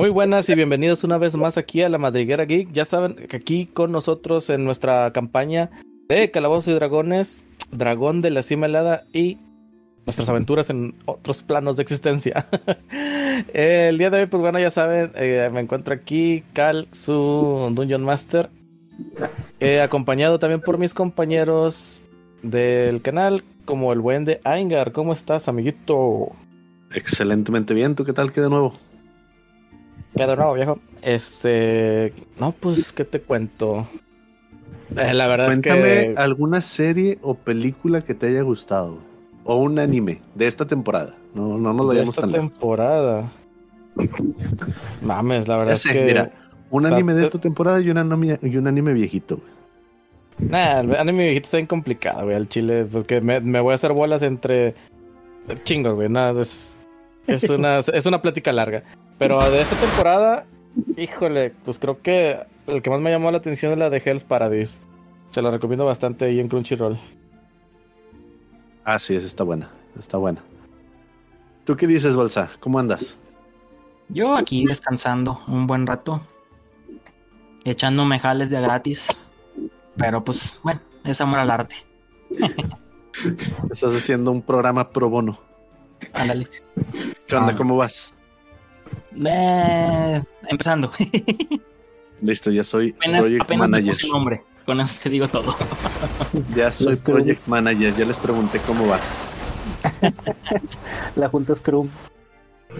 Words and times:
Muy 0.00 0.08
buenas 0.08 0.48
y 0.48 0.54
bienvenidos 0.54 1.04
una 1.04 1.18
vez 1.18 1.36
más 1.36 1.58
aquí 1.58 1.82
a 1.82 1.90
la 1.90 1.98
Madriguera 1.98 2.46
Geek. 2.46 2.72
Ya 2.72 2.86
saben 2.86 3.16
que 3.16 3.36
aquí 3.36 3.66
con 3.66 3.92
nosotros 3.92 4.48
en 4.48 4.64
nuestra 4.64 5.12
campaña 5.12 5.68
de 6.08 6.30
Calabozos 6.30 6.68
y 6.68 6.72
Dragones, 6.72 7.44
Dragón 7.70 8.22
de 8.22 8.30
la 8.30 8.42
Cima 8.42 8.64
Helada 8.64 9.02
y 9.12 9.36
nuestras 10.06 10.30
aventuras 10.30 10.70
en 10.70 10.94
otros 11.04 11.42
planos 11.42 11.76
de 11.76 11.82
existencia. 11.82 12.46
El 13.52 13.98
día 13.98 14.08
de 14.08 14.20
hoy, 14.20 14.26
pues 14.26 14.40
bueno, 14.40 14.58
ya 14.58 14.70
saben, 14.70 15.12
eh, 15.16 15.50
me 15.52 15.60
encuentro 15.60 15.92
aquí, 15.92 16.44
Cal, 16.54 16.88
su 16.92 17.70
Dungeon 17.70 18.02
Master, 18.02 18.48
eh, 19.60 19.82
acompañado 19.82 20.38
también 20.38 20.62
por 20.62 20.78
mis 20.78 20.94
compañeros 20.94 22.04
del 22.42 23.02
canal, 23.02 23.44
como 23.66 23.92
el 23.92 24.00
buen 24.00 24.24
de 24.24 24.40
Aingar. 24.44 24.92
¿Cómo 24.92 25.12
estás, 25.12 25.46
amiguito? 25.46 26.32
Excelentemente 26.94 27.74
bien, 27.74 27.94
¿tú 27.94 28.06
qué 28.06 28.14
tal? 28.14 28.32
¿Qué 28.32 28.40
de 28.40 28.48
nuevo? 28.48 28.72
¿Qué 30.16 30.26
de 30.26 30.36
nuevo, 30.36 30.54
viejo? 30.54 30.78
Este. 31.02 32.12
No, 32.38 32.52
pues, 32.52 32.92
¿qué 32.92 33.04
te 33.04 33.20
cuento? 33.20 33.86
Eh, 34.96 35.14
la 35.14 35.26
verdad 35.28 35.46
Cuéntame 35.46 36.00
es 36.00 36.06
que. 36.08 36.14
alguna 36.16 36.60
serie 36.60 37.18
o 37.22 37.34
película 37.34 38.00
que 38.02 38.14
te 38.14 38.26
haya 38.28 38.42
gustado. 38.42 38.98
O 39.44 39.56
un 39.56 39.78
anime 39.78 40.20
de 40.34 40.46
esta 40.46 40.66
temporada. 40.66 41.14
No, 41.34 41.58
no 41.58 41.72
nos 41.72 41.88
de 41.94 41.94
vayamos 41.94 42.18
tan 42.18 42.32
lejos. 42.32 42.50
temporada. 42.50 43.30
Mames, 45.02 45.48
la 45.48 45.56
verdad 45.56 45.72
Ya 45.72 45.74
es 45.74 45.86
que. 45.86 46.04
mira, 46.04 46.32
un 46.70 46.86
anime 46.86 47.14
de 47.14 47.22
esta 47.24 47.38
temporada 47.38 47.80
y 47.80 47.90
un 47.90 47.98
anime, 47.98 48.38
y 48.42 48.56
un 48.56 48.66
anime 48.66 48.92
viejito. 48.92 49.36
güey. 49.36 49.60
Nah, 50.50 50.80
el 50.80 50.96
anime 50.96 51.24
viejito 51.24 51.44
está 51.46 51.56
bien 51.58 51.66
complicado, 51.66 52.24
güey. 52.24 52.36
Al 52.36 52.48
chile, 52.48 52.86
pues 52.90 53.04
que 53.04 53.20
me, 53.20 53.40
me 53.40 53.60
voy 53.60 53.72
a 53.72 53.74
hacer 53.76 53.92
bolas 53.92 54.22
entre 54.22 54.74
chingos, 55.64 55.94
güey. 55.94 56.08
Nada, 56.08 56.40
es, 56.40 56.76
es, 57.26 57.48
una, 57.50 57.78
es 57.78 58.06
una 58.06 58.20
plática 58.22 58.52
larga. 58.52 58.82
Pero 59.20 59.38
de 59.50 59.60
esta 59.60 59.76
temporada, 59.76 60.46
híjole, 60.96 61.50
pues 61.66 61.78
creo 61.78 62.00
que 62.00 62.40
el 62.66 62.80
que 62.80 62.88
más 62.88 63.00
me 63.00 63.10
llamó 63.10 63.30
la 63.30 63.36
atención 63.36 63.70
es 63.70 63.78
la 63.78 63.90
de 63.90 64.00
Hell's 64.02 64.24
Paradise. 64.24 64.80
Se 65.28 65.42
la 65.42 65.50
recomiendo 65.50 65.84
bastante 65.84 66.24
ahí 66.24 66.40
en 66.40 66.48
Crunchyroll. 66.48 66.98
Ah, 68.82 68.98
sí, 68.98 69.14
esa 69.14 69.26
está 69.26 69.44
buena. 69.44 69.68
Está 69.98 70.16
buena. 70.16 70.42
¿Tú 71.66 71.76
qué 71.76 71.86
dices, 71.86 72.16
Balsa? 72.16 72.50
¿Cómo 72.60 72.78
andas? 72.78 73.18
Yo 74.08 74.34
aquí 74.34 74.64
descansando 74.64 75.38
un 75.48 75.66
buen 75.66 75.86
rato, 75.86 76.22
echándome 77.66 78.20
jales 78.20 78.48
de 78.48 78.62
gratis, 78.62 79.08
pero 79.98 80.24
pues 80.24 80.60
bueno, 80.62 80.80
es 81.04 81.20
amor 81.20 81.40
al 81.40 81.50
arte. 81.50 81.76
Estás 83.70 83.94
haciendo 83.94 84.30
un 84.30 84.40
programa 84.40 84.88
pro 84.88 85.10
bono. 85.10 85.38
Ándale. 86.14 86.48
¿Qué 87.26 87.36
onda? 87.36 87.52
Ah. 87.52 87.56
¿Cómo 87.58 87.76
vas? 87.76 88.14
Eh, 89.24 90.22
empezando. 90.48 90.90
Listo, 92.22 92.50
ya 92.50 92.62
soy 92.64 92.94
apenas 92.98 93.22
Project 93.22 93.42
apenas 93.42 93.68
me 93.68 93.76
Manager. 93.76 93.92
puse 93.94 94.08
nombre. 94.08 94.42
Con 94.66 94.80
eso 94.80 94.96
te 95.02 95.10
digo 95.10 95.28
todo. 95.28 95.54
Ya 96.54 96.70
soy 96.70 96.86
Los 96.90 97.00
Project 97.00 97.46
Manager. 97.46 97.94
Ya 97.96 98.04
les 98.04 98.18
pregunté 98.18 98.60
cómo 98.66 98.86
vas. 98.86 99.28
La 101.16 101.28
Junta 101.28 101.54
Scrum. 101.54 101.88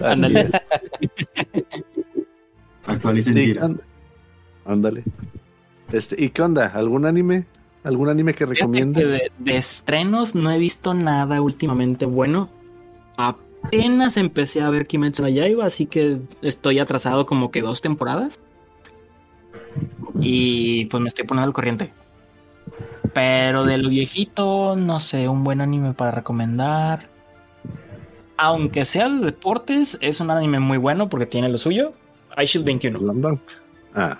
Ándale. 0.03 0.41
es. 0.41 0.51
Actualicen 2.85 3.33
Sí, 3.33 3.41
Gira. 3.41 3.65
and- 3.65 3.81
Ándale. 4.65 5.03
Este, 5.91 6.23
¿Y 6.23 6.29
qué 6.29 6.41
onda? 6.43 6.67
¿Algún 6.67 7.05
anime? 7.05 7.45
¿Algún 7.83 8.09
anime 8.09 8.33
que 8.33 8.45
recomiendes? 8.45 9.07
que 9.11 9.13
de, 9.17 9.31
de 9.39 9.57
estrenos 9.57 10.35
no 10.35 10.51
he 10.51 10.57
visto 10.59 10.93
nada 10.93 11.41
últimamente 11.41 12.05
bueno. 12.05 12.49
Apenas 13.63 14.17
empecé 14.17 14.61
a 14.61 14.69
ver 14.69 14.87
Kimetsu 14.87 15.21
no 15.21 15.29
Yaiba, 15.29 15.65
así 15.65 15.85
que 15.85 16.19
estoy 16.41 16.79
atrasado 16.79 17.25
como 17.25 17.51
que 17.51 17.61
dos 17.61 17.81
temporadas. 17.81 18.39
Y 20.19 20.85
pues 20.85 21.01
me 21.01 21.07
estoy 21.07 21.25
poniendo 21.25 21.47
al 21.47 21.53
corriente. 21.53 21.91
Pero 23.13 23.65
de 23.65 23.77
lo 23.77 23.89
viejito, 23.89 24.75
no 24.75 24.99
sé, 24.99 25.27
un 25.27 25.43
buen 25.43 25.61
anime 25.61 25.93
para 25.93 26.11
recomendar. 26.11 27.09
Aunque 28.37 28.85
sea 28.85 29.09
de 29.09 29.25
deportes, 29.25 29.97
es 30.01 30.19
un 30.19 30.31
anime 30.31 30.59
muy 30.59 30.77
bueno 30.77 31.09
porque 31.09 31.25
tiene 31.25 31.49
lo 31.49 31.57
suyo. 31.57 31.93
iShield 32.37 32.65
21. 32.65 32.99
Slam 32.99 33.19
Dunk. 33.19 33.41
Ah, 33.93 34.17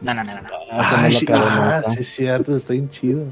No, 0.00 0.14
no, 0.14 0.24
no, 0.24 0.34
no. 0.34 0.42
no. 0.42 0.48
Ah, 0.70 0.82
ah, 0.82 1.82
sí 1.82 2.00
es 2.00 2.08
cierto, 2.08 2.56
está 2.56 2.72
bien 2.72 2.88
chido. 2.88 3.26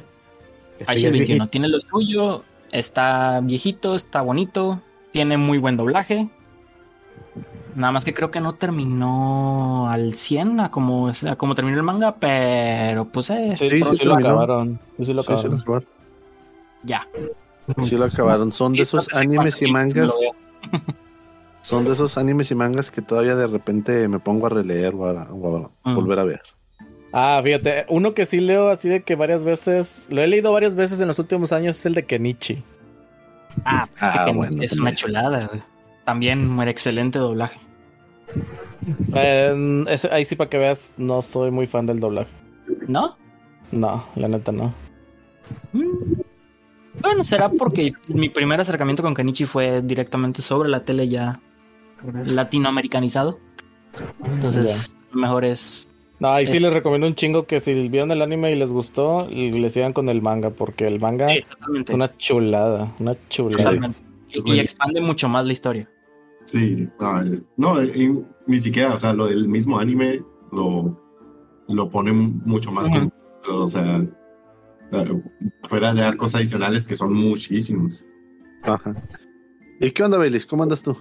iShield 0.81 1.13
21 1.13 1.47
tiene 1.47 1.69
lo 1.69 1.79
suyo, 1.81 2.45
está 2.73 3.41
viejito, 3.41 3.95
está 3.95 4.21
bonito, 4.21 4.83
tiene 5.13 5.37
muy 5.37 5.59
buen 5.59 5.77
doblaje. 5.77 6.29
Nada 7.75 7.93
más 7.93 8.05
que 8.05 8.13
creo 8.15 8.31
que 8.31 8.41
no 8.41 8.55
terminó 8.55 9.89
al 9.91 10.15
100 10.15 10.59
a 10.61 10.71
como, 10.71 11.09
a 11.11 11.37
como 11.37 11.55
terminó 11.55 11.77
el 11.77 11.83
manga, 11.85 12.17
pero 12.17 13.05
pues 13.05 13.31
eh, 13.31 13.55
Sí, 13.57 13.69
Sí, 13.69 13.77
pero 13.81 13.93
sí 13.93 13.99
sí 13.99 14.05
lo 14.05 14.15
acabaron. 14.15 14.81
Sí, 14.99 15.05
sí 15.07 15.13
lo 15.13 15.23
Sí, 15.23 15.37
sí 15.37 15.49
lo 15.49 15.57
acabaron. 15.57 15.87
ya. 16.83 17.07
Sí 17.83 17.97
lo 17.97 18.05
acabaron. 18.07 18.51
Son 18.53 18.73
de 18.73 18.83
esos 18.83 19.15
animes 19.15 19.61
y 19.63 19.71
mangas. 19.71 20.13
Son 21.61 21.85
de 21.85 21.93
esos 21.93 22.17
animes 22.17 22.51
y 22.51 22.55
mangas 22.55 22.91
que 22.91 23.03
todavía 23.03 23.37
de 23.37 23.47
repente 23.47 24.09
me 24.09 24.19
pongo 24.19 24.47
a 24.47 24.49
releer 24.49 24.95
o 24.95 25.07
a, 25.07 25.23
o 25.31 25.57
a 25.57 25.71
Mm. 25.91 25.95
volver 25.95 26.19
a 26.19 26.25
ver. 26.25 26.41
Ah, 27.13 27.41
fíjate, 27.45 27.85
uno 27.89 28.15
que 28.15 28.27
sí 28.27 28.41
leo 28.41 28.69
así 28.71 28.89
de 28.89 29.03
que 29.03 29.15
varias 29.17 29.45
veces, 29.45 30.07
lo 30.11 30.23
he 30.23 30.27
leído 30.27 30.53
varias 30.53 30.75
veces 30.75 31.01
en 31.01 31.09
los 31.09 31.19
últimos 31.19 31.53
años, 31.53 31.79
es 31.79 31.87
el 31.87 31.95
de 31.95 32.05
Kenichi. 32.07 32.63
Ah, 33.65 33.87
pues 33.99 34.11
Ah, 34.15 34.25
que 34.27 34.33
bueno, 34.33 34.63
es 34.63 34.73
una 34.73 34.91
también. 34.91 34.97
chulada. 34.97 35.51
También 36.05 36.49
un 36.51 36.69
excelente 36.69 37.19
doblaje. 37.19 37.59
Eh, 39.15 39.85
ese- 39.89 40.11
ahí 40.13 40.25
sí, 40.25 40.37
para 40.37 40.49
que 40.51 40.59
veas, 40.59 40.95
no 40.97 41.23
soy 41.23 41.51
muy 41.51 41.67
fan 41.67 41.87
del 41.87 42.01
doblaje. 42.01 42.31
¿No? 42.87 43.17
No, 43.73 44.05
la 44.17 44.29
neta 44.29 44.53
no. 44.53 44.73
Mm. 45.73 46.21
Bueno, 47.01 47.25
será 47.25 47.49
porque 47.51 47.93
mi 48.09 48.29
primer 48.29 48.61
acercamiento 48.61 49.03
con 49.03 49.15
Kenichi 49.15 49.47
fue 49.47 49.83
directamente 49.83 50.43
sobre 50.43 50.69
la 50.69 50.85
tele 50.85 51.09
ya 51.09 51.41
latinoamericanizado. 52.25 53.39
Entonces, 54.25 54.91
lo 55.13 55.21
mejor 55.21 55.45
es. 55.45 55.88
No, 56.21 56.29
ahí 56.33 56.47
sí 56.47 56.57
Es- 56.57 56.63
les 56.63 56.73
recomiendo 56.73 57.07
un 57.07 57.15
chingo 57.15 57.47
que 57.47 57.61
si 57.61 57.89
vieron 57.89 58.11
el 58.11 58.23
anime 58.23 58.51
y 58.53 58.57
les 58.57 58.71
gustó, 58.73 59.29
le 59.29 59.69
sigan 59.69 59.93
con 59.93 60.09
el 60.09 60.21
manga, 60.23 60.51
porque 60.51 60.87
el 60.87 61.01
manga 61.01 61.29
Sí, 61.29 61.45
es 61.85 61.91
una 61.91 62.17
chulada, 62.17 62.93
una 62.99 63.17
chulada. 63.29 63.93
Y, 64.31 64.53
y 64.55 64.59
expande 64.61 65.01
mucho 65.01 65.29
más 65.29 65.47
la 65.47 65.53
historia. 65.53 65.89
Sí, 66.45 66.89
no, 66.99 67.23
eh, 67.23 67.41
no, 67.57 67.81
eh, 67.81 67.93
y 67.95 68.11
ni 68.51 68.59
siquiera, 68.61 68.95
o 68.95 68.99
sea, 68.99 69.13
lo 69.13 69.27
del 69.27 69.49
mismo 69.49 69.79
anime 69.79 70.23
lo, 70.51 70.99
lo 71.69 71.91
pone 71.91 72.13
mucho 72.13 72.73
más 72.73 72.89
con, 72.91 73.13
o 73.51 73.69
sea, 73.69 74.01
fuera 75.69 75.95
de 75.95 76.03
arcos 76.03 76.35
adicionales 76.35 76.87
que 76.87 76.95
son 76.95 77.13
muchísimos. 77.15 78.05
Ajá. 78.63 78.95
¿Y 79.81 79.91
qué 79.93 80.03
onda, 80.03 80.19
Belis? 80.19 80.47
¿Cómo 80.47 80.63
andas 80.63 80.83
tú? 80.83 80.97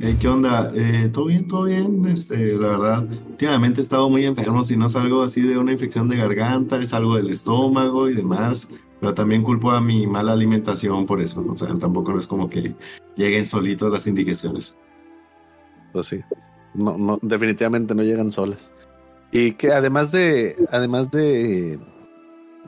Eh, 0.00 0.16
¿Qué 0.20 0.28
onda? 0.28 0.72
Eh, 0.74 1.08
¿Todo 1.12 1.26
bien? 1.26 1.46
¿Todo 1.46 1.64
bien? 1.64 2.04
Este, 2.06 2.54
la 2.54 2.68
verdad, 2.68 3.08
últimamente 3.28 3.80
he 3.80 3.82
estado 3.82 4.10
muy 4.10 4.26
enfermo, 4.26 4.64
si 4.64 4.76
no 4.76 4.86
es 4.86 4.96
algo 4.96 5.22
así 5.22 5.42
de 5.42 5.56
una 5.56 5.72
infección 5.72 6.08
de 6.08 6.16
garganta, 6.16 6.82
es 6.82 6.92
algo 6.92 7.16
del 7.16 7.30
estómago 7.30 8.08
y 8.08 8.14
demás, 8.14 8.70
pero 9.00 9.14
también 9.14 9.42
culpo 9.42 9.70
a 9.70 9.80
mi 9.80 10.06
mala 10.06 10.32
alimentación 10.32 11.06
por 11.06 11.20
eso, 11.20 11.42
¿no? 11.42 11.52
o 11.52 11.56
sea, 11.56 11.68
tampoco 11.78 12.18
es 12.18 12.26
como 12.26 12.50
que 12.50 12.74
lleguen 13.16 13.46
solitos 13.46 13.92
las 13.92 14.06
indicaciones. 14.06 14.76
Pues 15.92 16.08
sí. 16.08 16.20
No, 16.74 17.18
definitivamente 17.22 17.94
no 17.94 18.02
llegan 18.02 18.32
solas. 18.32 18.72
Y 19.30 19.52
que 19.52 19.72
además 19.72 20.10
de, 20.10 20.56
además 20.72 21.12
de, 21.12 21.78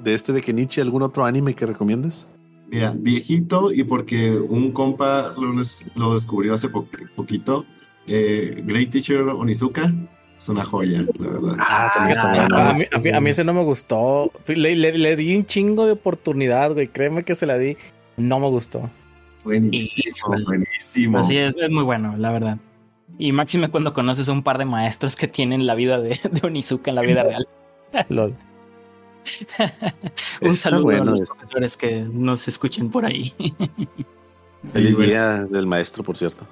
de 0.03 0.15
este 0.15 0.33
de 0.33 0.43
Kenichi, 0.43 0.81
¿algún 0.81 1.03
otro 1.03 1.25
anime 1.25 1.55
que 1.55 1.67
recomiendes? 1.67 2.29
Mira, 2.71 2.93
viejito 2.97 3.73
y 3.73 3.85
porque 3.85 4.31
un 4.33 4.73
compa 4.73 5.33
lo, 5.39 5.53
des- 5.57 5.91
lo 5.95 6.15
descubrió 6.15 6.55
hace 6.55 6.69
po- 6.69 6.89
poquito, 7.15 7.65
eh, 8.07 8.61
Great 8.65 8.91
Teacher 8.91 9.21
Onizuka 9.23 9.93
es 10.37 10.49
una 10.49 10.65
joya, 10.65 11.05
la 11.19 11.29
verdad. 11.29 11.57
Ah, 11.61 11.91
también 11.95 12.17
está 12.17 12.31
Ah, 12.33 12.37
bueno. 12.49 12.57
a, 12.59 12.73
mí, 12.75 12.83
a 12.93 12.99
mí- 12.99 13.11
a 13.11 13.21
mí 13.21 13.31
ese 13.31 13.45
no 13.45 13.55
me 13.55 13.63
gustó. 13.63 14.33
Le, 14.49 14.75
le- 14.77 14.99
le 14.99 15.17
di 15.17 15.37
un 15.37 15.47
chingo 15.47 15.87
de 15.87 15.93
oportunidad, 15.93 16.73
güey. 16.73 16.89
Créeme 16.89 17.23
que 17.23 17.35
se 17.35 17.47
la 17.47 17.57
di. 17.57 17.77
No 18.17 18.41
me 18.41 18.49
gustó. 18.49 18.91
Buenísimo, 19.45 20.15
buenísimo. 20.45 21.19
Así 21.21 21.37
es, 21.37 21.55
es 21.57 21.71
muy 21.71 21.85
bueno, 21.85 22.17
la 22.19 22.33
verdad. 22.33 22.59
Y 23.19 23.31
máxime 23.33 23.69
cuando 23.69 23.93
conoces 23.95 24.29
a 24.29 24.33
un 24.33 24.43
par 24.43 24.59
de 24.59 24.65
maestros 24.65 25.15
que 25.15 25.29
tienen 25.29 25.67
la 25.67 25.75
vida 25.77 26.01
de, 26.01 26.11
de 26.33 26.41
Onizuka 26.47 26.91
en 26.91 26.95
la 26.97 27.03
vida 27.03 27.23
real. 27.23 27.47
Lol. 28.09 28.35
Un 30.41 30.49
Está 30.53 30.71
saludo 30.71 30.83
bueno 30.85 31.03
a 31.03 31.05
los 31.07 31.21
eso. 31.23 31.35
profesores 31.35 31.77
que 31.77 32.03
nos 32.13 32.47
escuchen 32.49 32.91
por 32.91 33.05
ahí. 33.07 33.33
Sí, 34.63 34.73
Feliz 34.73 34.97
bueno. 34.97 35.09
día 35.11 35.45
del 35.45 35.65
maestro, 35.67 36.03
por 36.03 36.17
cierto. 36.17 36.45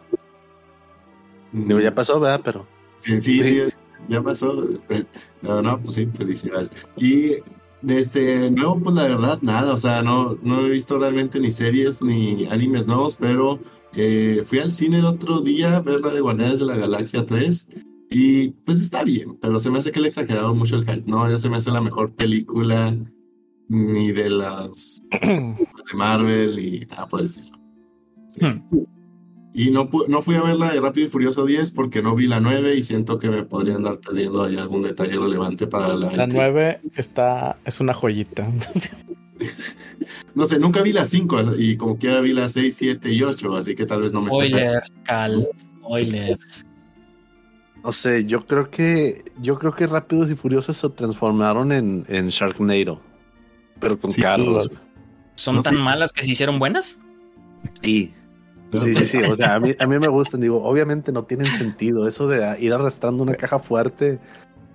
Mm, 1.53 1.67
Digo, 1.67 1.81
ya 1.81 1.93
pasó, 1.93 2.21
¿verdad? 2.21 2.41
Pero 2.44 2.65
Sí, 3.00 3.21
sí, 3.21 3.43
sí, 3.43 3.62
ya 4.09 4.23
pasó. 4.23 4.53
Eh, 4.88 5.05
No, 5.43 5.61
no, 5.62 5.81
pues 5.81 5.94
sí, 5.97 6.06
felicidades. 6.15 6.71
Y 6.97 7.31
de 7.82 7.99
este 7.99 8.50
nuevo, 8.53 8.79
pues 8.79 8.94
la 8.94 9.03
verdad, 9.05 9.38
nada, 9.43 9.73
o 9.75 9.79
sea, 9.79 10.03
no, 10.03 10.38
no 10.43 10.65
he 10.65 10.71
visto 10.71 10.97
realmente 10.99 11.41
ni 11.41 11.50
series 11.50 12.03
ni 12.03 12.47
animes 12.47 12.87
nuevos, 12.87 13.17
pero 13.17 13.59
eh, 13.97 14.43
fui 14.44 14.61
al 14.61 14.73
cine 14.73 14.99
el 15.00 15.06
otro 15.06 15.41
día 15.41 15.76
a 15.76 15.81
ver 15.81 16.00
la 16.00 16.11
de 16.15 16.21
Guardianes 16.21 16.61
de 16.61 16.67
la 16.67 16.76
Galaxia 16.76 17.26
3 17.26 17.69
Y 18.16 18.50
pues 18.64 18.81
está 18.81 19.02
bien, 19.02 19.37
pero 19.43 19.58
se 19.58 19.72
me 19.72 19.81
hace 19.81 19.90
que 19.90 19.99
le 19.99 20.06
exageraron 20.06 20.56
mucho 20.56 20.76
el 20.76 20.84
hype. 20.84 21.02
No, 21.05 21.28
ya 21.28 21.37
se 21.37 21.50
me 21.50 21.56
hace 21.56 21.72
la 21.72 21.81
mejor 21.81 22.14
película 22.14 22.96
ni 23.69 24.12
de 24.12 24.31
las 24.31 25.02
de 25.20 25.56
Marvel 25.94 26.56
y 26.61 26.87
nada 26.87 27.08
por 27.08 27.22
decirlo. 27.22 27.58
Sí. 28.28 28.46
Hmm. 28.46 28.62
Y 29.52 29.72
no, 29.72 29.90
no 30.06 30.22
fui 30.22 30.37
a 30.37 30.43
ver 30.43 30.55
la 30.55 30.72
de 30.72 30.81
Rápido 30.81 31.06
y 31.06 31.11
Furioso 31.11 31.44
10 31.44 31.72
porque 31.72 32.02
no 32.02 32.14
vi 32.14 32.28
la 32.28 32.38
9 32.38 32.76
y 32.76 32.84
siento 32.84 33.19
que 33.19 33.31
me 33.31 33.43
podría 33.44 33.75
andar 33.75 33.99
perdiendo 33.99 34.44
ahí 34.44 34.58
algún 34.58 34.82
detalle 34.82 35.19
relevante 35.19 35.66
para 35.66 35.96
la... 35.96 36.12
La 36.12 36.26
9 36.28 36.82
está, 36.94 37.58
es 37.64 37.81
una 37.81 37.94
joyita. 37.94 38.49
No 40.37 40.46
sé, 40.46 40.61
nunca 40.61 40.81
vi 40.81 40.93
la 40.93 41.05
5 41.05 41.56
y 41.58 41.76
como 41.76 41.99
quiera 41.99 42.20
vi 42.20 42.32
la 42.32 42.49
6, 42.49 42.75
7 42.75 43.12
y 43.12 43.22
8, 43.22 43.56
así 43.56 43.75
que 43.75 43.84
tal 43.84 44.02
vez 44.02 44.12
no 44.12 44.22
me 44.22 44.28
esté... 44.28 44.46
Spoilers, 44.46 44.93
Cal. 45.05 45.49
Spoilers. 45.82 46.64
No 47.84 47.92
sé, 47.92 48.25
yo 48.25 48.46
creo 48.46 48.70
que 48.70 49.25
yo 49.42 49.58
creo 49.58 49.75
que 49.75 49.86
Rápidos 49.86 50.31
y 50.31 50.34
Furiosos 50.34 50.76
se 50.78 50.88
transformaron 50.88 51.70
en, 51.70 52.04
en 52.08 52.28
Sharknado. 52.28 53.00
Pero 53.78 53.98
con 53.98 54.10
Sí, 54.10 54.22
carros. 54.22 54.70
¿Son 55.34 55.56
No, 55.56 55.62
tan 55.62 55.75
sí. 55.76 55.82
malas 55.82 56.10
que 56.12 56.22
se 56.22 56.31
hicieron 56.31 56.58
buenas? 56.58 56.98
Sí. 57.82 58.14
Sí, 58.72 58.94
sí, 58.94 59.04
sí. 59.04 59.22
O 59.22 59.36
sea, 59.36 59.54
a 59.54 59.60
mí, 59.60 59.72
a 59.78 59.86
mí 59.86 59.98
me 59.98 60.08
gustan. 60.08 60.40
Digo, 60.40 60.64
obviamente 60.64 61.12
no 61.12 61.25
tienen 61.25 61.46
sentido. 61.46 62.08
Eso 62.08 62.26
de 62.26 62.58
ir 62.60 62.72
arrastrando 62.72 63.22
una 63.22 63.34
caja 63.34 63.58
fuerte 63.58 64.19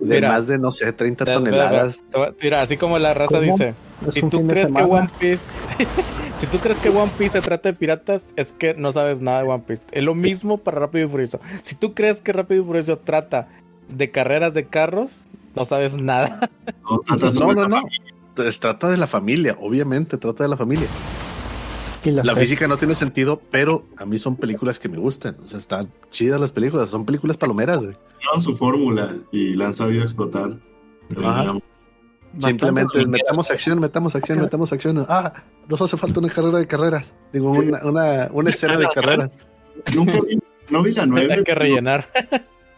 de 0.00 0.14
Mira. 0.16 0.28
más 0.28 0.46
de, 0.46 0.58
no 0.58 0.70
sé, 0.70 0.92
30 0.92 1.24
Ve, 1.24 1.30
ve, 1.30 1.36
ve. 1.38 1.44
toneladas. 1.44 2.02
Mira, 2.42 2.58
así 2.58 2.76
como 2.76 2.98
la 2.98 3.14
raza 3.14 3.38
¿Cómo? 3.38 3.52
dice, 3.52 3.74
si 4.10 4.22
tú 4.22 4.46
crees 4.46 4.72
que. 4.72 4.82
One 4.82 5.10
Piece, 5.18 5.50
si 6.38 6.46
tú 6.46 6.58
crees 6.58 6.78
que 6.78 6.88
One 6.88 7.10
Piece 7.18 7.32
se 7.32 7.42
trata 7.42 7.68
de 7.70 7.74
piratas, 7.76 8.32
es 8.36 8.52
que 8.52 8.74
no 8.74 8.92
sabes 8.92 9.20
nada 9.20 9.42
de 9.42 9.48
One 9.48 9.62
Piece. 9.66 9.82
Es 9.92 10.02
lo 10.02 10.14
mismo 10.14 10.58
para 10.58 10.80
Rápido 10.80 11.06
y 11.06 11.08
Furioso. 11.10 11.38
Si 11.62 11.74
tú 11.74 11.94
crees 11.94 12.20
que 12.20 12.32
Rápido 12.32 12.62
y 12.62 12.64
Furioso 12.66 12.98
trata 12.98 13.48
de 13.88 14.10
carreras 14.10 14.54
de 14.54 14.66
carros, 14.66 15.26
no 15.54 15.64
sabes 15.64 15.96
nada. 15.96 16.50
No, 16.88 17.00
No, 17.38 17.52
no, 17.52 17.64
no. 17.68 17.78
Entonces, 18.30 18.60
trata 18.60 18.88
de 18.88 18.96
la 18.96 19.06
familia, 19.08 19.56
obviamente, 19.60 20.16
trata 20.16 20.44
de 20.44 20.48
la 20.48 20.56
familia. 20.56 20.86
La 22.04 22.34
física 22.34 22.66
no 22.66 22.76
tiene 22.76 22.94
sentido, 22.94 23.40
pero 23.50 23.84
a 23.96 24.06
mí 24.06 24.18
son 24.18 24.36
películas 24.36 24.78
que 24.78 24.88
me 24.88 24.98
gustan. 24.98 25.36
O 25.42 25.46
sea, 25.46 25.58
están 25.58 25.92
chidas 26.10 26.40
las 26.40 26.52
películas, 26.52 26.90
son 26.90 27.04
películas 27.04 27.36
palomeras, 27.36 27.78
güey. 27.78 27.96
Su 28.38 28.56
fórmula 28.56 29.14
y 29.32 29.54
la 29.54 29.68
han 29.68 29.76
sabido 29.76 30.02
explotar. 30.02 30.58
Ajá. 31.22 31.54
Simplemente 32.38 33.06
metamos 33.06 33.50
acción, 33.50 33.80
metamos 33.80 34.14
acción, 34.14 34.40
metamos 34.40 34.72
acción. 34.72 35.04
Ah, 35.08 35.32
nos 35.68 35.80
hace 35.82 35.96
falta 35.96 36.20
una 36.20 36.28
carrera 36.28 36.58
de 36.58 36.66
carreras. 36.66 37.12
Digo, 37.32 37.50
una, 37.50 37.84
una, 37.84 38.28
una 38.32 38.50
escena 38.50 38.76
de 38.76 38.86
carreras. 38.94 39.46
Nunca 39.94 40.18
vi, 40.26 40.38
no 40.70 40.82
vi 40.82 40.92
la 40.94 41.02
Hay 41.04 41.08
9. 41.08 41.44
que 41.44 41.54
rellenar. 41.54 42.08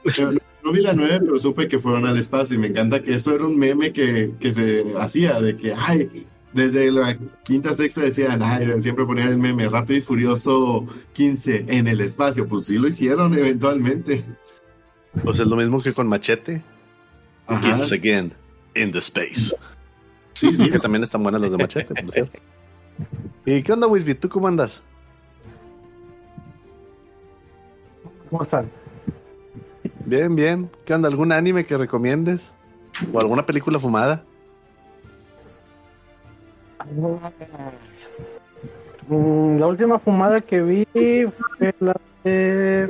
No, 0.05 0.31
no 0.65 0.73
vi 0.73 0.81
la 0.81 0.95
9, 0.95 1.21
pero 1.25 1.39
supe 1.39 1.69
que 1.69 1.79
fueron 1.79 2.07
al 2.07 2.17
espacio 2.17 2.57
y 2.57 2.59
me 2.59 2.69
encanta 2.69 3.03
que 3.03 3.13
eso 3.15 3.35
era 3.35 3.45
un 3.45 3.59
meme 3.59 3.93
que, 3.93 4.35
que 4.41 4.53
se 4.53 4.85
hacía, 4.99 5.39
de 5.41 5.57
que, 5.57 5.75
ay, 5.77 6.27
desde 6.53 6.91
la 6.91 7.17
quinta 7.45 7.73
sexta 7.73 8.03
decían, 8.03 8.43
ay, 8.43 8.81
siempre 8.81 9.05
ponían 9.05 9.29
el 9.29 9.39
meme 9.39 9.69
Rápido 9.69 9.99
y 9.99 10.03
Furioso 10.03 10.87
15 11.13 11.67
en 11.69 11.89
el 11.89 12.01
espacio. 12.01 12.47
Pues 12.47 12.67
sí 12.67 12.79
lo 12.79 12.89
hicieron 12.89 13.35
eventualmente. 13.35 14.25
Pues 15.23 15.39
es 15.39 15.47
lo 15.47 15.57
mismo 15.57 15.81
que 15.81 15.93
con 15.93 16.07
Machete. 16.09 16.63
Ajá. 17.47 17.75
Once 17.75 17.95
again, 17.95 18.33
in 18.75 18.93
the 18.93 18.99
space. 18.99 19.55
Sí, 20.33 20.55
sí. 20.55 20.71
Que 20.71 20.79
también 20.79 21.03
están 21.03 21.23
buenas 21.23 21.41
las 21.41 21.51
de 21.51 21.59
Machete, 21.59 21.95
por 21.95 22.11
cierto. 22.11 22.39
¿Y 23.45 23.63
qué 23.63 23.73
onda, 23.73 23.87
Wisby? 23.87 24.15
¿Tú 24.15 24.29
cómo 24.29 24.49
andas? 24.49 24.83
¿Cómo 28.31 28.43
están? 28.43 28.71
Bien, 30.07 30.35
bien. 30.35 30.71
¿Qué 30.85 30.95
onda? 30.95 31.09
¿Algún 31.09 31.33
anime 31.33 31.67
que 31.67 31.77
recomiendes? 31.77 32.55
¿O 33.13 33.21
alguna 33.21 33.45
película 33.45 33.79
fumada? 33.79 34.25
Mm, 39.09 39.59
La 39.59 39.67
última 39.67 39.99
fumada 39.99 40.41
que 40.41 40.61
vi 40.63 40.87
fue 41.59 41.75
la 41.81 41.95
de 42.25 42.89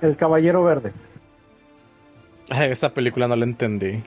El 0.00 0.16
Caballero 0.16 0.62
Verde. 0.64 0.92
Ay, 2.50 2.70
esa 2.70 2.92
película 2.92 3.26
no 3.28 3.36
la 3.36 3.44
entendí. 3.44 4.02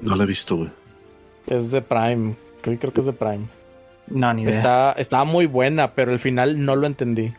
No 0.00 0.16
la 0.16 0.24
he 0.24 0.26
visto, 0.26 0.56
güey. 0.56 0.70
Es 1.46 1.70
de 1.70 1.80
Prime. 1.82 2.34
Creo, 2.60 2.78
creo 2.78 2.92
que 2.92 3.00
es 3.00 3.06
de 3.06 3.12
Prime. 3.12 3.46
No, 4.08 4.32
ni 4.34 4.42
idea. 4.42 4.50
Está, 4.54 4.92
estaba 4.92 5.24
muy 5.24 5.46
buena, 5.46 5.92
pero 5.92 6.12
el 6.12 6.18
final 6.18 6.64
no 6.64 6.76
lo 6.76 6.86
entendí. 6.86 7.32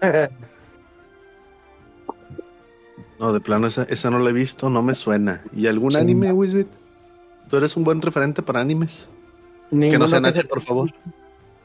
No, 3.20 3.32
de 3.32 3.40
plano, 3.40 3.66
esa, 3.66 3.82
esa 3.82 4.10
no 4.10 4.20
la 4.20 4.30
he 4.30 4.32
visto, 4.32 4.70
no 4.70 4.80
me 4.80 4.94
suena. 4.94 5.42
¿Y 5.52 5.66
algún 5.66 5.90
Sí. 5.90 5.98
anime, 5.98 6.30
Wisbit? 6.30 6.68
Tú 7.50 7.56
eres 7.56 7.76
un 7.76 7.82
buen 7.82 8.00
referente 8.00 8.42
para 8.42 8.60
animes. 8.60 9.08
Que 9.70 9.98
no 9.98 10.08
sean 10.08 10.22
que 10.24 10.28
H, 10.30 10.40
se- 10.42 10.48
por 10.48 10.62
favor. 10.62 10.90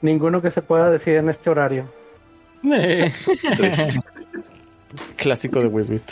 Ninguno 0.02 0.42
que 0.42 0.52
se 0.52 0.62
pueda 0.62 0.90
decir 0.92 1.16
en 1.16 1.30
este 1.30 1.50
horario. 1.50 1.86
Eh. 2.66 3.12
Clásico 5.18 5.60
de 5.60 5.68
Wisbit. 5.68 6.04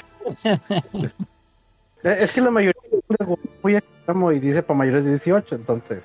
Eh, 0.43 2.17
Es 2.19 2.31
que 2.31 2.41
la 2.41 2.51
mayoría 2.51 2.81
de 3.19 3.37
muy 3.61 3.75
extremo 3.75 4.31
y 4.31 4.39
dice 4.39 4.63
para 4.63 4.77
mayores 4.79 5.03
de 5.05 5.11
18, 5.11 5.55
entonces. 5.55 6.03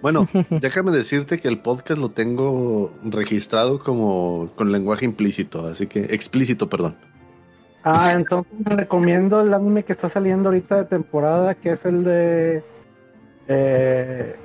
Bueno, 0.00 0.26
déjame 0.50 0.90
decirte 0.92 1.38
que 1.38 1.48
el 1.48 1.58
podcast 1.58 2.00
lo 2.00 2.08
tengo 2.10 2.92
registrado 3.04 3.78
como 3.80 4.50
con 4.56 4.72
lenguaje 4.72 5.04
implícito, 5.04 5.66
así 5.66 5.86
que 5.86 6.00
explícito, 6.14 6.68
perdón. 6.68 6.96
Ah, 7.84 8.12
entonces 8.14 8.52
te 8.64 8.76
recomiendo 8.76 9.40
el 9.42 9.52
anime 9.52 9.84
que 9.84 9.92
está 9.92 10.08
saliendo 10.08 10.48
ahorita 10.48 10.76
de 10.76 10.84
temporada, 10.84 11.54
que 11.56 11.70
es 11.72 11.84
el 11.84 12.04
de 12.04 12.62
eh, 13.48 14.36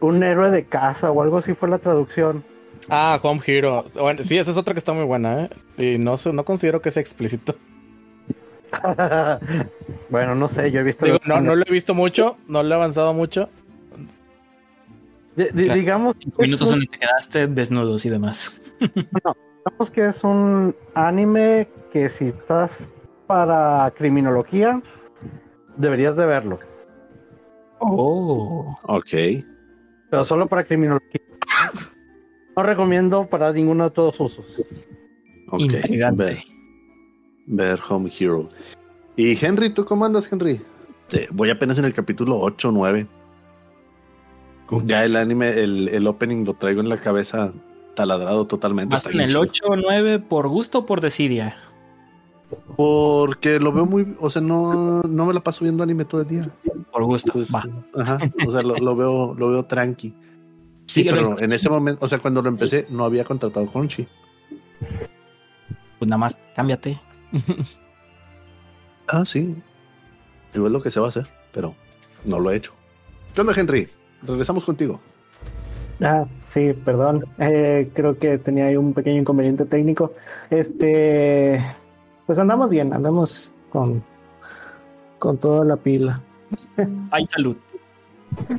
un 0.00 0.22
héroe 0.22 0.50
de 0.50 0.64
casa 0.64 1.10
o 1.10 1.22
algo 1.22 1.38
así 1.38 1.54
fue 1.54 1.68
la 1.68 1.78
traducción. 1.78 2.44
Ah, 2.88 3.18
Home 3.22 3.40
Hero. 3.44 3.84
Bueno, 3.94 4.22
sí, 4.22 4.38
esa 4.38 4.50
es 4.50 4.56
otra 4.56 4.74
que 4.74 4.78
está 4.78 4.92
muy 4.92 5.04
buena, 5.04 5.44
¿eh? 5.44 5.50
Y 5.78 5.98
no, 5.98 6.14
no 6.32 6.44
considero 6.44 6.80
que 6.80 6.90
sea 6.90 7.00
explícito. 7.00 7.56
bueno, 10.10 10.34
no 10.34 10.48
sé, 10.48 10.70
yo 10.70 10.80
he 10.80 10.82
visto. 10.82 11.06
Digo, 11.06 11.18
no, 11.24 11.40
no 11.40 11.56
lo 11.56 11.62
he 11.66 11.70
visto 11.70 11.94
mucho, 11.94 12.36
no 12.48 12.62
lo 12.62 12.70
he 12.70 12.74
avanzado 12.74 13.14
mucho. 13.14 13.48
Claro. 15.34 15.74
digamos, 15.74 16.16
cinco 16.18 16.42
minutos 16.42 16.68
un- 16.68 16.70
donde 16.74 16.86
te 16.86 16.98
quedaste 16.98 17.46
desnudos 17.46 18.06
y 18.06 18.08
demás. 18.10 18.60
digamos 18.80 19.90
que 19.92 20.06
es 20.06 20.24
un 20.24 20.74
anime 20.94 21.68
que 21.92 22.08
si 22.08 22.26
estás 22.28 22.90
para 23.26 23.92
criminología, 23.96 24.80
deberías 25.76 26.16
de 26.16 26.26
verlo. 26.26 26.58
Oh. 27.80 28.74
Ok. 28.84 29.10
Pero 30.10 30.24
solo 30.24 30.46
para 30.46 30.64
criminología. 30.64 31.20
No 32.56 32.62
recomiendo 32.62 33.26
para 33.26 33.52
ninguno 33.52 33.84
de 33.84 33.90
todos 33.90 34.18
usos. 34.20 34.46
Ok. 35.50 35.72
Ver, 36.14 36.38
ver 37.46 37.80
Home 37.88 38.10
Hero. 38.18 38.48
Y 39.16 39.42
Henry, 39.44 39.70
¿tú 39.70 39.84
cómo 39.84 40.04
andas, 40.04 40.30
Henry? 40.32 40.60
Te- 41.08 41.28
voy 41.32 41.50
apenas 41.50 41.78
en 41.78 41.84
el 41.84 41.92
capítulo 41.92 42.38
8 42.40 42.68
o 42.68 42.72
9. 42.72 43.06
Ya 44.84 45.04
el 45.04 45.14
anime, 45.16 45.50
el, 45.62 45.88
el 45.88 46.06
opening 46.06 46.44
lo 46.44 46.54
traigo 46.54 46.80
en 46.80 46.88
la 46.88 46.98
cabeza 46.98 47.52
taladrado 47.94 48.46
totalmente. 48.46 48.94
¿Vas 48.94 49.06
Está 49.06 49.14
en 49.16 49.20
el 49.22 49.28
chido. 49.28 49.40
8 49.42 49.64
o 49.68 49.76
9 49.76 50.18
por 50.18 50.48
gusto 50.48 50.80
o 50.80 50.86
por 50.86 51.00
desidia? 51.00 51.56
Porque 52.76 53.58
lo 53.58 53.72
veo 53.72 53.86
muy, 53.86 54.16
o 54.20 54.30
sea, 54.30 54.42
no, 54.42 55.02
no 55.02 55.26
me 55.26 55.34
la 55.34 55.40
paso 55.40 55.64
viendo 55.64 55.82
anime 55.82 56.04
todo 56.04 56.20
el 56.20 56.28
día. 56.28 56.42
Por 56.92 57.04
gusto. 57.04 57.32
Entonces, 57.32 57.54
Va. 57.54 57.64
ajá, 58.00 58.18
o 58.46 58.50
sea, 58.50 58.62
lo, 58.62 58.76
lo 58.76 58.94
veo, 58.94 59.34
lo 59.34 59.48
veo 59.48 59.64
tranqui. 59.64 60.14
Sí, 60.86 61.04
pero 61.04 61.38
en 61.38 61.52
ese 61.52 61.68
momento, 61.68 62.04
o 62.04 62.08
sea, 62.08 62.18
cuando 62.18 62.40
lo 62.42 62.48
empecé, 62.48 62.86
no 62.90 63.04
había 63.04 63.24
contratado 63.24 63.66
Crunchy. 63.66 64.06
Pues 65.98 66.08
nada 66.08 66.18
más, 66.18 66.38
cámbiate. 66.54 67.00
Ah, 69.08 69.24
sí. 69.24 69.54
Igual 70.52 70.72
lo 70.72 70.82
que 70.82 70.90
se 70.90 70.98
va 70.98 71.06
a 71.06 71.10
hacer, 71.10 71.28
pero 71.52 71.76
no 72.24 72.40
lo 72.40 72.50
he 72.50 72.56
hecho. 72.56 72.72
¿Qué 73.32 73.40
onda, 73.40 73.52
Henry? 73.56 73.88
Regresamos 74.22 74.64
contigo. 74.64 75.00
Ah, 76.02 76.26
sí, 76.44 76.72
perdón. 76.72 77.24
Eh, 77.38 77.90
creo 77.94 78.18
que 78.18 78.38
tenía 78.38 78.66
ahí 78.66 78.76
un 78.76 78.92
pequeño 78.94 79.20
inconveniente 79.20 79.64
técnico. 79.64 80.12
Este, 80.50 81.60
pues 82.26 82.38
andamos 82.38 82.68
bien, 82.68 82.92
andamos 82.92 83.50
con, 83.70 84.02
con 85.18 85.38
toda 85.38 85.64
la 85.64 85.76
pila. 85.76 86.20
Hay 87.10 87.24
salud. 87.26 87.56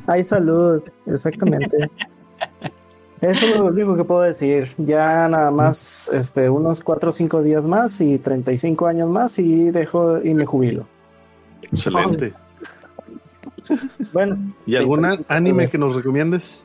Hay 0.06 0.24
salud, 0.24 0.82
exactamente. 1.06 1.90
Eso 3.20 3.46
es 3.46 3.58
lo 3.58 3.66
único 3.66 3.96
que 3.96 4.04
puedo 4.04 4.22
decir. 4.22 4.72
Ya 4.78 5.28
nada 5.28 5.50
más, 5.50 6.10
este, 6.12 6.48
unos 6.48 6.80
4 6.80 7.08
o 7.08 7.12
5 7.12 7.42
días 7.42 7.66
más 7.66 8.00
y 8.00 8.18
35 8.18 8.86
años 8.86 9.10
más 9.10 9.38
y 9.38 9.70
dejo 9.70 10.22
y 10.22 10.34
me 10.34 10.46
jubilo. 10.46 10.86
Excelente. 11.62 12.32
Bueno, 14.12 14.54
¿Y 14.64 14.76
algún 14.76 15.04
anime 15.28 15.68
que 15.68 15.76
nos 15.76 15.94
recomiendes? 15.94 16.64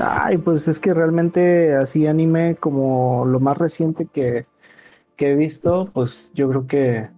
Ay, 0.00 0.36
pues 0.38 0.68
es 0.68 0.78
que 0.78 0.92
realmente 0.92 1.74
así 1.74 2.06
anime 2.06 2.56
como 2.56 3.24
lo 3.24 3.40
más 3.40 3.56
reciente 3.56 4.06
que, 4.06 4.46
que 5.20 5.32
he 5.32 5.36
visto, 5.36 5.90
pues 5.92 6.30
yo 6.34 6.48
creo 6.48 6.66
que 6.66 7.10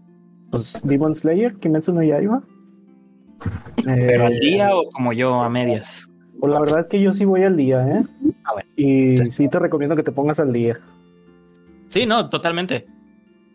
pues 0.50 0.80
Demon 0.82 1.14
Slayer, 1.14 1.54
Kimetsu 1.54 1.92
no 1.92 2.02
Yaiba. 2.02 2.42
¿Pero 4.04 4.26
al 4.26 4.34
Eh, 4.34 4.40
día 4.40 4.74
o 4.74 4.90
como 4.90 5.12
yo, 5.12 5.40
a 5.42 5.48
medias? 5.48 6.08
Pues 6.40 6.52
la 6.52 6.60
verdad 6.60 6.88
que 6.88 7.00
yo 7.00 7.12
sí 7.12 7.24
voy 7.24 7.44
al 7.44 7.56
día, 7.56 7.86
¿eh? 7.86 8.04
Ah, 8.44 8.54
bueno. 8.54 8.68
Y 8.76 9.16
sí 9.30 9.48
te 9.48 9.58
recomiendo 9.60 9.94
que 9.94 10.02
te 10.02 10.12
pongas 10.12 10.40
al 10.40 10.52
día. 10.52 10.80
Sí, 11.88 12.06
no, 12.06 12.28
totalmente. 12.28 12.86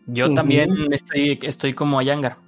Yo 0.06 0.32
también 0.32 0.70
estoy, 0.92 1.38
estoy 1.42 1.74
como 1.74 1.98
Ayangar. 1.98 2.38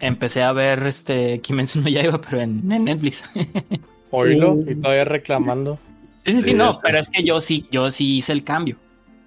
Empecé 0.00 0.42
a 0.42 0.52
ver 0.52 0.86
este 0.86 1.40
Kimetsu 1.40 1.80
no 1.80 1.88
Yaiba, 1.88 2.20
pero 2.20 2.40
en, 2.42 2.70
en 2.70 2.84
Netflix. 2.84 3.24
Oílo, 4.10 4.60
y 4.66 4.76
todavía 4.76 5.04
reclamando. 5.04 5.78
Sí, 6.18 6.32
sí, 6.32 6.38
sí, 6.38 6.54
Sí, 6.54 6.54
no, 6.54 6.72
pero 6.82 6.98
es 6.98 7.08
que 7.08 7.24
yo 7.24 7.40
sí, 7.40 7.66
yo 7.72 7.90
sí 7.90 8.18
hice 8.18 8.32
el 8.32 8.44
cambio. 8.44 8.76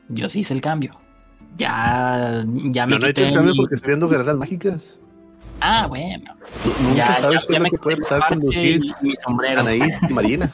Yo 0.08 0.30
sí 0.30 0.40
hice 0.40 0.54
el 0.54 0.62
cambio. 0.62 0.92
Ya, 1.58 2.44
ya 2.46 2.86
me 2.86 2.94
Yo 2.94 3.00
no 3.00 3.06
he 3.08 3.10
hecho 3.10 3.22
quité 3.22 3.28
el 3.30 3.34
cambio 3.34 3.54
mi- 3.54 3.58
porque 3.58 3.76
estoy 3.76 3.88
viendo 3.90 4.10
guerreras 4.10 4.36
mágicas. 4.36 5.00
Ah, 5.62 5.88
bueno. 5.88 6.34
Nunca 6.82 6.96
Ya, 6.96 7.16
sabes 7.16 7.42
ya- 7.44 7.48
qué 7.48 7.54
ya 7.54 7.58
es 7.60 7.64
lo 7.64 7.70
que 7.70 7.78
puede 7.78 7.98
pasar 7.98 8.20
parche 8.20 8.36
con 8.36 8.46
Lucille, 8.46 8.92
y 9.02 9.06
mi 9.08 9.16
sombrero. 9.16 9.62
Anaís 9.62 9.98
y 10.10 10.14
Marina. 10.14 10.54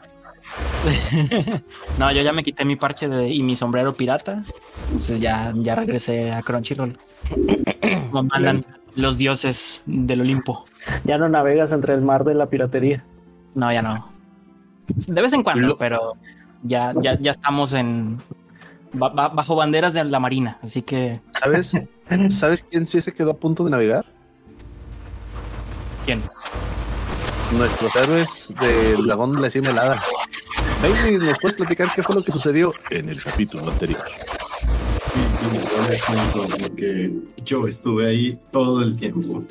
no, 1.97 2.11
yo 2.11 2.21
ya 2.21 2.33
me 2.33 2.43
quité 2.43 2.65
mi 2.65 2.75
parche 2.75 3.07
de- 3.09 3.29
y 3.29 3.41
mi 3.43 3.55
sombrero 3.55 3.93
pirata. 3.93 4.43
Entonces 4.87 5.19
ya, 5.19 5.51
ya 5.55 5.75
regresé 5.75 6.31
a 6.31 6.41
Crunchyroll. 6.41 6.97
Como 8.11 8.23
mandan 8.23 8.65
los 8.95 9.17
dioses 9.17 9.83
del 9.85 10.21
Olimpo. 10.21 10.65
Ya 11.03 11.17
no 11.17 11.29
navegas 11.29 11.71
entre 11.71 11.93
el 11.93 12.01
mar 12.01 12.23
de 12.25 12.33
la 12.35 12.47
piratería. 12.47 13.03
No, 13.55 13.71
ya 13.71 13.81
no. 13.81 14.11
De 14.87 15.21
vez 15.21 15.33
en 15.33 15.43
cuando, 15.43 15.69
Lo- 15.69 15.77
pero 15.77 16.13
ya, 16.63 16.93
ya, 16.99 17.17
ya 17.19 17.31
estamos 17.31 17.73
en 17.73 18.21
bajo 18.93 19.55
banderas 19.55 19.93
de 19.93 20.03
la 20.03 20.19
marina, 20.19 20.59
así 20.61 20.81
que 20.81 21.19
¿Sabes? 21.31 21.77
¿Sabes 22.29 22.65
quién 22.69 22.85
sí 22.85 23.01
se 23.01 23.13
quedó 23.13 23.31
a 23.31 23.37
punto 23.37 23.63
de 23.63 23.71
navegar? 23.71 24.05
¿quién? 26.05 26.21
Nuestros 27.57 27.95
héroes 27.95 28.53
del 28.59 29.05
dragón 29.05 29.33
de 29.33 29.41
la 29.41 29.49
cima 29.49 29.69
helada. 29.69 30.01
Bailey, 30.81 31.17
¿nos 31.17 31.37
puedes 31.39 31.57
platicar 31.57 31.89
qué 31.93 32.01
fue 32.01 32.15
lo 32.15 32.23
que 32.23 32.31
sucedió 32.31 32.73
en 32.89 33.09
el 33.09 33.21
capítulo 33.21 33.69
anterior? 33.69 34.03
Y 35.15 35.75
yo 35.75 35.89
les 35.89 36.03
cuento, 36.03 36.47
porque 36.59 37.11
yo 37.43 37.67
estuve 37.67 38.07
ahí 38.07 38.39
todo 38.51 38.81
el 38.81 38.95
tiempo. 38.95 39.43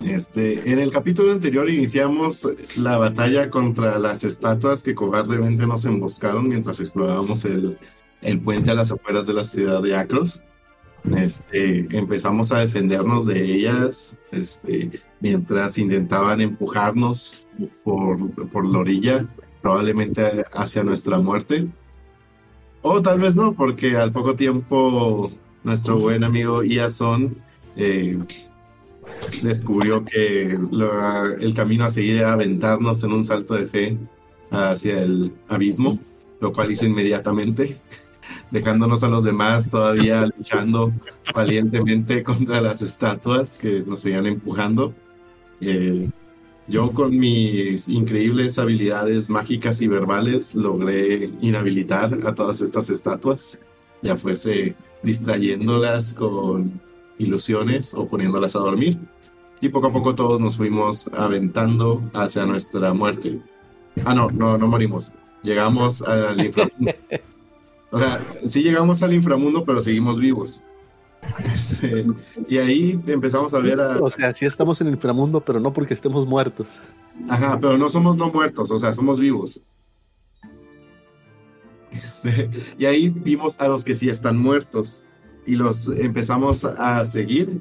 Este, 0.00 0.70
en 0.70 0.78
el 0.78 0.92
capítulo 0.92 1.32
anterior 1.32 1.68
iniciamos 1.68 2.48
la 2.76 2.98
batalla 2.98 3.50
contra 3.50 3.98
las 3.98 4.22
estatuas 4.22 4.82
que 4.82 4.94
cobardemente 4.94 5.66
nos 5.66 5.84
emboscaron 5.86 6.48
mientras 6.48 6.78
explorábamos 6.78 7.44
el, 7.46 7.78
el 8.22 8.40
puente 8.40 8.70
a 8.70 8.74
las 8.74 8.90
afueras 8.90 9.26
de 9.26 9.34
la 9.34 9.44
ciudad 9.44 9.82
de 9.82 9.96
Acros. 9.96 10.42
Este, 11.16 11.86
empezamos 11.96 12.52
a 12.52 12.58
defendernos 12.58 13.24
de 13.24 13.44
ellas, 13.44 14.18
este, 14.32 14.90
mientras 15.20 15.78
intentaban 15.78 16.40
empujarnos 16.40 17.46
por, 17.84 18.30
por 18.50 18.66
la 18.66 18.78
orilla, 18.80 19.26
probablemente 19.62 20.44
hacia 20.52 20.82
nuestra 20.82 21.18
muerte. 21.18 21.68
O 22.82 23.02
tal 23.02 23.18
vez 23.18 23.36
no, 23.36 23.54
porque 23.54 23.96
al 23.96 24.12
poco 24.12 24.36
tiempo 24.36 25.30
nuestro 25.64 25.98
buen 25.98 26.24
amigo 26.24 26.62
Iason 26.62 27.36
eh, 27.76 28.18
descubrió 29.42 30.04
que 30.04 30.58
el 31.40 31.54
camino 31.54 31.84
a 31.84 31.88
seguir 31.88 32.16
era 32.16 32.32
aventarnos 32.32 33.02
en 33.04 33.12
un 33.12 33.24
salto 33.24 33.54
de 33.54 33.66
fe 33.66 33.98
hacia 34.50 35.02
el 35.02 35.32
abismo, 35.48 35.98
lo 36.40 36.52
cual 36.52 36.70
hizo 36.70 36.86
inmediatamente, 36.86 37.76
dejándonos 38.50 39.02
a 39.04 39.08
los 39.08 39.24
demás 39.24 39.70
todavía 39.70 40.26
luchando 40.36 40.92
valientemente 41.34 42.22
contra 42.22 42.60
las 42.60 42.82
estatuas 42.82 43.58
que 43.58 43.82
nos 43.86 44.00
seguían 44.00 44.26
empujando. 44.26 44.94
Eh, 45.60 46.08
yo 46.68 46.90
con 46.90 47.18
mis 47.18 47.88
increíbles 47.88 48.58
habilidades 48.58 49.30
mágicas 49.30 49.80
y 49.80 49.88
verbales 49.88 50.54
logré 50.54 51.30
inhabilitar 51.40 52.18
a 52.26 52.34
todas 52.34 52.60
estas 52.60 52.90
estatuas, 52.90 53.58
ya 54.02 54.16
fuese 54.16 54.76
distrayéndolas 55.02 56.12
con 56.12 56.80
ilusiones 57.18 57.94
o 57.94 58.06
poniéndolas 58.06 58.54
a 58.54 58.60
dormir. 58.60 58.98
Y 59.60 59.70
poco 59.70 59.88
a 59.88 59.92
poco 59.92 60.14
todos 60.14 60.40
nos 60.40 60.56
fuimos 60.56 61.08
aventando 61.12 62.02
hacia 62.12 62.44
nuestra 62.46 62.92
muerte. 62.92 63.40
Ah, 64.04 64.14
no, 64.14 64.30
no, 64.30 64.56
no 64.56 64.68
morimos. 64.68 65.14
Llegamos 65.42 66.02
al 66.02 66.38
inframundo. 66.44 66.92
O 67.90 67.98
sea, 67.98 68.20
sí 68.44 68.62
llegamos 68.62 69.02
al 69.02 69.14
inframundo, 69.14 69.64
pero 69.64 69.80
seguimos 69.80 70.18
vivos. 70.18 70.62
Este, 71.52 72.06
y 72.48 72.58
ahí 72.58 73.00
empezamos 73.06 73.52
a 73.54 73.58
ver 73.58 73.80
a, 73.80 73.98
O 73.98 74.08
sea, 74.08 74.32
sí 74.34 74.46
estamos 74.46 74.80
en 74.80 74.86
el 74.88 74.94
inframundo, 74.94 75.40
pero 75.44 75.58
no 75.58 75.72
porque 75.72 75.94
estemos 75.94 76.26
muertos. 76.26 76.80
Ajá, 77.28 77.58
pero 77.60 77.76
no 77.76 77.88
somos 77.88 78.16
no 78.16 78.28
muertos, 78.30 78.70
o 78.70 78.78
sea, 78.78 78.92
somos 78.92 79.18
vivos. 79.18 79.60
Este, 81.90 82.50
y 82.78 82.84
ahí 82.86 83.08
vimos 83.08 83.58
a 83.60 83.68
los 83.68 83.84
que 83.84 83.94
sí 83.94 84.08
están 84.08 84.38
muertos 84.38 85.04
y 85.46 85.56
los 85.56 85.88
empezamos 85.88 86.64
a 86.64 87.04
seguir. 87.04 87.60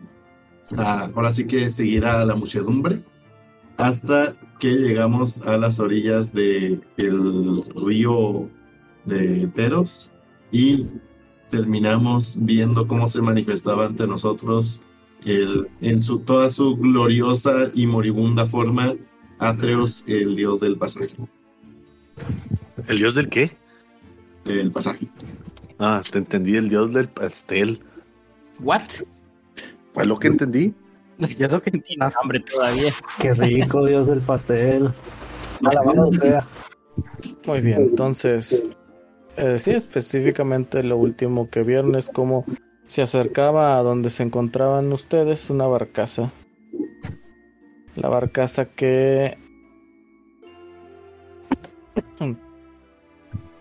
a- 0.78 1.06
ahora 1.16 1.32
sí 1.32 1.46
que 1.46 1.70
seguir 1.72 2.04
a 2.06 2.26
la 2.26 2.36
muchedumbre 2.36 3.02
hasta 3.78 4.34
que 4.60 4.72
llegamos 4.74 5.42
a 5.44 5.56
las 5.58 5.80
orillas 5.80 6.34
del 6.34 6.84
el 6.98 7.64
río 7.74 8.50
de 9.06 9.48
Teros 9.48 10.12
y 10.52 10.86
terminamos 11.50 12.40
viendo 12.42 12.88
cómo 12.88 13.08
se 13.08 13.22
manifestaba 13.22 13.86
ante 13.86 14.08
nosotros 14.08 14.84
el, 15.26 15.70
en 15.82 16.02
su, 16.04 16.20
toda 16.20 16.50
su 16.50 16.76
gloriosa 16.76 17.54
y 17.74 17.88
moribunda 17.88 18.46
forma 18.46 18.94
Atreus, 19.40 20.04
el 20.08 20.36
dios 20.36 20.60
del 20.60 20.78
pasaje. 20.78 21.10
¿El 22.88 22.98
dios 22.98 23.16
del 23.16 23.30
qué? 23.30 23.52
Del 24.46 24.72
pasaje. 24.72 25.08
Ah, 25.80 26.02
te 26.10 26.18
entendí, 26.18 26.56
el 26.56 26.70
dios 26.70 26.94
del 26.94 27.08
pastel. 27.08 27.82
¿What? 28.60 28.82
Fue 29.94 30.06
lo 30.06 30.18
que 30.18 30.28
entendí. 30.28 30.74
Yo 31.38 31.48
creo 31.48 31.62
que 31.62 31.72
tienes 31.72 32.14
hambre 32.22 32.40
todavía. 32.40 32.94
Qué 33.20 33.34
rico, 33.34 33.86
Dios 33.86 34.08
del 34.08 34.22
pastel. 34.22 34.92
Alabado 35.64 36.12
sea. 36.14 36.48
Muy 37.46 37.62
bien, 37.62 37.82
entonces, 37.82 38.66
eh, 39.38 39.60
sí, 39.60 39.72
específicamente 39.72 40.84
lo 40.84 40.98
último 40.98 41.50
que 41.50 41.64
vieron 41.64 41.96
es 41.96 42.10
cómo 42.10 42.46
se 42.88 43.02
acercaba 43.02 43.78
a 43.78 43.84
donde 43.84 44.10
se 44.10 44.24
encontraban 44.24 44.92
ustedes 44.94 45.50
una 45.50 45.68
barcaza. 45.68 46.32
La 47.96 48.10
barcaza 48.10 48.66
que... 48.66 49.38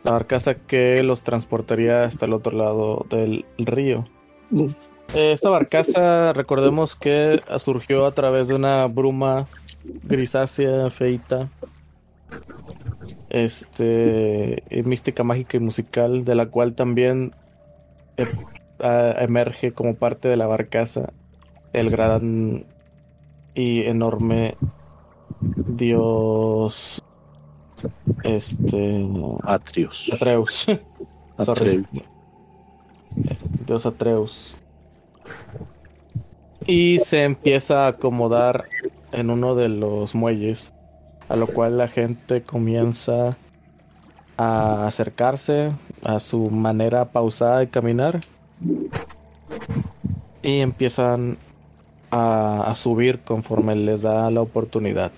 La 0.05 0.13
barcaza 0.13 0.55
que 0.55 1.03
los 1.03 1.25
transportaría 1.25 2.05
hasta 2.05 2.27
el 2.27 2.33
otro 2.33 2.57
lado 2.57 3.07
del 3.11 3.45
río. 3.59 4.05
Eh, 5.15 5.33
Esta 5.33 5.51
barcaza, 5.51 6.33
recordemos 6.33 6.95
que 6.95 7.43
surgió 7.59 8.07
a 8.07 8.13
través 8.13 8.49
de 8.49 8.55
una 8.55 8.87
bruma 8.87 9.47
grisácea, 9.85 10.91
feita, 10.91 11.49
este 13.45 14.63
eh, 14.71 14.83
mística 14.85 15.25
mágica 15.25 15.57
y 15.57 15.61
musical 15.61 16.25
de 16.25 16.35
la 16.35 16.47
cual 16.47 16.75
también 16.75 17.35
eh, 18.17 18.27
emerge 19.19 19.73
como 19.73 19.95
parte 19.95 20.29
de 20.29 20.37
la 20.37 20.47
barcaza 20.47 21.13
el 21.73 21.91
gran 21.91 22.67
y 23.55 23.83
enorme 23.83 24.57
dios 25.41 27.03
este. 28.23 29.07
Atreus 29.43 30.11
Sorry. 31.39 31.85
Atreus. 31.87 31.87
dios 33.67 33.87
Atreus 33.87 34.57
y 36.67 36.99
se 36.99 37.25
empieza 37.25 37.85
a 37.85 37.89
acomodar 37.89 38.65
en 39.13 39.31
uno 39.31 39.55
de 39.55 39.69
los 39.69 40.15
muelles 40.15 40.73
a 41.29 41.37
lo 41.37 41.49
cual 41.49 41.79
la 41.79 41.89
gente 41.89 42.43
comienza 42.45 43.39
a 44.37 44.87
acercarse 44.87 45.73
a 46.03 46.21
su 46.21 46.51
manera 46.51 47.13
pausada 47.13 47.59
de 47.61 47.71
caminar 47.71 48.25
y 50.43 50.61
empiezan 50.61 51.39
a, 52.11 52.63
a 52.71 52.75
subir 52.75 53.23
conforme 53.25 53.75
les 53.77 54.03
da 54.03 54.31
la 54.31 54.41
oportunidad. 54.43 55.13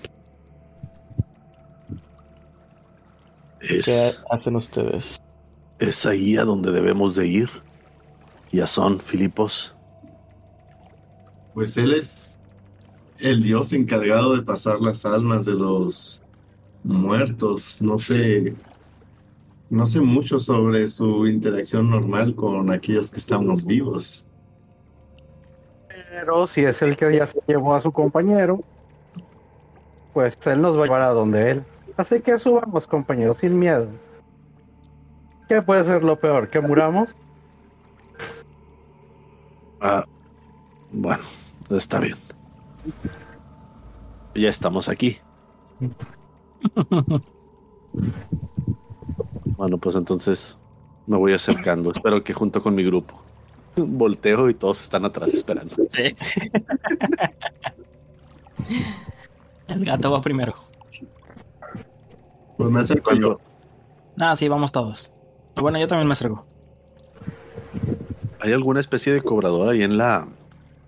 ¿Qué 3.67 3.77
Es, 3.77 4.23
hacen 4.29 4.55
ustedes? 4.55 5.21
es 5.79 6.05
ahí 6.05 6.37
a 6.37 6.43
donde 6.45 6.71
debemos 6.71 7.15
de 7.15 7.27
ir. 7.27 7.49
Ya 8.51 8.67
son, 8.67 8.99
Filipos. 9.01 9.75
Pues 11.53 11.77
él 11.77 11.93
es 11.93 12.38
el 13.19 13.43
dios 13.43 13.73
encargado 13.73 14.35
de 14.35 14.41
pasar 14.41 14.81
las 14.81 15.05
almas 15.05 15.45
de 15.45 15.53
los 15.53 16.23
muertos. 16.83 17.81
No 17.81 17.99
sé, 17.99 18.55
no 19.69 19.85
sé 19.85 20.01
mucho 20.01 20.39
sobre 20.39 20.87
su 20.87 21.27
interacción 21.27 21.89
normal 21.89 22.35
con 22.35 22.71
aquellos 22.71 23.11
que 23.11 23.19
estamos 23.19 23.65
vivos. 23.65 24.25
Pero 25.87 26.47
si 26.47 26.63
es 26.63 26.81
el 26.81 26.97
que 26.97 27.15
ya 27.15 27.27
se 27.27 27.39
llevó 27.47 27.75
a 27.75 27.81
su 27.81 27.91
compañero, 27.91 28.63
pues 30.13 30.37
él 30.47 30.61
nos 30.61 30.77
va 30.77 30.81
a 30.81 30.85
llevar 30.85 31.01
a 31.01 31.09
donde 31.09 31.51
él. 31.51 31.63
Así 31.97 32.21
que 32.21 32.39
subamos, 32.39 32.87
compañeros, 32.87 33.37
sin 33.37 33.59
miedo. 33.59 33.87
¿Qué 35.47 35.61
puede 35.61 35.83
ser 35.83 36.03
lo 36.03 36.19
peor? 36.19 36.49
¿Que 36.49 36.59
muramos? 36.61 37.09
Ah, 39.81 40.05
bueno, 40.91 41.23
está 41.69 41.99
bien. 41.99 42.17
Ya 44.35 44.49
estamos 44.49 44.89
aquí. 44.89 45.17
Bueno, 49.59 49.77
pues 49.77 49.97
entonces 49.97 50.57
me 51.05 51.17
voy 51.17 51.33
acercando. 51.33 51.91
Espero 51.91 52.23
que 52.23 52.33
junto 52.33 52.63
con 52.63 52.75
mi 52.75 52.83
grupo. 52.83 53.21
Volteo 53.75 54.49
y 54.49 54.53
todos 54.53 54.81
están 54.81 55.03
atrás 55.03 55.33
esperando. 55.33 55.75
Sí. 55.75 56.15
El 59.67 59.83
gato 59.83 60.11
va 60.11 60.21
primero. 60.21 60.55
Pues 62.57 62.71
me 62.71 62.79
acerco 62.79 63.13
yo. 63.15 63.39
Ah, 64.17 64.35
sí, 64.37 64.47
vamos 64.47 64.71
todos. 64.71 65.11
Bueno, 65.55 65.77
yo 65.77 65.87
también 65.87 66.07
me 66.07 66.13
acerco. 66.13 66.45
¿Hay 68.39 68.53
alguna 68.53 68.79
especie 68.79 69.11
de 69.11 69.21
cobrador 69.21 69.67
ahí 69.67 69.83
en 69.83 69.97
la 69.97 70.25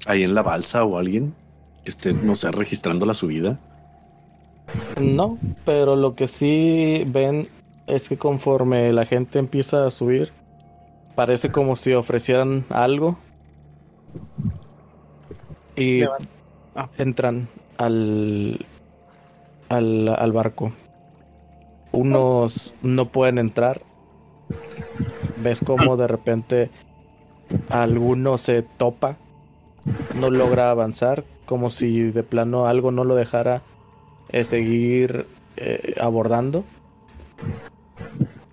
ahí 0.07 0.23
en 0.23 0.33
la 0.33 0.43
balsa 0.43 0.85
o 0.85 0.97
alguien 0.97 1.35
que 1.83 1.91
esté, 1.91 2.13
no 2.13 2.35
sé, 2.35 2.51
registrando 2.51 3.05
la 3.05 3.13
subida? 3.13 3.59
No, 4.99 5.37
pero 5.65 5.95
lo 5.95 6.15
que 6.15 6.27
sí 6.27 7.03
ven 7.07 7.47
es 7.87 8.07
que 8.09 8.17
conforme 8.17 8.91
la 8.93 9.05
gente 9.05 9.39
empieza 9.39 9.85
a 9.85 9.89
subir, 9.89 10.31
parece 11.15 11.51
como 11.51 11.75
si 11.75 11.93
ofrecieran 11.93 12.65
algo 12.69 13.17
y 15.75 16.03
Ah. 16.73 16.87
entran 16.97 17.49
al, 17.77 18.65
al, 19.67 20.07
al 20.07 20.31
barco. 20.31 20.71
Unos 21.91 22.73
no 22.81 23.09
pueden 23.09 23.37
entrar. 23.37 23.81
Ves 25.43 25.59
como 25.65 25.97
de 25.97 26.07
repente 26.07 26.69
alguno 27.69 28.37
se 28.37 28.61
topa, 28.61 29.17
no 30.15 30.29
logra 30.29 30.71
avanzar, 30.71 31.25
como 31.51 31.69
si 31.69 32.11
de 32.11 32.23
plano 32.23 32.65
algo 32.65 32.91
no 32.91 33.03
lo 33.03 33.13
dejara 33.13 33.61
eh, 34.29 34.45
seguir 34.45 35.25
eh, 35.57 35.95
abordando. 35.99 36.63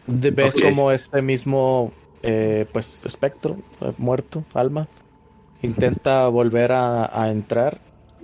De- 0.09 0.33
ves 0.33 0.57
Ok. 0.57 0.62
como 0.64 0.90
este 0.90 1.23
mismo 1.23 1.93
eh, 2.25 2.67
pues 2.73 3.07
espectro 3.07 3.57
muerto 3.99 4.43
alma 4.52 4.88
intenta 5.62 6.26
volver 6.26 6.73
a, 6.73 7.09
a 7.23 7.31
entrar 7.31 7.78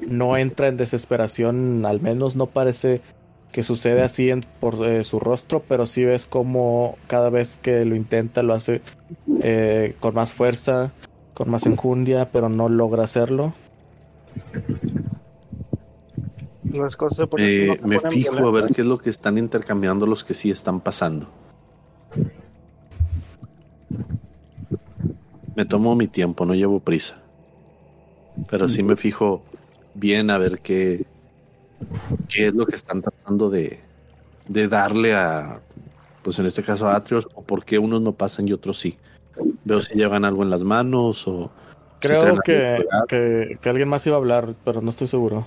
no 0.09 0.37
entra 0.37 0.67
en 0.67 0.77
desesperación 0.77 1.87
al 1.87 2.01
menos 2.01 2.35
no 2.35 2.47
parece 2.47 3.01
que 3.53 3.63
sucede 3.63 4.03
así 4.03 4.31
en- 4.31 4.45
por 4.59 4.85
eh, 4.85 5.05
su 5.05 5.21
rostro 5.21 5.63
pero 5.69 5.87
sí 5.87 6.05
ves 6.05 6.27
como 6.27 6.97
cada 7.07 7.31
vez 7.31 7.57
que 7.57 7.85
lo 7.85 7.95
intenta 7.95 8.43
lo 8.43 8.55
hace 8.55 8.81
eh, 9.41 9.95
con 10.01 10.15
más 10.15 10.33
fuerza 10.33 10.91
con 11.35 11.49
más 11.49 11.65
enjundia 11.67 12.29
pero 12.33 12.49
no 12.49 12.69
logra 12.69 13.05
hacerlo 13.05 13.53
Las 16.73 16.97
cosas 16.97 17.29
ponen, 17.29 17.47
Eh, 17.47 17.79
no 17.81 17.87
me 17.87 18.01
fijo 18.01 18.49
a 18.49 18.51
ver 18.51 18.67
qué 18.75 18.81
es 18.81 18.87
lo 18.87 18.99
que 18.99 19.11
están 19.11 19.39
intercambiando 19.39 20.07
los 20.07 20.25
que 20.25 20.35
sí 20.35 20.51
están 20.51 20.81
pasando. 20.81 21.29
Me 25.55 25.65
tomo 25.65 25.95
mi 25.95 26.09
tiempo, 26.09 26.45
no 26.45 26.55
llevo 26.55 26.81
prisa. 26.81 27.17
Pero 28.51 28.69
sí 28.69 28.83
me 28.83 28.97
fijo 28.97 29.43
bien 29.95 30.31
a 30.31 30.39
ver 30.39 30.59
qué, 30.59 31.07
qué 32.29 32.49
es 32.49 32.55
lo 32.55 32.67
que 32.67 32.75
están 32.75 33.03
tratando 33.03 33.51
de, 33.51 33.79
de 34.49 34.67
darle 34.67 35.15
a, 35.15 35.61
pues 36.23 36.41
en 36.41 36.47
este 36.47 36.65
caso 36.65 36.89
a 36.89 36.97
Atrios, 36.97 37.29
o 37.35 37.43
por 37.43 37.65
qué 37.65 37.79
unos 37.79 38.03
no 38.03 38.13
pasan 38.13 38.49
y 38.49 38.53
otros 38.53 38.81
sí. 38.81 38.99
Veo 39.65 39.81
si 39.81 39.95
llevan 39.95 40.25
algo 40.25 40.43
en 40.43 40.51
las 40.51 40.65
manos 40.65 41.29
o... 41.29 41.53
creo 42.01 42.39
que, 42.45 42.85
que, 43.09 43.59
que 43.61 43.69
alguien 43.69 43.89
más 43.89 44.07
iba 44.07 44.17
a 44.17 44.19
hablar 44.21 44.55
pero 44.65 44.81
no 44.81 44.91
estoy 44.91 45.07
seguro 45.07 45.47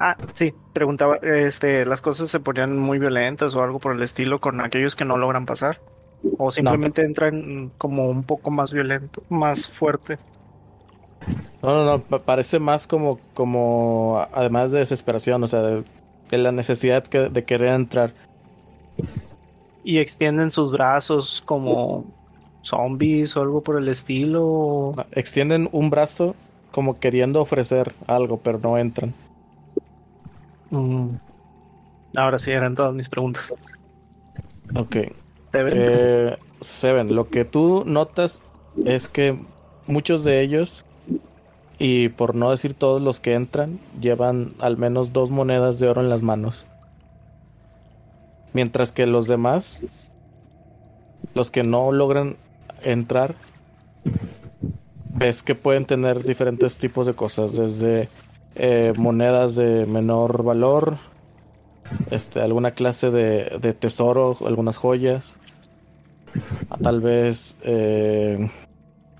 Ah, 0.00 0.16
sí, 0.34 0.54
preguntaba, 0.72 1.16
este, 1.16 1.84
las 1.84 2.00
cosas 2.00 2.28
se 2.28 2.38
ponían 2.38 2.78
muy 2.78 3.00
violentas 3.00 3.56
o 3.56 3.64
algo 3.64 3.80
por 3.80 3.96
el 3.96 4.02
estilo 4.04 4.38
con 4.40 4.60
aquellos 4.60 4.94
que 4.94 5.04
no 5.04 5.16
logran 5.16 5.44
pasar. 5.44 5.80
O 6.38 6.52
simplemente 6.52 7.02
entran 7.02 7.72
como 7.78 8.08
un 8.08 8.22
poco 8.22 8.52
más 8.52 8.72
violento, 8.72 9.24
más 9.28 9.68
fuerte. 9.68 10.16
No, 11.62 11.74
no, 11.74 11.84
no, 11.84 11.98
pa- 12.00 12.20
parece 12.20 12.60
más 12.60 12.86
como, 12.86 13.18
como, 13.34 14.24
además 14.32 14.70
de 14.70 14.78
desesperación, 14.78 15.42
o 15.42 15.48
sea, 15.48 15.62
de, 15.62 15.82
de 16.30 16.38
la 16.38 16.52
necesidad 16.52 17.02
que- 17.04 17.28
de 17.28 17.42
querer 17.42 17.70
entrar. 17.70 18.12
Y 19.82 19.98
extienden 19.98 20.52
sus 20.52 20.70
brazos 20.70 21.42
como 21.44 22.04
zombies 22.62 23.36
o 23.36 23.42
algo 23.42 23.62
por 23.62 23.76
el 23.76 23.88
estilo. 23.88 24.94
Extienden 25.12 25.68
un 25.72 25.90
brazo 25.90 26.34
como 26.70 26.98
queriendo 26.98 27.40
ofrecer 27.40 27.94
algo, 28.06 28.38
pero 28.38 28.58
no 28.58 28.76
entran. 28.76 29.14
Mm. 30.70 31.08
Ahora 32.16 32.38
sí, 32.38 32.50
eran 32.50 32.74
todas 32.74 32.94
mis 32.94 33.08
preguntas. 33.08 33.52
Ok. 34.74 34.96
¿Te 35.50 35.62
ven? 35.62 35.74
Eh, 35.76 36.36
Seven, 36.60 37.14
lo 37.14 37.28
que 37.28 37.44
tú 37.44 37.84
notas 37.86 38.42
es 38.84 39.08
que 39.08 39.38
muchos 39.86 40.24
de 40.24 40.40
ellos, 40.40 40.84
y 41.78 42.08
por 42.10 42.34
no 42.34 42.50
decir 42.50 42.74
todos 42.74 43.00
los 43.00 43.20
que 43.20 43.34
entran, 43.34 43.78
llevan 44.00 44.54
al 44.58 44.76
menos 44.76 45.12
dos 45.12 45.30
monedas 45.30 45.78
de 45.78 45.88
oro 45.88 46.00
en 46.00 46.10
las 46.10 46.22
manos. 46.22 46.64
Mientras 48.52 48.92
que 48.92 49.06
los 49.06 49.28
demás, 49.28 49.82
los 51.34 51.50
que 51.50 51.62
no 51.62 51.92
logran 51.92 52.36
entrar, 52.82 53.34
ves 55.14 55.42
que 55.42 55.54
pueden 55.54 55.84
tener 55.84 56.22
diferentes 56.22 56.78
tipos 56.78 57.06
de 57.06 57.14
cosas, 57.14 57.56
desde 57.56 58.08
eh, 58.54 58.92
monedas 58.96 59.56
de 59.56 59.86
menor 59.86 60.42
valor, 60.42 60.96
este, 62.10 62.40
alguna 62.40 62.72
clase 62.72 63.10
de, 63.10 63.58
de 63.60 63.72
tesoro, 63.72 64.36
algunas 64.46 64.76
joyas, 64.76 65.38
tal 66.82 67.00
vez 67.00 67.56
eh, 67.62 68.48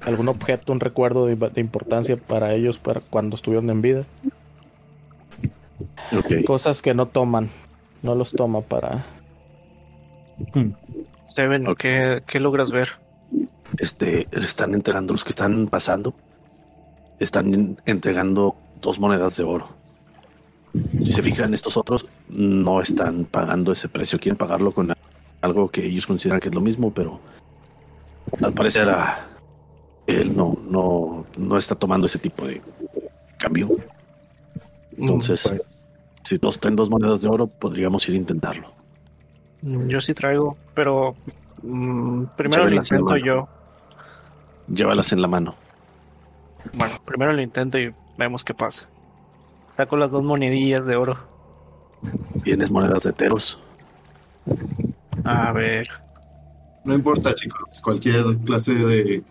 algún 0.02 0.28
objeto, 0.28 0.72
un 0.72 0.80
recuerdo 0.80 1.26
de, 1.26 1.36
de 1.36 1.60
importancia 1.60 2.16
para 2.16 2.52
ellos 2.54 2.78
para 2.78 3.00
cuando 3.00 3.36
estuvieron 3.36 3.70
en 3.70 3.82
vida. 3.82 4.04
Cosas 6.46 6.82
que 6.82 6.94
no 6.94 7.06
toman, 7.06 7.50
no 8.02 8.14
los 8.14 8.32
toma 8.32 8.60
para... 8.60 9.04
Seven, 11.24 11.66
Ok. 11.66 11.78
¿qué, 11.78 12.22
qué 12.26 12.40
logras 12.40 12.70
ver? 12.70 12.88
Este, 13.78 14.26
están 14.32 14.74
entregando 14.74 15.12
los 15.12 15.24
que 15.24 15.30
están 15.30 15.66
pasando, 15.68 16.14
están 17.18 17.52
en- 17.54 17.80
entregando 17.84 18.56
dos 18.80 18.98
monedas 18.98 19.36
de 19.36 19.44
oro. 19.44 19.68
Si 21.02 21.12
se 21.12 21.22
fijan, 21.22 21.52
estos 21.54 21.76
otros 21.76 22.06
no 22.28 22.80
están 22.80 23.24
pagando 23.24 23.72
ese 23.72 23.88
precio, 23.88 24.18
quieren 24.18 24.36
pagarlo 24.36 24.72
con 24.72 24.92
algo 25.40 25.68
que 25.70 25.84
ellos 25.84 26.06
consideran 26.06 26.40
que 26.40 26.48
es 26.48 26.54
lo 26.54 26.60
mismo, 26.60 26.92
pero 26.92 27.20
al 28.42 28.52
parecer 28.52 28.88
ah, 28.90 29.24
él 30.06 30.36
no, 30.36 30.56
no, 30.68 31.26
no 31.36 31.56
está 31.56 31.74
tomando 31.74 32.06
ese 32.06 32.18
tipo 32.18 32.46
de 32.46 32.60
cambio. 33.38 33.68
Entonces, 34.96 35.52
si 36.22 36.38
todos 36.38 36.58
traen 36.60 36.76
dos 36.76 36.90
monedas 36.90 37.20
de 37.22 37.28
oro, 37.28 37.46
podríamos 37.46 38.06
ir 38.08 38.14
a 38.14 38.18
intentarlo. 38.18 38.72
Mm, 39.62 39.88
Yo 39.88 40.00
sí 40.00 40.12
traigo, 40.12 40.56
pero 40.74 41.14
mm, 41.62 42.24
primero 42.36 42.64
lo 42.68 42.74
intento 42.74 43.16
yo. 43.16 43.48
Llévalas 44.68 45.12
en 45.12 45.22
la 45.22 45.28
mano. 45.28 45.54
Bueno, 46.74 46.94
primero 47.04 47.32
lo 47.32 47.42
intento 47.42 47.78
y 47.78 47.94
vemos 48.16 48.44
qué 48.44 48.54
pasa. 48.54 48.88
Saco 49.76 49.96
las 49.96 50.10
dos 50.10 50.22
monedillas 50.22 50.84
de 50.86 50.96
oro. 50.96 51.18
Tienes 52.44 52.70
monedas 52.70 53.02
de 53.04 53.12
teros. 53.12 53.60
A 55.24 55.52
ver. 55.52 55.88
No 56.84 56.94
importa, 56.94 57.34
chicos. 57.34 57.80
Cualquier 57.82 58.24
clase 58.44 58.74
de 58.74 59.22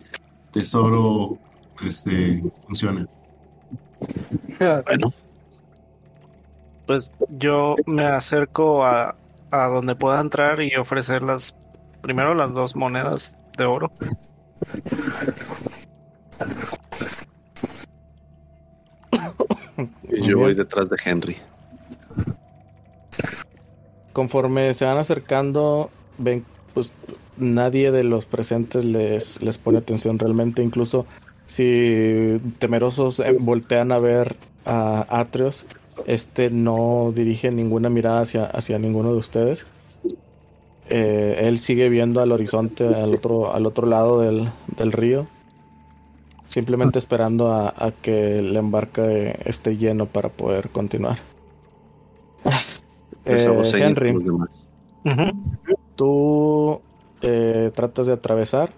tesoro 0.52 1.38
este, 1.82 2.43
funciona. 2.65 3.08
Bueno, 4.86 5.13
Pues 6.86 7.12
yo 7.30 7.76
me 7.86 8.06
acerco 8.06 8.86
a, 8.86 9.15
a 9.52 9.67
donde 9.67 9.95
pueda 9.95 10.19
entrar 10.19 10.62
y 10.62 10.76
ofrecerlas 10.76 11.56
primero 12.02 12.34
las 12.34 12.54
dos 12.54 12.76
monedas 12.76 13.36
de 13.58 13.65
oro. 13.65 13.91
Y 20.10 20.22
yo 20.22 20.39
voy 20.39 20.56
detrás 20.56 20.89
de 20.89 20.98
Henry. 21.04 21.38
Conforme 24.13 24.74
se 24.74 24.86
van 24.86 24.98
acercando, 24.98 25.91
ven, 26.17 26.46
pues 26.74 26.93
nadie 27.38 27.91
de 27.91 28.04
los 28.04 28.26
presentes 28.26 28.84
les, 28.84 29.41
les 29.41 29.58
pone 29.58 29.78
atención 29.78 30.17
realmente. 30.20 30.63
Incluso 30.63 31.06
Si 31.48 32.41
temerosos 32.60 33.20
eh, 33.20 33.36
voltean 33.39 33.91
a 33.93 34.00
ver 34.00 34.36
a 34.65 35.06
Atreus, 35.10 35.65
este 36.06 36.50
no 36.50 37.13
dirige 37.15 37.52
ninguna 37.52 37.89
mirada 37.89 38.22
hacia, 38.22 38.46
hacia 38.46 38.78
ninguno 38.78 39.13
de 39.13 39.17
ustedes. 39.17 39.65
Eh, 40.89 41.41
él 41.47 41.60
sigue 41.60 41.89
viendo 41.89 42.21
al 42.21 42.32
horizonte 42.32 42.86
al 42.88 43.13
otro, 43.13 43.54
al 43.54 43.65
otro 43.65 43.88
lado 43.88 44.21
del, 44.21 44.50
del 44.78 44.91
río. 44.91 45.28
Simplemente 46.45 46.97
esperando 46.97 47.52
a, 47.52 47.69
a, 47.69 47.91
que 47.91 48.39
el 48.39 48.56
embarque 48.56 49.38
esté 49.43 49.76
lleno 49.76 50.06
para 50.06 50.30
poder 50.30 50.69
continuar. 50.69 51.17
eh, 53.26 53.62
Henry, 53.73 54.13
tú 55.95 56.80
eh, 57.21 57.71
tratas 57.73 58.08
de 58.08 58.13
atravesar, 58.13 58.69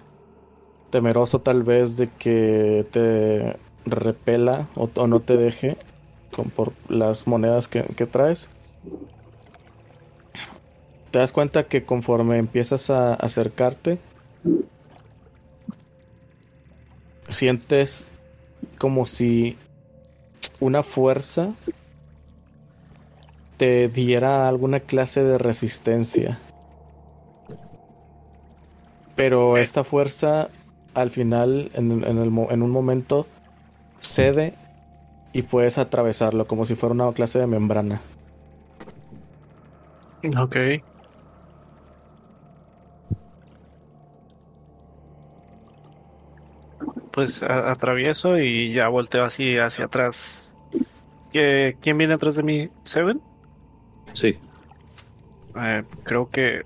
temeroso 0.89 1.41
tal 1.41 1.61
vez 1.61 1.95
de 1.97 2.07
que 2.07 2.87
te 2.91 3.57
repela 3.85 4.67
o, 4.75 4.89
o 4.95 5.07
no 5.07 5.19
te 5.19 5.37
deje 5.37 5.77
con, 6.31 6.49
por 6.49 6.73
las 6.87 7.27
monedas 7.27 7.67
que, 7.67 7.83
que 7.83 8.07
traes 8.07 8.49
te 11.11 11.19
das 11.19 11.31
cuenta 11.31 11.63
que 11.67 11.83
conforme 11.83 12.37
empiezas 12.37 12.89
a 12.89 13.13
acercarte, 13.13 13.97
sientes 17.29 18.07
como 18.77 19.05
si 19.05 19.57
una 20.59 20.83
fuerza 20.83 21.53
te 23.57 23.87
diera 23.87 24.47
alguna 24.47 24.79
clase 24.79 25.23
de 25.23 25.37
resistencia. 25.37 26.39
Pero 29.15 29.57
esta 29.57 29.83
fuerza 29.83 30.49
al 30.93 31.09
final, 31.09 31.71
en, 31.73 32.03
en, 32.03 32.17
el, 32.17 32.51
en 32.51 32.63
un 32.63 32.71
momento, 32.71 33.27
cede 33.99 34.53
y 35.33 35.43
puedes 35.43 35.77
atravesarlo 35.77 36.47
como 36.47 36.65
si 36.65 36.75
fuera 36.75 36.93
una 36.93 37.11
clase 37.13 37.39
de 37.39 37.47
membrana. 37.47 38.01
Ok. 40.37 40.55
Pues 47.11 47.43
a, 47.43 47.71
atravieso 47.71 48.37
y 48.37 48.73
ya 48.73 48.87
volteo 48.87 49.23
así 49.23 49.57
hacia 49.57 49.85
atrás. 49.85 50.53
¿Qué, 51.31 51.77
¿Quién 51.81 51.97
viene 51.97 52.15
atrás 52.15 52.35
de 52.35 52.43
mí? 52.43 52.69
¿Seven? 52.83 53.21
Sí. 54.13 54.37
Eh, 55.55 55.83
creo 56.03 56.29
que 56.29 56.63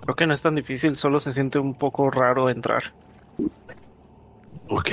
creo 0.00 0.16
que 0.16 0.26
no 0.26 0.32
es 0.32 0.42
tan 0.42 0.54
difícil, 0.54 0.96
solo 0.96 1.20
se 1.20 1.32
siente 1.32 1.58
un 1.58 1.74
poco 1.74 2.10
raro 2.10 2.48
entrar. 2.48 2.94
Ok. 4.68 4.90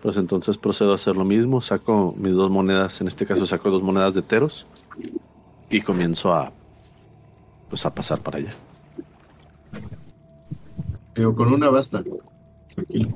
Pues 0.00 0.16
entonces 0.16 0.58
procedo 0.58 0.92
a 0.92 0.96
hacer 0.96 1.16
lo 1.16 1.24
mismo, 1.24 1.60
saco 1.60 2.14
mis 2.16 2.34
dos 2.34 2.50
monedas, 2.50 3.00
en 3.00 3.08
este 3.08 3.26
caso 3.26 3.46
saco 3.46 3.70
dos 3.70 3.82
monedas 3.82 4.14
de 4.14 4.22
teros 4.22 4.66
y 5.70 5.80
comienzo 5.80 6.34
a 6.34 6.52
pues 7.68 7.86
a 7.86 7.94
pasar 7.94 8.20
para 8.20 8.38
allá. 8.38 8.54
Pero 11.14 11.34
con 11.34 11.52
una 11.52 11.70
basta. 11.70 12.02
Aquí. 12.76 13.08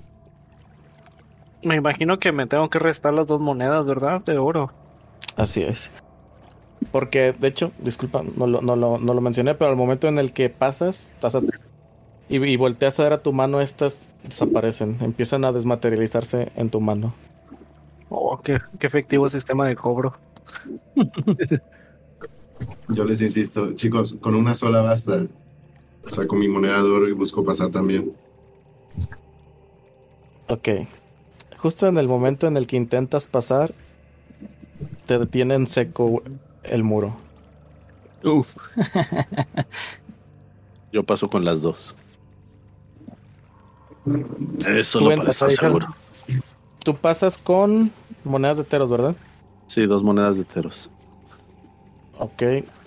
Me 1.62 1.76
imagino 1.76 2.18
que 2.18 2.32
me 2.32 2.46
tengo 2.46 2.68
que 2.70 2.78
restar 2.78 3.14
las 3.14 3.26
dos 3.26 3.40
monedas, 3.40 3.85
¿verdad? 3.87 4.22
De 4.22 4.38
oro. 4.38 4.70
Así 5.37 5.62
es. 5.62 5.90
Porque, 6.92 7.32
de 7.32 7.48
hecho, 7.48 7.72
disculpa, 7.78 8.22
no 8.37 8.46
lo, 8.46 8.61
no 8.61 8.76
lo, 8.76 8.98
no 8.98 9.14
lo 9.14 9.20
mencioné, 9.20 9.54
pero 9.54 9.70
al 9.70 9.76
momento 9.76 10.09
en 10.09 10.18
el 10.18 10.32
que 10.32 10.50
pasas, 10.50 11.12
pasas 11.20 11.42
y, 12.28 12.37
y, 12.37 12.56
volteas 12.56 12.98
a 13.00 13.04
ver 13.04 13.12
a 13.14 13.22
tu 13.22 13.32
mano, 13.32 13.61
estas 13.61 14.11
desaparecen, 14.24 14.98
empiezan 15.00 15.44
a 15.44 15.52
desmaterializarse 15.52 16.52
en 16.56 16.70
tu 16.70 16.80
mano. 16.80 17.14
Oh, 18.09 18.40
qué, 18.42 18.61
qué 18.78 18.87
efectivo 18.87 19.28
sistema 19.28 19.66
de 19.66 19.76
cobro. 19.76 20.16
Yo 22.88 23.04
les 23.04 23.22
insisto, 23.22 23.74
chicos, 23.74 24.16
con 24.20 24.35
una 24.35 24.54
sola 24.54 24.82
basta. 24.82 25.26
Saco 26.08 26.36
mi 26.36 26.48
moneda 26.48 26.82
de 26.82 26.88
oro 26.88 27.08
y 27.08 27.12
busco 27.12 27.44
pasar 27.44 27.70
también. 27.70 28.12
Ok. 30.48 30.68
Justo 31.58 31.86
en 31.86 31.98
el 31.98 32.06
momento 32.06 32.46
en 32.46 32.56
el 32.56 32.66
que 32.66 32.76
intentas 32.76 33.26
pasar, 33.26 33.72
te 35.06 35.18
detiene 35.18 35.54
en 35.54 35.66
seco 35.66 36.22
el 36.62 36.84
muro. 36.84 37.16
Uf. 38.22 38.54
Yo 40.92 41.02
paso 41.04 41.28
con 41.28 41.44
las 41.44 41.62
dos. 41.62 41.96
Eso 44.66 45.00
no 45.00 45.16
para 45.16 45.30
estar 45.30 45.50
seguro. 45.50 45.88
Tú 46.84 46.96
pasas 46.96 47.38
con 47.38 47.90
monedas 48.24 48.56
de 48.56 48.64
teros, 48.64 48.90
¿verdad? 48.90 49.16
Sí, 49.66 49.86
dos 49.86 50.02
monedas 50.02 50.36
de 50.36 50.44
teros. 50.44 50.90
Ok. 52.18 52.42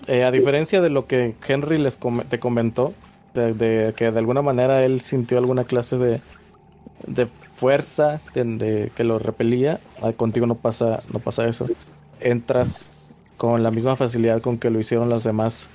Eh, 0.06 0.24
a 0.24 0.30
diferencia 0.30 0.80
de 0.80 0.90
lo 0.90 1.06
que 1.06 1.34
Henry 1.46 1.78
les 1.78 1.96
com 1.96 2.20
te 2.22 2.40
comentó, 2.40 2.94
de, 3.34 3.94
que 3.96 4.10
de 4.10 4.18
alguna 4.18 4.42
manera 4.42 4.84
él 4.84 5.00
sintió 5.00 5.38
alguna 5.38 5.64
clase 5.64 5.96
de, 5.98 6.20
de 7.06 7.26
fuerza 7.26 8.20
de, 8.34 8.90
que 8.94 9.04
lo 9.04 9.18
repelía, 9.18 9.80
contigo 10.16 10.46
no 10.46 10.54
pasa, 10.54 10.98
no 11.12 11.18
pasa 11.18 11.46
eso. 11.46 11.66
Entras 12.20 12.88
con 13.36 13.62
la 13.62 13.70
misma 13.70 13.96
facilidad 13.96 14.40
con 14.40 14.58
que 14.58 14.70
lo 14.70 14.78
hicieron 14.80 15.08
las 15.08 15.24
demás 15.24 15.68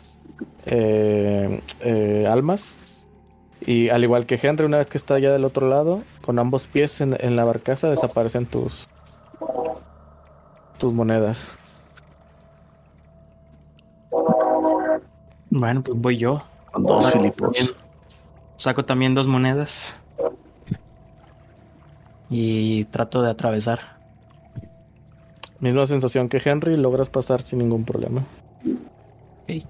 eh, 0.66 1.62
eh, 1.82 2.28
almas. 2.30 2.78
Y 3.66 3.90
al 3.90 4.04
igual 4.04 4.26
que 4.26 4.40
Henry, 4.42 4.66
una 4.66 4.78
vez 4.78 4.88
que 4.88 4.98
está 4.98 5.18
ya 5.18 5.32
del 5.32 5.46
otro 5.46 5.70
lado, 5.70 6.04
con 6.22 6.38
ambos 6.40 6.68
pies 6.68 7.02
en, 7.02 7.18
en 7.20 7.36
la 7.36 7.46
barcaza 7.46 7.90
desaparecen 7.90 8.46
tus 8.46 8.88
tus 10.78 10.94
monedas. 10.94 11.58
Bueno, 15.50 15.82
pues 15.84 16.00
voy 16.00 16.18
yo. 16.18 16.42
Con 16.76 16.84
dos 16.84 17.04
saco 17.04 17.18
filipos. 17.18 17.54
También, 17.54 17.76
saco 18.58 18.84
también 18.84 19.16
dos 19.16 19.28
monedas. 19.28 20.02
Y 22.30 22.84
trato 22.86 23.22
de 23.22 23.32
atravesar. 23.32 23.98
Misma 25.62 25.86
sensación 25.86 26.28
que 26.28 26.42
Henry, 26.44 26.76
logras 26.76 27.10
pasar 27.10 27.42
sin 27.42 27.60
ningún 27.60 27.86
problema. 27.86 28.26
Okay. 29.44 29.64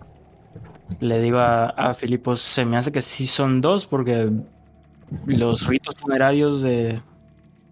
Le 0.99 1.19
digo 1.19 1.37
a, 1.37 1.67
a 1.67 1.93
Filipos, 1.93 2.41
se 2.41 2.65
me 2.65 2.75
hace 2.75 2.91
que 2.91 3.03
sí 3.03 3.27
son 3.27 3.61
dos 3.61 3.85
porque 3.85 4.31
los 5.27 5.67
ritos 5.67 5.93
funerarios 5.95 6.63
de 6.63 7.03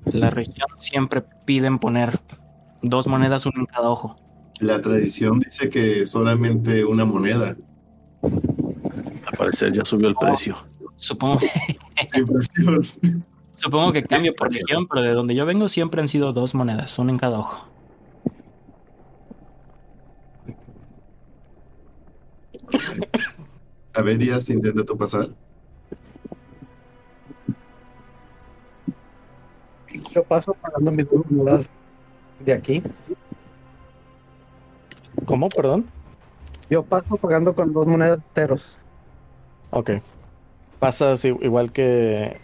la 0.05 0.29
región 0.29 0.67
siempre 0.77 1.23
piden 1.45 1.79
poner 1.79 2.19
dos 2.83 3.07
monedas, 3.07 3.47
uno 3.47 3.61
en 3.61 3.65
cada 3.65 3.89
ojo. 3.89 4.15
La 4.59 4.79
tradición 4.79 5.39
dice 5.39 5.71
que 5.71 6.05
solamente 6.05 6.85
una 6.85 7.03
moneda. 7.03 7.55
Al 9.43 9.49
parecer 9.49 9.73
ya 9.73 9.83
subió 9.83 10.07
el 10.07 10.15
precio. 10.15 10.55
Supongo 10.95 11.37
que, 11.39 11.49
supongo 13.55 13.91
que 13.91 14.01
cambia 14.01 14.31
por 14.31 14.49
región, 14.49 14.87
pero 14.87 15.01
de 15.01 15.13
donde 15.13 15.35
yo 15.35 15.45
vengo 15.45 15.67
siempre 15.67 16.01
han 16.01 16.07
sido 16.07 16.31
dos 16.31 16.55
monedas, 16.55 16.97
una 16.97 17.11
en 17.11 17.17
cada 17.17 17.39
ojo. 17.39 17.67
A 23.93 24.01
ver, 24.01 24.21
Ias, 24.21 24.49
intenta 24.49 24.85
tú 24.85 24.97
pasar. 24.97 25.27
Yo 30.15 30.23
paso 30.23 30.53
pagando 30.53 30.89
mis 30.89 31.09
dos 31.09 31.29
monedas 31.29 31.69
de 32.39 32.53
aquí. 32.53 32.81
¿Cómo? 35.25 35.49
Perdón. 35.49 35.85
Yo 36.69 36.81
paso 36.81 37.17
pagando 37.17 37.53
con 37.53 37.73
dos 37.73 37.85
monedas 37.85 38.19
teros. 38.31 38.77
Ok. 39.73 39.91
Pasas 40.79 41.25
igual 41.25 41.71
que. 41.71 42.39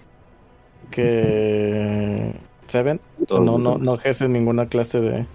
que. 0.89 2.33
Seven. 2.67 2.99
O 3.21 3.27
sea, 3.27 3.39
no, 3.39 3.57
no, 3.59 3.77
no 3.77 3.93
ejerces 3.95 4.29
ninguna 4.29 4.67
clase 4.67 4.99
de. 4.99 5.25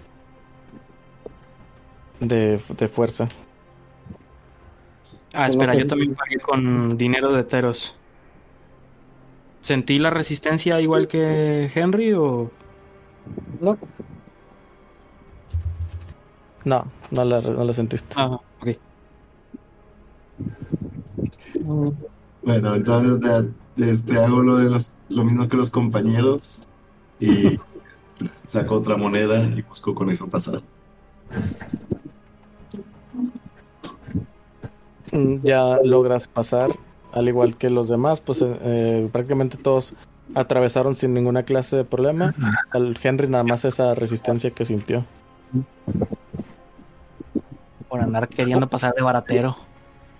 de, 2.19 2.59
de 2.77 2.87
fuerza. 2.87 3.27
Ah, 5.33 5.47
espera, 5.47 5.75
yo 5.75 5.87
también 5.87 6.15
pagué 6.15 6.39
con 6.39 6.97
dinero 6.97 7.31
de 7.31 7.43
teros. 7.43 7.95
¿Sentí 9.61 9.97
la 9.97 10.09
resistencia 10.09 10.79
igual 10.81 11.07
que 11.07 11.71
Henry 11.73 12.13
o.? 12.13 12.51
No. 13.59 13.77
No, 16.65 16.87
no 17.11 17.23
la, 17.25 17.41
no 17.41 17.63
la 17.63 17.73
sentiste. 17.73 18.13
Ah, 18.17 18.39
ok. 18.61 18.77
Bueno, 22.43 22.75
entonces 22.75 23.21
de, 23.21 23.91
este, 23.91 24.17
hago 24.19 24.41
lo, 24.41 24.57
de 24.57 24.69
los, 24.69 24.95
lo 25.09 25.23
mismo 25.23 25.47
que 25.47 25.57
los 25.57 25.71
compañeros 25.71 26.65
y 27.19 27.59
saco 28.45 28.75
otra 28.75 28.97
moneda 28.97 29.41
y 29.55 29.61
busco 29.61 29.95
con 29.95 30.09
eso 30.09 30.29
pasar. 30.29 30.61
Ya 35.43 35.79
logras 35.83 36.27
pasar, 36.27 36.71
al 37.13 37.27
igual 37.27 37.55
que 37.55 37.69
los 37.69 37.87
demás, 37.87 38.21
pues 38.21 38.43
eh, 38.43 39.09
prácticamente 39.11 39.57
todos 39.57 39.93
atravesaron 40.33 40.95
sin 40.95 41.13
ninguna 41.13 41.43
clase 41.43 41.77
de 41.77 41.85
problema. 41.85 42.35
Al 42.71 42.97
Henry 43.01 43.27
nada 43.27 43.43
más 43.43 43.65
esa 43.65 43.95
resistencia 43.95 44.51
que 44.51 44.65
sintió. 44.65 45.05
Por 47.87 48.01
andar 48.01 48.27
queriendo 48.27 48.67
pasar 48.67 48.93
de 48.93 49.01
baratero. 49.01 49.55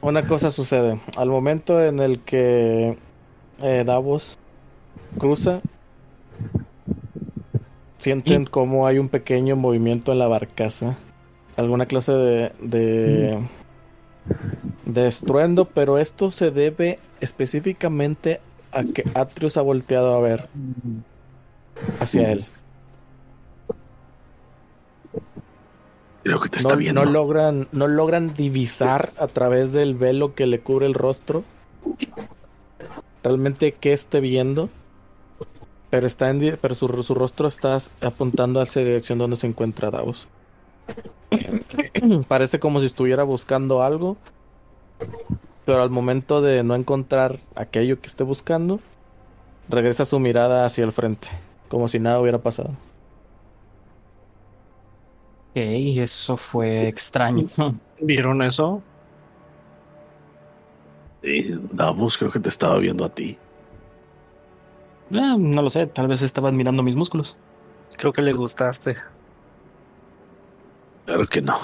Una 0.06 0.28
cosa 0.28 0.52
sucede. 0.52 1.00
Al 1.18 1.30
momento 1.30 1.84
en 1.84 2.00
el 2.00 2.20
que 2.20 2.96
eh, 3.64 3.84
Davos 3.84 4.38
cruza, 5.18 5.62
sienten 7.98 8.46
como 8.46 8.86
hay 8.86 9.00
un 9.00 9.10
pequeño 9.10 9.56
movimiento 9.56 10.12
en 10.12 10.20
la 10.20 10.28
barcaza. 10.28 10.96
Alguna 11.58 11.88
clase 11.88 12.12
de, 12.12 12.52
de, 12.62 13.40
de 14.86 15.08
estruendo, 15.08 15.66
pero 15.66 15.98
esto 15.98 16.30
se 16.30 16.52
debe 16.52 17.00
específicamente 17.20 18.42
a 18.72 18.84
que 18.84 19.06
Atrius 19.16 19.58
ha 19.58 19.64
volteado 19.64 20.14
a 20.14 20.20
ver 20.20 20.50
hacia 22.00 22.32
él. 22.32 22.42
Creo 26.26 26.42
que 26.42 26.50
te 26.50 26.58
está 26.58 26.76
No, 26.76 26.80
viendo. 26.80 27.06
no 27.06 27.12
logran, 27.12 27.70
no 27.72 27.88
logran 27.88 28.34
divisar 28.34 29.14
a 29.18 29.28
través 29.28 29.74
del 29.74 29.96
velo 29.96 30.36
que 30.36 30.48
le 30.48 30.60
cubre 30.62 30.88
el 30.88 30.96
rostro 30.96 31.44
realmente 33.24 33.74
qué 33.80 33.94
esté 33.94 34.20
viendo. 34.20 34.70
Pero 35.90 36.08
está 36.08 36.30
en, 36.30 36.58
pero 36.62 36.76
su, 36.76 36.88
su 37.04 37.16
rostro 37.16 37.48
está 37.48 37.78
apuntando 38.02 38.60
hacia 38.62 38.82
la 38.82 38.88
dirección 38.90 39.20
donde 39.20 39.38
se 39.38 39.48
encuentra 39.48 39.92
Davos. 39.92 40.28
Parece 42.28 42.60
como 42.60 42.80
si 42.80 42.88
estuviera 42.88 43.24
buscando 43.24 43.84
algo. 43.84 44.18
Pero 45.66 45.82
al 45.82 45.90
momento 45.90 46.42
de 46.42 46.64
no 46.64 46.76
encontrar 46.76 47.40
aquello 47.56 48.00
que 48.00 48.08
esté 48.08 48.24
buscando, 48.24 48.82
regresa 49.70 50.06
su 50.06 50.20
mirada 50.20 50.66
hacia 50.66 50.84
el 50.86 50.92
frente, 50.92 51.28
como 51.70 51.88
si 51.88 52.00
nada 52.00 52.20
hubiera 52.20 52.40
pasado. 52.40 52.72
Ok, 55.56 55.62
eso 55.62 56.36
fue 56.36 56.90
extraño. 56.90 57.48
¿Vieron 58.02 58.42
eso? 58.42 58.84
Sí, 61.24 61.58
Davos, 61.72 62.18
creo 62.18 62.30
que 62.30 62.42
te 62.42 62.50
estaba 62.50 62.78
viendo 62.78 63.06
a 63.06 63.10
ti. 63.10 63.38
Eh, 65.12 65.36
no 65.40 65.62
lo 65.62 65.70
sé, 65.70 65.88
tal 65.88 66.10
vez 66.10 66.22
estaba 66.24 66.50
admirando 66.50 66.84
mis 66.84 66.96
músculos. 66.96 67.38
Creo 67.98 68.12
que 68.12 68.22
le 68.22 68.34
gustaste. 68.34 68.98
Claro 71.06 71.26
que 71.26 71.42
no. 71.42 71.58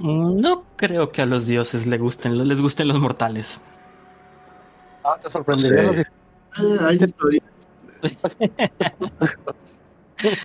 Mm, 0.00 0.40
No 0.40 0.64
creo 0.74 1.12
que 1.12 1.22
a 1.22 1.26
los 1.26 1.46
dioses 1.46 1.86
les 1.86 2.00
gusten, 2.00 2.48
les 2.48 2.60
gusten 2.60 2.88
los 2.88 2.98
mortales. 2.98 3.60
Ah, 5.04 5.16
te 5.20 5.30
sorprendería 5.30 5.84
los 5.84 5.96
Ah, 6.54 6.88
hay 6.88 6.96
historias. 6.96 7.68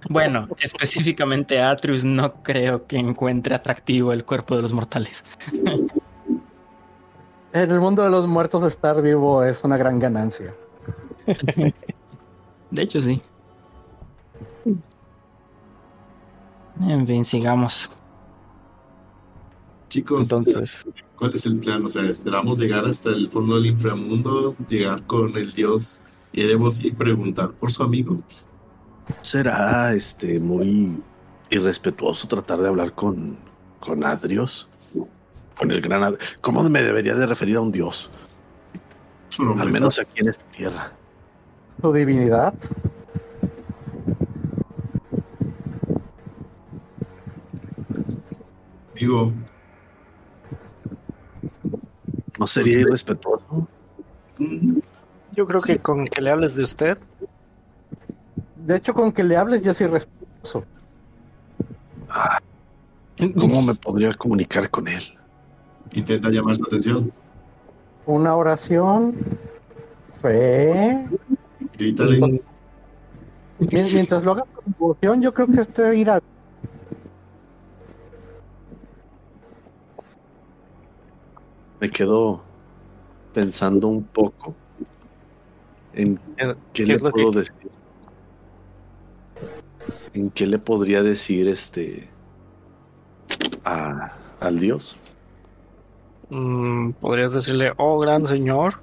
Bueno, 0.10 0.48
específicamente 0.60 1.60
a 1.62 1.72
Atreus 1.72 2.04
no 2.04 2.42
creo 2.44 2.86
que 2.88 2.98
encuentre 2.98 3.56
atractivo 3.56 4.14
el 4.14 4.26
cuerpo 4.26 4.56
de 4.56 4.62
los 4.62 4.74
mortales. 4.74 5.24
En 7.54 7.72
el 7.72 7.80
mundo 7.80 8.04
de 8.04 8.10
los 8.10 8.28
muertos 8.28 8.64
estar 8.64 9.02
vivo 9.02 9.44
es 9.44 9.64
una 9.64 9.78
gran 9.78 10.00
ganancia. 10.00 10.54
De 12.72 12.82
hecho, 12.82 13.00
sí. 13.00 13.22
En 16.82 17.08
fin, 17.08 17.26
sigamos. 17.26 17.92
Chicos, 19.90 20.32
Entonces, 20.32 20.86
¿cuál 21.18 21.34
es 21.34 21.46
el 21.46 21.58
plan? 21.60 21.84
O 21.86 21.88
sea, 21.88 22.04
esperamos 22.04 22.60
llegar 22.60 22.86
hasta 22.86 23.10
el 23.10 23.30
fondo 23.30 23.56
del 23.56 23.68
inframundo, 23.68 24.56
llegar 24.68 25.02
con 25.08 25.36
el 25.36 25.52
dios 25.54 26.04
Eremos 26.34 26.84
y 26.84 26.92
preguntar 26.92 27.52
por 27.52 27.72
su 27.72 27.84
amigo. 27.84 28.22
¿Será 29.22 29.94
este 29.94 30.40
muy 30.40 31.02
irrespetuoso 31.50 32.28
tratar 32.28 32.60
de 32.60 32.68
hablar 32.68 32.94
con, 32.94 33.38
con 33.80 34.04
Adrios? 34.04 34.68
Con 35.58 35.72
el 35.72 35.82
gran 35.82 36.04
Ad- 36.04 36.16
¿Cómo 36.42 36.64
me 36.70 36.84
debería 36.84 37.16
de 37.16 37.26
referir 37.26 37.58
a 37.58 37.62
un 37.62 37.72
dios? 37.72 38.12
Al 39.60 39.72
menos 39.72 40.00
aquí 40.00 40.22
en 40.22 40.30
esta 40.30 40.46
tierra. 40.52 40.92
Su 41.82 41.92
divinidad. 41.94 42.54
Digo, 48.96 49.32
¿No 52.40 52.48
sería 52.48 52.80
irrespetuoso? 52.80 53.68
mm, 54.40 54.78
Yo 55.36 55.46
creo 55.46 55.60
que 55.60 55.78
con 55.80 56.06
que 56.08 56.22
le 56.22 56.32
hables 56.32 56.56
de 56.56 56.64
usted, 56.64 56.98
De 58.68 58.76
hecho, 58.76 58.94
con 58.94 59.14
que 59.14 59.24
le 59.24 59.38
hables 59.38 59.62
ya 59.62 59.74
soy 59.74 59.88
respetuoso. 59.88 60.66
¿Cómo 63.40 63.62
me 63.62 63.74
podría 63.76 64.14
comunicar 64.14 64.70
con 64.70 64.90
él? 64.90 65.04
intenta 65.94 66.30
llamar 66.30 66.58
su 66.58 66.66
atención. 66.66 67.10
Una 68.06 68.36
oración. 68.36 69.16
Fe. 70.22 71.08
Grítale. 71.78 72.20
Mien- 72.20 72.42
Mientras 73.94 74.22
lo 74.26 74.34
haga 74.34 74.44
con 74.54 74.66
devoción, 74.74 75.22
yo 75.22 75.34
creo 75.34 75.48
que 75.48 75.62
este 75.62 75.96
irá. 75.96 76.22
Me 81.80 81.90
quedo 81.90 82.42
pensando 83.34 83.88
un 83.88 84.04
poco 84.04 84.56
en 85.94 86.20
qué 86.38 86.56
¿qué 86.74 86.86
le 86.86 87.00
puedo 87.00 87.32
que 87.32 87.38
decir. 87.40 87.54
¿En 90.14 90.30
qué 90.30 90.46
le 90.48 90.60
podría 90.60 91.04
decir 91.04 91.48
este 91.48 92.10
a, 93.64 94.14
al 94.40 94.60
dios? 94.60 95.00
Mm, 96.30 96.92
podrías 96.94 97.34
decirle, 97.34 97.72
oh 97.78 98.00
gran 98.00 98.26
señor, 98.28 98.80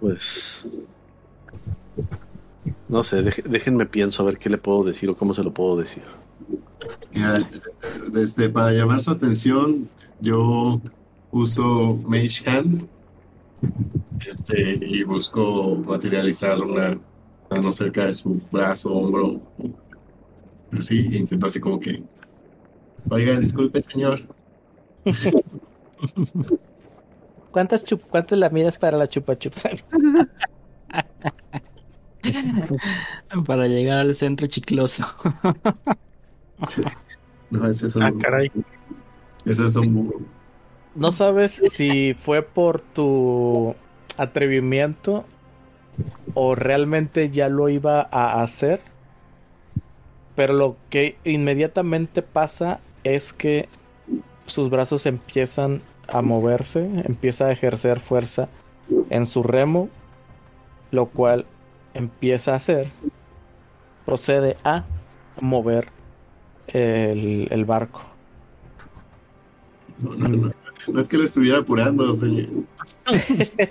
Pues 0.00 0.64
no 2.88 3.02
sé, 3.02 3.22
déjenme 3.22 3.86
pienso 3.86 4.22
a 4.22 4.26
ver 4.26 4.38
qué 4.38 4.48
le 4.48 4.58
puedo 4.58 4.84
decir 4.84 5.10
o 5.10 5.16
cómo 5.16 5.34
se 5.34 5.42
lo 5.42 5.52
puedo 5.52 5.76
decir. 5.76 6.04
Desde, 8.10 8.48
para 8.48 8.72
llamar 8.72 9.00
su 9.00 9.10
atención, 9.10 9.88
yo 10.20 10.80
uso 11.30 11.98
Mage 12.06 12.48
Hand 12.48 12.88
este, 14.26 14.78
y 14.80 15.04
busco 15.04 15.76
materializar 15.86 16.60
una 16.60 16.98
mano 17.50 17.72
cerca 17.72 18.04
de 18.04 18.12
su 18.12 18.40
brazo, 18.50 18.92
hombro. 18.92 19.40
Así, 20.72 21.08
e 21.12 21.18
intento 21.18 21.46
así 21.46 21.60
como 21.60 21.80
que, 21.80 22.02
oiga, 23.10 23.38
disculpe, 23.38 23.80
señor. 23.80 24.20
¿cuántas, 27.50 27.82
chup 27.84 28.02
¿cuántas 28.08 28.38
lamidas 28.38 28.76
para 28.76 28.98
la 28.98 29.08
chupa 29.08 29.36
chups? 29.36 29.62
Para 33.46 33.68
llegar 33.68 33.98
al 33.98 34.14
centro 34.14 34.46
chicloso. 34.46 35.04
Sí. 36.66 36.82
No, 37.50 37.64
ese 37.68 37.86
es 37.86 37.94
un, 37.94 38.02
ah 38.02 38.12
caray, 38.20 38.50
ese 39.44 39.64
es 39.64 39.76
un 39.76 39.94
burro. 39.94 40.20
No 40.94 41.12
sabes 41.12 41.62
si 41.70 42.14
fue 42.14 42.42
por 42.42 42.80
tu 42.80 43.74
atrevimiento 44.16 45.24
o 46.34 46.54
realmente 46.54 47.30
ya 47.30 47.48
lo 47.48 47.68
iba 47.68 48.08
a 48.10 48.42
hacer. 48.42 48.80
Pero 50.34 50.52
lo 50.52 50.76
que 50.88 51.16
inmediatamente 51.24 52.22
pasa 52.22 52.80
es 53.02 53.32
que 53.32 53.68
sus 54.46 54.70
brazos 54.70 55.06
empiezan 55.06 55.82
a 56.06 56.22
moverse, 56.22 56.88
empieza 57.04 57.46
a 57.46 57.52
ejercer 57.52 58.00
fuerza 58.00 58.48
en 59.10 59.26
su 59.26 59.42
remo, 59.42 59.88
lo 60.90 61.06
cual 61.06 61.44
empieza 61.92 62.52
a 62.52 62.56
hacer, 62.56 62.88
procede 64.06 64.56
a 64.64 64.84
mover 65.40 65.88
el, 66.68 67.64
barco. 67.66 68.02
No, 69.98 70.14
no, 70.16 70.28
no. 70.28 70.67
No 70.86 71.00
es 71.00 71.08
que 71.08 71.18
le 71.18 71.24
estuviera 71.24 71.58
apurando, 71.58 72.12
señor. 72.14 72.46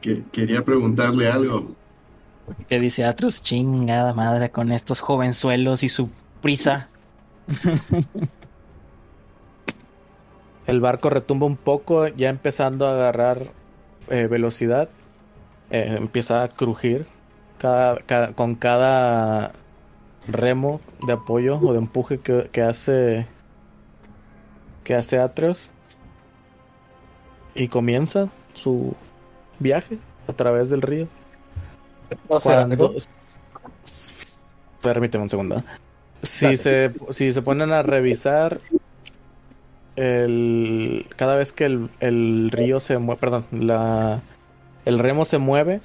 Que, 0.00 0.22
quería 0.32 0.62
preguntarle 0.62 1.28
algo. 1.30 1.74
Que 2.68 2.78
dice 2.78 3.04
Atreus, 3.06 3.42
chingada 3.42 4.12
madre 4.12 4.50
con 4.50 4.70
estos 4.70 5.00
jovenzuelos 5.00 5.82
y 5.82 5.88
su 5.88 6.10
prisa. 6.42 6.88
El 10.66 10.80
barco 10.80 11.10
retumba 11.10 11.46
un 11.46 11.56
poco, 11.56 12.06
ya 12.08 12.28
empezando 12.30 12.86
a 12.86 12.92
agarrar 12.92 13.52
eh, 14.08 14.26
velocidad. 14.30 14.88
Eh, 15.70 15.94
empieza 15.98 16.42
a 16.42 16.48
crujir 16.48 17.06
cada, 17.58 17.96
cada- 18.00 18.32
con 18.32 18.54
cada 18.54 19.52
remo 20.28 20.80
de 21.06 21.14
apoyo 21.14 21.58
o 21.58 21.72
de 21.72 21.78
empuje 21.78 22.18
que, 22.18 22.48
que 22.52 22.62
hace 22.62 23.26
que 24.84 24.94
hace 24.94 25.18
Atreus 25.18 25.70
y 27.54 27.68
comienza 27.68 28.28
su 28.52 28.94
viaje 29.58 29.98
a 30.28 30.32
través 30.32 30.70
del 30.70 30.82
río. 30.82 31.08
O 32.28 32.38
sea, 32.40 32.66
Cuando- 32.66 32.94
Permíteme 34.82 35.24
un 35.24 35.30
segundo. 35.30 35.56
Si 36.22 36.56
se, 36.56 36.92
si 37.10 37.32
se 37.32 37.42
ponen 37.42 37.72
a 37.72 37.82
revisar 37.82 38.60
el 39.96 41.06
cada 41.16 41.36
vez 41.36 41.52
que 41.52 41.64
el, 41.66 41.88
el 42.00 42.50
río 42.50 42.80
se 42.80 42.98
mueve, 42.98 43.20
perdón, 43.20 43.44
la 43.52 44.20
el 44.84 44.98
remo 44.98 45.24
se 45.24 45.38
mueve, 45.38 45.80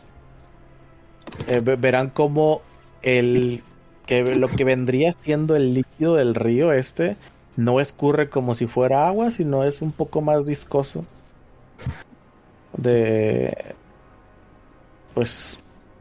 eh, 1.47 1.61
ve- 1.61 1.75
verán 1.75 2.09
como 2.09 2.61
el 3.01 3.63
que 4.05 4.35
lo 4.35 4.47
que 4.47 4.63
vendría 4.65 5.11
siendo 5.13 5.55
el 5.55 5.73
líquido 5.73 6.15
del 6.15 6.35
río 6.35 6.73
este 6.73 7.15
no 7.59 7.79
escurre 7.79 8.29
como 8.29 8.53
si 8.53 8.67
fuera 8.67 9.07
agua, 9.07 9.31
sino 9.31 9.63
es 9.63 9.81
un 9.81 9.91
poco 9.91 10.21
más 10.21 10.45
viscoso. 10.45 11.03
De 12.77 13.75
pues 15.13 15.59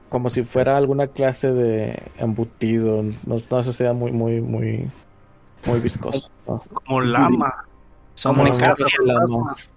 como 0.08 0.30
si 0.30 0.42
fuera 0.44 0.76
alguna 0.76 1.08
clase 1.08 1.52
de 1.52 2.02
embutido, 2.18 3.02
no, 3.02 3.36
no 3.50 3.62
sé, 3.62 3.72
sea 3.72 3.92
muy 3.92 4.12
muy 4.12 4.40
muy 4.40 4.88
muy 5.66 5.80
viscoso. 5.80 6.30
¿no? 6.46 6.62
Como 6.72 7.00
lama. 7.00 7.52
Son 8.14 8.34
Como 8.34 8.48
los 8.48 8.58
mecates. 8.60 8.84
cazafantasmas. 8.88 9.70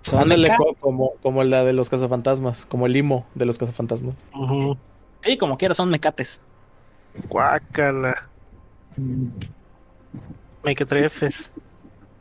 Son 0.00 0.20
Ándale, 0.22 0.42
mecates. 0.48 0.66
co- 0.66 0.74
como, 0.80 1.12
como 1.22 1.44
la 1.44 1.64
de 1.64 1.72
los 1.72 1.88
cazafantasmas, 1.90 2.64
como 2.66 2.86
el 2.86 2.92
limo 2.92 3.26
de 3.34 3.44
los 3.44 3.58
cazafantasmas. 3.58 4.14
Sí, 5.20 5.36
como 5.36 5.58
quiera, 5.58 5.74
son 5.74 5.90
mecates. 5.90 6.42
Guácala. 7.28 8.28
Mequetrefes. 10.62 11.50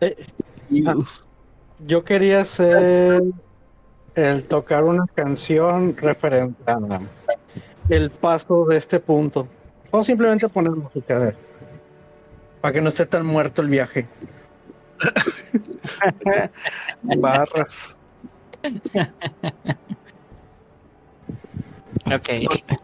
Ah, 0.01 0.95
yo 1.85 2.03
quería 2.03 2.41
hacer 2.41 3.21
el 4.15 4.47
tocar 4.47 4.83
una 4.83 5.05
canción 5.13 5.95
referente 5.97 6.63
a 6.67 7.01
el 7.89 8.09
paso 8.09 8.65
de 8.65 8.77
este 8.77 8.99
punto. 8.99 9.47
O 9.91 10.03
simplemente 10.03 10.49
poner 10.49 10.71
música 10.71 11.19
de 11.19 11.35
para 12.61 12.73
que 12.73 12.81
no 12.81 12.89
esté 12.89 13.05
tan 13.05 13.25
muerto 13.25 13.61
el 13.61 13.69
viaje. 13.69 14.07
Barras. 17.03 17.95
Ok. 22.05 22.77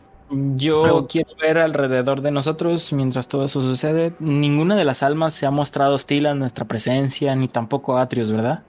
Yo 0.56 0.84
Pero- 0.84 1.08
quiero 1.08 1.30
ver 1.42 1.58
alrededor 1.58 2.22
de 2.22 2.32
nosotros 2.32 2.92
mientras 2.94 3.28
todo 3.28 3.46
eso 3.46 3.62
sucede. 3.62 4.14
Ninguna 4.20 4.76
de 4.76 4.86
las 4.86 5.04
almas 5.04 5.34
se 5.34 5.46
ha 5.46 5.52
mostrado 5.52 5.94
hostil 5.96 6.26
a 6.26 6.34
nuestra 6.36 6.66
presencia, 6.66 7.36
ni 7.36 7.48
tampoco 7.48 7.98
Atrius, 7.98 8.32
¿verdad? 8.32 8.64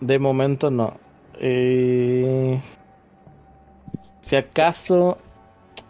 De 0.00 0.18
momento 0.18 0.70
no. 0.70 0.94
Eh, 1.38 2.60
si 4.20 4.36
acaso, 4.36 5.18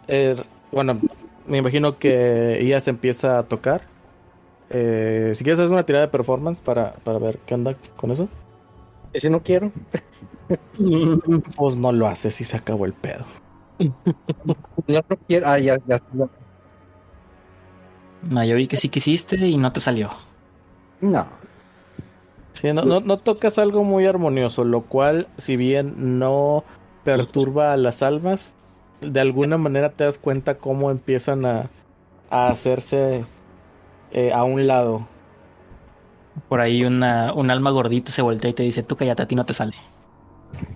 eh, 0.07 0.35
bueno, 0.71 0.99
me 1.47 1.57
imagino 1.59 1.97
que 1.97 2.59
ella 2.61 2.79
se 2.79 2.89
empieza 2.89 3.39
a 3.39 3.43
tocar. 3.43 3.81
Eh, 4.69 5.33
si 5.35 5.43
quieres 5.43 5.59
hacer 5.59 5.71
una 5.71 5.85
tirada 5.85 6.05
de 6.05 6.11
performance 6.11 6.59
para, 6.59 6.93
para 6.95 7.19
ver 7.19 7.39
qué 7.45 7.53
onda 7.53 7.75
con 7.95 8.11
eso, 8.11 8.27
si 9.13 9.29
no 9.29 9.41
quiero, 9.43 9.71
pues 11.55 11.75
no 11.75 11.91
lo 11.91 12.07
haces 12.07 12.41
y 12.41 12.43
se 12.43 12.57
acabó 12.57 12.85
el 12.85 12.93
pedo. 12.93 13.25
No 13.79 15.03
lo 15.09 15.17
quiero. 15.27 15.47
Ah, 15.47 15.59
ya. 15.59 15.77
No, 18.21 18.43
yo 18.43 18.55
vi 18.55 18.67
que 18.67 18.77
sí 18.77 18.89
quisiste 18.89 19.35
y 19.35 19.57
no 19.57 19.71
te 19.73 19.79
salió. 19.81 20.09
No. 21.01 21.27
Sí, 22.53 22.71
no, 22.71 22.83
no, 22.83 23.01
no 23.01 23.17
tocas 23.17 23.57
algo 23.57 23.83
muy 23.83 24.05
armonioso, 24.05 24.63
lo 24.63 24.81
cual, 24.83 25.27
si 25.37 25.57
bien 25.57 26.19
no 26.19 26.63
perturba 27.03 27.73
a 27.73 27.77
las 27.77 28.03
almas, 28.03 28.53
de 29.01 29.19
alguna 29.19 29.57
manera 29.57 29.89
te 29.91 30.03
das 30.05 30.17
cuenta 30.17 30.57
cómo 30.57 30.91
empiezan 30.91 31.45
a, 31.45 31.69
a 32.29 32.49
hacerse 32.49 33.25
eh, 34.11 34.31
a 34.31 34.43
un 34.43 34.67
lado. 34.67 35.07
Por 36.47 36.61
ahí 36.61 36.83
una, 36.83 37.33
un 37.33 37.51
alma 37.51 37.71
gordita 37.71 38.11
se 38.11 38.21
voltea 38.21 38.51
y 38.51 38.53
te 38.53 38.63
dice, 38.63 38.83
tú 38.83 38.95
cállate, 38.95 39.23
a 39.23 39.27
ti 39.27 39.35
no 39.35 39.45
te 39.45 39.53
sale. 39.53 39.73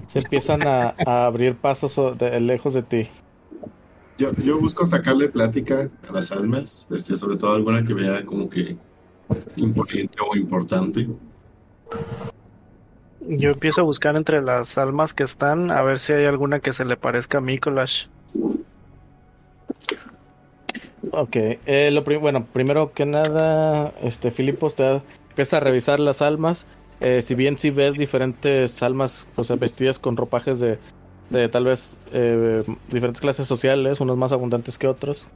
Se 0.08 0.20
empiezan 0.20 0.66
a, 0.68 0.96
a 1.06 1.26
abrir 1.26 1.56
pasos 1.56 2.18
de- 2.18 2.40
lejos 2.40 2.74
de 2.74 2.84
ti. 2.84 3.08
Yo, 4.18 4.32
yo 4.44 4.60
busco 4.60 4.86
sacarle 4.86 5.30
plática 5.30 5.90
a 6.08 6.12
las 6.12 6.32
almas, 6.32 6.88
este, 6.92 7.16
sobre 7.16 7.38
todo 7.38 7.54
alguna 7.54 7.84
que 7.84 7.94
vea 7.94 8.26
como 8.26 8.50
que 8.50 8.76
imponente 9.58 10.18
o 10.28 10.36
importante. 10.36 11.08
Yo 13.30 13.52
empiezo 13.52 13.82
a 13.82 13.84
buscar 13.84 14.16
entre 14.16 14.42
las 14.42 14.78
almas 14.78 15.14
que 15.14 15.24
están 15.24 15.70
a 15.70 15.84
ver 15.84 16.00
si 16.00 16.14
hay 16.14 16.26
alguna 16.26 16.62
que 16.62 16.74
se 16.74 16.86
le 16.86 16.96
parezca 16.98 17.40
a 17.40 17.42
Mikolash. 17.42 18.06
Ok, 21.12 21.36
eh, 21.36 21.90
lo 21.92 22.04
prim- 22.04 22.22
bueno, 22.22 22.46
primero 22.52 22.92
que 22.94 23.06
nada, 23.06 23.94
este 24.02 24.32
Filipos 24.32 24.76
te 24.76 25.02
empieza 25.30 25.58
a 25.58 25.60
revisar 25.60 26.00
las 26.00 26.22
almas. 26.22 26.66
Eh, 27.00 27.22
si 27.22 27.36
bien 27.36 27.58
si 27.58 27.70
ves 27.70 27.96
diferentes 27.96 28.82
almas 28.82 29.28
o 29.36 29.44
sea, 29.44 29.56
vestidas 29.56 30.00
con 30.00 30.18
ropajes 30.18 30.60
de, 30.60 30.80
de 31.30 31.48
tal 31.50 31.66
vez 31.66 31.98
eh, 32.14 32.64
diferentes 32.92 33.22
clases 33.22 33.48
sociales, 33.48 34.00
unos 34.00 34.18
más 34.18 34.32
abundantes 34.32 34.78
que 34.78 34.88
otros. 34.88 35.28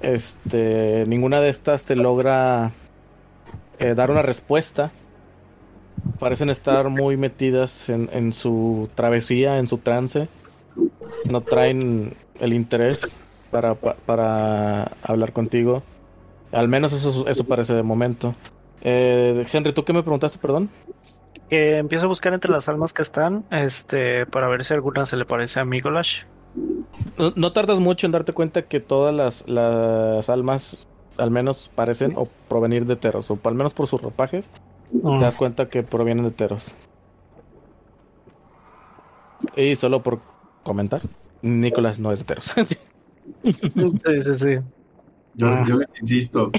Este, 0.00 1.04
ninguna 1.06 1.40
de 1.40 1.48
estas 1.48 1.84
te 1.86 1.96
logra 1.96 2.72
eh, 3.78 3.94
dar 3.94 4.10
una 4.10 4.22
respuesta. 4.22 4.90
Parecen 6.18 6.50
estar 6.50 6.88
muy 6.90 7.16
metidas 7.16 7.88
en, 7.88 8.08
en 8.12 8.32
su 8.32 8.88
travesía, 8.94 9.58
en 9.58 9.66
su 9.66 9.78
trance. 9.78 10.28
No 11.30 11.40
traen 11.40 12.14
el 12.40 12.52
interés 12.52 13.16
para, 13.50 13.74
pa- 13.74 13.96
para 14.06 14.92
hablar 15.02 15.32
contigo. 15.32 15.82
Al 16.52 16.68
menos 16.68 16.92
eso, 16.92 17.26
eso 17.26 17.44
parece 17.44 17.72
de 17.74 17.82
momento. 17.82 18.34
Eh, 18.84 19.46
Henry, 19.52 19.72
¿tú 19.72 19.84
qué 19.84 19.92
me 19.92 20.02
preguntaste, 20.02 20.38
perdón? 20.38 20.68
Que 21.48 21.78
empiezo 21.78 22.04
a 22.04 22.08
buscar 22.08 22.32
entre 22.34 22.50
las 22.50 22.68
almas 22.68 22.92
que 22.92 23.02
están, 23.02 23.44
este, 23.50 24.26
para 24.26 24.48
ver 24.48 24.64
si 24.64 24.74
alguna 24.74 25.04
se 25.06 25.16
le 25.16 25.24
parece 25.24 25.60
a 25.60 25.64
Mikolash. 25.64 26.22
No, 27.18 27.32
no 27.34 27.52
tardas 27.52 27.80
mucho 27.80 28.06
en 28.06 28.12
darte 28.12 28.32
cuenta 28.32 28.62
que 28.62 28.78
todas 28.80 29.14
las, 29.14 29.48
las 29.48 30.28
almas 30.30 30.88
al 31.18 31.30
menos 31.30 31.70
parecen 31.74 32.12
o 32.16 32.24
provenir 32.48 32.86
de 32.86 32.96
Teros, 32.96 33.30
o 33.30 33.38
al 33.44 33.54
menos 33.54 33.74
por 33.74 33.86
sus 33.86 34.00
ropajes, 34.00 34.48
Mm. 34.92 35.18
te 35.18 35.24
das 35.24 35.36
cuenta 35.36 35.68
que 35.68 35.82
provienen 35.82 36.24
de 36.26 36.30
Teros. 36.30 36.76
Y 39.56 39.74
solo 39.76 40.02
por 40.02 40.20
comentar, 40.62 41.00
Nicolás 41.42 41.98
no 41.98 42.12
es 42.12 42.20
de 42.20 42.24
Teros. 42.26 42.54
Sí. 42.66 42.76
Sí, 43.42 44.22
sí, 44.22 44.34
sí. 44.36 44.58
Yo, 45.34 45.46
Ah. 45.48 45.64
yo 45.66 45.78
les 45.78 46.00
insisto 46.00 46.50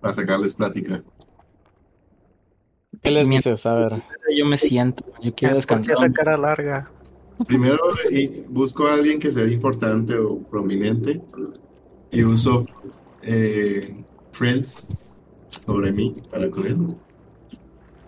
para 0.00 0.14
sacarles 0.14 0.56
plática. 0.56 1.02
¿Qué 3.02 3.10
les 3.10 3.28
dices? 3.28 3.64
A 3.66 3.74
ver. 3.74 4.02
Yo 4.36 4.46
me 4.46 4.56
siento, 4.56 5.04
yo 5.22 5.34
quiero 5.34 5.34
¿Por 5.34 5.48
qué 5.48 5.54
descansar. 5.54 5.94
esa 5.94 6.12
cara 6.12 6.36
larga? 6.36 6.90
Primero 7.46 7.78
busco 8.48 8.86
a 8.86 8.94
alguien 8.94 9.18
que 9.18 9.30
sea 9.30 9.46
importante 9.46 10.14
o 10.16 10.38
prominente 10.42 11.22
y 12.10 12.22
uso 12.22 12.66
eh, 13.22 14.04
Friends 14.32 14.86
sobre 15.48 15.92
mí 15.92 16.14
para 16.30 16.50
con 16.50 16.66
él. 16.66 16.96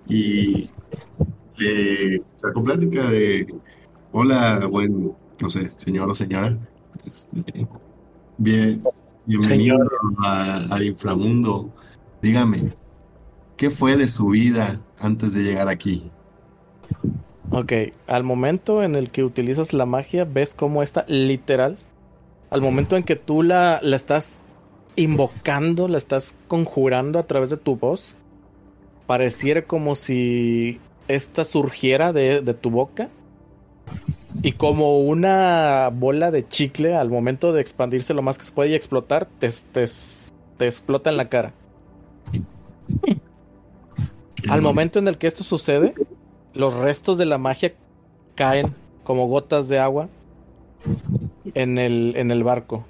Y 0.07 0.69
le 1.57 2.23
saco 2.37 2.63
plática 2.63 3.09
de, 3.09 3.47
hola, 4.13 4.67
buen, 4.67 5.15
no 5.41 5.51
sé, 5.51 5.71
señor 5.77 6.11
o 6.11 6.15
señora. 6.15 6.59
Este, 7.05 7.43
bien, 8.37 8.83
bienvenido 9.27 9.77
a, 10.19 10.75
a 10.75 10.83
Inframundo. 10.83 11.71
Dígame, 12.21 12.73
¿qué 13.57 13.71
fue 13.71 13.97
de 13.97 14.09
su 14.09 14.29
vida 14.29 14.81
antes 14.99 15.35
de 15.35 15.43
llegar 15.43 15.69
aquí? 15.69 16.11
Ok, 17.51 17.73
al 18.07 18.25
momento 18.25 18.83
en 18.83 18.95
el 18.95 19.11
que 19.11 19.25
utilizas 19.25 19.73
la 19.73 19.87
magia, 19.87 20.25
ves 20.25 20.55
cómo 20.55 20.83
está 20.83 21.05
literal. 21.09 21.79
Al 22.51 22.61
momento 22.61 22.97
en 22.97 23.03
que 23.03 23.17
tú 23.17 23.43
la, 23.43 23.81
la 23.83 23.97
estás 23.97 24.45
invocando, 24.97 25.89
la 25.89 25.99
estás 25.99 26.35
conjurando 26.49 27.19
a 27.19 27.27
través 27.27 27.51
de 27.51 27.57
tu 27.57 27.77
voz, 27.77 28.15
pareciera 29.07 29.63
como 29.63 29.95
si 29.95 30.81
esta 31.09 31.45
surgiera 31.45 32.13
de, 32.13 32.41
de 32.41 32.55
tu 32.55 32.71
boca 32.71 33.09
y 34.43 34.53
como 34.53 35.01
una 35.01 35.89
bola 35.93 36.31
de 36.31 36.47
chicle 36.49 36.97
al 36.97 37.09
momento 37.11 37.53
de 37.53 37.61
expandirse 37.61 38.13
lo 38.13 38.23
más 38.23 38.39
que 38.39 38.45
se 38.45 38.53
puede 38.53 38.71
y 38.71 38.75
explotar, 38.75 39.27
te, 39.39 39.49
te, 39.49 39.85
te 40.57 40.65
explota 40.67 41.11
en 41.11 41.17
la 41.17 41.29
cara. 41.29 41.53
Al 44.49 44.61
momento 44.61 44.99
en 44.99 45.07
el 45.07 45.19
que 45.19 45.29
esto 45.29 45.45
sucede, 45.45 45.95
los 46.55 46.75
restos 46.75 47.19
de 47.19 47.27
la 47.27 47.39
magia 47.39 47.73
caen 48.35 48.75
como 49.05 49.29
gotas 49.29 49.69
de 49.69 49.79
agua 49.79 50.09
en 51.55 51.79
el, 51.79 52.15
en 52.17 52.31
el 52.33 52.43
barco. 52.43 52.85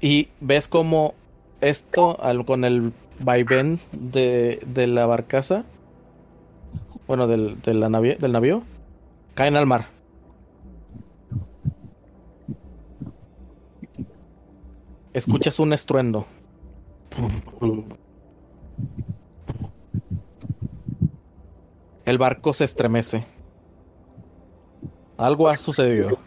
Y 0.00 0.28
ves 0.40 0.68
como 0.68 1.14
esto, 1.60 2.22
al- 2.22 2.44
con 2.44 2.64
el 2.64 2.92
vaivén 3.20 3.80
de, 3.92 4.60
de 4.66 4.86
la 4.86 5.06
barcaza, 5.06 5.64
bueno, 7.08 7.26
del, 7.26 7.60
de 7.62 7.74
la 7.74 7.88
navi- 7.88 8.18
del 8.18 8.32
navío, 8.32 8.62
caen 9.34 9.56
al 9.56 9.66
mar. 9.66 9.88
Escuchas 15.12 15.58
un 15.60 15.72
estruendo. 15.72 16.26
El 22.04 22.18
barco 22.18 22.52
se 22.52 22.64
estremece. 22.64 23.24
Algo 25.16 25.48
ha 25.48 25.56
sucedido. 25.56 26.18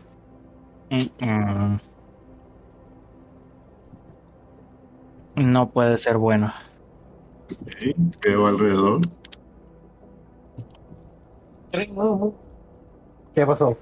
No 5.35 5.69
puede 5.69 5.97
ser 5.97 6.17
bueno. 6.17 6.51
Veo 8.21 8.47
alrededor. 8.47 9.01
¿Qué 13.37 13.45
pasó? 13.45 13.77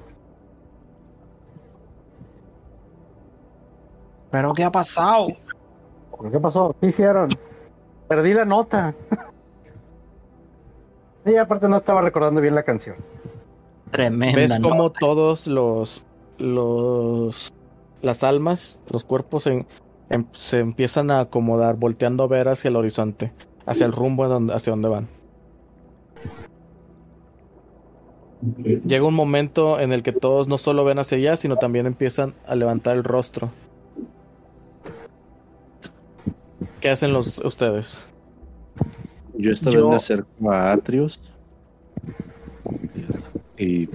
¿Pero 4.29 4.53
qué 4.53 4.65
ha 4.65 4.69
pasado? 4.69 5.27
¿Qué 6.29 6.39
pasó? 6.41 6.75
¿Qué 6.81 6.87
hicieron? 6.87 7.29
Perdí 8.09 8.33
la 8.33 8.43
nota. 8.43 8.93
Y 11.25 11.37
aparte 11.37 11.69
no 11.69 11.77
estaba 11.77 12.01
recordando 12.01 12.41
bien 12.41 12.53
la 12.53 12.63
canción. 12.63 12.97
Tremenda. 13.91 14.35
¿Ves 14.35 14.59
¿no? 14.59 14.67
cómo 14.67 14.91
todos 14.91 15.47
los, 15.47 16.05
los 16.37 17.53
las 18.01 18.23
almas, 18.25 18.81
los 18.91 19.05
cuerpos 19.05 19.47
en- 19.47 19.65
se 20.31 20.59
empiezan 20.59 21.11
a 21.11 21.21
acomodar, 21.21 21.77
volteando 21.77 22.25
a 22.25 22.27
ver 22.27 22.49
hacia 22.49 22.67
el 22.67 22.75
horizonte, 22.75 23.31
hacia 23.65 23.85
el 23.85 23.93
rumbo 23.93 24.25
hacia 24.53 24.71
donde 24.71 24.89
van? 24.89 25.07
Llega 28.85 29.05
un 29.05 29.13
momento 29.15 29.79
en 29.79 29.91
el 29.91 30.03
que 30.03 30.11
todos 30.11 30.47
no 30.47 30.57
solo 30.57 30.83
ven 30.83 30.99
hacia 30.99 31.17
allá, 31.17 31.35
sino 31.37 31.57
también 31.57 31.85
empiezan 31.85 32.33
a 32.45 32.55
levantar 32.55 32.95
el 32.95 33.03
rostro. 33.03 33.49
¿Qué 36.81 36.89
hacen 36.89 37.13
los 37.13 37.39
ustedes? 37.39 38.07
Yo 39.37 39.51
esta 39.51 39.71
Yo- 39.71 39.81
vez 39.83 39.89
me 39.89 39.95
acerco 39.95 40.51
a 40.51 40.71
Atrios 40.73 41.21
y 43.57 43.89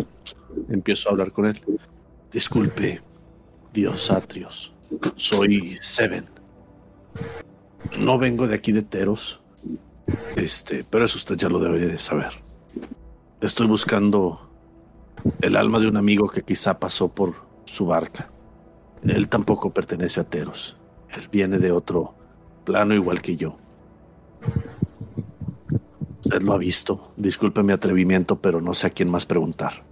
empiezo 0.69 1.09
a 1.09 1.13
hablar 1.13 1.33
con 1.33 1.47
él. 1.47 1.61
Disculpe, 2.33 3.01
Dios 3.73 4.11
Atrios. 4.11 4.73
Soy 5.17 5.79
Seven. 5.81 6.27
No 7.99 8.19
vengo 8.19 8.47
de 8.49 8.55
aquí 8.57 8.73
de 8.73 8.83
Teros. 8.83 9.41
Este, 10.35 10.85
pero 10.89 11.05
eso 11.05 11.19
usted 11.19 11.37
ya 11.37 11.49
lo 11.49 11.61
debería 11.61 11.87
de 11.87 11.99
saber. 11.99 12.31
Estoy 13.41 13.67
buscando 13.67 14.39
el 15.41 15.57
alma 15.57 15.79
de 15.79 15.89
un 15.89 15.97
amigo 15.97 16.29
que 16.29 16.43
quizá 16.43 16.79
pasó 16.79 17.09
por 17.09 17.35
su 17.65 17.87
barca. 17.87 18.31
Él 19.03 19.31
tampoco 19.31 19.71
pertenece 19.71 20.21
a 20.21 20.25
Teros. 20.25 20.77
Él 21.17 21.29
viene 21.33 21.59
de 21.59 21.73
otro 21.73 22.15
plano 22.65 22.95
igual 22.95 23.23
que 23.23 23.37
yo. 23.37 23.57
Usted 26.23 26.43
lo 26.43 26.53
ha 26.53 26.59
visto. 26.59 27.13
Disculpe 27.17 27.63
mi 27.63 27.73
atrevimiento, 27.73 28.37
pero 28.37 28.61
no 28.61 28.75
sé 28.75 28.89
a 28.89 28.91
quién 28.91 29.11
más 29.11 29.25
preguntar. 29.25 29.85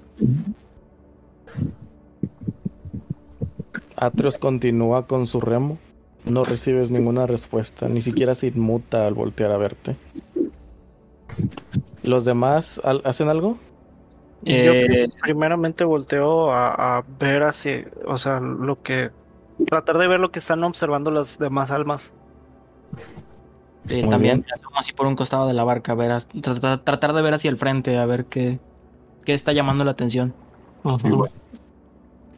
Atreus 3.97 4.39
continúa 4.39 5.07
con 5.07 5.27
su 5.27 5.41
remo. 5.41 5.79
No 6.27 6.45
recibes 6.45 6.91
ninguna 6.91 7.27
respuesta, 7.27 7.89
ni 7.89 8.03
siquiera 8.03 8.35
se 8.35 8.49
inmuta 8.49 9.07
al 9.07 9.15
voltear 9.15 9.53
a 9.53 9.57
verte. 9.57 9.97
¿Los 12.09 12.25
demás 12.25 12.81
al- 12.85 13.03
hacen 13.05 13.29
algo? 13.29 13.59
Yo 14.41 14.73
Eh, 14.73 14.85
pri- 14.87 15.09
primeramente 15.23 15.85
volteo 15.85 16.51
a, 16.53 16.99
a 16.99 17.05
ver 17.07 17.43
así, 17.43 17.83
o 18.07 18.17
sea, 18.17 18.41
lo 18.41 18.81
que... 18.83 19.11
Tratar 19.67 19.99
de 19.99 20.07
ver 20.09 20.21
lo 20.21 20.31
que 20.31 20.39
están 20.39 20.65
observando 20.65 21.11
las 21.11 21.37
demás 21.39 21.71
almas. 21.71 22.15
sí, 23.87 24.01
Muy 24.01 24.11
también 24.11 24.45
asomo 24.55 24.79
así 24.79 24.93
por 24.93 25.07
un 25.07 25.17
costado 25.17 25.47
de 25.47 25.55
la 25.55 25.65
barca, 25.65 25.93
a 25.93 25.95
ver, 25.95 26.13
tratar, 26.43 26.79
tratar 26.85 27.13
de 27.13 27.23
ver 27.23 27.35
hacia 27.35 27.51
el 27.51 27.59
frente, 27.59 27.97
a 27.99 28.07
ver 28.07 28.27
qué, 28.27 28.61
qué 29.25 29.35
está 29.35 29.53
llamando 29.53 29.85
la 29.85 29.93
atención. 29.93 30.35
Sí, 30.97 31.11
bueno. 31.11 31.35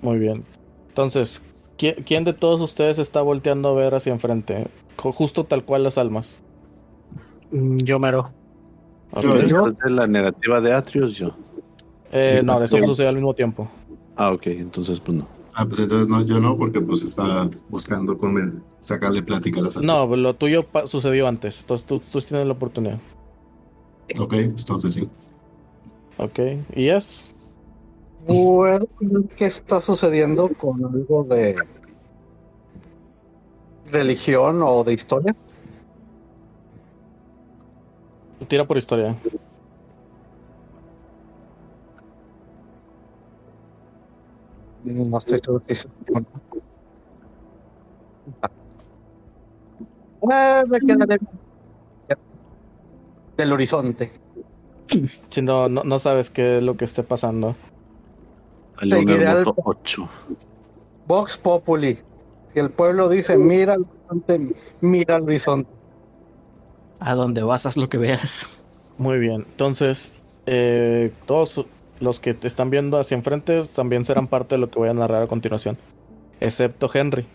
Muy 0.03 0.19
bien. 0.19 0.45
Entonces, 0.89 1.43
¿quién, 1.77 2.03
quién 2.05 2.25
de 2.25 2.33
todos 2.35 2.61
ustedes 2.61 2.99
está 2.99 3.23
volteando 3.23 3.71
a 3.71 3.75
ver 3.75 3.95
hacia 3.95 4.13
enfrente? 4.13 4.69
Ju- 4.97 5.13
Justo 5.13 5.45
tal 5.47 5.65
cual 5.65 5.85
las 5.85 5.99
almas. 5.99 6.45
Mm, 7.51 7.79
Yo 7.85 7.99
mero. 7.99 8.35
Ok. 9.13 9.25
Yo- 9.47 9.73
la 9.89 10.07
negativa 10.07 10.61
de 10.61 10.73
Atrios, 10.73 11.15
yo. 11.15 11.29
Eh, 12.13 12.39
Sí, 12.41 12.47
no, 12.47 12.63
eso 12.63 12.79
sucedió 12.85 13.09
al 13.09 13.17
mismo 13.17 13.35
tiempo. 13.35 13.69
Ah, 14.17 14.33
ok, 14.33 14.47
entonces 14.49 15.01
pues 15.01 15.19
no. 15.19 15.27
Ah, 15.55 15.65
pues 15.67 15.81
entonces 15.81 16.09
no, 16.09 16.25
yo 16.25 16.41
no, 16.41 16.57
porque 16.57 16.81
pues 16.81 17.03
estaba 17.03 17.49
buscando 17.69 18.17
con 18.17 18.63
sacarle 18.81 19.23
plática 19.23 19.61
a 19.61 19.65
las 19.65 19.77
No, 19.79 20.07
lo 20.17 20.35
tuyo 20.35 20.67
sucedió 20.85 21.27
antes. 21.27 21.61
Entonces 21.61 21.87
tú, 21.87 21.99
tú 22.01 22.21
tienes 22.21 22.47
la 22.47 22.53
oportunidad. 22.53 22.99
Ok, 24.19 24.35
entonces 24.35 24.95
sí. 24.95 25.09
Ok. 26.19 26.39
¿Y 26.75 26.89
es? 26.89 27.33
¿Puedo 28.27 28.61
ver 28.61 28.87
¿Qué 29.37 29.47
está 29.47 29.81
sucediendo 29.81 30.49
con 30.59 30.85
algo 30.85 31.25
de 31.25 31.57
religión 33.91 34.63
o 34.63 34.85
de 34.85 34.93
historia? 34.93 35.35
Tira 38.49 38.67
por 38.67 38.77
historia. 38.79 39.17
No 44.85 45.19
estoy 45.19 45.39
seguro 45.45 45.63
que 45.65 45.75
sí. 45.75 45.89
Eh, 50.31 50.65
me 50.69 50.79
quedaré 50.81 51.17
del 53.37 53.53
horizonte. 53.53 54.11
Si 55.31 55.41
no, 55.41 55.69
no, 55.69 55.85
no 55.85 55.99
sabes 56.01 56.31
qué 56.31 56.57
es 56.57 56.63
lo 56.65 56.77
que 56.77 56.85
esté 56.85 57.05
pasando. 57.05 57.55
El 58.81 58.91
Seguiré 58.91 59.27
al- 59.29 59.45
voto 59.45 59.63
8. 59.65 60.09
Vox 61.07 61.37
Populi. 61.39 61.97
Si 62.53 62.59
el 62.59 62.71
pueblo 62.71 63.09
dice 63.09 63.37
mira 63.37 63.75
al 63.75 63.83
horizonte, 63.83 64.53
mira 64.81 65.15
al 65.17 65.23
horizonte. 65.23 65.71
A 67.01 67.15
donde 67.15 67.43
vas, 67.43 67.67
haz 67.67 67.77
lo 67.77 67.89
que 67.89 67.99
veas. 67.99 68.63
Muy 68.99 69.19
bien. 69.19 69.43
Entonces, 69.49 70.13
eh, 70.47 71.13
todos 71.27 71.65
los 72.01 72.21
que 72.21 72.35
te 72.35 72.47
están 72.47 72.71
viendo 72.71 72.99
hacia 72.99 73.17
enfrente 73.17 73.65
también 73.75 74.05
serán 74.05 74.27
parte 74.27 74.55
de 74.55 74.59
lo 74.61 74.71
que 74.71 74.79
voy 74.79 74.89
a 74.89 74.95
narrar 74.95 75.23
a 75.23 75.27
continuación. 75.27 75.79
Excepto 76.41 76.91
Henry. 76.93 77.27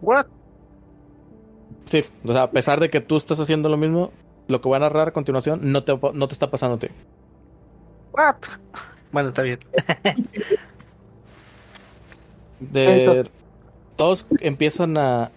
What? 0.00 0.26
Sí, 1.84 2.04
o 2.24 2.32
sea, 2.32 2.44
a 2.44 2.50
pesar 2.50 2.80
de 2.80 2.90
que 2.90 3.00
tú 3.00 3.16
estás 3.16 3.38
haciendo 3.40 3.68
lo 3.68 3.76
mismo, 3.76 4.10
lo 4.48 4.60
que 4.60 4.68
voy 4.68 4.76
a 4.76 4.80
narrar 4.80 5.08
a 5.08 5.12
continuación 5.12 5.60
no 5.72 5.84
te, 5.84 5.98
no 6.12 6.28
te 6.28 6.34
está 6.34 6.50
pasando 6.50 6.76
a 6.76 6.78
ti. 6.78 6.88
What? 8.12 8.36
Bueno, 9.12 9.30
está 9.30 9.42
bien. 9.42 9.60
De, 12.60 13.04
Entonces- 13.04 13.30
todos 13.96 14.26
empiezan 14.40 14.96
a, 14.98 15.30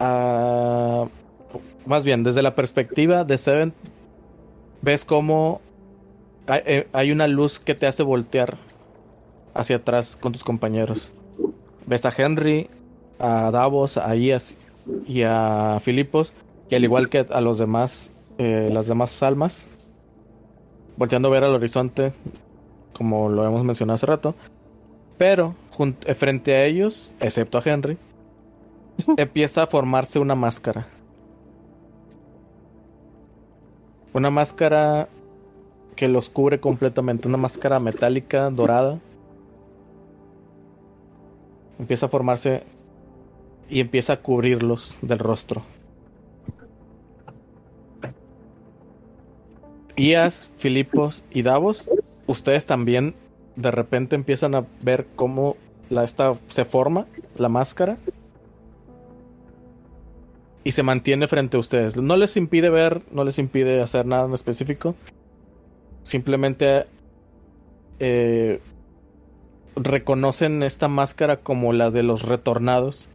Más 0.00 1.10
bien, 2.04 2.24
desde 2.24 2.42
la 2.42 2.54
perspectiva 2.54 3.24
de 3.24 3.36
Seven, 3.36 3.74
ves 4.80 5.04
cómo 5.04 5.60
hay, 6.46 6.62
eh, 6.64 6.88
hay 6.92 7.12
una 7.12 7.28
luz 7.28 7.58
que 7.58 7.74
te 7.74 7.86
hace 7.86 8.02
voltear 8.02 8.56
hacia 9.54 9.76
atrás 9.76 10.16
con 10.16 10.32
tus 10.32 10.42
compañeros. 10.42 11.10
Ves 11.86 12.06
a 12.06 12.12
Henry, 12.16 12.70
a 13.18 13.50
Davos, 13.50 13.98
a 13.98 14.16
Ias 14.16 14.56
y 15.06 15.22
a 15.22 15.78
Filipos, 15.82 16.32
y 16.70 16.76
al 16.76 16.84
igual 16.84 17.08
que 17.08 17.26
a 17.28 17.40
los 17.40 17.58
demás, 17.58 18.12
eh, 18.38 18.70
las 18.72 18.86
demás 18.86 19.22
almas, 19.22 19.66
volteando 20.96 21.28
a 21.28 21.32
ver 21.32 21.44
al 21.44 21.54
horizonte, 21.54 22.12
como 22.92 23.28
lo 23.28 23.44
hemos 23.44 23.64
mencionado 23.64 23.94
hace 23.94 24.06
rato. 24.06 24.34
Pero 25.18 25.54
frente 26.14 26.54
a 26.54 26.64
ellos, 26.64 27.14
excepto 27.20 27.58
a 27.58 27.62
Henry, 27.64 27.98
empieza 29.16 29.64
a 29.64 29.66
formarse 29.66 30.18
una 30.18 30.34
máscara. 30.34 30.86
Una 34.12 34.30
máscara 34.30 35.08
que 35.96 36.08
los 36.08 36.28
cubre 36.28 36.60
completamente, 36.60 37.28
una 37.28 37.36
máscara 37.36 37.78
metálica 37.78 38.50
dorada. 38.50 38.98
Empieza 41.78 42.06
a 42.06 42.08
formarse 42.08 42.64
y 43.68 43.80
empieza 43.80 44.14
a 44.14 44.20
cubrirlos 44.20 44.98
del 45.02 45.18
rostro. 45.18 45.62
Ias, 49.96 50.50
Filipos 50.56 51.22
y 51.30 51.42
Davos, 51.42 51.88
ustedes 52.26 52.66
también 52.66 53.14
de 53.56 53.70
repente 53.70 54.16
empiezan 54.16 54.54
a 54.54 54.64
ver 54.82 55.06
cómo 55.14 55.56
la 55.90 56.04
esta 56.04 56.34
se 56.48 56.64
forma 56.64 57.06
la 57.36 57.48
máscara 57.48 57.98
y 60.64 60.72
se 60.72 60.82
mantiene 60.82 61.26
frente 61.28 61.56
a 61.56 61.60
ustedes. 61.60 61.96
No 61.96 62.16
les 62.16 62.36
impide 62.36 62.70
ver, 62.70 63.02
no 63.12 63.24
les 63.24 63.38
impide 63.38 63.80
hacer 63.80 64.06
nada 64.06 64.26
en 64.26 64.34
específico. 64.34 64.94
Simplemente 66.02 66.86
eh, 67.98 68.60
reconocen 69.76 70.62
esta 70.62 70.88
máscara 70.88 71.38
como 71.38 71.72
la 71.72 71.90
de 71.90 72.02
los 72.02 72.22
retornados 72.22 73.08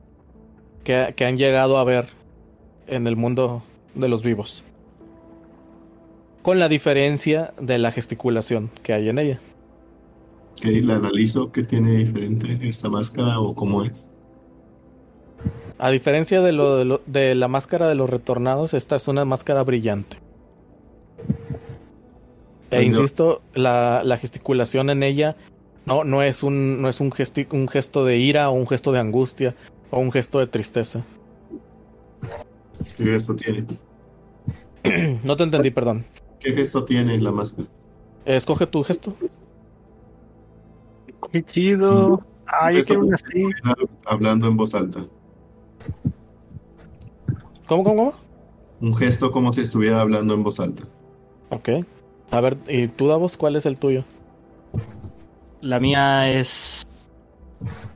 que, 0.83 1.13
que 1.15 1.25
han 1.25 1.37
llegado 1.37 1.77
a 1.77 1.83
ver 1.83 2.09
en 2.87 3.07
el 3.07 3.15
mundo 3.15 3.63
de 3.93 4.07
los 4.07 4.23
vivos. 4.23 4.63
Con 6.41 6.59
la 6.59 6.69
diferencia 6.69 7.53
de 7.59 7.79
la 7.79 7.91
gesticulación 7.91 8.69
que 8.83 8.93
hay 8.93 9.09
en 9.09 9.17
ella. 9.17 9.39
Ok, 10.51 10.65
la 10.83 10.95
analizo. 10.95 11.51
¿Qué 11.51 11.63
tiene 11.63 11.91
diferente 11.95 12.59
esta 12.61 12.89
máscara 12.89 13.39
o 13.39 13.55
cómo 13.55 13.83
es? 13.83 14.09
A 15.77 15.89
diferencia 15.89 16.41
de, 16.41 16.51
lo, 16.51 16.77
de, 16.77 16.85
lo- 16.85 17.01
de 17.05 17.35
la 17.35 17.47
máscara 17.47 17.87
de 17.87 17.95
los 17.95 18.09
retornados, 18.09 18.73
esta 18.73 18.95
es 18.95 19.07
una 19.07 19.25
máscara 19.25 19.63
brillante. 19.63 20.17
E 22.71 22.83
insisto, 22.83 23.41
la, 23.53 24.01
la 24.03 24.17
gesticulación 24.17 24.89
en 24.89 25.03
ella 25.03 25.35
no, 25.85 26.03
no 26.03 26.23
es, 26.23 26.43
un, 26.43 26.81
no 26.81 26.89
es 26.89 26.99
un, 26.99 27.11
gesti- 27.11 27.47
un 27.51 27.67
gesto 27.67 28.05
de 28.05 28.17
ira 28.17 28.49
o 28.49 28.53
un 28.53 28.67
gesto 28.67 28.91
de 28.91 28.99
angustia 28.99 29.55
o 29.91 29.99
un 29.99 30.11
gesto 30.11 30.39
de 30.39 30.47
tristeza. 30.47 31.03
¿Qué 32.97 33.03
gesto 33.03 33.35
tiene? 33.35 33.65
No 35.23 35.35
te 35.35 35.43
entendí, 35.43 35.71
perdón. 35.71 36.05
¿Qué 36.39 36.53
gesto 36.53 36.85
tiene 36.85 37.19
la 37.19 37.31
máscara? 37.31 37.67
Escoge 38.25 38.67
tu 38.67 38.83
gesto. 38.83 39.13
Qué 41.31 41.43
chido. 41.43 42.23
Ah, 42.45 42.71
yo 42.71 42.83
quiero 42.83 43.05
una 43.05 43.15
así. 43.15 43.43
Hablando 44.05 44.47
en 44.47 44.55
voz 44.57 44.75
alta. 44.75 45.05
¿Cómo, 47.67 47.83
cómo, 47.83 47.95
cómo? 47.95 48.13
Un 48.81 48.95
gesto 48.95 49.31
como 49.31 49.53
si 49.53 49.61
estuviera 49.61 50.01
hablando 50.01 50.33
en 50.33 50.43
voz 50.43 50.59
alta. 50.59 50.83
Ok. 51.49 51.69
A 52.31 52.41
ver, 52.41 52.57
¿y 52.67 52.87
tú, 52.87 53.07
Davos, 53.07 53.37
cuál 53.37 53.55
es 53.55 53.65
el 53.65 53.77
tuyo? 53.77 54.03
La 55.61 55.79
mía 55.79 56.29
es 56.31 56.83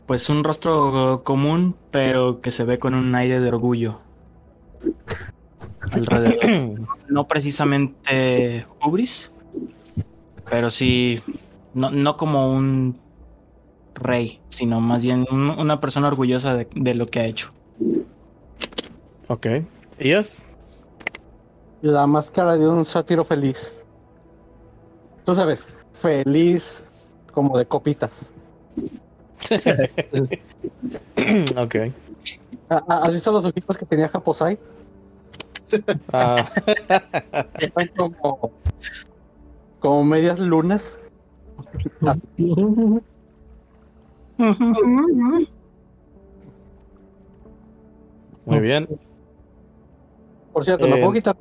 pues 0.06 0.30
un 0.30 0.44
rostro 0.44 1.22
común, 1.24 1.76
pero 1.92 2.42
que 2.42 2.50
se 2.50 2.64
ve 2.64 2.80
con 2.80 2.96
un 2.96 3.14
aire 3.14 3.40
de 3.40 3.48
orgullo. 3.50 4.02
Alrededor. 5.92 6.80
No 7.10 7.28
precisamente 7.28 8.68
ubris, 8.86 9.34
pero 10.48 10.70
sí, 10.70 11.20
no, 11.74 11.90
no 11.90 12.18
como 12.18 12.52
un 12.54 13.00
rey, 13.96 14.40
sino 14.50 14.80
más 14.80 15.04
bien 15.04 15.26
un- 15.32 15.50
una 15.50 15.82
persona 15.82 16.08
orgullosa 16.08 16.56
de, 16.56 16.68
de 16.76 16.94
lo 16.94 17.08
que 17.08 17.20
ha 17.20 17.26
hecho. 17.26 17.50
Ok. 19.30 19.48
¿Ellas? 19.98 20.50
La 21.82 22.06
máscara 22.06 22.58
de 22.58 22.68
un 22.68 22.84
sátiro 22.84 23.24
feliz. 23.24 23.86
Tú 25.24 25.34
sabes, 25.34 25.66
feliz 25.94 26.86
como 27.32 27.58
de 27.58 27.66
copitas. 27.66 28.34
ok. 31.56 31.76
Ah, 32.70 32.84
ah, 32.88 33.02
¿Has 33.04 33.14
visto 33.14 33.32
los 33.32 33.46
ojitos 33.46 33.78
que 33.78 33.86
tenía 33.86 34.10
Japosai? 34.10 34.60
Ah, 36.12 36.46
Están 37.60 37.88
como, 37.96 38.52
como 39.80 40.04
medias 40.04 40.40
lunas. 40.40 41.00
muy 48.46 48.60
bien. 48.60 48.88
Por 50.54 50.66
cierto, 50.66 50.88
¿me 50.88 50.96
Eh, 50.98 51.00
puedo 51.00 51.14
quitar? 51.14 51.36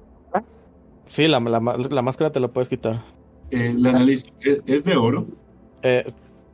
Sí, 1.06 1.26
la, 1.26 1.40
la, 1.40 1.58
la 1.58 2.02
máscara 2.02 2.30
te 2.30 2.38
la 2.40 2.48
puedes 2.48 2.68
quitar. 2.68 3.02
Eh, 3.50 3.74
la 3.76 3.90
analizo. 3.90 4.28
¿Es, 4.40 4.62
es 4.66 4.84
de 4.84 4.96
oro? 4.96 5.26
Eh, 5.82 6.04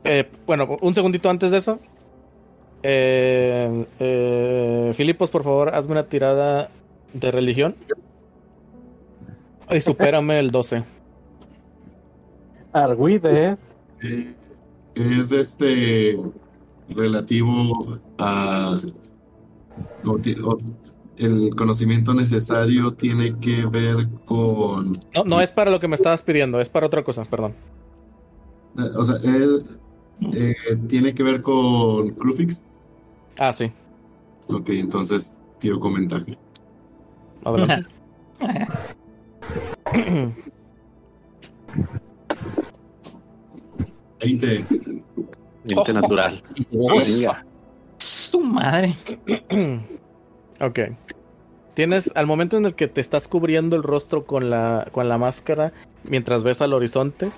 eh, 0.05 0.29
bueno, 0.45 0.77
un 0.81 0.95
segundito 0.95 1.29
antes 1.29 1.51
de 1.51 1.57
eso. 1.57 1.79
Eh, 2.83 3.85
eh, 3.99 4.93
Filipos, 4.95 5.29
por 5.29 5.43
favor, 5.43 5.75
hazme 5.75 5.91
una 5.93 6.07
tirada 6.07 6.69
de 7.13 7.31
religión. 7.31 7.75
Y 9.69 9.81
supérame 9.81 10.39
el 10.39 10.51
12. 10.51 10.83
Arguide. 12.71 13.57
Eh, 14.01 14.33
es 14.95 15.31
este 15.31 16.17
relativo 16.89 17.97
a 18.17 18.77
el 21.17 21.55
conocimiento 21.55 22.13
necesario 22.13 22.93
tiene 22.93 23.37
que 23.39 23.65
ver 23.65 24.07
con 24.25 24.91
No, 25.13 25.23
no 25.25 25.41
es 25.41 25.51
para 25.51 25.71
lo 25.71 25.79
que 25.79 25.87
me 25.87 25.95
estabas 25.95 26.21
pidiendo, 26.21 26.59
es 26.59 26.69
para 26.69 26.87
otra 26.87 27.03
cosa, 27.03 27.23
perdón. 27.25 27.53
eh, 28.77 28.81
o 28.95 29.03
sea 29.05 29.15
es- 29.17 29.77
eh, 30.33 30.53
tiene 30.87 31.13
que 31.13 31.23
ver 31.23 31.41
con 31.41 32.09
Crufix 32.11 32.63
Ah, 33.37 33.51
sí. 33.53 33.71
ok 34.47 34.69
entonces 34.69 35.35
tiro 35.59 35.79
con 35.79 35.93
ventaja 35.93 36.25
Adelante. 37.43 37.87
Veinte. 44.19 44.65
Mente 45.63 45.93
natural. 45.93 46.43
Venga. 46.71 47.45
Su 47.97 48.39
madre. 48.41 48.93
ok. 50.65 50.79
Tienes, 51.73 52.11
al 52.15 52.25
momento 52.25 52.57
en 52.57 52.65
el 52.65 52.73
que 52.73 52.87
te 52.87 53.01
estás 53.01 53.27
cubriendo 53.27 53.75
el 53.75 53.83
rostro 53.83 54.25
con 54.25 54.49
la, 54.49 54.87
con 54.91 55.09
la 55.09 55.17
máscara, 55.17 55.73
mientras 56.03 56.43
ves 56.43 56.61
al 56.61 56.73
horizonte, 56.73 57.31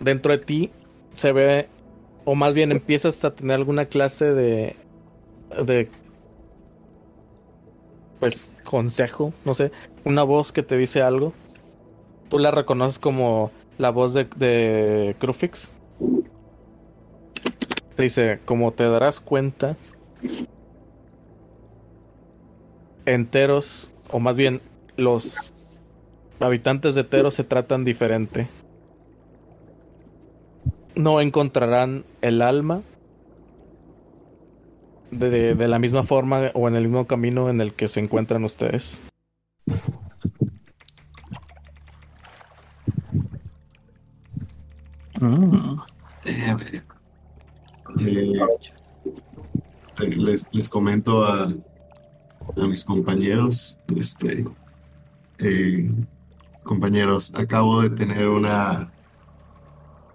dentro 0.00 0.32
de 0.32 0.38
ti 0.38 0.70
se 1.14 1.32
ve, 1.32 1.68
o 2.24 2.34
más 2.34 2.54
bien 2.54 2.72
empiezas 2.72 3.24
a 3.24 3.34
tener 3.34 3.56
alguna 3.56 3.86
clase 3.86 4.32
de, 4.32 4.76
de, 5.66 5.90
pues, 8.20 8.54
consejo, 8.64 9.34
no 9.44 9.52
sé, 9.52 9.70
una 10.04 10.22
voz 10.22 10.50
que 10.50 10.62
te 10.62 10.78
dice 10.78 11.02
algo. 11.02 11.34
Tú 12.30 12.38
la 12.38 12.50
reconoces 12.50 12.98
como 12.98 13.50
la 13.76 13.90
voz 13.90 14.14
de, 14.14 14.24
de 14.36 15.14
Crufix. 15.18 15.74
Te 17.94 18.02
dice, 18.02 18.40
como 18.46 18.72
te 18.72 18.88
darás 18.88 19.20
cuenta, 19.20 19.76
enteros, 23.06 23.90
o 24.10 24.18
más 24.18 24.36
bien 24.36 24.60
los 24.96 25.52
habitantes 26.40 26.94
de 26.94 27.04
Teros 27.04 27.34
se 27.34 27.44
tratan 27.44 27.84
diferente. 27.84 28.48
No 30.94 31.20
encontrarán 31.20 32.04
el 32.22 32.40
alma 32.42 32.82
de, 35.10 35.30
de- 35.30 35.54
de 35.54 35.68
la 35.68 35.78
misma 35.78 36.02
forma 36.02 36.50
o 36.54 36.68
en 36.68 36.76
el 36.76 36.84
mismo 36.84 37.06
camino 37.06 37.48
en 37.50 37.60
el 37.60 37.72
que 37.72 37.88
se 37.88 38.00
encuentran 38.00 38.44
ustedes. 38.44 39.02
Mm. 45.20 45.78
Eh, 48.00 48.36
les, 50.16 50.46
les 50.52 50.68
comento 50.68 51.24
a, 51.24 51.48
a 52.56 52.66
mis 52.66 52.84
compañeros, 52.84 53.78
este, 53.96 54.44
eh, 55.38 55.90
compañeros, 56.62 57.32
acabo 57.34 57.82
de 57.82 57.90
tener 57.90 58.28
una 58.28 58.92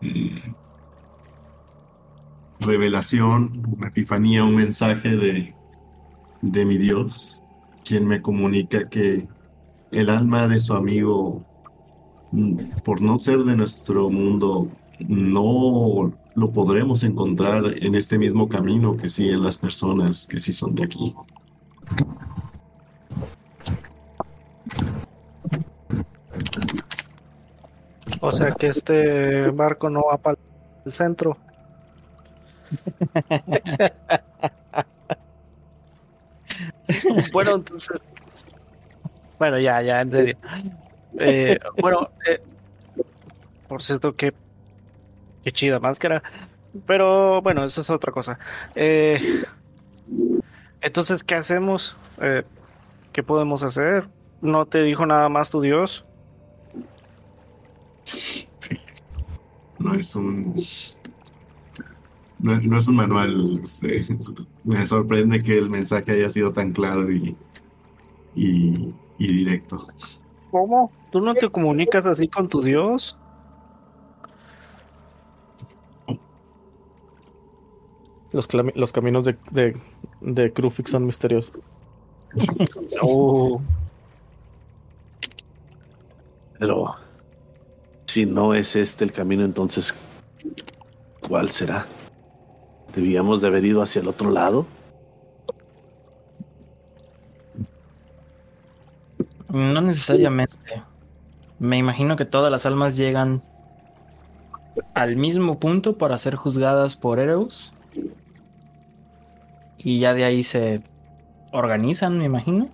eh, 0.01 0.41
revelación, 2.59 3.63
una 3.77 3.87
epifanía, 3.87 4.43
un 4.43 4.55
mensaje 4.55 5.15
de, 5.15 5.55
de 6.41 6.65
mi 6.65 6.77
Dios, 6.77 7.43
quien 7.83 8.07
me 8.07 8.21
comunica 8.21 8.89
que 8.89 9.27
el 9.91 10.09
alma 10.09 10.47
de 10.47 10.59
su 10.59 10.73
amigo, 10.73 11.43
mm, 12.31 12.81
por 12.83 13.01
no 13.01 13.19
ser 13.19 13.39
de 13.39 13.55
nuestro 13.55 14.09
mundo, 14.09 14.69
no 15.07 16.13
lo 16.35 16.51
podremos 16.51 17.03
encontrar 17.03 17.63
en 17.83 17.95
este 17.95 18.17
mismo 18.17 18.47
camino 18.47 18.95
que 18.97 19.09
siguen 19.09 19.43
las 19.43 19.57
personas 19.57 20.27
que 20.27 20.39
sí 20.39 20.53
son 20.53 20.75
de 20.75 20.83
aquí. 20.83 21.15
O 28.21 28.31
sea 28.31 28.51
que 28.51 28.65
este 28.67 29.49
barco 29.51 29.89
no 29.89 30.03
va 30.03 30.17
para 30.17 30.37
el 30.85 30.93
centro. 30.93 31.37
bueno, 37.33 37.55
entonces. 37.55 37.99
Bueno, 39.37 39.59
ya, 39.59 39.81
ya, 39.81 40.01
en 40.01 40.11
serio. 40.11 40.37
Eh, 41.17 41.57
bueno, 41.81 42.09
eh, 42.27 42.41
por 43.67 43.81
cierto, 43.81 44.15
que 44.15 44.33
qué 45.43 45.51
chida 45.51 45.79
máscara. 45.79 46.21
Pero 46.85 47.41
bueno, 47.41 47.63
eso 47.63 47.81
es 47.81 47.89
otra 47.89 48.11
cosa. 48.11 48.37
Eh, 48.75 49.43
entonces, 50.81 51.23
¿qué 51.23 51.35
hacemos? 51.35 51.95
¿qué 53.13 53.23
podemos 53.23 53.63
hacer? 53.63 54.09
¿No 54.41 54.65
te 54.65 54.83
dijo 54.83 55.05
nada 55.05 55.29
más 55.29 55.49
tu 55.49 55.61
Dios? 55.61 56.05
No 59.79 59.93
es 59.93 60.15
un. 60.15 60.55
No, 62.39 62.55
no 62.61 62.77
es 62.77 62.87
un 62.87 62.95
manual. 62.95 63.59
Este, 63.63 64.05
me 64.63 64.85
sorprende 64.85 65.41
que 65.41 65.57
el 65.57 65.69
mensaje 65.69 66.11
haya 66.11 66.29
sido 66.29 66.51
tan 66.51 66.71
claro 66.71 67.11
y, 67.11 67.35
y, 68.35 68.93
y 69.17 69.27
directo. 69.27 69.87
¿Cómo? 70.51 70.91
¿Tú 71.11 71.21
no 71.21 71.33
te 71.33 71.49
comunicas 71.49 72.05
así 72.05 72.27
con 72.27 72.49
tu 72.49 72.61
Dios? 72.61 73.17
Los, 78.31 78.47
los 78.75 78.91
caminos 78.91 79.23
de, 79.25 79.37
de, 79.51 79.79
de 80.21 80.53
Krufix 80.53 80.91
son 80.91 81.05
misteriosos. 81.05 81.57
Oh, 83.01 83.59
Pero 86.59 86.95
si 88.09 88.25
no 88.25 88.55
es 88.55 88.75
este 88.75 89.03
el 89.03 89.11
camino, 89.11 89.45
entonces, 89.45 89.93
¿cuál 91.21 91.51
será? 91.51 91.85
¿Debíamos 92.91 93.39
de 93.39 93.47
haber 93.47 93.63
ido 93.63 93.83
hacia 93.83 94.01
el 94.01 94.07
otro 94.07 94.31
lado? 94.31 94.65
No 99.49 99.81
necesariamente. 99.81 100.55
Me 101.59 101.77
imagino 101.77 102.15
que 102.15 102.25
todas 102.25 102.51
las 102.51 102.65
almas 102.65 102.97
llegan 102.97 103.43
al 104.95 105.15
mismo 105.15 105.59
punto 105.59 105.99
para 105.99 106.17
ser 106.17 106.35
juzgadas 106.35 106.97
por 106.97 107.19
Ereus. 107.19 107.75
Y 109.77 109.99
ya 109.99 110.15
de 110.15 110.23
ahí 110.23 110.41
se 110.41 110.81
organizan, 111.51 112.17
me 112.17 112.25
imagino. 112.25 112.69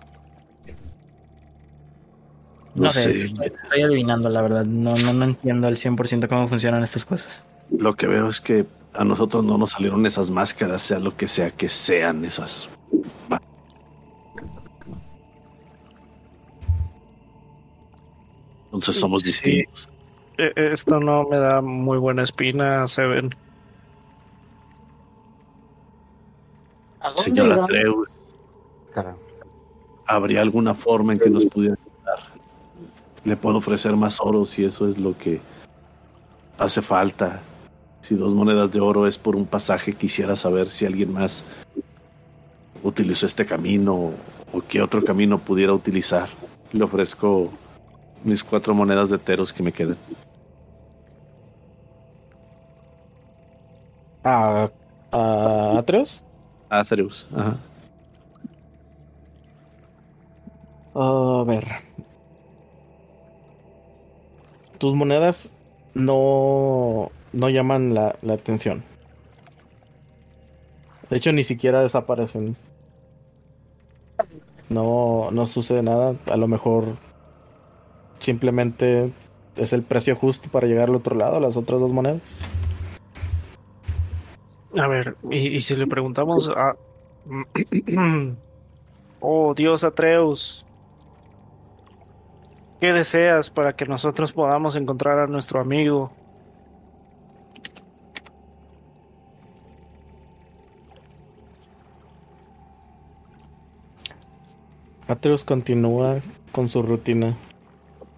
No, 2.76 2.82
No 2.84 2.92
sé, 2.92 3.02
sé. 3.02 3.22
Estoy, 3.24 3.46
estoy 3.46 3.82
adivinando, 3.82 4.28
la 4.28 4.42
verdad. 4.42 4.66
No, 4.66 4.94
no, 4.96 5.12
no 5.14 5.24
entiendo 5.24 5.66
al 5.66 5.78
100% 5.78 6.28
cómo 6.28 6.46
funcionan 6.46 6.82
estas 6.82 7.04
cosas. 7.06 7.44
Lo 7.70 7.94
que 7.94 8.06
veo 8.06 8.28
es 8.28 8.40
que 8.40 8.66
a 8.92 9.02
nosotros 9.02 9.44
no 9.44 9.56
nos 9.56 9.72
salieron 9.72 10.04
esas 10.04 10.30
máscaras, 10.30 10.82
sea 10.82 10.98
lo 10.98 11.16
que 11.16 11.26
sea 11.26 11.50
que 11.50 11.68
sean 11.68 12.24
esas. 12.24 12.68
Entonces 18.66 18.96
somos 18.96 19.22
Sí. 19.22 19.28
distintos. 19.28 19.88
eh, 20.38 20.52
esto 20.72 21.00
no 21.00 21.24
me 21.24 21.38
da 21.38 21.62
muy 21.62 21.96
buena 21.98 22.22
espina, 22.22 22.86
Seven. 22.86 23.34
¿A 27.00 27.08
dónde 27.08 27.22
Señora 27.22 27.66
Caramba. 28.92 29.18
¿habría 30.06 30.42
alguna 30.42 30.74
forma 30.74 31.14
en 31.14 31.18
que 31.18 31.30
nos 31.30 31.46
pudiera 31.46 31.74
ayudar? 31.74 31.85
Le 33.26 33.36
puedo 33.36 33.58
ofrecer 33.58 33.96
más 33.96 34.20
oro 34.20 34.44
si 34.44 34.64
eso 34.64 34.88
es 34.88 34.98
lo 34.98 35.18
que 35.18 35.40
hace 36.60 36.80
falta. 36.80 37.42
Si 38.00 38.14
dos 38.14 38.32
monedas 38.32 38.70
de 38.70 38.78
oro 38.78 39.08
es 39.08 39.18
por 39.18 39.34
un 39.34 39.46
pasaje, 39.46 39.94
quisiera 39.94 40.36
saber 40.36 40.68
si 40.68 40.86
alguien 40.86 41.12
más 41.12 41.44
utilizó 42.84 43.26
este 43.26 43.44
camino 43.44 44.12
o 44.52 44.62
qué 44.68 44.80
otro 44.80 45.02
camino 45.02 45.40
pudiera 45.40 45.72
utilizar. 45.72 46.28
Le 46.70 46.84
ofrezco 46.84 47.50
mis 48.22 48.44
cuatro 48.44 48.74
monedas 48.74 49.10
de 49.10 49.18
teros 49.18 49.52
que 49.52 49.64
me 49.64 49.72
quedan. 49.72 49.98
¿A, 54.22 54.70
a 55.10 55.78
Atreus? 55.78 56.22
Athreus, 56.70 57.26
ajá. 57.34 57.56
A 60.94 61.44
ver. 61.44 61.85
Tus 64.78 64.94
monedas 64.94 65.54
no, 65.94 67.10
no 67.32 67.48
llaman 67.48 67.94
la, 67.94 68.16
atención. 68.28 68.82
De 71.08 71.16
hecho, 71.16 71.32
ni 71.32 71.44
siquiera 71.44 71.80
desaparecen. 71.82 72.56
No, 74.68 75.30
no 75.30 75.46
sucede 75.46 75.82
nada. 75.82 76.14
A 76.26 76.36
lo 76.36 76.48
mejor 76.48 76.96
simplemente 78.18 79.10
es 79.56 79.72
el 79.72 79.82
precio 79.82 80.16
justo 80.16 80.48
para 80.50 80.66
llegar 80.66 80.88
al 80.88 80.96
otro 80.96 81.16
lado, 81.16 81.40
las 81.40 81.56
otras 81.56 81.80
dos 81.80 81.92
monedas. 81.92 82.44
A 84.78 84.88
ver, 84.88 85.16
y 85.30 85.60
si 85.60 85.76
le 85.76 85.86
preguntamos 85.86 86.50
a... 86.50 86.76
oh, 89.20 89.54
Dios 89.54 89.84
Atreus, 89.84 90.65
¿qué 92.80 92.92
deseas 92.92 93.50
para 93.50 93.74
que 93.74 93.86
nosotros 93.86 94.32
podamos 94.32 94.76
encontrar 94.76 95.18
a 95.18 95.26
nuestro 95.26 95.60
amigo? 95.60 96.12
Atreus 105.08 105.44
continúa 105.44 106.16
con 106.52 106.68
su 106.68 106.82
rutina. 106.82 107.34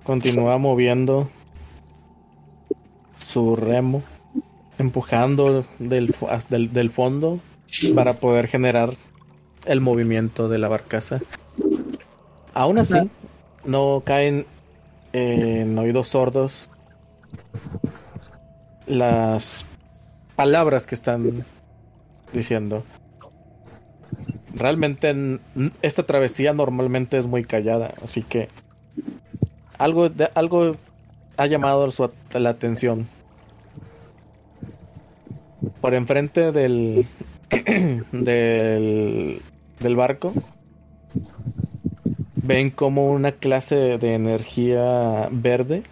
Continúa 0.04 0.56
moviendo 0.59 1.28
su 3.16 3.54
remo, 3.56 4.02
empujando 4.78 5.64
del, 5.78 6.14
fo- 6.14 6.30
hasta 6.30 6.56
el- 6.56 6.72
del 6.72 6.90
fondo 6.90 7.40
para 7.94 8.14
poder 8.14 8.48
generar 8.48 8.94
el 9.66 9.80
movimiento 9.82 10.48
de 10.48 10.56
la 10.59 10.68
barcaza. 10.68 11.20
Aún 12.54 12.78
así, 12.78 13.11
no 13.69 14.03
caen 14.05 14.47
en 15.12 15.79
oídos 15.79 16.09
sordos 16.09 16.71
las 18.87 19.66
palabras 20.37 20.87
que 20.87 20.95
están 20.95 21.45
diciendo. 22.33 22.83
Realmente 24.55 25.39
esta 25.83 26.05
travesía 26.05 26.55
normalmente 26.55 27.19
es 27.19 27.27
muy 27.27 27.45
callada, 27.45 27.93
así 28.03 28.23
que 28.23 28.49
algo, 29.77 30.09
algo 30.35 30.77
ha 31.37 31.47
llamado 31.47 31.91
su 31.91 32.11
la 32.33 32.51
atención. 32.51 33.07
Por 35.83 35.95
enfrente 35.95 36.53
del, 36.53 37.07
del, 38.12 39.43
del 39.79 39.97
barco 39.97 40.33
ven 42.49 42.70
como 42.70 43.11
una 43.11 43.32
clase 43.32 43.99
de 43.99 44.14
energía 44.14 45.28
verde 45.30 45.82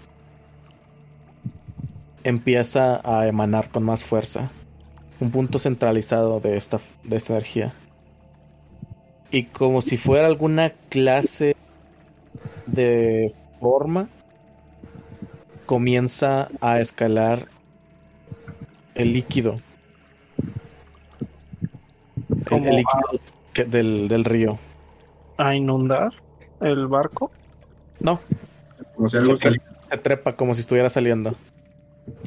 empieza 2.24 3.00
a 3.04 3.26
emanar 3.26 3.68
con 3.68 3.82
más 3.82 4.04
fuerza. 4.04 4.50
Un 5.20 5.30
punto 5.30 5.58
centralizado 5.58 6.40
de 6.40 6.56
esta, 6.56 6.78
de 7.04 7.16
esta 7.16 7.34
energía 7.34 7.74
y 9.30 9.44
como 9.44 9.82
si 9.82 9.98
fuera 9.98 10.26
alguna 10.26 10.72
clase 10.88 11.54
de 12.66 13.34
forma, 13.60 14.08
comienza 15.66 16.48
a 16.62 16.80
escalar 16.80 17.48
el 18.94 19.12
líquido. 19.12 19.56
El, 22.50 22.62
líquido 22.76 23.20
que- 23.52 23.64
del, 23.64 24.08
del 24.08 24.24
río. 24.24 24.58
¿A 25.38 25.54
inundar 25.54 26.12
el 26.66 26.86
barco? 26.86 27.30
No, 28.00 28.20
O 28.96 29.08
sea, 29.08 29.20
algo 29.20 29.36
se, 29.36 29.50
se 29.50 29.98
trepa 29.98 30.34
como 30.36 30.54
si 30.54 30.60
estuviera 30.60 30.88
saliendo. 30.90 31.34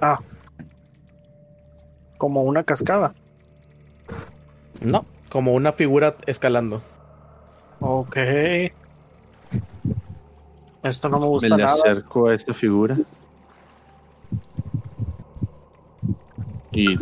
Ah, 0.02 0.20
como 2.18 2.44
una 2.44 2.64
cascada. 2.64 3.14
No, 4.82 5.06
como 5.30 5.54
una 5.54 5.72
figura 5.74 6.16
escalando. 6.26 6.82
Ok. 7.80 8.18
Esto 10.84 11.10
no 11.10 11.18
me 11.20 11.26
Me 11.26 11.30
gusta 11.30 11.50
le 11.58 11.64
nada. 11.64 11.74
acerco 11.74 12.28
a 12.28 12.34
esta 12.34 12.54
figura. 12.54 12.98
Y 16.72 16.98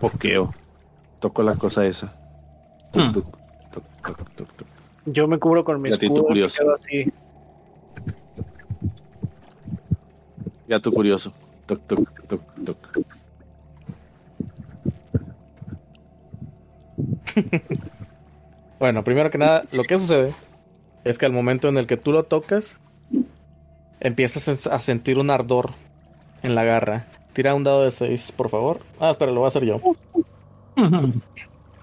poqueo. 0.00 0.50
Toco 1.18 1.42
la 1.42 1.54
cosa 1.56 1.86
esa. 1.86 2.14
Tuc, 2.92 3.02
Hmm. 3.02 3.12
tuc, 3.12 3.26
tuc, 4.36 4.50
tuc. 4.56 4.66
Yo 5.06 5.26
me 5.28 5.38
cubro 5.38 5.64
con 5.64 5.80
mi 5.80 5.90
Gatito 5.90 6.12
escudo 6.14 6.24
y 6.24 6.28
curioso. 6.28 6.58
quedo 6.58 6.74
así. 6.74 7.12
Gato 10.68 10.90
curioso. 10.92 11.32
Toc, 11.66 11.80
toc, 11.86 12.26
toc, 12.26 12.42
toc. 12.64 12.76
Bueno, 18.78 19.02
primero 19.04 19.30
que 19.30 19.38
nada, 19.38 19.64
lo 19.72 19.82
que 19.84 19.96
sucede 19.96 20.34
es 21.04 21.16
que 21.16 21.24
al 21.24 21.32
momento 21.32 21.68
en 21.68 21.78
el 21.78 21.86
que 21.86 21.96
tú 21.96 22.12
lo 22.12 22.24
tocas, 22.24 22.78
empiezas 24.00 24.66
a 24.66 24.80
sentir 24.80 25.18
un 25.18 25.30
ardor 25.30 25.70
en 26.42 26.54
la 26.54 26.64
garra. 26.64 27.06
Tira 27.32 27.54
un 27.54 27.64
dado 27.64 27.84
de 27.84 27.90
6, 27.90 28.32
por 28.32 28.50
favor. 28.50 28.80
Ah, 29.00 29.12
espera, 29.12 29.32
lo 29.32 29.40
voy 29.40 29.46
a 29.46 29.48
hacer 29.48 29.64
yo. 29.64 29.80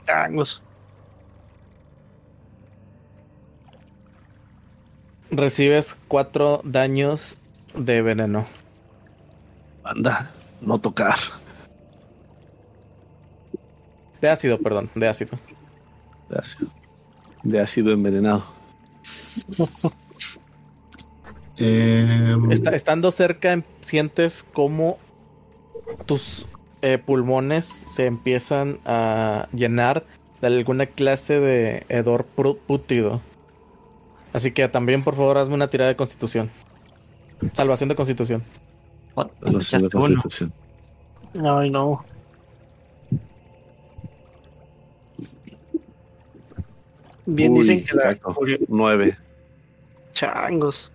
Changos. 0.05 0.61
Recibes 5.35 5.95
cuatro 6.07 6.61
daños 6.63 7.39
de 7.75 8.01
veneno. 8.03 8.45
Anda, 9.83 10.31
no 10.61 10.79
tocar. 10.79 11.15
De 14.21 14.29
ácido, 14.29 14.59
perdón, 14.59 14.89
de 14.95 15.07
ácido. 15.07 15.37
De 16.29 16.37
ácido. 16.37 16.69
De 17.43 17.59
ácido 17.59 17.91
envenenado. 17.91 18.45
Em, 21.55 22.51
Está- 22.51 22.73
estando 22.73 23.11
cerca, 23.11 23.61
sientes 23.81 24.41
como 24.41 24.97
tus 26.07 26.47
eh, 26.81 26.97
pulmones 26.97 27.65
se 27.65 28.07
empiezan 28.07 28.79
a 28.85 29.47
llenar 29.53 30.03
de 30.41 30.47
alguna 30.47 30.87
clase 30.87 31.39
de 31.39 31.85
hedor 31.89 32.25
pútrido. 32.25 33.21
Así 34.33 34.51
que 34.51 34.67
también, 34.67 35.03
por 35.03 35.15
favor, 35.15 35.37
hazme 35.37 35.53
una 35.55 35.69
tirada 35.69 35.89
de 35.89 35.95
constitución. 35.95 36.49
Salvación 37.53 37.89
de 37.89 37.95
constitución. 37.95 38.43
What? 39.15 39.27
Relación 39.41 39.81
de 39.83 39.87
uno. 39.93 39.99
constitución. 39.99 40.51
Ay, 41.43 41.69
no. 41.69 42.03
Bien 47.25 47.53
Uy, 47.53 47.59
dicen 47.59 47.85
que 47.85 47.95
la 47.95 48.17
Nueve. 48.67 49.17
changos. 50.11 50.91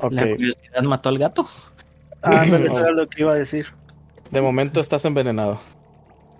Ok. 0.00 0.12
La 0.12 0.28
curiosidad 0.28 0.82
mató 0.82 1.08
al 1.08 1.18
gato. 1.18 1.46
Ah, 2.22 2.44
era 2.46 2.90
lo 2.92 3.08
que 3.08 3.22
iba 3.22 3.32
a 3.32 3.36
decir. 3.36 3.66
De 4.30 4.40
momento 4.40 4.80
estás 4.80 5.04
envenenado. 5.04 5.58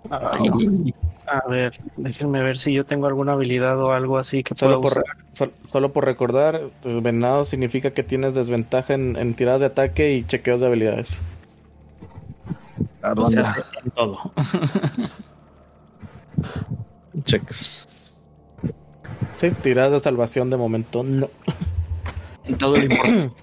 Ay, 0.09 0.93
a 1.31 1.47
ver, 1.47 1.73
déjenme 1.97 2.41
ver 2.43 2.57
si 2.57 2.73
yo 2.73 2.85
tengo 2.85 3.07
alguna 3.07 3.33
habilidad 3.33 3.79
o 3.79 3.91
algo 3.91 4.17
así 4.17 4.43
que 4.43 4.55
pueda 4.55 4.71
Solo 4.73 4.81
por, 4.81 4.91
usar. 4.91 5.03
sol- 5.33 5.53
solo 5.65 5.93
por 5.93 6.05
recordar, 6.05 6.61
tu 6.81 6.89
envenenado 6.89 7.43
significa 7.43 7.91
que 7.91 8.03
tienes 8.03 8.33
desventaja 8.33 8.93
en, 8.93 9.15
en 9.15 9.33
tiradas 9.33 9.61
de 9.61 9.67
ataque 9.67 10.13
y 10.13 10.23
chequeos 10.25 10.61
de 10.61 10.67
habilidades. 10.67 11.21
O 13.15 13.25
sea, 13.25 13.53
en 13.83 13.91
todo. 13.91 14.19
Checks. 17.25 17.85
Sí, 19.35 19.51
tiradas 19.63 19.91
de 19.93 19.99
salvación 19.99 20.49
de 20.49 20.57
momento 20.57 21.03
no. 21.03 21.29
En 22.45 22.57
todo 22.57 22.77
lo 22.77 22.87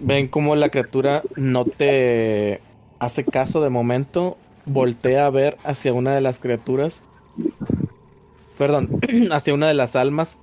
Ven 0.00 0.28
cómo 0.28 0.56
la 0.56 0.70
criatura 0.70 1.22
no 1.36 1.64
te 1.64 2.60
hace 2.98 3.24
caso 3.24 3.60
de 3.60 3.70
momento. 3.70 4.36
Voltea 4.66 5.26
a 5.26 5.30
ver 5.30 5.56
hacia 5.64 5.92
una 5.92 6.14
de 6.14 6.20
las 6.20 6.38
criaturas. 6.38 7.02
Perdón, 8.56 9.00
hacia 9.30 9.54
una 9.54 9.68
de 9.68 9.74
las 9.74 9.96
almas 9.96 10.38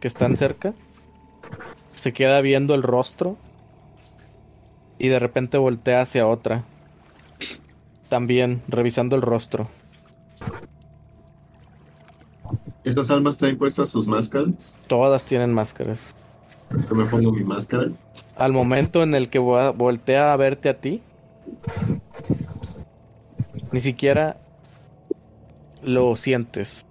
que 0.00 0.08
están 0.08 0.36
cerca. 0.36 0.74
Se 1.94 2.12
queda 2.12 2.40
viendo 2.40 2.74
el 2.74 2.82
rostro. 2.82 3.36
Y 4.98 5.08
de 5.08 5.18
repente 5.18 5.58
voltea 5.58 6.02
hacia 6.02 6.26
otra. 6.26 6.64
También 8.08 8.62
revisando 8.68 9.16
el 9.16 9.22
rostro. 9.22 9.68
¿Estas 12.84 13.10
almas 13.10 13.38
traen 13.38 13.58
puestas 13.58 13.90
sus 13.90 14.08
máscaras? 14.08 14.76
Todas 14.86 15.24
tienen 15.24 15.52
máscaras. 15.52 16.14
Yo 16.70 16.94
me 16.94 17.04
pongo 17.06 17.32
mi 17.32 17.44
máscara. 17.44 17.90
Al 18.36 18.52
momento 18.52 19.02
en 19.02 19.14
el 19.14 19.28
que 19.30 19.40
vo- 19.40 19.74
voltea 19.74 20.32
a 20.32 20.36
verte 20.36 20.68
a 20.68 20.78
ti, 20.78 21.02
ni 23.72 23.80
siquiera 23.80 24.36
lo 25.82 26.14
sientes. 26.16 26.84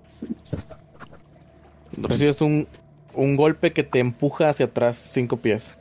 Recibes 1.96 2.42
un, 2.42 2.68
un 3.14 3.36
golpe 3.36 3.74
que 3.74 3.84
te 3.84 4.00
empuja 4.00 4.50
hacia 4.50 4.68
atrás 4.68 4.98
cinco 4.98 5.38
pies. 5.38 5.78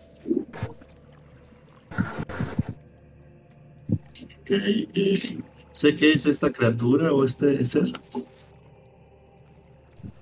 Sé 5.72 5.96
que 5.96 6.12
es 6.12 6.26
esta 6.26 6.50
criatura 6.52 7.12
o 7.12 7.24
este 7.24 7.64
ser. 7.64 7.88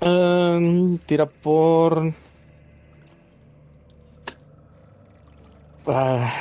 Um, 0.00 0.98
tira 0.98 1.26
por... 1.26 2.12
Ah, 5.86 6.32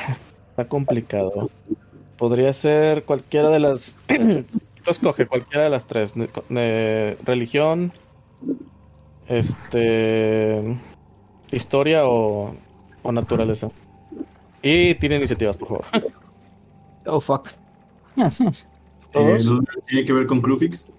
está 0.52 0.68
complicado. 0.68 1.50
Podría 2.18 2.54
ser 2.54 3.04
cualquiera 3.04 3.50
de 3.50 3.60
las... 3.60 3.98
Tú 4.08 4.91
escoge 4.91 5.26
cualquiera 5.26 5.64
de 5.66 5.70
las 5.70 5.88
tres. 5.88 6.14
Eh, 6.50 7.18
religión, 7.24 7.94
este... 9.28 10.78
Historia 11.52 12.06
o, 12.08 12.56
o 13.04 13.12
naturaleza. 13.12 13.70
Y 14.62 14.96
tiene 14.96 15.18
iniciativas, 15.18 15.56
por 15.58 15.68
favor. 15.68 15.86
Oh, 17.06 17.20
fuck. 17.20 17.50
Eh, 18.18 18.30
¿Todos? 19.12 19.46
¿no 19.46 19.60
¿Tiene 19.86 20.06
que 20.06 20.14
ver 20.14 20.26
con 20.26 20.41
Crufix? 20.41 20.89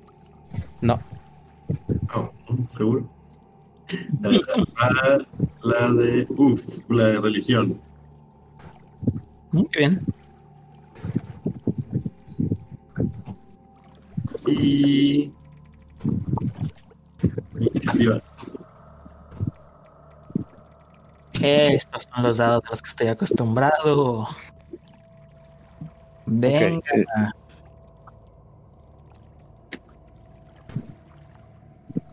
No. 0.80 1.00
No, 2.14 2.30
seguro. 2.68 3.08
La, 4.22 4.30
la- 4.30 5.26
la 5.62 5.92
de. 5.92 6.26
Uf, 6.36 6.62
la 6.88 7.04
de 7.08 7.20
religión. 7.20 7.80
Muy 9.54 9.68
bien. 9.72 10.04
Y. 14.46 15.32
Iniciativa. 17.60 18.18
Estos 21.40 22.08
son 22.14 22.22
los 22.22 22.38
dados 22.38 22.62
a 22.66 22.70
los 22.70 22.82
que 22.82 22.88
estoy 22.88 23.06
acostumbrado. 23.08 24.28
Venga. 26.26 26.80
eh, 26.94 27.04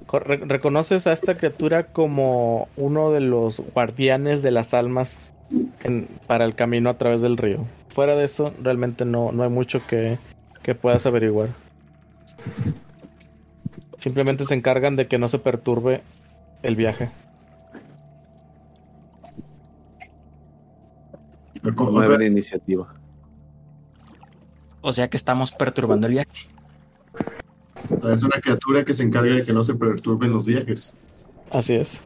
Co- 0.07 0.19
re- 0.19 0.37
reconoces 0.45 1.07
a 1.07 1.13
esta 1.13 1.35
criatura 1.35 1.83
como 1.93 2.67
uno 2.75 3.11
de 3.11 3.21
los 3.21 3.61
guardianes 3.73 4.41
de 4.41 4.51
las 4.51 4.73
almas 4.73 5.30
en- 5.83 6.07
para 6.27 6.45
el 6.45 6.55
camino 6.55 6.89
a 6.89 6.97
través 6.97 7.21
del 7.21 7.37
río. 7.37 7.65
Fuera 7.89 8.15
de 8.15 8.23
eso, 8.25 8.53
realmente 8.61 9.05
no, 9.05 9.31
no 9.31 9.43
hay 9.43 9.49
mucho 9.49 9.85
que, 9.85 10.17
que 10.63 10.75
puedas 10.75 11.05
averiguar. 11.05 11.49
Simplemente 13.97 14.43
se 14.45 14.53
encargan 14.55 14.95
de 14.95 15.07
que 15.07 15.17
no 15.19 15.27
se 15.27 15.39
perturbe 15.39 16.01
el 16.63 16.75
viaje. 16.75 17.09
Otra- 21.77 22.17
de 22.17 22.25
iniciativa. 22.27 22.87
O 24.81 24.91
sea 24.93 25.07
que 25.09 25.17
estamos 25.17 25.51
perturbando 25.51 26.07
el 26.07 26.13
viaje. 26.13 26.47
Es 28.03 28.23
una 28.23 28.39
criatura 28.41 28.83
que 28.83 28.93
se 28.95 29.03
encarga 29.03 29.35
de 29.35 29.43
que 29.45 29.53
no 29.53 29.61
se 29.61 29.75
perturben 29.75 30.31
los 30.31 30.45
viajes. 30.45 30.95
Así 31.51 31.75
es. 31.75 32.01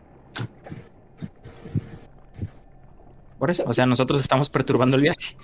Por 3.40 3.50
eso. 3.52 3.64
O 3.68 3.74
sea, 3.74 3.86
nosotros 3.86 4.22
estamos 4.22 4.50
perturbando 4.50 4.96
el 4.96 5.04
viaje. 5.04 5.36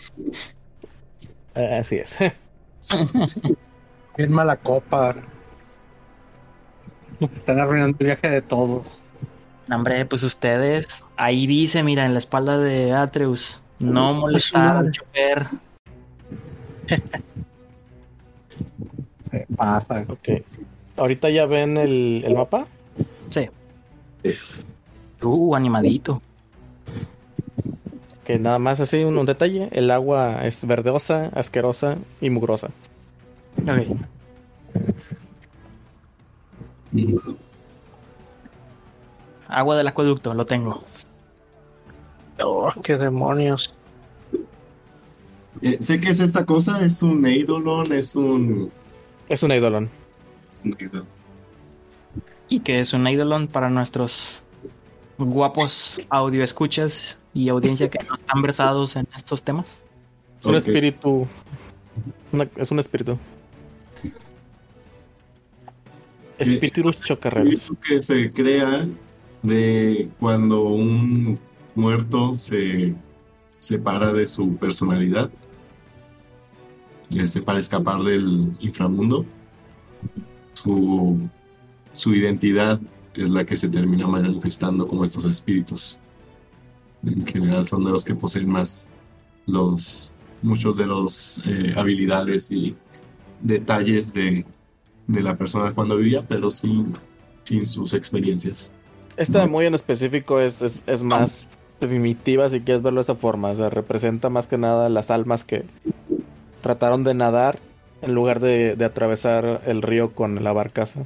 Así 1.53 1.97
es. 1.97 2.17
Bien 4.17 4.31
mala 4.31 4.57
copa. 4.57 5.15
Están 7.19 7.59
arruinando 7.59 7.97
el 7.99 8.05
viaje 8.05 8.29
de 8.29 8.41
todos. 8.41 9.01
Hombre, 9.69 10.05
pues 10.05 10.23
ustedes. 10.23 11.05
Ahí 11.17 11.45
dice, 11.47 11.83
mira, 11.83 12.05
en 12.05 12.13
la 12.13 12.19
espalda 12.19 12.57
de 12.57 12.93
Atreus. 12.93 13.63
No 13.79 14.13
molestar 14.13 14.77
al 14.77 14.91
chofer. 14.91 15.47
Se 19.23 19.47
pasa. 19.55 20.05
ok. 20.07 20.43
Ahorita 20.97 21.29
ya 21.29 21.45
ven 21.45 21.77
el, 21.77 22.23
el 22.25 22.33
mapa. 22.35 22.67
Sí. 23.29 23.49
Sí. 24.23 24.33
Uh, 25.21 25.55
animadito. 25.55 26.21
Que 28.25 28.37
nada 28.37 28.59
más 28.59 28.79
así 28.79 29.03
un, 29.03 29.17
un 29.17 29.25
detalle. 29.25 29.69
El 29.71 29.91
agua 29.91 30.45
es 30.45 30.65
verdosa, 30.65 31.31
asquerosa 31.33 31.97
y 32.19 32.29
mugrosa. 32.29 32.69
Ok. 33.63 33.97
Agua 39.47 39.75
del 39.75 39.87
acueducto, 39.87 40.33
lo 40.33 40.45
tengo. 40.45 40.81
Oh, 42.43 42.71
qué 42.83 42.97
demonios. 42.97 43.75
Eh, 45.61 45.77
sé 45.79 45.99
que 45.99 46.09
es 46.09 46.19
esta 46.19 46.45
cosa, 46.45 46.83
es 46.83 47.03
un 47.03 47.25
Eidolon, 47.25 47.91
es 47.91 48.15
un. 48.15 48.71
Es 49.29 49.43
un 49.43 49.51
eidolon. 49.51 49.89
es 50.53 50.61
un 50.63 50.75
Eidolon. 50.79 51.07
Y 52.49 52.59
que 52.59 52.79
es 52.79 52.93
un 52.93 53.07
eidolon 53.07 53.47
para 53.47 53.69
nuestros 53.69 54.43
guapos 55.17 56.05
audio 56.09 56.43
escuchas 56.43 57.20
y 57.33 57.49
audiencia 57.49 57.89
que 57.89 57.99
no 58.07 58.15
están 58.15 58.41
versados 58.41 58.95
en 58.95 59.07
estos 59.15 59.43
temas. 59.43 59.85
Es 60.39 60.45
un 60.45 60.55
espíritu. 60.55 61.27
una- 62.31 62.47
es 62.57 62.71
un 62.71 62.79
espíritu. 62.79 63.17
Espíritus 66.37 66.99
chocarreros. 67.01 67.71
que 67.87 68.01
se 68.01 68.31
crea 68.31 68.87
de 69.43 70.09
cuando 70.19 70.63
un 70.63 71.39
muerto 71.75 72.33
se 72.33 72.95
separa 73.59 74.11
de 74.11 74.25
su 74.25 74.55
personalidad 74.55 75.29
este, 77.11 77.41
para 77.41 77.59
escapar 77.59 78.01
del 78.01 78.53
inframundo. 78.59 79.25
Su, 80.53 81.19
su 81.93 82.15
identidad 82.15 82.79
es 83.13 83.29
la 83.29 83.45
que 83.45 83.55
se 83.57 83.69
termina 83.69 84.07
manifestando 84.07 84.87
como 84.87 85.03
estos 85.03 85.25
espíritus. 85.25 85.99
En 87.05 87.25
general 87.25 87.67
son 87.67 87.83
de 87.83 87.91
los 87.91 88.05
que 88.05 88.15
poseen 88.15 88.49
más 88.49 88.89
los 89.47 90.13
muchos 90.41 90.77
de 90.77 90.85
los 90.85 91.43
eh, 91.45 91.73
habilidades 91.75 92.51
y 92.51 92.75
detalles 93.41 94.13
de, 94.13 94.45
de 95.07 95.23
la 95.23 95.37
persona 95.37 95.73
cuando 95.73 95.97
vivía, 95.97 96.25
pero 96.27 96.49
sin, 96.49 96.93
sin 97.43 97.65
sus 97.65 97.93
experiencias. 97.93 98.73
Esta 99.17 99.45
muy 99.47 99.65
en 99.65 99.75
específico 99.75 100.39
es, 100.39 100.61
es, 100.61 100.81
es 100.87 101.03
más 101.03 101.47
primitiva 101.79 102.47
si 102.49 102.61
quieres 102.61 102.81
verlo 102.81 102.99
de 102.99 103.03
esa 103.03 103.15
forma. 103.15 103.49
O 103.49 103.55
sea, 103.55 103.69
representa 103.69 104.29
más 104.29 104.47
que 104.47 104.57
nada 104.57 104.89
las 104.89 105.11
almas 105.11 105.43
que 105.43 105.65
trataron 106.61 107.03
de 107.03 107.13
nadar 107.13 107.59
en 108.01 108.15
lugar 108.15 108.39
de, 108.39 108.75
de 108.75 108.85
atravesar 108.85 109.61
el 109.65 109.81
río 109.81 110.13
con 110.13 110.43
la 110.43 110.53
barcaza. 110.53 111.01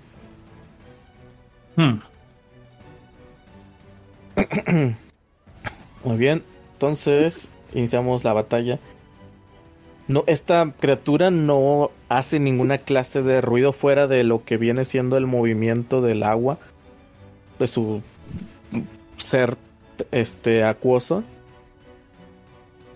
Hmm. 1.75 1.99
Muy 6.05 6.17
bien, 6.17 6.43
entonces 6.73 7.49
iniciamos 7.73 8.23
la 8.23 8.31
batalla. 8.31 8.79
No, 10.07 10.23
esta 10.27 10.71
criatura 10.79 11.31
no 11.31 11.89
hace 12.09 12.39
ninguna 12.39 12.77
clase 12.77 13.23
de 13.23 13.41
ruido 13.41 13.73
fuera 13.73 14.05
de 14.05 14.23
lo 14.23 14.43
que 14.45 14.57
viene 14.57 14.85
siendo 14.85 15.17
el 15.17 15.25
movimiento 15.25 16.01
del 16.01 16.21
agua, 16.21 16.59
de 17.57 17.65
su 17.65 18.03
ser 19.17 19.57
este 20.11 20.63
acuoso. 20.63 21.23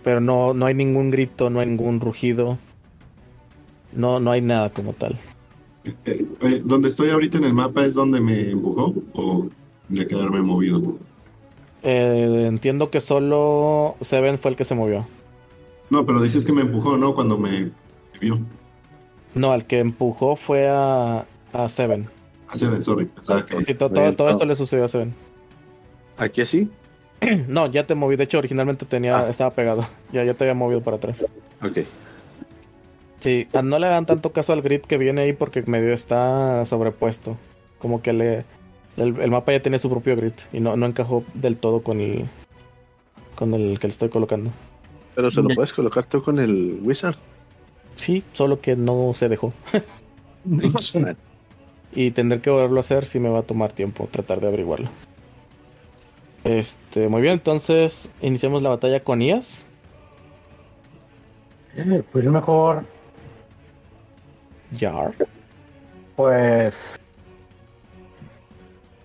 Pero 0.03 0.22
no, 0.22 0.53
no 0.53 0.68
hay 0.68 0.76
ningún 0.76 1.10
grito, 1.10 1.49
no 1.49 1.62
hay 1.62 1.66
ningún 1.66 1.99
rugido. 1.99 2.60
No, 3.91 4.20
no 4.20 4.32
hay 4.32 4.41
nada 4.41 4.70
como 4.70 4.93
tal. 4.93 5.18
Eh, 6.05 6.28
eh, 6.41 6.62
donde 6.64 6.89
estoy 6.89 7.10
ahorita 7.10 7.39
en 7.39 7.45
el 7.45 7.55
mapa 7.55 7.86
es 7.86 7.95
donde 7.95 8.22
me 8.22 8.51
empujó 8.51 8.93
o 9.14 9.47
de 9.88 10.05
quedarme 10.05 10.43
movido. 10.43 10.99
Eh, 11.84 12.46
entiendo 12.48 12.90
que 12.90 13.00
solo 13.02 13.96
Seven 14.02 14.38
fue 14.40 14.52
el 14.52 14.58
que 14.58 14.64
se 14.64 14.76
movió. 14.76 15.08
No, 15.90 16.06
pero 16.06 16.22
dices 16.22 16.46
que 16.46 16.52
me 16.54 16.62
empujó, 16.62 16.98
¿no? 16.98 17.16
Cuando 17.16 17.38
me 17.38 17.72
vio. 18.20 18.40
No, 19.34 19.54
el 19.54 19.66
que 19.66 19.80
empujó 19.80 20.36
fue 20.36 20.68
a, 20.70 21.26
a 21.54 21.70
Seven. 21.70 22.08
A 22.48 22.56
Seven, 22.56 22.84
sorry. 22.84 23.06
Pensaba 23.06 23.46
que... 23.46 23.64
Sí, 23.64 23.74
to- 23.76 23.90
todo, 23.90 24.14
todo 24.14 24.30
esto 24.30 24.46
le 24.46 24.56
sucedió 24.56 24.86
a 24.86 24.88
Seven. 24.90 25.14
¿Aquí 26.18 26.42
así? 26.42 26.70
No, 27.48 27.68
ya 27.68 27.86
te 27.88 27.96
moví. 27.96 28.16
De 28.16 28.24
hecho, 28.26 28.38
originalmente 28.40 28.86
tenía, 28.86 29.18
Ah. 29.20 29.30
estaba 29.30 29.52
pegado. 29.52 29.86
Ya, 30.12 30.24
ya 30.24 30.34
te 30.34 30.44
había 30.44 30.54
movido 30.56 30.82
para 30.82 30.98
atrás. 30.98 31.26
Ok. 31.64 31.80
Sí, 33.20 33.48
no 33.64 33.78
le 33.80 33.86
hagan 33.88 34.06
tanto 34.06 34.32
caso 34.32 34.54
al 34.54 34.62
grid 34.62 34.82
que 34.82 34.98
viene 34.98 35.22
ahí 35.22 35.34
porque 35.34 35.62
medio 35.64 35.94
está 35.94 36.64
sobrepuesto. 36.66 37.36
Como 37.78 38.02
que 38.02 38.14
le 38.14 38.46
el, 38.98 39.20
el 39.20 39.32
mapa 39.32 39.52
ya 39.52 39.62
tiene 39.62 39.80
su 39.80 39.90
propio 39.90 40.16
grid 40.16 40.34
y 40.52 40.60
no, 40.60 40.76
no 40.76 40.86
encajó 40.86 41.24
del 41.34 41.58
todo 41.58 41.82
con 41.82 42.00
el 42.02 42.26
con 43.36 43.54
el 43.54 43.80
que 43.80 43.88
le 43.88 43.92
estoy 43.92 44.10
colocando. 44.10 44.52
Pero 45.16 45.32
se 45.32 45.42
lo 45.42 45.50
puedes 45.50 45.74
colocar 45.74 46.06
tú 46.06 46.22
con 46.22 46.40
el 46.40 46.80
Wizard. 46.82 47.16
Sí, 47.96 48.24
solo 48.34 48.60
que 48.62 48.76
no 48.76 49.14
se 49.16 49.30
dejó. 49.30 49.54
y 51.92 52.12
tener 52.12 52.42
que 52.42 52.50
volverlo 52.50 52.78
a 52.78 52.80
hacer 52.82 53.06
sí 53.06 53.20
me 53.20 53.30
va 53.30 53.40
a 53.40 53.44
tomar 53.44 53.72
tiempo 53.72 54.08
tratar 54.12 54.40
de 54.42 54.48
averiguarlo. 54.48 54.90
Este, 56.44 57.10
muy 57.10 57.22
bien, 57.22 57.34
entonces 57.34 58.10
iniciamos 58.22 58.62
la 58.62 58.70
batalla 58.70 59.04
con 59.04 59.22
IAS. 59.22 59.68
Eh, 61.76 62.04
Pues 62.12 62.26
mejor, 62.26 62.86
Yar. 64.72 65.14
pues, 66.16 66.96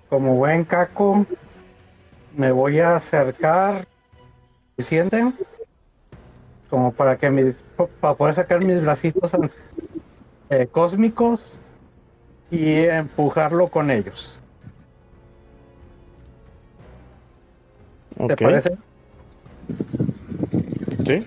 como 0.08 0.34
buen 0.34 0.64
caco, 0.64 1.26
me 2.36 2.52
voy 2.52 2.80
a 2.80 2.96
acercar, 2.96 3.86
¿sienten? 4.78 5.34
Como 6.70 6.92
para 6.92 7.16
que 7.16 7.30
mis, 7.30 7.54
para 8.00 8.14
poder 8.14 8.34
sacar 8.34 8.64
mis 8.64 8.82
bracitos 8.82 9.30
eh, 10.50 10.66
cósmicos 10.70 11.60
y 12.50 12.84
empujarlo 12.84 13.68
con 13.68 13.90
ellos. 13.90 14.38
¿Te 18.28 18.36
parece? 18.36 18.76
Sí. 21.04 21.26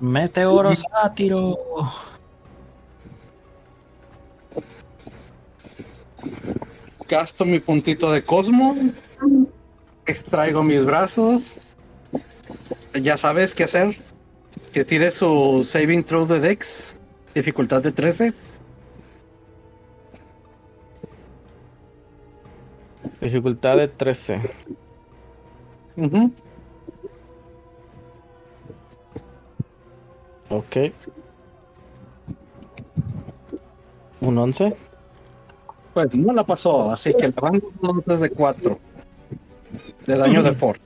Meteoro 0.00 0.74
sátiro. 0.74 1.58
Gasto 7.10 7.44
mi 7.44 7.58
puntito 7.58 8.12
de 8.12 8.22
cosmo, 8.22 8.76
extraigo 10.06 10.62
mis 10.62 10.84
brazos, 10.84 11.58
ya 12.94 13.16
sabes 13.16 13.52
qué 13.52 13.64
hacer, 13.64 13.96
que 14.72 14.84
tire 14.84 15.10
su 15.10 15.62
saving 15.64 16.04
throw 16.04 16.24
de 16.26 16.38
Dex, 16.38 16.96
dificultad 17.34 17.82
de 17.82 17.90
13. 17.90 18.32
Dificultad 23.20 23.76
de 23.76 23.88
13. 23.88 24.40
Ujú. 25.96 26.32
Ok. 30.48 30.76
Un 34.20 34.38
11. 34.38 34.89
Pues 36.08 36.14
no 36.14 36.32
la 36.32 36.44
pasó, 36.44 36.90
así 36.90 37.12
que 37.12 37.28
le 37.28 37.34
van 37.34 37.60
dos 37.82 37.94
notas 37.94 38.20
de 38.20 38.30
4 38.30 38.78
de 40.06 40.16
daño 40.16 40.42
de 40.42 40.52
force. 40.52 40.80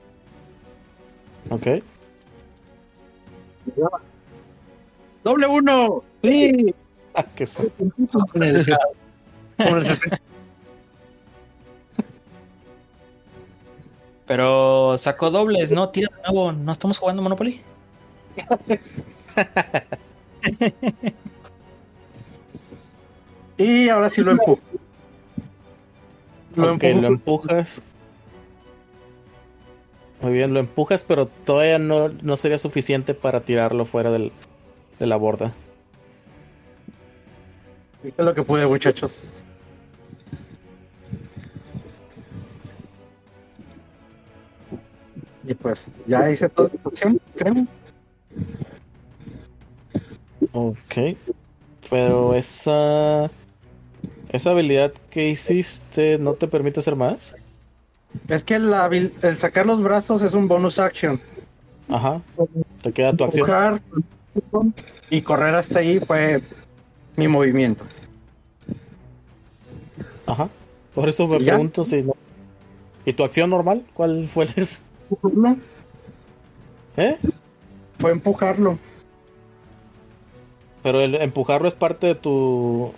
Ok. 1.49 1.67
¡Doble 5.23 5.47
uno! 5.47 6.03
¡Sí! 6.23 6.73
Ah, 7.17 7.23
que 7.33 7.45
sí. 7.45 7.63
Con 7.77 7.87
el- 7.87 8.33
con 8.33 8.43
el 8.43 8.57
setenta. 9.85 10.19
Pero 14.27 14.97
sacó 14.97 15.29
dobles, 15.29 15.71
¿no? 15.71 15.89
Tira 15.89 16.09
de 16.15 16.21
nuevo. 16.31 16.51
¿No 16.51 16.71
estamos 16.71 16.97
jugando 16.97 17.21
Monopoly? 17.21 17.61
Y 23.57 23.89
ahora 23.89 24.09
sí 24.09 24.21
lo 24.21 24.31
empujo. 24.31 24.59
Lo 26.55 26.73
ok, 26.73 26.83
empujo. 26.83 27.01
lo 27.01 27.07
empujas. 27.07 27.83
Muy 30.21 30.33
bien, 30.33 30.53
lo 30.53 30.59
empujas, 30.59 31.03
pero 31.03 31.27
todavía 31.27 31.77
no, 31.77 32.09
no 32.09 32.37
sería 32.37 32.57
suficiente 32.57 33.13
para 33.13 33.41
tirarlo 33.41 33.85
fuera 33.85 34.11
del, 34.11 34.31
de 34.99 35.05
la 35.05 35.17
borda. 35.17 35.53
Hice 38.03 38.23
lo 38.23 38.33
que 38.33 38.43
pude, 38.43 38.65
muchachos. 38.65 39.19
Y 45.43 45.53
pues 45.53 45.91
ya 46.07 46.29
hice 46.31 46.49
toda 46.49 46.69
la 46.69 46.89
acción, 46.89 47.19
creo. 47.35 47.67
Ok. 50.53 51.17
Pero 51.89 52.33
esa. 52.33 53.29
Esa 54.35 54.51
habilidad 54.51 54.91
que 55.11 55.29
hiciste 55.29 56.17
no 56.17 56.33
te 56.33 56.49
permite 56.49 56.81
hacer 56.81 56.97
más. 56.97 57.33
Es 58.27 58.43
que 58.43 58.59
la 58.59 58.87
el 58.87 59.37
sacar 59.37 59.65
los 59.65 59.81
brazos 59.81 60.21
es 60.23 60.33
un 60.33 60.49
bonus 60.49 60.77
action. 60.77 61.21
Ajá. 61.87 62.21
Te 62.81 62.91
queda 62.91 63.13
tu 63.13 63.23
acción. 63.23 63.49
Empujar 63.49 63.81
y 65.09 65.21
correr 65.21 65.55
hasta 65.55 65.79
ahí 65.79 66.01
fue 66.01 66.41
mi 67.15 67.29
movimiento. 67.29 67.85
Ajá. 70.25 70.49
Por 70.93 71.07
eso 71.07 71.27
me 71.27 71.37
pregunto 71.37 71.85
si 71.85 72.03
no. 72.03 72.13
¿Y 73.05 73.13
tu 73.13 73.23
acción 73.23 73.49
normal? 73.49 73.83
¿Cuál 73.93 74.27
fue 74.27 74.49
esa? 74.57 74.81
No, 75.33 75.55
¿Eh? 76.97 77.17
fue 77.99 78.11
empujarlo. 78.11 78.77
Pero 80.83 80.99
el 80.99 81.15
empujarlo 81.15 81.69
es 81.69 81.73
parte 81.73 82.07
de 82.07 82.15
tu. 82.15 82.91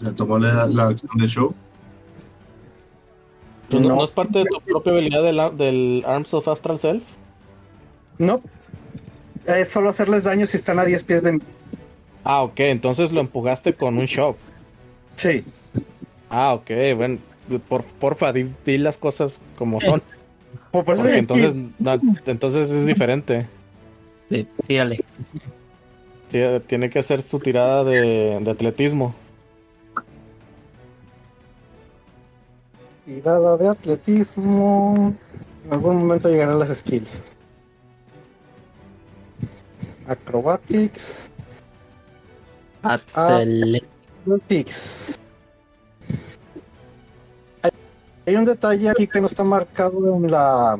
Le 0.00 0.12
tomó 0.12 0.38
la, 0.38 0.66
la 0.66 0.88
acción 0.88 1.10
de 1.16 1.26
show. 1.26 1.54
no, 3.70 3.80
No. 3.80 4.04
es 4.04 4.10
parte 4.10 4.38
de 4.40 4.44
tu 4.46 4.60
propia 4.60 4.92
habilidad 4.92 5.22
del, 5.22 5.56
del 5.58 6.04
Arms 6.06 6.32
of 6.34 6.46
Astral 6.48 6.78
Self. 6.78 7.04
No. 8.18 8.40
Es 9.46 9.68
solo 9.70 9.90
hacerles 9.90 10.24
daño 10.24 10.46
si 10.46 10.56
están 10.56 10.78
a 10.78 10.84
10 10.84 11.04
pies 11.04 11.22
de 11.22 11.32
mí. 11.32 11.38
Ah, 12.24 12.42
ok, 12.42 12.60
entonces 12.60 13.12
lo 13.12 13.20
empujaste 13.20 13.74
con 13.74 13.96
un 13.98 14.06
shock. 14.06 14.36
Sí. 15.16 15.44
Ah, 16.30 16.52
ok, 16.54 16.70
bueno, 16.96 17.18
por, 17.68 17.84
porfa, 17.84 18.32
di, 18.32 18.46
di 18.66 18.76
las 18.78 18.96
cosas 18.98 19.40
como 19.56 19.80
son. 19.80 20.02
Pues 20.70 20.84
por 20.84 20.94
eso 20.94 21.02
Porque 21.02 21.12
que- 21.14 21.18
entonces, 21.18 21.56
no, 21.78 21.98
entonces 22.26 22.70
es 22.70 22.86
diferente. 22.86 23.46
Sí, 24.30 24.46
tírale. 24.66 25.00
Sí, 26.28 26.38
tiene 26.66 26.90
que 26.90 26.98
hacer 26.98 27.22
su 27.22 27.38
tirada 27.40 27.84
de, 27.84 28.38
de 28.40 28.50
atletismo. 28.50 29.14
Tirada 33.08 33.56
de 33.56 33.68
atletismo. 33.68 35.14
En 35.64 35.72
algún 35.72 35.96
momento 35.96 36.28
llegarán 36.28 36.58
las 36.58 36.68
skills. 36.68 37.22
Acrobatics. 40.06 41.32
Athletics. 42.82 43.88
Hay, 48.26 48.36
un 48.36 48.44
detalle 48.44 48.90
aquí 48.90 49.06
que 49.06 49.22
no 49.22 49.26
está 49.26 49.42
marcado 49.42 50.14
en 50.14 50.30
la. 50.30 50.78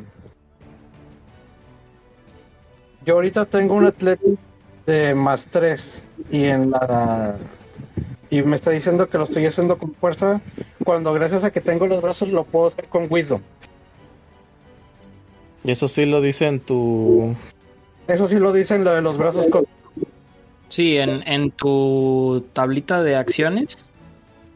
Yo 3.06 3.14
ahorita 3.14 3.46
tengo 3.46 3.74
un 3.74 3.86
Athletics 3.86 4.38
de 4.84 5.14
más 5.14 5.46
3 5.46 6.06
y 6.30 6.44
en 6.44 6.72
la. 6.72 7.38
Y 8.30 8.42
me 8.42 8.56
está 8.56 8.70
diciendo 8.70 9.08
que 9.08 9.18
lo 9.18 9.24
estoy 9.24 9.46
haciendo 9.46 9.78
con 9.78 9.94
fuerza. 9.94 10.40
Cuando 10.84 11.12
gracias 11.14 11.44
a 11.44 11.50
que 11.50 11.60
tengo 11.60 11.86
los 11.86 12.02
brazos 12.02 12.28
lo 12.28 12.44
puedo 12.44 12.66
hacer 12.66 12.86
con 12.86 13.06
Wisdom. 13.10 13.40
Y 15.64 15.70
eso 15.70 15.88
sí 15.88 16.04
lo 16.06 16.20
dice 16.20 16.46
en 16.46 16.60
tu. 16.60 17.34
Eso 18.06 18.28
sí 18.28 18.36
lo 18.36 18.52
dicen 18.52 18.84
lo 18.84 18.92
de 18.92 19.02
los 19.02 19.18
brazos 19.18 19.46
con. 19.48 19.64
Sí, 20.68 20.98
en, 20.98 21.26
en 21.26 21.50
tu 21.50 22.44
tablita 22.52 23.02
de 23.02 23.16
acciones 23.16 23.88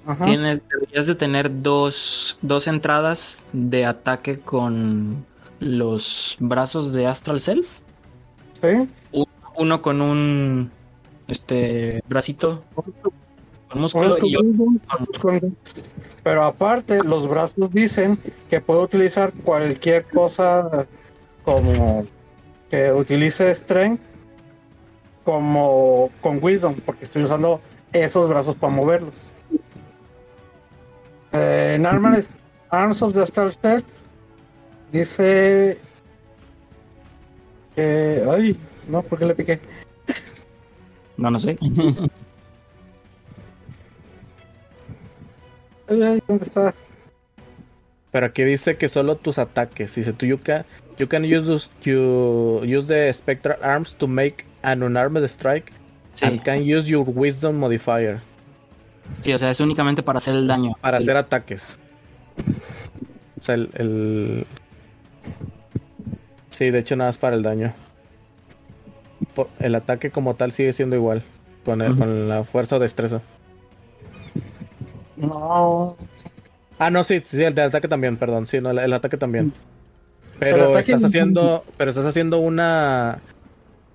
Ajá. 0.06 0.24
tienes, 0.24 0.60
deberías 0.68 1.06
de 1.06 1.14
tener 1.14 1.62
dos, 1.62 2.38
dos 2.42 2.66
entradas 2.66 3.44
de 3.52 3.86
ataque 3.86 4.38
con 4.38 5.24
los 5.60 6.36
brazos 6.40 6.92
de 6.92 7.06
Astral 7.06 7.40
Self. 7.40 7.80
¿Sí? 8.60 8.88
Uno 9.56 9.82
con 9.82 10.00
un 10.00 10.70
este 11.28 12.02
bracito 12.08 12.64
con 13.72 13.80
músculo 13.80 14.16
y 14.22 14.34
con- 15.18 15.56
Pero 16.22 16.44
aparte, 16.44 17.02
los 17.02 17.28
brazos 17.28 17.72
dicen 17.72 18.18
que 18.50 18.60
puedo 18.60 18.82
utilizar 18.82 19.32
cualquier 19.44 20.04
cosa 20.06 20.86
como 21.44 22.04
que 22.70 22.92
utilice 22.92 23.52
Strength 23.54 24.00
como 25.24 26.10
con 26.20 26.38
Wisdom, 26.42 26.74
porque 26.84 27.04
estoy 27.04 27.22
usando 27.24 27.60
esos 27.92 28.28
brazos 28.28 28.54
para 28.56 28.72
moverlos. 28.72 29.14
Eh, 31.32 31.74
en 31.76 31.86
Armor- 31.86 32.24
Arms 32.70 33.02
of 33.02 33.14
the 33.14 33.22
Star 33.24 33.50
Self 33.52 33.84
dice 34.92 35.78
que. 37.74 38.24
Ay, 38.30 38.56
no, 38.88 39.02
¿por 39.02 39.18
qué 39.18 39.26
le 39.26 39.34
piqué? 39.34 39.60
no 41.16 41.30
no 41.30 41.38
sé. 41.38 41.56
¿Dónde 45.88 46.44
está? 46.44 46.74
Pero 48.10 48.26
aquí 48.26 48.42
dice 48.44 48.76
que 48.76 48.88
solo 48.88 49.16
tus 49.16 49.38
ataques. 49.38 49.94
Dice 49.94 50.12
tú, 50.12 50.26
you 50.26 50.38
can, 50.38 50.64
you 50.98 51.08
can 51.08 51.24
use, 51.24 51.46
those- 51.46 51.70
you, 51.82 52.60
use 52.64 52.86
the 52.88 53.12
spectral 53.12 53.58
arms 53.62 53.94
to 53.94 54.06
make 54.06 54.44
an 54.62 54.82
unarmed 54.82 55.24
strike 55.24 55.72
Sí, 56.12 56.26
and 56.26 56.42
can 56.42 56.58
use 56.62 56.86
your 56.88 57.08
wisdom 57.08 57.56
modifier 57.56 58.20
sí, 59.20 59.32
o 59.32 59.38
sea, 59.38 59.48
es 59.50 59.60
únicamente 59.60 60.02
para 60.02 60.18
hacer 60.18 60.34
el 60.34 60.46
daño. 60.46 60.74
para 60.80 60.98
hacer 60.98 61.16
ataques. 61.16 61.78
O 63.40 63.44
sea, 63.44 63.54
el, 63.56 63.70
el- 63.74 64.46
Sí, 66.50 66.70
de 66.70 66.78
hecho 66.78 66.96
nada 66.96 67.08
más 67.08 67.18
para 67.18 67.34
el 67.34 67.42
daño. 67.42 67.72
El 69.58 69.74
ataque 69.74 70.10
como 70.10 70.34
tal 70.34 70.52
sigue 70.52 70.72
siendo 70.74 70.96
igual. 70.96 71.22
Con, 71.64 71.80
el- 71.80 71.96
con 71.96 72.28
la 72.28 72.44
fuerza 72.44 72.76
o 72.76 72.78
destreza. 72.78 73.20
No. 75.22 75.96
Ah, 76.78 76.90
no, 76.90 77.04
sí, 77.04 77.22
sí, 77.24 77.42
el 77.42 77.54
de 77.54 77.62
ataque 77.62 77.88
también, 77.88 78.16
perdón. 78.16 78.46
Sí, 78.46 78.60
no, 78.60 78.70
el, 78.70 78.78
el 78.78 78.92
ataque 78.92 79.16
también. 79.16 79.52
Pero 80.38 80.70
ataque 80.70 80.92
estás 80.92 81.04
haciendo. 81.04 81.64
Pero 81.76 81.90
estás 81.90 82.06
haciendo 82.06 82.38
una. 82.38 83.20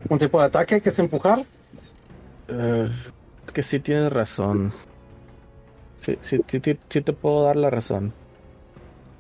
Un 0.10 0.20
tipo 0.20 0.40
de 0.40 0.46
ataque 0.46 0.82
que 0.82 0.90
es 0.90 1.00
empujar. 1.00 1.44
Eh, 2.48 2.88
es 3.46 3.52
que 3.52 3.64
sí 3.64 3.80
tienes 3.80 4.12
razón. 4.12 4.74
Sí, 6.02 6.18
sí, 6.22 6.40
sí, 6.48 6.62
sí, 6.64 6.80
sí 6.90 7.02
te 7.02 7.14
puedo 7.14 7.44
dar 7.44 7.56
la 7.58 7.70
razón. 7.70 8.14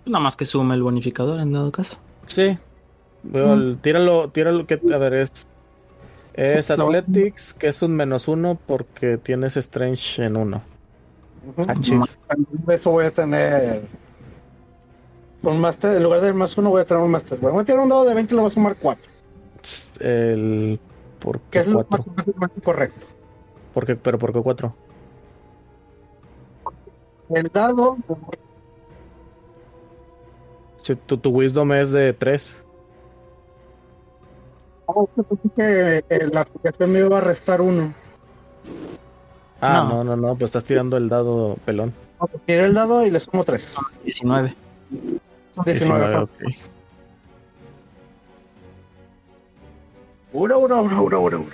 Nada 0.05 0.19
más 0.23 0.37
que 0.37 0.45
sume 0.45 0.75
el 0.75 0.83
bonificador 0.83 1.39
en 1.41 1.51
dado 1.51 1.71
caso. 1.71 1.97
Sí. 2.27 2.55
El- 3.33 3.79
tíralo, 3.81 4.29
tíralo 4.29 4.65
que 4.65 4.79
a 4.93 4.97
ver 4.97 5.13
es. 5.15 5.47
Es 6.33 6.69
Athletics, 6.69 7.53
que 7.53 7.67
es 7.67 7.81
un 7.81 7.95
menos 7.95 8.27
uno 8.27 8.59
porque 8.67 9.17
tienes 9.17 9.57
Strange 9.57 10.23
en 10.23 10.37
uno. 10.37 10.61
Ah. 11.57 11.73
De 12.51 12.75
eso 12.75 12.91
voy 12.91 13.05
a 13.05 13.11
tener 13.11 13.83
un 15.43 15.61
máster. 15.61 15.95
En 15.95 16.03
lugar 16.03 16.21
del 16.21 16.33
más 16.33 16.57
uno, 16.57 16.69
voy 16.71 16.81
a 16.81 16.85
tener 16.85 17.01
un 17.03 17.11
máster. 17.11 17.39
Bueno, 17.39 17.53
voy 17.55 17.61
a 17.61 17.65
tirar 17.65 17.81
un 17.81 17.89
dado 17.89 18.05
de 18.05 18.13
20 18.13 18.33
y 18.33 18.35
le 18.35 18.41
voy 18.41 18.47
a 18.51 18.53
sumar 18.53 18.75
4. 18.79 19.11
Tss, 19.61 19.93
El. 20.01 20.79
¿Por 21.19 21.39
qué 21.49 21.59
es 21.59 21.67
lo 21.67 21.83
cuatro? 21.85 22.05
matemáticamente 22.11 22.61
correcto. 22.61 23.05
¿Por 23.73 23.85
qué- 23.85 23.95
pero 23.95 24.17
por 24.19 24.31
qué 24.33 24.41
cuatro? 24.41 24.75
El 27.29 27.47
dado. 27.49 27.97
Si 30.79 30.95
tu, 30.95 31.17
tu 31.17 31.29
wisdom 31.31 31.73
es 31.73 31.91
de 31.91 32.13
tres. 32.13 32.63
oh, 34.85 35.09
yo 35.17 35.23
pensé 35.23 35.49
que 35.55 36.15
eh, 36.15 36.29
la 36.31 36.41
aplicación 36.41 36.91
me 36.91 36.99
iba 36.99 37.17
a 37.17 37.21
restar 37.21 37.59
uno. 37.61 37.93
Ah, 39.61 39.83
No. 39.89 40.03
no, 40.03 40.03
no, 40.03 40.15
no, 40.15 40.35
pues 40.35 40.49
estás 40.49 40.63
tirando 40.63 40.97
el 40.97 41.09
dado 41.09 41.57
pelón. 41.65 41.93
No, 42.19 42.27
pues 42.27 42.43
Tiré 42.45 42.65
el 42.65 42.73
dado 42.73 43.05
y 43.05 43.11
le 43.11 43.19
sumo 43.19 43.43
3. 43.43 43.75
19. 44.03 44.53
19. 45.65 46.15
ok. 46.17 46.29
Uno, 50.33 50.59
uno, 50.59 50.81
uno, 50.81 51.03
uno, 51.03 51.21
uno, 51.21 51.39
uno. 51.39 51.49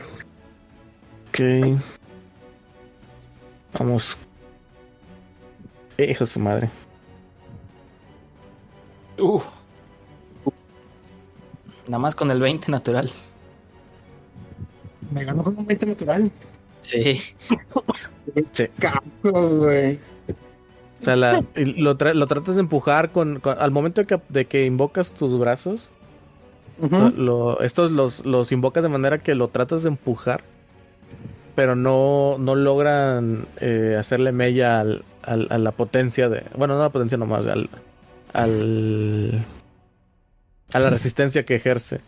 Ok. 1.29 1.79
Vamos. 3.77 4.17
Hijo 5.97 6.23
de 6.25 6.29
su 6.29 6.39
madre. 6.39 6.69
Uf. 9.19 9.45
Nada 11.87 11.99
más 11.99 12.15
con 12.15 12.31
el 12.31 12.39
20 12.39 12.71
natural. 12.71 13.09
Me 15.11 15.23
ganó 15.23 15.43
con 15.43 15.57
un 15.57 15.65
20 15.65 15.85
natural. 15.85 16.31
Sí. 18.51 18.67
Cabrón, 18.79 19.59
güey. 19.59 19.99
O 21.01 21.05
sea, 21.05 21.15
la- 21.15 21.43
lo, 21.55 21.97
tra- 21.97 22.13
lo 22.13 22.27
tratas 22.27 22.55
de 22.55 22.61
empujar 22.61 23.11
con, 23.11 23.39
con- 23.39 23.57
al 23.59 23.71
momento 23.71 24.01
de 24.01 24.07
que, 24.07 24.19
de 24.29 24.45
que 24.45 24.65
invocas 24.65 25.13
tus 25.13 25.37
brazos. 25.37 25.89
Lo- 27.17 27.61
estos 27.61 27.91
los, 27.91 28.25
los 28.25 28.51
invocas 28.51 28.83
de 28.83 28.89
manera 28.89 29.17
que 29.19 29.35
lo 29.35 29.49
tratas 29.49 29.83
de 29.83 29.89
empujar. 29.89 30.41
Pero 31.55 31.75
no, 31.75 32.37
no 32.39 32.55
logran 32.55 33.45
eh, 33.61 33.95
hacerle 33.99 34.31
mella 34.31 34.79
al, 34.79 35.03
al- 35.21 35.47
a 35.51 35.57
la 35.59 35.71
potencia 35.71 36.27
de. 36.29 36.43
Bueno, 36.57 36.73
no 36.75 36.81
a 36.81 36.85
la 36.85 36.89
potencia 36.89 37.17
nomás, 37.17 37.45
al. 37.47 37.69
al 38.33 39.45
a 40.73 40.79
la 40.79 40.89
resistencia 40.89 41.45
que 41.45 41.55
ejerce 41.55 42.01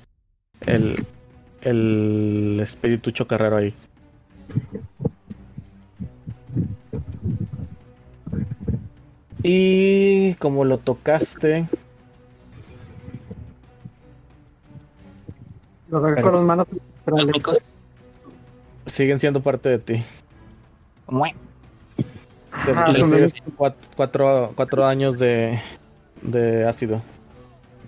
el, 0.65 0.95
el 1.61 2.57
espíritu 2.63 3.11
chocarrero 3.11 3.57
ahí. 3.57 3.73
Y 9.43 10.33
como 10.35 10.63
lo 10.65 10.77
tocaste, 10.77 11.67
Lo 15.89 15.99
agarré 15.99 16.15
Pero- 16.15 16.27
con 16.27 16.35
las 16.35 16.43
manos. 16.45 16.67
Los 17.05 17.27
micos. 17.27 17.61
siguen 18.87 19.19
siendo 19.19 19.41
parte 19.41 19.69
de 19.69 19.79
ti. 19.79 20.03
Mue. 21.07 21.35
Te 22.65 22.71
Ah, 22.75 22.91
cuatro, 23.55 23.79
cuatro, 23.95 24.51
cuatro 24.55 24.85
años 24.85 25.19
de, 25.19 25.59
de 26.23 26.65
ácido. 26.67 27.01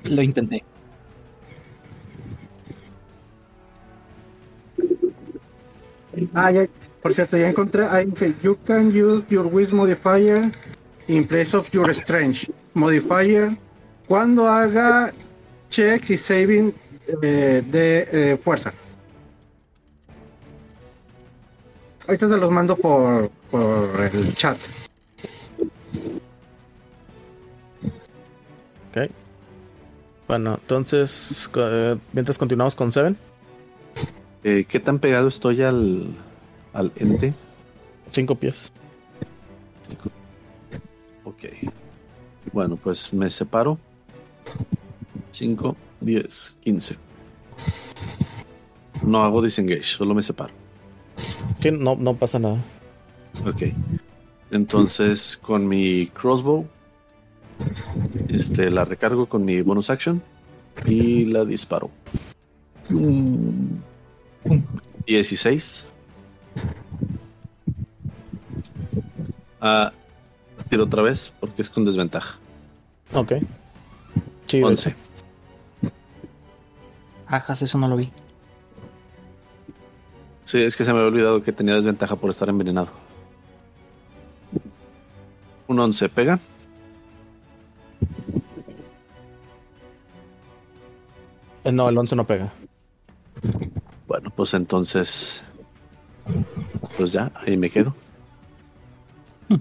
Lo 0.09 0.21
intenté. 0.21 0.63
Ah, 6.33 6.51
ya, 6.51 6.67
por 7.01 7.13
cierto, 7.13 7.37
ya 7.37 7.49
encontré. 7.49 7.85
Ahí 7.85 8.05
dice: 8.05 8.33
You 8.43 8.57
can 8.65 8.87
use 8.89 9.25
your 9.29 9.45
Wiz 9.47 9.71
modifier 9.71 10.51
in 11.07 11.27
place 11.27 11.55
of 11.55 11.69
your 11.71 11.89
Strange 11.91 12.51
modifier 12.73 13.57
cuando 14.07 14.47
haga 14.47 15.11
checks 15.69 16.09
y 16.09 16.17
saving 16.17 16.73
eh, 17.21 17.63
de 17.65 18.07
eh, 18.11 18.37
fuerza. 18.37 18.73
Ahorita 22.07 22.29
se 22.29 22.37
los 22.37 22.51
mando 22.51 22.77
por, 22.77 23.29
por 23.51 24.01
el 24.01 24.33
chat. 24.33 24.57
Ok. 28.91 29.11
Bueno, 30.27 30.59
entonces, 30.61 31.49
eh, 31.55 31.97
mientras 32.13 32.37
continuamos 32.37 32.75
con 32.75 32.91
Seven, 32.91 33.17
Eh, 34.49 34.63
¿Qué 34.63 34.79
tan 34.79 34.99
pegado 34.99 35.27
estoy 35.27 35.61
al, 35.61 36.07
al 36.71 36.93
ente? 36.95 37.33
cinco 38.11 38.35
pies. 38.35 38.71
Ok. 41.25 41.43
Bueno, 42.53 42.77
pues 42.77 43.11
me 43.11 43.29
separo. 43.29 43.77
5, 45.31 45.75
10, 45.99 46.57
15. 46.61 46.95
No 49.03 49.21
hago 49.21 49.41
disengage, 49.41 49.83
solo 49.83 50.15
me 50.15 50.21
separo. 50.21 50.53
Sí, 51.57 51.69
no, 51.69 51.97
no 51.97 52.13
pasa 52.13 52.39
nada. 52.39 52.55
Ok. 53.45 53.63
Entonces, 54.51 55.37
con 55.41 55.67
mi 55.67 56.07
crossbow, 56.07 56.65
este, 58.29 58.71
la 58.71 58.85
recargo 58.85 59.25
con 59.25 59.43
mi 59.43 59.61
bonus 59.61 59.89
action 59.89 60.23
y 60.85 61.25
la 61.25 61.43
disparo. 61.43 61.89
16. 65.05 65.85
Ah, 69.61 69.91
tiro 70.69 70.83
otra 70.83 71.01
vez 71.01 71.33
porque 71.39 71.61
es 71.61 71.69
con 71.69 71.85
desventaja. 71.85 72.37
Ok. 73.13 73.33
Sí, 74.45 74.61
11. 74.61 74.95
Ajas, 77.27 77.61
eso 77.61 77.77
no 77.77 77.87
lo 77.87 77.95
vi. 77.97 78.09
Sí, 80.45 80.61
es 80.61 80.77
que 80.77 80.85
se 80.85 80.93
me 80.93 80.99
había 80.99 81.09
olvidado 81.11 81.43
que 81.43 81.51
tenía 81.51 81.75
desventaja 81.75 82.15
por 82.15 82.29
estar 82.29 82.47
envenenado. 82.47 82.87
Un 85.67 85.79
11 85.79 86.07
pega. 86.09 86.39
Eh, 91.65 91.71
No, 91.71 91.89
el 91.89 91.97
11 91.97 92.15
no 92.15 92.25
pega. 92.25 92.53
Bueno, 94.07 94.31
pues 94.35 94.53
entonces. 94.53 95.43
Pues 96.97 97.11
ya, 97.11 97.31
ahí 97.35 97.57
me 97.57 97.69
quedo. 97.69 97.93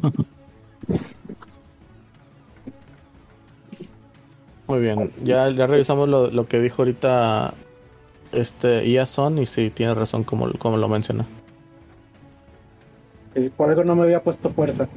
Muy 4.66 4.80
bien. 4.80 5.12
Ya, 5.22 5.48
ya 5.50 5.66
revisamos 5.66 6.08
lo, 6.08 6.30
lo 6.30 6.46
que 6.46 6.60
dijo 6.60 6.82
ahorita 6.82 7.54
este 8.32 8.86
Iason 8.86 9.38
y 9.38 9.46
sí, 9.46 9.70
tiene 9.70 9.94
razón 9.94 10.24
como, 10.24 10.52
como 10.54 10.76
lo 10.76 10.88
menciona. 10.88 11.24
Sí, 13.34 13.48
por 13.56 13.70
algo 13.70 13.84
no 13.84 13.94
me 13.94 14.02
había 14.02 14.22
puesto 14.22 14.50
fuerza. 14.50 14.88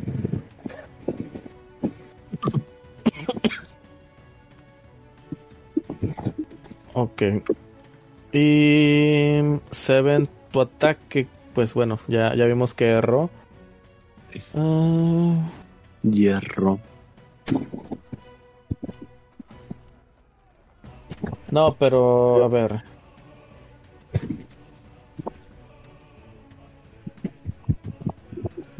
Ok. 6.93 7.21
Y 8.31 9.39
Seven, 9.71 10.29
tu 10.51 10.61
ataque, 10.61 11.27
pues 11.53 11.73
bueno, 11.73 11.99
ya, 12.07 12.35
ya 12.35 12.45
vimos 12.45 12.73
que 12.73 12.87
erró. 12.89 13.29
Ah, 14.55 15.49
Hierro. 16.03 16.79
no, 21.51 21.75
pero 21.79 22.43
a 22.43 22.47
ver. 22.47 22.83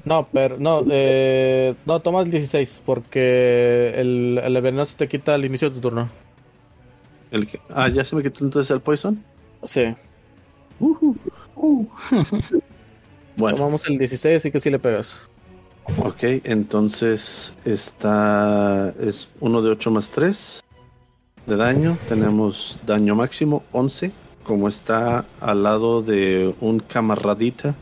No, 0.05 0.27
pero 0.31 0.57
no, 0.57 0.83
eh, 0.89 1.75
no, 1.85 1.99
toma 1.99 2.21
el 2.21 2.31
16 2.31 2.81
porque 2.85 3.93
el, 3.95 4.39
el 4.43 4.61
veneno 4.61 4.85
se 4.85 4.95
te 4.97 5.07
quita 5.07 5.35
al 5.35 5.45
inicio 5.45 5.69
de 5.69 5.75
tu 5.75 5.81
turno. 5.81 6.09
El 7.31 7.45
que- 7.47 7.59
ah, 7.69 7.89
ya 7.89 8.03
se 8.03 8.15
me 8.15 8.23
quitó 8.23 8.43
entonces 8.43 8.71
el 8.71 8.81
poison. 8.81 9.23
Sí. 9.63 9.95
Bueno, 13.35 13.57
Tomamos 13.57 13.87
el 13.87 13.97
16, 13.97 14.35
así 14.35 14.51
que 14.51 14.59
sí 14.59 14.69
le 14.69 14.79
pegas. 14.79 15.29
ok, 16.03 16.23
entonces 16.43 17.53
está. 17.63 18.93
Es 18.99 19.29
uno 19.39 19.61
de 19.61 19.69
8 19.69 19.91
más 19.91 20.09
3 20.09 20.61
de 21.45 21.55
daño. 21.55 21.97
Tenemos 22.09 22.81
daño 22.85 23.15
máximo 23.15 23.63
11. 23.71 24.11
Como 24.43 24.67
está 24.67 25.23
al 25.39 25.63
lado 25.63 26.01
de 26.01 26.53
un 26.59 26.79
camaradita, 26.81 27.75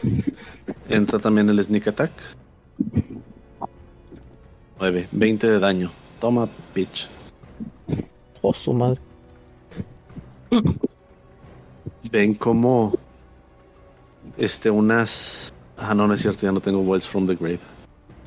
entra 0.88 1.18
también 1.18 1.48
el 1.48 1.60
sneak 1.60 1.88
attack. 1.88 2.12
9, 4.78 5.08
20 5.10 5.46
de 5.48 5.58
daño. 5.58 5.90
Toma, 6.20 6.48
bitch. 6.72 7.08
Oh, 8.42 8.54
su 8.54 8.72
madre. 8.72 9.00
Ven 12.10 12.34
como 12.34 12.94
este 14.36 14.70
unas 14.70 15.52
ah 15.76 15.94
no 15.94 16.06
no 16.06 16.14
es 16.14 16.22
cierto 16.22 16.42
ya 16.42 16.52
no 16.52 16.60
tengo 16.60 16.80
wells 16.80 17.06
from 17.06 17.26
the 17.26 17.34
grave. 17.34 17.60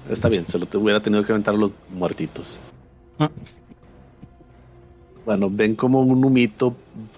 Está 0.09 0.29
bien 0.29 0.47
se 0.47 0.59
lo 0.59 0.65
te 0.65 0.77
hubiera 0.77 1.01
tenido 1.01 1.23
que 1.23 1.31
aventar 1.31 1.55
a 1.55 1.57
los 1.57 1.71
muertitos. 1.89 2.59
Ah. 3.19 3.29
bueno 5.25 5.49
ven 5.51 5.75
como 5.75 6.01
un 6.01 6.23
humito 6.25 6.75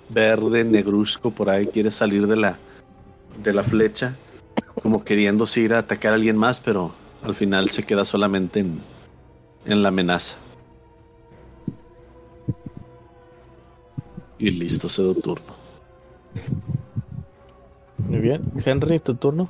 verde 0.10 0.64
negruzco 0.64 1.32
por 1.32 1.50
ahí 1.50 1.68
quiere 1.68 1.92
salir 1.92 2.28
de 2.28 2.36
la 2.36 2.58
de 3.42 3.54
la 3.54 3.64
flecha 3.64 4.16
como 4.82 5.04
queriéndose 5.04 5.62
ir 5.62 5.74
a 5.74 5.80
atacar 5.80 6.12
a 6.12 6.16
alguien 6.16 6.36
más 6.38 6.60
pero 6.60 6.92
al 7.24 7.36
final 7.36 7.70
se 7.70 7.84
queda 7.84 8.04
solamente 8.04 8.60
en 8.60 8.82
en 9.66 9.82
la 9.82 9.90
amenaza 9.90 10.36
y 14.44 14.52
listo 14.52 14.90
cedo 14.90 15.16
turno 15.16 15.56
Muy 17.98 18.20
bien. 18.20 18.42
Henry, 18.66 19.00
tu 19.00 19.16
turno. 19.16 19.48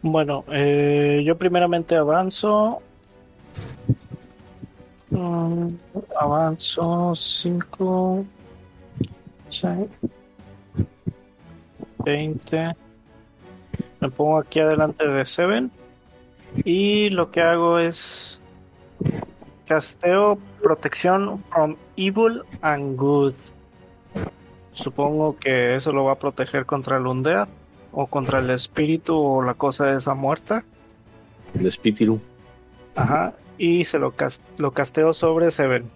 Bueno, 0.00 0.44
eh, 0.50 1.22
yo 1.26 1.36
primeramente 1.36 1.94
avanzo. 1.94 2.80
Mm, 5.10 5.68
avanzo 6.18 7.12
5, 7.14 8.24
6, 9.50 9.78
20. 11.98 12.76
Me 14.00 14.10
pongo 14.10 14.38
aquí 14.38 14.60
adelante 14.60 15.06
de 15.06 15.24
Seven. 15.26 15.70
Y 16.64 17.10
lo 17.10 17.30
que 17.30 17.42
hago 17.42 17.78
es 17.78 18.40
casteo 19.66 20.38
protección 20.62 21.42
from 21.50 21.76
evil 21.96 22.42
and 22.60 22.96
good. 22.96 23.34
Supongo 24.72 25.36
que 25.38 25.74
eso 25.74 25.92
lo 25.92 26.04
va 26.04 26.12
a 26.12 26.18
proteger 26.18 26.66
contra 26.66 26.96
el 26.96 27.06
undead 27.06 27.48
o 27.92 28.06
contra 28.06 28.40
el 28.40 28.50
espíritu 28.50 29.16
o 29.16 29.42
la 29.42 29.54
cosa 29.54 29.92
esa 29.94 30.14
muerta. 30.14 30.64
el 31.54 31.66
espíritu 31.66 32.20
Ajá. 32.96 33.34
Y 33.56 33.84
se 33.84 33.98
lo, 33.98 34.12
lo 34.58 34.70
casteo 34.72 35.12
sobre 35.12 35.50
Seven. 35.50 35.88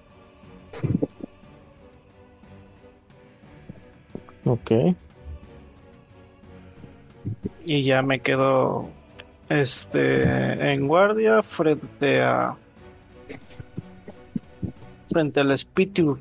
Ok. 4.44 4.70
Y 7.66 7.84
ya 7.84 8.00
me 8.02 8.20
quedo 8.20 8.88
este 9.48 10.72
en 10.72 10.86
guardia 10.86 11.42
frente 11.42 12.22
a 12.22 12.56
frente 15.09 15.40
al 15.40 15.51
espíritu. 15.52 16.18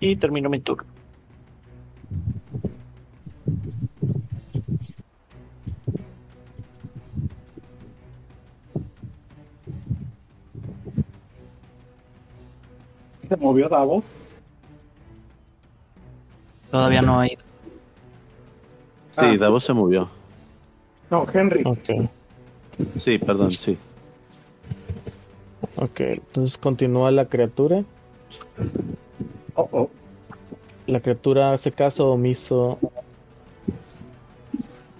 Y 0.00 0.16
termino 0.16 0.48
mi 0.50 0.60
turno. 0.60 0.84
Se 13.28 13.36
movió 13.36 13.68
Davo. 13.68 14.02
Todavía 16.70 17.02
no 17.02 17.20
hay. 17.20 17.30
Sí, 19.10 19.20
Ah. 19.20 19.36
Davos 19.38 19.64
se 19.64 19.72
movió. 19.72 20.08
No, 21.10 21.26
Henry. 21.32 21.62
Sí, 22.96 23.18
perdón, 23.18 23.52
sí. 23.52 23.78
Ok. 25.76 26.00
Entonces 26.00 26.58
continúa 26.58 27.10
la 27.10 27.26
criatura. 27.26 27.84
Oh, 29.54 29.68
oh. 29.72 29.90
La 30.86 31.00
criatura 31.00 31.52
hace 31.52 31.72
caso 31.72 32.10
omiso 32.10 32.78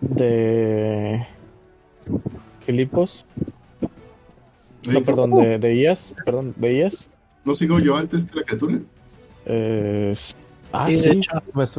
de 0.00 1.26
Filipos. 2.60 3.26
No, 4.90 5.00
perdón, 5.02 5.30
de, 5.32 5.58
de 5.58 5.74
Ias. 5.76 6.14
Perdón, 6.24 6.54
de 6.56 6.74
Ias. 6.74 7.08
¿No 7.44 7.54
sigo 7.54 7.78
yo 7.78 7.96
antes 7.96 8.24
que 8.26 8.38
la 8.40 8.44
criatura? 8.44 8.78
Eh, 9.46 10.14
Ah, 10.76 10.86
Sí, 10.90 10.98
sí. 10.98 11.08
de 11.08 11.14
hecho. 11.16 11.30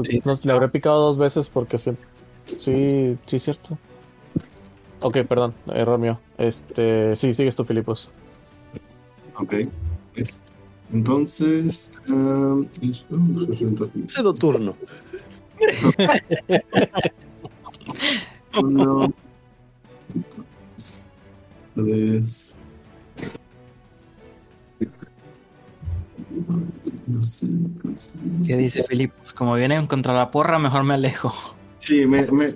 Sí. 0.06 0.22
nos- 0.24 0.46
le 0.46 0.54
habré 0.54 0.70
picado 0.70 1.02
dos 1.02 1.18
veces 1.18 1.50
porque 1.50 1.78
sí. 1.78 1.92
Sí, 2.46 3.18
sí, 3.26 3.40
cierto. 3.40 3.78
Ok, 5.02 5.18
perdón, 5.28 5.54
error 5.74 6.00
mío. 6.00 6.18
Este, 6.38 7.14
sí, 7.18 7.34
sigues 7.34 7.58
tú, 7.58 7.66
Filipos. 7.66 8.10
Ok. 9.38 9.54
Es- 10.16 10.42
Entonces. 10.94 11.92
ah, 12.10 12.62
Cedo 14.08 14.34
turno. 14.34 14.76
Uno. 18.58 19.14
dos, 20.76 21.10
Tres. 21.76 22.58
No 27.08 27.22
sé, 27.22 27.48
no 27.48 27.96
sé. 27.96 28.18
¿Qué 28.46 28.58
dice 28.58 28.84
Filipe? 28.84 29.14
Pues 29.20 29.34
como 29.34 29.56
vienen 29.56 29.88
contra 29.88 30.14
la 30.14 30.32
porra, 30.32 30.60
mejor 30.60 30.84
me 30.84 30.94
alejo. 30.96 31.34
Sí, 31.78 32.06
me, 32.06 32.26
me... 32.32 32.54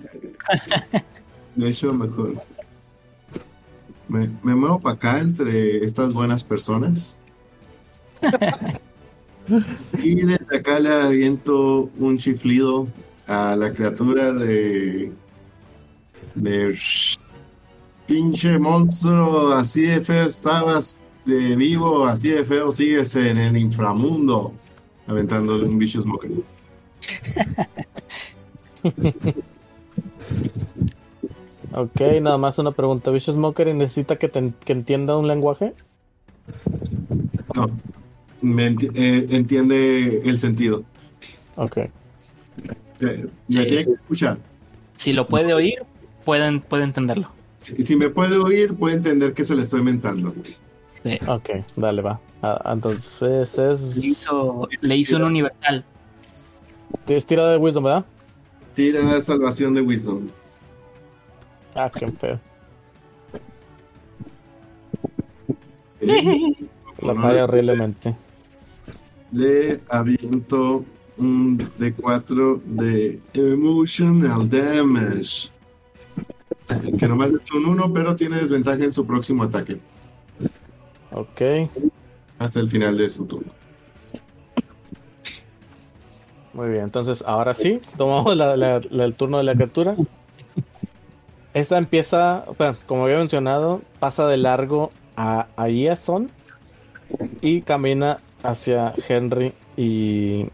De 1.56 1.70
hecho, 1.70 1.94
mejor. 1.94 2.42
Me, 4.10 4.30
me 4.44 4.56
muevo 4.56 4.80
para 4.80 4.96
acá 4.96 5.20
entre 5.20 5.86
estas 5.86 6.14
buenas 6.14 6.44
personas. 6.44 7.20
y 10.04 10.16
desde 10.16 10.58
acá 10.58 10.80
le 10.80 10.90
aviento 10.90 11.90
un 11.98 12.18
chiflido 12.18 12.88
a 13.28 13.56
la 13.56 13.72
criatura 13.72 14.34
de. 14.34 15.12
de. 16.36 16.78
Pinche 18.08 18.58
monstruo, 18.58 19.54
así 19.54 19.84
de 19.84 20.02
feo 20.02 20.26
estabas 20.26 21.00
de 21.26 21.56
vivo, 21.56 22.08
así 22.08 22.30
de 22.30 22.44
feo 22.44 22.72
sigues 22.72 23.16
en 23.16 23.38
el 23.38 23.56
inframundo. 23.56 24.52
Aventándole 25.06 25.66
un 25.66 25.78
Vicious 25.78 26.08
Mockery. 26.08 26.44
Ok, 31.74 32.02
nada 32.22 32.38
más 32.38 32.58
una 32.58 32.72
pregunta. 32.72 33.12
¿Vicious 33.12 33.38
Mockery 33.38 33.74
necesita 33.74 34.18
que, 34.18 34.28
te- 34.28 34.54
que 34.66 34.74
entienda 34.74 35.18
un 35.18 35.28
lenguaje? 35.28 35.74
No. 37.56 37.70
Me 38.42 38.72
enti- 38.72 38.92
eh, 38.96 39.28
entiende 39.32 40.22
el 40.26 40.40
sentido. 40.40 40.84
Ok. 41.56 41.78
Eh, 41.78 41.92
me 43.00 43.08
Sí. 43.08 43.30
tiene 43.68 43.86
que 43.86 43.92
escuchar. 43.92 44.38
Si 44.98 45.14
lo 45.14 45.28
puede 45.28 45.54
oír, 45.54 45.76
pueden, 46.26 46.62
puede 46.62 46.84
entenderlo. 46.84 47.32
Si, 47.58 47.76
si 47.82 47.96
me 47.96 48.10
puede 48.10 48.38
oír, 48.38 48.74
puede 48.76 48.96
entender 48.96 49.34
que 49.34 49.44
se 49.44 49.56
le 49.56 49.62
estoy 49.62 49.82
mentando. 49.82 50.34
Sí. 51.04 51.18
Ok, 51.28 51.50
dale, 51.76 52.02
va. 52.02 52.20
Ah, 52.42 52.72
entonces 52.74 53.58
Le 53.58 53.72
es. 53.72 54.04
hizo, 54.04 54.68
le 54.82 54.96
hizo 54.96 55.18
un 55.18 55.24
universal. 55.24 55.84
Es 57.08 57.26
tirada 57.26 57.52
de 57.52 57.58
Wisdom, 57.58 57.84
¿verdad? 57.84 58.06
Tira 58.74 59.20
salvación 59.22 59.74
de 59.74 59.82
Wisdom. 59.82 60.28
Ah, 61.76 61.90
qué 61.94 62.08
feo. 62.08 62.40
La 67.02 67.16
falla 67.16 67.44
horriblemente. 67.46 68.16
Le 69.32 69.82
aviento 69.90 70.84
un 71.18 71.58
D4 71.80 72.62
de 72.64 73.20
Emotional 73.34 74.50
Damage. 74.50 75.50
Que 76.98 77.08
nomás 77.08 77.32
es 77.32 77.52
un 77.52 77.66
1, 77.66 77.94
pero 77.94 78.16
tiene 78.16 78.38
desventaja 78.38 78.84
en 78.84 78.92
su 78.94 79.06
próximo 79.06 79.44
ataque. 79.44 79.80
Ok. 81.12 81.42
Hasta 82.38 82.60
el 82.60 82.68
final 82.68 82.98
de 82.98 83.10
su 83.10 83.26
turno. 83.26 83.52
Muy 86.54 86.70
bien, 86.70 86.84
entonces 86.84 87.24
ahora 87.26 87.54
sí, 87.54 87.80
tomamos 87.98 88.36
la- 88.36 88.58
la- 88.58 88.82
la- 88.90 89.06
el 89.06 89.16
turno 89.16 89.38
de 89.38 89.44
la 89.44 89.54
criatura. 89.56 89.96
Esta 91.60 91.78
empieza, 91.78 92.46
como 92.86 93.04
había 93.04 93.18
mencionado, 93.18 93.82
pasa 94.00 94.26
de 94.30 94.38
largo 94.38 94.94
a, 95.18 95.48
a 95.58 95.68
Iason 95.68 96.32
y 97.42 97.64
camina 97.64 98.22
hacia 98.44 98.94
Henry 99.10 99.54
y, 99.76 100.48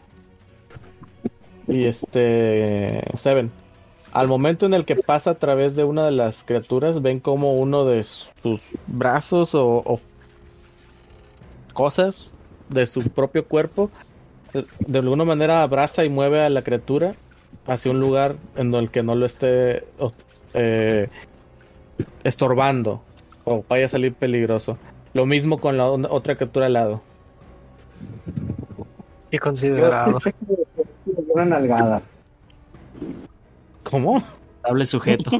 y 1.67 1.83
este 1.83 3.03
Seven. 3.13 3.51
Al 4.13 4.27
momento 4.27 4.65
en 4.65 4.73
el 4.73 4.83
que 4.83 4.95
pasa 4.95 5.29
a 5.29 5.35
través 5.35 5.75
de 5.75 5.83
una 5.83 6.05
de 6.05 6.11
las 6.11 6.43
criaturas, 6.43 7.03
ven 7.03 7.19
como 7.19 7.53
uno 7.53 7.85
de 7.85 8.01
sus 8.01 8.75
brazos 8.87 9.53
o, 9.53 9.83
o 9.85 9.99
cosas 11.73 12.33
de 12.69 12.87
su 12.87 13.03
propio 13.11 13.45
cuerpo 13.45 13.91
de 14.79 14.99
alguna 14.99 15.23
manera 15.23 15.61
abraza 15.61 16.03
y 16.03 16.09
mueve 16.09 16.41
a 16.43 16.49
la 16.49 16.63
criatura 16.63 17.13
hacia 17.67 17.91
un 17.91 17.99
lugar 17.99 18.37
en 18.55 18.73
el 18.73 18.89
que 18.89 19.03
no 19.03 19.13
lo 19.13 19.27
esté 19.27 19.83
eh, 20.55 21.09
estorbando 22.23 23.01
o 23.43 23.63
vaya 23.67 23.85
a 23.85 23.89
salir 23.89 24.13
peligroso. 24.13 24.77
Lo 25.13 25.25
mismo 25.25 25.59
con 25.59 25.77
la 25.77 25.85
otra 25.87 26.35
criatura 26.35 26.65
al 26.65 26.73
lado. 26.73 27.01
Y 29.31 29.37
considerado. 29.37 30.17
Una 31.33 31.45
nalgada. 31.45 32.01
¿Cómo? 33.83 34.23
Hable 34.63 34.85
sujeto. 34.85 35.31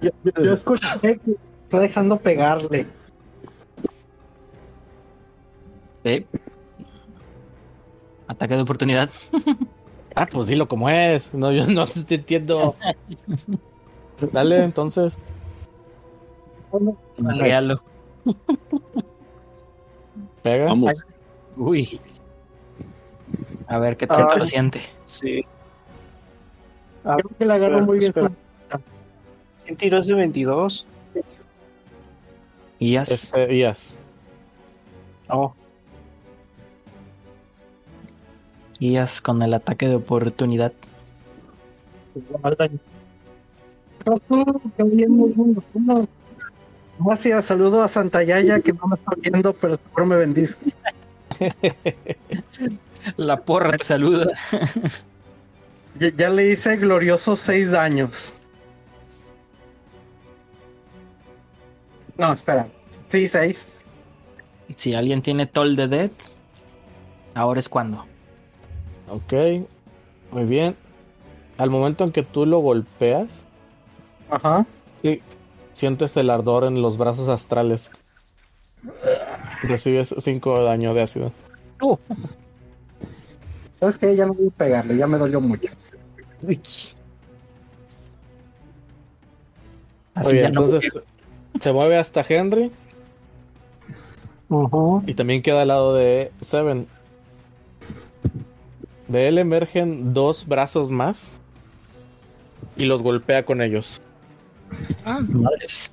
Yo, 0.00 0.10
yo- 0.42 0.52
escuché 0.54 0.86
que 1.00 1.20
está 1.64 1.80
dejando 1.80 2.18
pegarle. 2.18 2.86
Sí. 6.04 6.26
Ataque 8.28 8.54
de 8.56 8.62
oportunidad. 8.62 9.08
Ah, 10.14 10.28
pues 10.30 10.46
dilo 10.48 10.68
como 10.68 10.88
es. 10.90 11.32
No, 11.34 11.50
yo 11.52 11.66
no 11.66 11.86
te 11.86 12.14
entiendo. 12.16 12.74
Dale, 14.32 14.64
entonces. 14.64 15.18
Malvéalo. 17.18 17.82
Pega. 20.42 20.66
Vamos. 20.66 20.92
Uy. 21.56 22.00
A 23.66 23.78
ver 23.78 23.96
qué 23.96 24.06
Ay. 24.08 24.16
tanto 24.18 24.36
lo 24.36 24.44
siente. 24.44 24.80
Sí. 25.04 25.44
Ah, 27.04 27.16
Creo 27.16 27.30
que 27.38 27.44
la 27.44 27.54
agarró 27.54 27.80
muy 27.82 27.98
bien. 27.98 28.08
espera. 28.08 28.30
¿Quién 29.64 29.76
tiró 29.76 29.98
ese 29.98 30.14
22? 30.14 30.86
Y 32.78 32.92
ya. 32.92 33.02
Este, 33.02 33.54
Ias. 33.54 33.98
Oh, 35.28 35.54
Ias 38.78 39.20
con 39.22 39.40
el 39.42 39.54
ataque 39.54 39.88
de 39.88 39.94
oportunidad. 39.96 40.72
Gracias, 46.98 47.44
saludo 47.44 47.82
a 47.82 47.88
Santa 47.88 48.22
Yaya 48.22 48.60
que 48.60 48.72
no 48.72 48.86
me 48.86 48.96
está 48.96 49.12
viendo, 49.16 49.52
pero 49.54 49.76
seguro 49.76 50.06
me 50.06 50.16
bendice. 50.16 50.56
La 53.16 53.40
porra 53.40 53.76
te 53.76 53.84
saluda. 53.84 54.26
Ya, 55.98 56.10
ya 56.16 56.30
le 56.30 56.50
hice 56.50 56.76
gloriosos 56.76 57.40
seis 57.40 57.70
daños. 57.70 58.34
No, 62.16 62.32
espera. 62.32 62.68
Sí, 63.08 63.28
seis. 63.28 63.72
Si 64.76 64.94
alguien 64.94 65.22
tiene 65.22 65.46
Toll 65.46 65.76
de 65.76 65.88
Dead, 65.88 66.10
ahora 67.34 67.60
es 67.60 67.68
cuando. 67.68 68.06
Ok. 69.08 69.32
Muy 70.30 70.44
bien. 70.44 70.76
Al 71.58 71.70
momento 71.70 72.04
en 72.04 72.12
que 72.12 72.22
tú 72.22 72.46
lo 72.46 72.58
golpeas, 72.58 73.43
Ajá. 74.30 74.66
Sí, 75.02 75.20
sientes 75.72 76.16
el 76.16 76.30
ardor 76.30 76.64
en 76.64 76.80
los 76.82 76.96
brazos 76.96 77.28
astrales. 77.28 77.90
Recibes 79.62 80.14
5 80.18 80.58
de 80.58 80.64
daño 80.64 80.94
de 80.94 81.02
ácido. 81.02 81.32
¿Sabes 83.74 83.98
qué? 83.98 84.14
Ya 84.16 84.26
no 84.26 84.34
voy 84.34 84.48
a 84.48 84.50
pegarle, 84.50 84.96
ya 84.96 85.06
me 85.06 85.18
dolió 85.18 85.40
mucho. 85.40 85.68
Así 90.14 90.30
Oye, 90.30 90.40
ya 90.40 90.50
no. 90.50 90.64
entonces 90.64 91.00
se 91.60 91.72
mueve 91.72 91.98
hasta 91.98 92.24
Henry 92.26 92.70
ujú. 94.48 95.02
y 95.06 95.14
también 95.14 95.42
queda 95.42 95.62
al 95.62 95.68
lado 95.68 95.94
de 95.94 96.32
Seven. 96.40 96.86
De 99.08 99.28
él 99.28 99.38
emergen 99.38 100.14
dos 100.14 100.46
brazos 100.46 100.90
más 100.90 101.38
y 102.76 102.84
los 102.84 103.02
golpea 103.02 103.44
con 103.44 103.60
ellos. 103.60 104.00
Madres. 105.30 105.92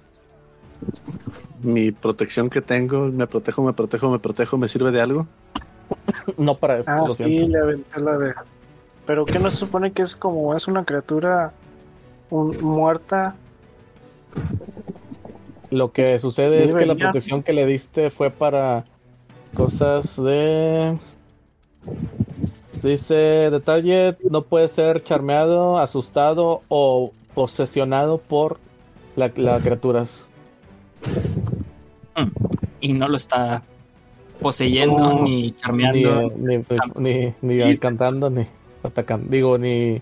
Mi 1.62 1.92
protección 1.92 2.50
que 2.50 2.62
tengo, 2.62 3.08
me 3.08 3.28
protejo, 3.28 3.62
me 3.64 3.74
protejo, 3.74 4.10
me 4.10 4.20
protejo, 4.20 4.58
¿me 4.58 4.68
sirve 4.68 4.92
de 4.92 5.02
algo? 5.02 5.28
No 6.38 6.56
para 6.58 6.80
esto, 6.80 6.92
Ah, 6.94 7.04
lo 7.04 7.10
sí, 7.10 7.24
siento. 7.24 7.48
le 7.48 7.60
aventé 7.60 8.00
la 8.00 8.18
de. 8.18 8.34
Pero 9.06 9.26
que 9.26 9.40
no 9.40 9.50
se 9.52 9.58
supone 9.58 9.92
que 9.92 10.02
es 10.02 10.16
como 10.16 10.56
es 10.56 10.68
una 10.68 10.86
criatura 10.86 11.52
un- 12.30 12.58
muerta. 12.62 13.36
Lo 15.70 15.92
que 15.92 16.20
sucede 16.20 16.50
Sí, 16.50 16.70
es 16.70 16.76
que 16.76 16.86
la 16.86 16.96
protección 16.96 17.44
que 17.44 17.54
le 17.54 17.66
diste 17.66 18.10
fue 18.10 18.30
para 18.30 18.86
cosas 19.56 20.16
de 20.22 20.98
Dice, 22.84 23.16
detalle, 23.16 24.18
no 24.30 24.42
puede 24.44 24.68
ser 24.68 25.04
charmeado, 25.04 25.78
asustado 25.78 26.64
o 26.68 27.12
posesionado 27.34 28.18
por 28.18 28.60
las 29.16 29.32
criaturas. 29.32 30.30
Y 32.80 32.94
no 32.94 33.08
lo 33.08 33.18
está 33.18 33.64
poseyendo, 34.40 35.24
ni 35.24 35.52
charmeando. 35.52 36.32
Ni, 36.36 36.64
ni, 36.98 37.36
ni, 37.42 37.78
cantando, 37.78 38.30
ni 38.30 38.48
atacando. 38.84 39.28
Digo, 39.30 39.58
ni 39.58 40.02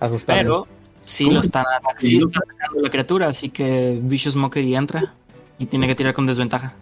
asustando. 0.00 0.42
Pero 0.42 0.66
sí 1.04 1.30
lo 1.30 1.40
está, 1.40 1.64
sí 1.98 2.18
está 2.18 2.40
atacando 2.40 2.80
la 2.80 2.90
criatura, 2.90 3.28
así 3.28 3.50
que 3.50 3.98
Vicious 4.02 4.36
Mockery 4.36 4.74
entra 4.74 5.14
y 5.58 5.66
tiene 5.66 5.86
que 5.86 5.94
tirar 5.94 6.14
con 6.14 6.26
desventaja. 6.26 6.74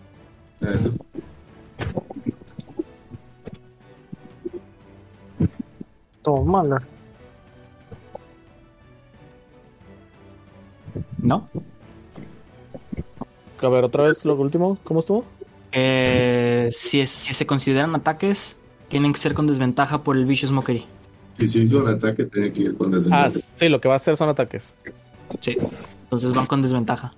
Eso. 0.61 0.91
Toma. 6.23 6.63
¿No? 11.19 11.49
A 13.59 13.69
ver, 13.69 13.85
otra 13.85 14.05
vez 14.05 14.25
lo 14.25 14.35
último, 14.35 14.79
¿cómo 14.83 15.01
estuvo? 15.01 15.25
Eh, 15.71 16.69
si, 16.73 17.07
si 17.07 17.33
se 17.33 17.47
consideran 17.47 17.95
ataques, 17.95 18.61
tienen 18.89 19.13
que 19.13 19.19
ser 19.19 19.35
con 19.35 19.47
desventaja 19.47 20.03
por 20.03 20.17
el 20.17 20.27
Vicious 20.27 20.53
Mockery. 20.53 20.85
Y 21.39 21.47
si 21.47 21.63
hizo 21.63 21.79
un 21.79 21.89
ataque, 21.89 22.25
tiene 22.25 22.53
que 22.53 22.63
ir 22.63 22.77
con 22.77 22.91
desventaja. 22.91 23.27
Ah, 23.27 23.31
sí, 23.31 23.69
lo 23.69 23.81
que 23.81 23.89
va 23.89 23.95
a 23.95 23.97
hacer 23.97 24.17
son 24.17 24.29
ataques. 24.29 24.75
Sí, 25.41 25.57
entonces 26.05 26.33
van 26.35 26.47
con 26.47 26.61
desventaja. 26.61 27.15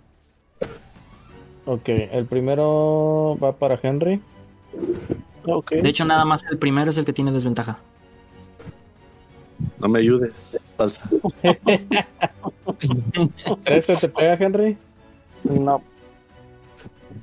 Ok, 1.67 1.89
el 1.89 2.27
primero 2.27 3.37
va 3.43 3.57
para 3.57 3.81
Henry. 3.83 4.21
Okay. 5.47 5.83
De 5.83 5.89
hecho, 5.89 6.05
nada 6.05 6.25
más 6.25 6.45
el 6.51 6.59
primero 6.59 6.91
es 6.91 6.97
el 6.97 7.05
que 7.05 7.13
tiene 7.13 7.33
desventaja. 7.33 7.79
No 9.79 9.89
me 9.89 9.99
ayudes, 10.01 10.59
falsa. 10.77 11.09
¿13 13.65 14.01
te 14.01 14.09
pega, 14.09 14.35
Henry? 14.35 14.77
No. 15.45 15.83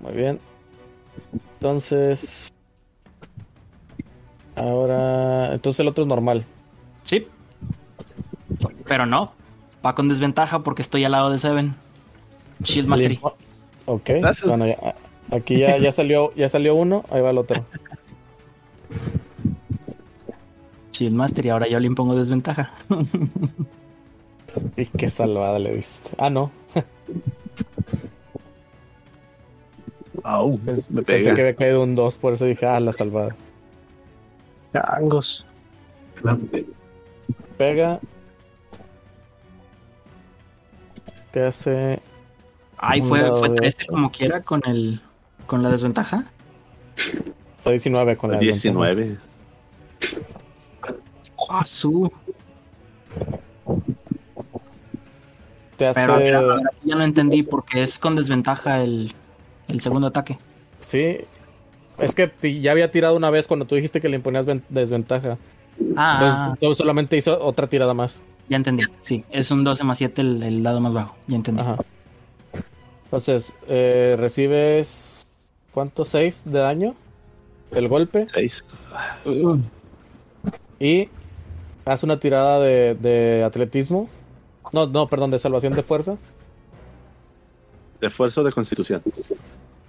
Muy 0.02 0.14
bien. 0.14 0.40
Entonces. 1.56 2.54
Ahora. 4.56 5.54
Entonces 5.54 5.80
el 5.80 5.88
otro 5.88 6.04
es 6.04 6.08
normal. 6.08 6.46
Sí. 7.04 7.28
Pero 8.88 9.06
no. 9.06 9.34
Va 9.86 9.96
con 9.96 10.10
desventaja 10.10 10.64
porque 10.64 10.82
estoy 10.82 11.04
al 11.04 11.12
lado 11.14 11.30
de 11.32 11.38
Seven. 11.38 11.76
Shield 12.64 12.88
Mastery. 12.88 13.20
Ok. 13.86 14.10
Bueno, 14.46 14.66
aquí 15.32 15.58
ya, 15.58 15.78
ya 15.78 15.92
salió, 15.92 16.34
ya 16.36 16.48
salió 16.50 16.76
uno, 16.76 17.04
ahí 17.10 17.22
va 17.22 17.32
el 17.32 17.38
otro. 17.40 17.66
Shield 20.92 21.16
Mastery, 21.16 21.50
ahora 21.50 21.68
yo 21.68 21.80
le 21.80 21.88
impongo 21.88 22.16
desventaja. 22.16 22.72
y 24.78 24.86
qué 24.86 25.10
salvada 25.10 25.60
le 25.60 25.76
diste. 25.76 26.12
Ah, 26.18 26.30
no. 26.30 26.52
Au, 30.24 30.60
me 30.90 31.02
pensé 31.02 31.34
que 31.34 31.42
había 31.42 31.54
caído 31.54 31.84
un 31.84 31.96
2, 31.96 32.18
por 32.18 32.34
eso 32.34 32.46
dije, 32.46 32.66
ah, 32.66 32.80
la 32.80 32.94
salvada. 32.94 33.36
Angos. 34.74 35.46
Pega. 37.58 38.00
Te 41.32 41.44
hace. 41.44 42.00
Ay, 42.78 43.02
fue, 43.02 43.32
fue 43.34 43.50
13 43.50 43.88
como 43.88 44.12
quiera 44.12 44.42
con 44.42 44.62
el 44.66 45.02
con 45.46 45.64
la 45.64 45.70
desventaja. 45.70 46.26
Fue 47.64 47.74
19 47.74 48.18
con 48.18 48.32
la 48.32 48.40
19. 48.40 49.18
Ah, 51.50 51.66
su. 51.66 52.12
Te 55.78 55.88
hace... 55.88 56.06
Pero 56.06 56.60
ya 56.84 56.96
no 56.96 57.04
entendí 57.04 57.44
porque 57.44 57.82
es 57.82 57.98
con 57.98 58.16
desventaja 58.16 58.84
el, 58.84 59.14
el 59.68 59.82
segundo 59.82 60.08
ataque. 60.08 60.38
Sí. 60.82 61.18
Es 61.98 62.16
que 62.16 62.62
ya 62.62 62.72
había 62.72 62.92
tirado 62.92 63.16
una 63.16 63.30
vez 63.30 63.48
cuando 63.48 63.66
tú 63.66 63.76
dijiste 63.76 64.02
que 64.02 64.10
le 64.10 64.18
imponías 64.18 64.46
desventaja. 64.70 65.38
Ah. 65.96 66.50
Entonces 66.54 66.78
solamente 66.78 67.18
hizo 67.18 67.40
otra 67.42 67.68
tirada 67.68 67.94
más. 67.94 68.22
Ya 68.48 68.58
entendí. 68.58 68.84
Sí, 69.02 69.24
es 69.32 69.52
un 69.52 69.64
12 69.64 69.84
más 69.84 69.98
7 69.98 70.22
el, 70.22 70.44
el 70.44 70.64
lado 70.64 70.82
más 70.82 70.94
bajo. 70.94 71.16
Ya 71.28 71.36
entendí. 71.36 71.62
Ajá. 71.62 71.78
Entonces, 73.06 73.56
eh, 73.68 74.16
recibes. 74.18 75.26
¿Cuánto? 75.74 76.04
¿6 76.04 76.44
de 76.46 76.60
daño? 76.60 76.96
El 77.72 77.88
golpe. 77.88 78.26
6. 78.28 78.66
Y 80.80 81.10
haz 81.92 82.04
una 82.04 82.20
tirada 82.20 82.60
de, 82.60 82.96
de 82.96 83.44
atletismo. 83.44 84.10
No, 84.72 84.88
no, 84.88 85.08
perdón, 85.08 85.32
de 85.32 85.40
salvación 85.40 85.74
de 85.74 85.84
fuerza. 85.84 86.18
¿De 88.00 88.10
fuerza 88.10 88.42
o 88.42 88.44
de 88.44 88.52
constitución? 88.52 89.02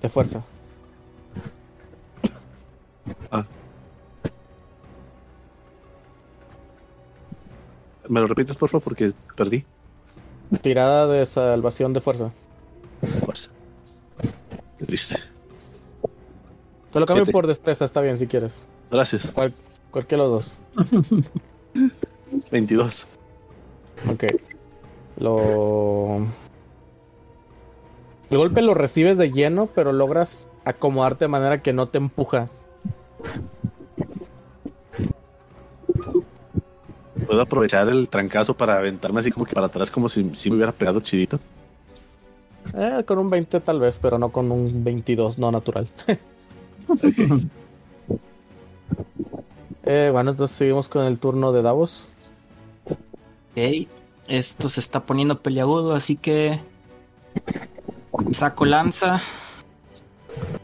De 0.00 0.08
fuerza. 0.08 0.42
Ah. 3.30 3.46
¿Me 8.08 8.20
lo 8.20 8.26
repites, 8.26 8.56
por 8.56 8.68
favor? 8.68 8.84
Porque 8.84 9.12
perdí. 9.36 9.64
Tirada 10.60 11.06
de 11.06 11.24
salvación 11.24 11.92
de 11.94 12.00
fuerza. 12.00 12.32
De 13.00 13.08
fuerza. 13.08 13.50
Qué 14.78 14.84
triste. 14.84 15.16
Te 16.92 17.00
lo 17.00 17.06
cambio 17.06 17.24
por 17.26 17.46
destreza, 17.46 17.86
está 17.86 18.02
bien 18.02 18.18
si 18.18 18.26
quieres. 18.26 18.66
Gracias. 18.90 19.28
Cual, 19.28 19.54
cualquiera 19.90 20.24
de 20.24 20.30
los 20.30 20.58
dos. 20.76 21.30
22. 22.50 23.08
Ok. 24.10 24.24
Lo. 25.18 26.26
El 28.30 28.38
golpe 28.38 28.62
lo 28.62 28.74
recibes 28.74 29.18
de 29.18 29.30
lleno, 29.30 29.66
pero 29.66 29.92
logras 29.92 30.48
acomodarte 30.64 31.26
de 31.26 31.28
manera 31.28 31.62
que 31.62 31.72
no 31.72 31.88
te 31.88 31.98
empuja. 31.98 32.48
¿Puedo 37.26 37.42
aprovechar 37.42 37.88
el 37.88 38.08
trancazo 38.08 38.54
para 38.54 38.78
aventarme 38.78 39.20
así 39.20 39.30
como 39.30 39.46
que 39.46 39.54
para 39.54 39.66
atrás 39.66 39.90
como 39.90 40.08
si, 40.08 40.24
me 40.24 40.56
hubiera 40.56 40.72
pegado 40.72 41.00
chidito? 41.00 41.38
Eh, 42.74 43.04
con 43.06 43.18
un 43.18 43.28
20 43.28 43.60
tal 43.60 43.80
vez, 43.80 43.98
pero 44.00 44.18
no 44.18 44.30
con 44.30 44.50
un 44.50 44.82
22 44.82 45.38
no 45.38 45.52
natural. 45.52 45.88
eh, 49.84 50.10
bueno, 50.12 50.30
entonces 50.30 50.56
seguimos 50.56 50.88
con 50.88 51.04
el 51.04 51.18
turno 51.18 51.52
de 51.52 51.62
Davos. 51.62 52.06
Ok, 52.86 53.88
esto 54.28 54.68
se 54.68 54.80
está 54.80 55.02
poniendo 55.02 55.40
peliagudo, 55.40 55.94
así 55.94 56.16
que 56.16 56.60
Saco 58.30 58.64
lanza. 58.64 59.20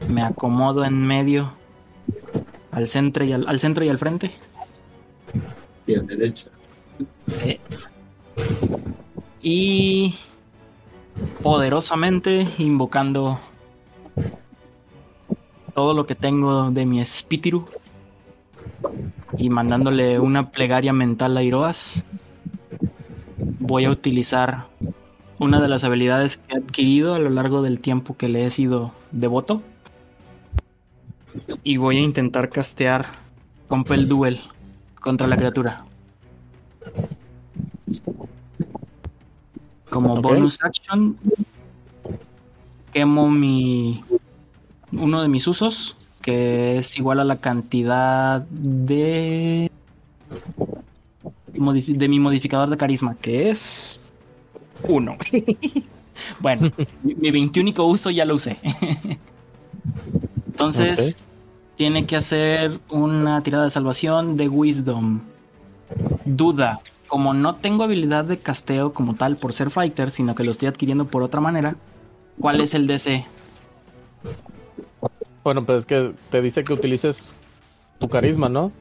Me 0.09 0.23
acomodo 0.23 0.85
en 0.85 1.07
medio. 1.07 1.53
Al 2.71 2.87
centro 2.87 3.25
y 3.25 3.33
al, 3.33 3.59
centro 3.59 3.85
y 3.85 3.89
al 3.89 3.99
frente. 3.99 4.31
Y 5.87 5.97
a 5.97 6.01
derecha. 6.03 6.51
Eh. 7.43 7.59
Y 9.43 10.15
poderosamente 11.43 12.47
invocando 12.59 13.41
todo 15.75 15.95
lo 15.95 16.07
que 16.07 16.15
tengo 16.15 16.71
de 16.71 16.87
mi 16.87 17.01
espíritu 17.01 17.69
y 19.37 19.51
mandándole 19.51 20.19
una 20.19 20.51
plegaria 20.51 20.93
mental 20.93 21.37
a 21.37 21.43
Iroas, 21.43 22.05
voy 23.59 23.85
a 23.85 23.91
utilizar 23.91 24.67
una 25.39 25.61
de 25.61 25.69
las 25.69 25.85
habilidades 25.85 26.39
que 26.39 26.55
he 26.55 26.59
adquirido 26.59 27.15
a 27.15 27.19
lo 27.19 27.31
largo 27.31 27.63
del 27.63 27.81
tiempo 27.81 28.17
que 28.17 28.29
le 28.29 28.47
he 28.47 28.51
sido 28.51 28.93
devoto. 29.13 29.63
Y 31.63 31.77
voy 31.77 31.99
a 31.99 32.03
intentar 32.03 32.51
castear 32.51 33.07
Compel 33.69 34.09
Duel 34.09 34.41
contra 35.01 35.27
la 35.27 35.37
criatura. 35.37 35.85
Como 39.91 40.21
bonus 40.21 40.59
action, 40.63 41.17
quemo 42.93 43.31
mi 43.31 44.05
uno 44.93 45.23
de 45.23 45.29
mis 45.29 45.47
usos, 45.47 45.97
que 46.29 46.77
es 46.77 46.99
igual 46.99 47.21
a 47.21 47.25
la 47.25 47.37
cantidad 47.37 48.43
de 48.51 49.71
de 51.53 52.09
mi 52.09 52.21
modificador 52.21 52.69
de 52.69 52.77
carisma, 52.77 53.17
que 53.19 53.49
es 53.49 53.99
uno. 54.87 55.13
bueno, 56.41 56.71
mi 57.03 57.31
21 57.31 57.73
uso 57.83 58.11
ya 58.11 58.27
lo 58.27 58.35
usé. 58.35 58.59
Entonces, 60.49 61.25
tiene 61.77 62.05
que 62.05 62.17
hacer 62.17 62.79
una 62.91 63.43
tirada 63.43 63.65
de 63.65 63.71
salvación 63.71 64.37
de 64.37 64.51
Wisdom. 64.51 65.21
Duda. 66.27 66.81
Como 67.07 67.33
no 67.33 67.55
tengo 67.55 67.85
habilidad 67.85 68.27
de 68.27 68.39
casteo 68.39 68.93
como 68.93 69.15
tal 69.15 69.39
por 69.39 69.55
ser 69.55 69.71
fighter, 69.71 70.11
sino 70.11 70.35
que 70.35 70.45
lo 70.45 70.51
estoy 70.51 70.69
adquiriendo 70.69 71.07
por 71.07 71.23
otra 71.23 71.41
manera, 71.41 71.75
¿cuál 72.39 72.61
es 72.61 72.75
el 72.75 72.87
DC? 72.87 73.25
Bueno, 75.45 75.65
pues 75.65 75.79
es 75.79 75.87
que 75.87 76.13
te 76.31 76.43
dice 76.43 76.65
que 76.65 76.73
utilices 76.73 77.35
tu 77.99 78.09
carisma, 78.09 78.49
¿no? 78.49 78.73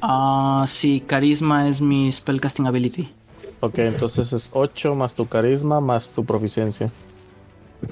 Ah, 0.00 0.64
sí, 0.66 1.00
carisma 1.00 1.68
es 1.68 1.80
mi 1.80 2.10
spellcasting 2.10 2.66
ability. 2.66 3.08
Ok, 3.60 3.78
entonces 3.78 4.32
es 4.32 4.50
8 4.52 4.94
más 4.94 5.14
tu 5.14 5.26
carisma 5.26 5.80
más 5.80 6.10
tu 6.10 6.24
proficiencia. 6.24 6.90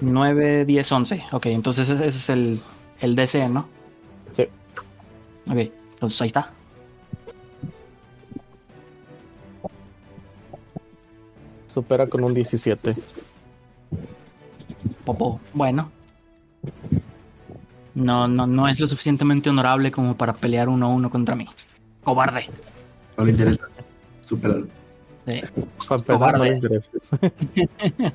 9, 0.01 0.64
10, 0.64 0.92
11. 0.92 1.22
Ok, 1.32 1.47
entonces 1.47 1.88
ese, 1.88 2.06
ese 2.06 2.18
es 2.18 2.30
el, 2.30 2.60
el 3.01 3.14
DC, 3.14 3.48
¿no? 3.48 3.68
Sí. 4.36 4.48
Ok, 5.48 5.70
entonces 5.92 6.20
ahí 6.22 6.26
está. 6.26 6.52
Supera 11.66 12.09
con 12.09 12.24
un 12.24 12.34
17. 12.34 12.94
Popo. 15.05 15.40
Bueno. 15.55 15.90
No, 17.94 18.28
no, 18.28 18.46
no 18.46 18.68
es 18.68 18.80
lo 18.80 18.86
suficientemente 18.86 19.50
honorable 19.50 19.90
como 19.90 20.16
para 20.16 20.34
pelear 20.34 20.68
uno 20.68 20.86
a 20.86 20.88
uno 20.88 21.10
contra 21.10 21.34
mí. 21.34 21.46
Cobarde. 22.04 22.48
No 23.16 23.24
le 23.24 23.32
interesa. 23.32 23.66
Superarlo. 24.20 24.68
Sí. 25.26 25.40
No 25.90 26.04
Cobarde. 26.04 26.60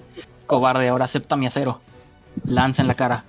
Cobarde, 0.48 0.88
ahora 0.88 1.06
acepta 1.06 1.36
mi 1.36 1.46
acero. 1.46 1.82
Lanza 2.46 2.82
en 2.82 2.88
la 2.88 2.96
cara. 2.96 3.26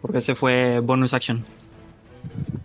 Porque 0.00 0.18
ese 0.18 0.34
fue 0.34 0.80
bonus 0.80 1.14
action. 1.14 1.44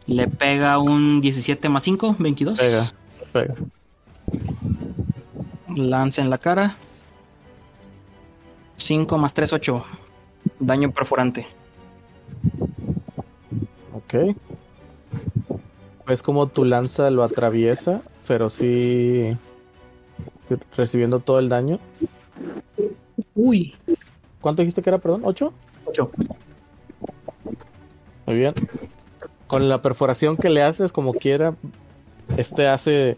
Le 0.05 0.27
pega 0.27 0.77
un 0.77 1.21
17 1.21 1.69
más 1.69 1.83
5, 1.83 2.17
22. 2.19 2.59
Pega, 2.59 2.91
pega. 3.31 3.55
Lanza 5.75 6.21
en 6.21 6.29
la 6.29 6.37
cara. 6.37 6.75
5 8.83 9.17
más 9.17 9.33
3, 9.33 9.53
8. 9.53 9.85
Daño 10.59 10.91
perforante. 10.91 11.45
Ok. 13.93 14.35
Es 16.07 16.23
como 16.23 16.47
tu 16.47 16.65
lanza 16.65 17.09
lo 17.09 17.23
atraviesa, 17.23 18.01
pero 18.27 18.49
sí 18.49 19.37
recibiendo 20.75 21.19
todo 21.19 21.39
el 21.39 21.49
daño. 21.49 21.79
Uy. 23.35 23.75
¿Cuánto 24.41 24.61
dijiste 24.61 24.81
que 24.81 24.89
era, 24.89 24.97
perdón? 24.97 25.21
¿8? 25.23 25.51
8. 25.85 26.11
Muy 28.25 28.35
bien. 28.35 28.53
Con 29.47 29.69
la 29.69 29.81
perforación 29.81 30.37
que 30.37 30.49
le 30.49 30.63
haces, 30.63 30.91
como 30.91 31.13
quiera, 31.13 31.55
este 32.37 32.67
hace 32.67 33.17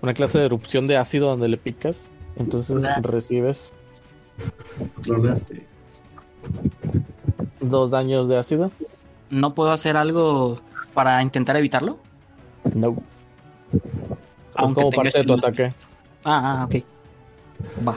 una 0.00 0.14
clase 0.14 0.38
de 0.38 0.46
erupción 0.46 0.86
de 0.86 0.96
ácido 0.96 1.28
donde 1.28 1.48
le 1.48 1.56
picas. 1.56 2.10
Entonces 2.36 2.82
recibes 3.02 3.74
Tronaste. 5.02 5.66
dos 7.60 7.90
daños 7.90 8.28
de 8.28 8.38
ácido. 8.38 8.70
¿No 9.30 9.54
puedo 9.54 9.70
hacer 9.72 9.96
algo 9.96 10.58
para 10.94 11.22
intentar 11.22 11.56
evitarlo? 11.56 11.98
No. 12.74 12.96
Es 13.72 13.80
Aunque 14.54 14.80
como 14.82 14.90
parte 14.90 15.18
de 15.18 15.24
tu 15.24 15.34
ataque. 15.34 15.74
Ah, 16.24 16.60
ah, 16.60 16.64
ok. 16.66 16.84
Va. 17.86 17.96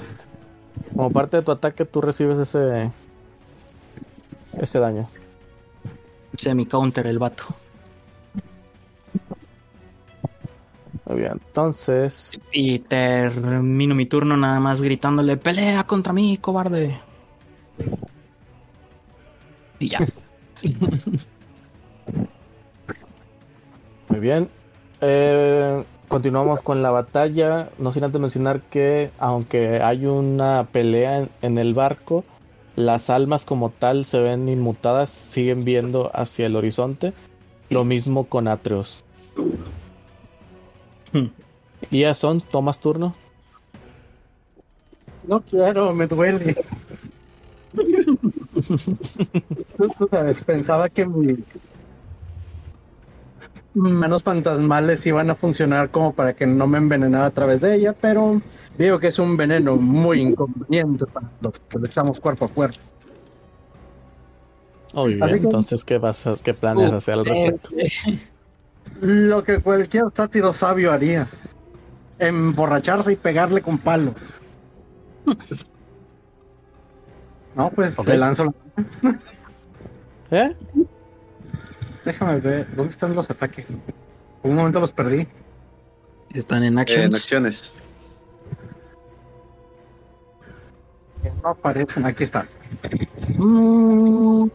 Como 0.96 1.12
parte 1.12 1.38
de 1.38 1.44
tu 1.44 1.52
ataque, 1.52 1.86
tú 1.86 2.02
recibes 2.02 2.38
ese. 2.38 2.92
Ese 4.58 4.80
daño. 4.80 5.06
Semi-counter 6.36 7.08
el 7.08 7.20
vato. 7.20 7.44
Muy 11.06 11.20
bien. 11.20 11.34
Entonces. 11.34 12.40
Y 12.52 12.80
termino 12.80 13.96
mi 13.96 14.06
turno 14.06 14.36
nada 14.38 14.60
más 14.60 14.82
gritándole, 14.82 15.38
pelea 15.38 15.86
contra 15.86 16.14
mí, 16.14 16.38
cobarde. 16.38 17.00
Y 19.80 19.90
ya. 19.90 20.00
Muy 24.10 24.20
bien. 24.20 24.50
Eh, 25.02 25.84
continuamos 26.08 26.62
con 26.62 26.82
la 26.82 26.92
batalla. 26.92 27.70
No 27.78 27.92
sin 27.92 28.04
antes 28.04 28.20
mencionar 28.22 28.62
que, 28.62 29.12
aunque 29.18 29.82
hay 29.82 30.06
una 30.06 30.68
pelea 30.72 31.20
en, 31.20 31.30
en 31.42 31.58
el 31.58 31.74
barco, 31.74 32.24
las 32.76 33.10
almas 33.10 33.46
como 33.46 33.70
tal 33.70 34.06
se 34.06 34.20
ven 34.20 34.50
inmutadas, 34.50 35.10
siguen 35.10 35.66
viendo 35.66 36.12
hacia 36.14 36.46
el 36.48 36.56
horizonte. 36.56 37.14
Lo 37.70 37.84
mismo 37.84 38.26
con 38.26 38.48
Atreus. 38.48 39.04
Y 41.92 42.00
ya 42.02 42.16
son, 42.16 42.42
tomas 42.42 42.80
turno. 42.80 43.14
No 45.28 45.42
quiero, 45.42 45.94
me 45.94 46.08
duele. 46.08 46.56
Tú, 49.78 50.08
sabes, 50.10 50.44
pensaba 50.44 50.90
que 50.90 51.06
mi- 51.06 51.38
manos 53.74 54.24
fantasmales 54.24 55.06
iban 55.06 55.30
a 55.30 55.36
funcionar 55.36 55.90
como 55.92 56.14
para 56.14 56.34
que 56.34 56.46
no 56.48 56.66
me 56.66 56.78
envenenara 56.78 57.26
a 57.26 57.32
través 57.32 57.60
de 57.62 57.76
ella, 57.76 57.94
pero 57.94 58.42
veo 58.78 59.00
que 59.00 59.08
es 59.08 59.20
un 59.20 59.36
veneno 59.36 59.76
muy 59.76 60.22
inconveniente 60.22 61.06
para 61.08 61.30
los 61.42 61.60
que 61.60 61.80
le 61.80 61.88
echamos 61.88 62.20
cuerpo 62.20 62.46
a 62.46 62.50
cuerpo. 62.50 62.80
Muy 64.94 65.16
bien. 65.16 65.30
Que- 65.30 65.36
Entonces, 65.36 65.84
¿qué 65.84 65.98
vas 65.98 66.26
a- 66.26 66.36
qué 66.42 66.54
planes 66.54 66.92
Uh, 66.92 66.96
hacer 66.96 67.16
al 67.16 67.26
respecto? 67.26 67.70
Lo 69.02 69.44
que 69.44 69.60
cualquier 69.60 70.06
sátiro 70.14 70.54
sabio 70.54 70.92
haría. 70.92 71.28
Emborracharse 72.20 73.14
y 73.14 73.16
pegarle 73.18 73.62
con 73.62 73.78
palos. 73.78 74.16
No, 77.56 77.70
pues 77.72 77.98
Ok. 77.98 78.08
le 78.08 78.18
lanzo 78.18 78.46
la... 78.46 78.54
¿Eh? 80.32 80.56
Déjame 82.04 82.40
ver, 82.40 82.68
¿dónde 82.76 82.92
están 82.92 83.16
los 83.16 83.30
ataques? 83.30 83.66
Por 84.42 84.52
un 84.52 84.58
momento 84.58 84.80
los 84.80 84.92
perdí. 84.92 85.28
Están 86.34 86.64
en 86.64 86.78
Eh, 86.78 86.82
actions. 86.82 87.06
en 87.08 87.16
acciones. 87.16 87.74
No 91.42 91.50
aparecen, 91.50 92.06
aquí 92.06 92.24
están. 92.26 92.48
Mm, 93.38 94.46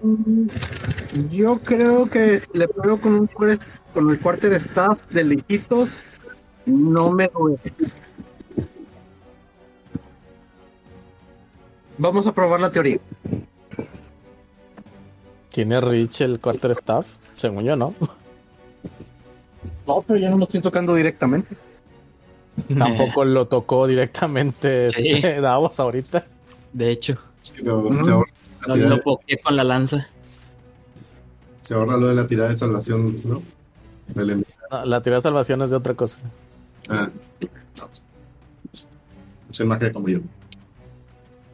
yo 1.30 1.58
creo 1.60 2.08
que 2.08 2.38
si 2.38 2.46
le 2.54 2.68
pego 2.68 3.00
con 3.00 3.14
un 3.14 3.28
fuerza- 3.28 3.66
con 3.92 4.10
el 4.10 4.18
quarter 4.20 4.52
staff 4.54 4.98
de 5.10 5.24
lejitos, 5.24 5.96
no 6.66 7.10
me 7.10 7.28
duele. 7.28 7.58
Vamos 11.98 12.26
a 12.26 12.32
probar 12.32 12.60
la 12.60 12.70
teoría. 12.72 12.98
¿Tiene 15.50 15.80
Rich 15.80 16.22
el 16.22 16.40
quarterstaff? 16.40 17.06
Según 17.36 17.64
yo, 17.64 17.76
no. 17.76 17.94
No, 19.86 20.02
pero 20.06 20.18
ya 20.18 20.30
no 20.30 20.38
lo 20.38 20.44
estoy 20.44 20.60
tocando 20.60 20.94
directamente. 20.94 21.56
Tampoco 22.78 23.24
lo 23.24 23.46
tocó 23.48 23.86
directamente 23.86 24.88
Sí. 24.90 25.08
este, 25.08 25.40
Davos 25.40 25.78
ahorita. 25.80 26.24
De 26.72 26.90
hecho, 26.90 27.18
Sí, 27.42 27.52
pero 27.56 27.80
Mm. 27.90 28.04
se, 28.04 28.10
ahorra 28.12 28.26
la 28.66 28.76
lo, 28.76 28.88
lo 28.96 29.02
con 29.42 29.56
la 29.56 29.64
lanza. 29.64 30.06
se 31.60 31.74
ahorra 31.74 31.96
lo 31.96 32.08
de 32.08 32.14
la 32.14 32.26
tirada 32.26 32.50
de 32.50 32.54
salvación, 32.54 33.16
¿no? 33.24 33.42
Del- 34.14 34.44
No, 34.70 34.84
la 34.84 35.00
tirada 35.02 35.18
de 35.18 35.22
salvación 35.22 35.62
es 35.62 35.70
de 35.70 35.76
otra 35.76 35.94
cosa. 35.94 36.18
Ah, 36.88 37.08
no, 37.80 37.86
pues, 37.86 38.86
soy 39.50 39.66
magia 39.66 39.92
como 39.92 40.08
yo. 40.08 40.20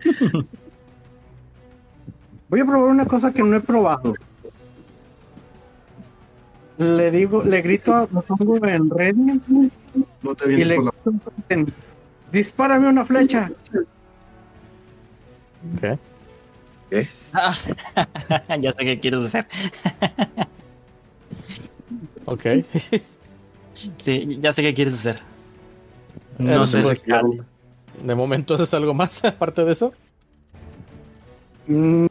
Voy 2.49 2.61
a 2.61 2.65
probar 2.65 2.91
una 2.91 3.07
cosa 3.07 3.33
que 3.33 3.43
no 3.43 3.57
he 3.57 3.61
probado. 3.61 4.15
Le 6.79 7.11
digo, 7.11 7.43
le 7.43 7.63
grito, 7.63 7.95
a, 7.95 8.07
me 8.11 8.21
pongo 8.23 8.65
en 8.67 8.91
red 8.91 9.17
No 9.17 10.35
te 10.35 10.45
y 10.45 10.49
vienes 10.49 10.69
le 10.69 10.77
por 10.77 10.85
la... 10.85 10.93
en, 11.49 11.73
dispárame 12.31 12.89
una 12.89 13.05
flecha. 13.05 13.51
¿Qué? 15.81 15.99
ya 18.61 18.73
sé 18.73 18.85
qué 18.85 19.01
quieres 19.01 19.21
hacer. 19.21 19.47
Ok. 22.27 22.45
Sí, 23.99 24.39
ya 24.41 24.55
sé 24.55 24.63
qué 24.63 24.73
quieres 24.73 24.95
hacer. 24.95 25.21
No 26.39 26.65
Eh, 26.65 26.67
sé 26.67 26.81
pues, 26.81 27.01
si. 27.01 27.13
De 28.07 28.15
momento 28.15 28.55
haces 28.55 28.73
algo 28.73 28.95
más 28.95 29.23
aparte 29.25 29.65
de 29.65 29.73
eso. 29.73 29.93
Mm, 31.67 32.07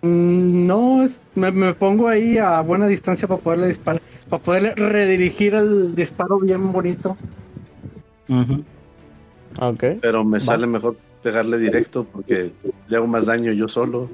mm, 0.00 0.66
No, 0.66 1.02
es- 1.02 1.20
me, 1.34 1.50
me 1.50 1.74
pongo 1.74 2.08
ahí 2.08 2.38
a 2.38 2.62
buena 2.62 2.86
distancia 2.86 3.28
para 3.28 3.38
poderle 3.42 3.68
disparar, 3.68 4.00
para 4.30 4.42
poderle 4.42 4.74
redirigir 4.74 5.54
el 5.54 5.94
disparo 5.94 6.38
bien 6.38 6.72
bonito. 6.72 7.18
Ujú. 8.26 8.64
Ok. 9.60 9.84
Pero 10.00 10.24
me 10.24 10.38
Va. 10.38 10.44
sale 10.44 10.66
mejor 10.66 10.96
pegarle 11.22 11.58
directo 11.58 12.04
porque 12.04 12.50
le 12.88 12.96
hago 12.96 13.06
más 13.06 13.26
daño 13.26 13.52
yo 13.52 13.68
solo. 13.68 14.08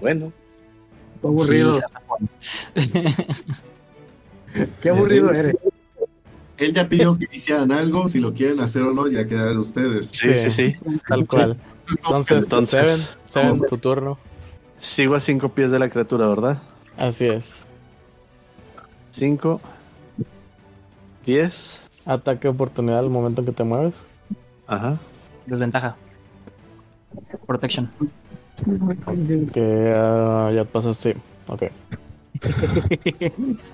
Bueno, 0.00 0.32
Qué 1.20 1.26
aburrido, 1.26 1.80
Sí, 2.40 2.92
qué 4.80 4.88
aburrido 4.90 5.30
eres. 5.32 5.54
Él 6.56 6.74
ya 6.74 6.88
pidió 6.88 7.16
que 7.16 7.26
hicieran 7.32 7.72
algo, 7.72 8.06
si 8.08 8.20
lo 8.20 8.34
quieren 8.34 8.60
hacer 8.60 8.82
o 8.82 8.92
no, 8.92 9.08
ya 9.08 9.26
queda 9.26 9.46
de 9.46 9.58
ustedes. 9.58 10.06
sí, 10.06 10.28
sí, 10.34 10.50
sí. 10.50 10.76
Tal 11.08 11.26
cual. 11.26 11.56
Entonces, 11.88 12.42
Entonces- 12.42 12.70
Seven, 13.26 13.54
Seven, 13.56 13.68
tu 13.68 13.78
turno. 13.78 14.18
Sigo 14.78 15.14
a 15.14 15.20
cinco 15.20 15.50
pies 15.50 15.70
de 15.70 15.78
la 15.78 15.88
criatura, 15.90 16.26
¿verdad? 16.26 16.62
Así 16.96 17.26
es. 17.26 17.66
Cinco. 19.10 19.60
Diez. 21.26 21.80
Ataque 22.06 22.48
oportunidad 22.48 22.98
al 22.98 23.10
momento 23.10 23.40
en 23.42 23.46
que 23.46 23.52
te 23.52 23.64
mueves. 23.64 23.94
Ajá. 24.66 24.98
Desventaja. 25.46 25.96
Protection. 27.46 27.90
Que 29.52 29.92
ah, 29.94 30.50
ya 30.54 30.64
pasas, 30.64 30.96
sí. 30.96 31.14
Ok. 31.48 31.64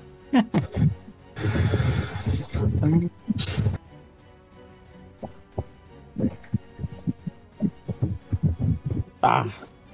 Ah, 9.21 9.45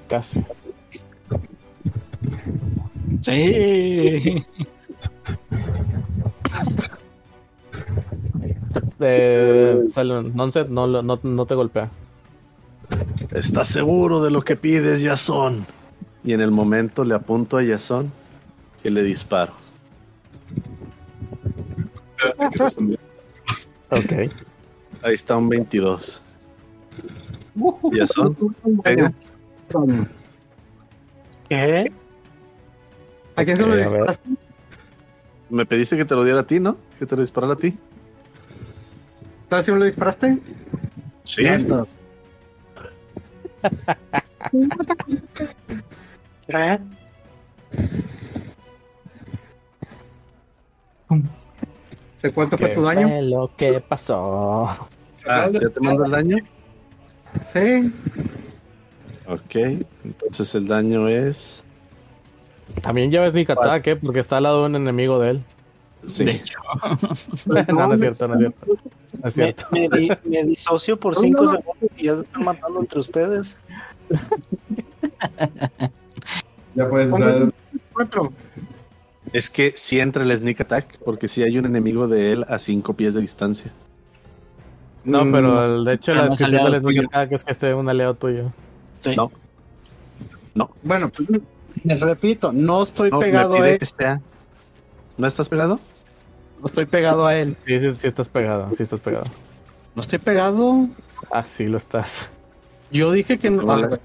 casi. 0.08 0.44
Sí. 3.22 4.44
Eh, 9.00 9.84
Nonset 10.34 10.70
no, 10.70 10.88
no, 10.88 11.20
no 11.22 11.46
te 11.46 11.56
golpea. 11.56 11.90
¿Estás 13.32 13.68
seguro 13.68 14.22
de 14.24 14.32
lo 14.32 14.44
que 14.44 14.56
pides, 14.56 15.04
Jason? 15.04 15.66
Y 16.24 16.34
en 16.34 16.42
el 16.42 16.52
momento 16.52 17.04
le 17.04 17.16
apunto 17.16 17.58
a 17.58 17.64
Jason 17.64 18.12
y 18.84 18.90
le 18.90 19.04
disparo. 19.04 19.54
Ok. 23.90 24.32
Ahí 25.02 25.14
está 25.14 25.36
un 25.36 25.50
22. 25.50 26.22
Jason, 27.92 28.36
pega. 28.84 29.14
¿Qué? 31.50 31.92
¿A 33.36 33.44
quién 33.44 33.58
se 33.58 33.66
lo 33.66 33.76
disparaste? 33.76 34.30
Me 35.50 35.66
pediste 35.66 35.98
que 35.98 36.06
te 36.06 36.16
lo 36.16 36.24
diera 36.24 36.42
a 36.42 36.48
ti, 36.48 36.60
¿no? 36.60 36.78
Que 36.98 37.06
te 37.06 37.16
lo 37.16 37.22
disparara 37.22 37.54
a 37.54 37.58
ti. 37.58 37.78
¿Sabes 39.50 39.66
si 39.66 39.72
me 39.72 39.80
lo 39.80 39.86
disparaste? 39.86 40.40
Sí. 41.26 41.44
Listo. 41.44 41.88
¿Qué? 46.48 46.80
¿De 52.22 52.32
cuánto 52.32 52.58
fue 52.58 52.70
¿Qué 52.70 52.76
tu 52.76 52.84
daño? 52.84 53.10
fue 53.10 53.22
lo 53.22 53.52
que 53.56 53.80
pasó? 53.82 54.68
Ah, 55.28 55.50
¿ya 55.52 55.70
te 55.70 55.80
mando 55.82 56.06
el 56.06 56.12
daño? 56.12 56.38
Sí. 57.52 57.94
Ok. 59.28 59.56
Entonces 60.04 60.56
el 60.56 60.68
daño 60.68 61.08
es. 61.08 61.64
También 62.82 63.12
lleva 63.12 63.30
sneak 63.30 63.50
attack, 63.52 63.88
¿eh? 63.88 63.96
Porque 63.96 64.20
está 64.20 64.38
al 64.38 64.44
lado 64.44 64.62
de 64.62 64.68
un 64.68 64.76
enemigo 64.76 65.20
de 65.20 65.32
él. 65.32 65.44
Sí. 66.08 66.26
De 66.26 66.32
hecho. 66.32 66.60
no, 67.70 67.88
no 67.88 67.94
es 67.94 68.00
cierto, 68.00 68.28
no 68.28 68.34
es 68.36 68.40
cierto. 68.40 68.66
No 68.66 68.76
es 69.20 69.24
Me, 69.24 69.32
cierto. 69.32 69.66
me 69.72 69.90
di- 69.90 70.12
me 70.26 70.44
disocio 70.44 71.00
por 71.00 71.16
5 71.16 71.48
segundos 71.48 71.76
y 71.98 72.04
ya 72.06 72.16
se 72.16 72.22
están 72.24 72.44
matando 72.44 72.80
entre 72.82 73.00
ustedes. 73.00 73.58
Ya 76.76 76.90
puedes 76.90 77.12
usar. 77.12 77.52
Cuatro. 77.94 78.34
Es 79.32 79.50
que 79.50 79.74
si 79.76 80.00
entra 80.00 80.24
el 80.24 80.36
sneak 80.36 80.62
attack, 80.62 80.98
porque 81.06 81.28
si 81.28 81.44
hay 81.44 81.58
un 81.58 81.66
enemigo 81.66 82.08
de 82.08 82.32
él 82.34 82.46
a 82.48 82.58
cinco 82.60 82.94
pies 82.96 83.14
de 83.14 83.22
distancia. 83.22 83.72
No, 85.04 85.20
pero 85.32 85.66
el- 85.78 85.86
de 85.86 85.94
hecho 85.94 86.14
Pero 86.14 86.16
la 86.18 86.26
no 86.28 86.34
es 86.34 86.40
descripción 86.40 86.72
del 86.72 86.82
sneak 86.82 86.96
tuyo. 86.96 87.08
attack 87.10 87.32
es 87.34 87.44
que 87.44 87.52
esté 87.52 87.74
un 87.74 87.90
aliado 87.90 88.16
tuyo. 88.16 88.52
Sí. 89.02 89.16
No. 89.16 89.32
No. 90.56 90.72
Bueno, 90.82 91.10
pues, 91.10 91.32
les 91.84 92.00
repito, 92.00 92.52
no 92.52 92.84
estoy 92.84 93.12
No, 93.12 93.20
me 93.20 93.26
pegado 93.26 93.54
a 93.54 93.58
pide 93.58 93.74
él. 93.74 93.80
que 93.80 93.86
sea. 93.86 94.22
¿No 95.18 95.28
estás 95.28 95.50
pegado? 95.50 95.80
No 96.64 96.68
estoy 96.68 96.86
pegado 96.86 97.26
a 97.26 97.36
él. 97.36 97.58
Sí, 97.66 97.78
sí, 97.78 97.92
sí 97.92 98.08
estás 98.08 98.30
pegado, 98.30 98.70
sí 98.74 98.84
estás 98.84 99.02
pegado. 99.02 99.26
No 99.96 100.02
estoy 100.02 100.18
pegado. 100.18 100.88
Ah, 101.30 101.44
sí 101.46 101.68
lo 101.68 101.76
estás. 101.76 102.32
Yo 102.90 103.12
dije 103.12 103.38
que 103.38 103.50
no. 103.50 103.70
Ah, 103.70 104.00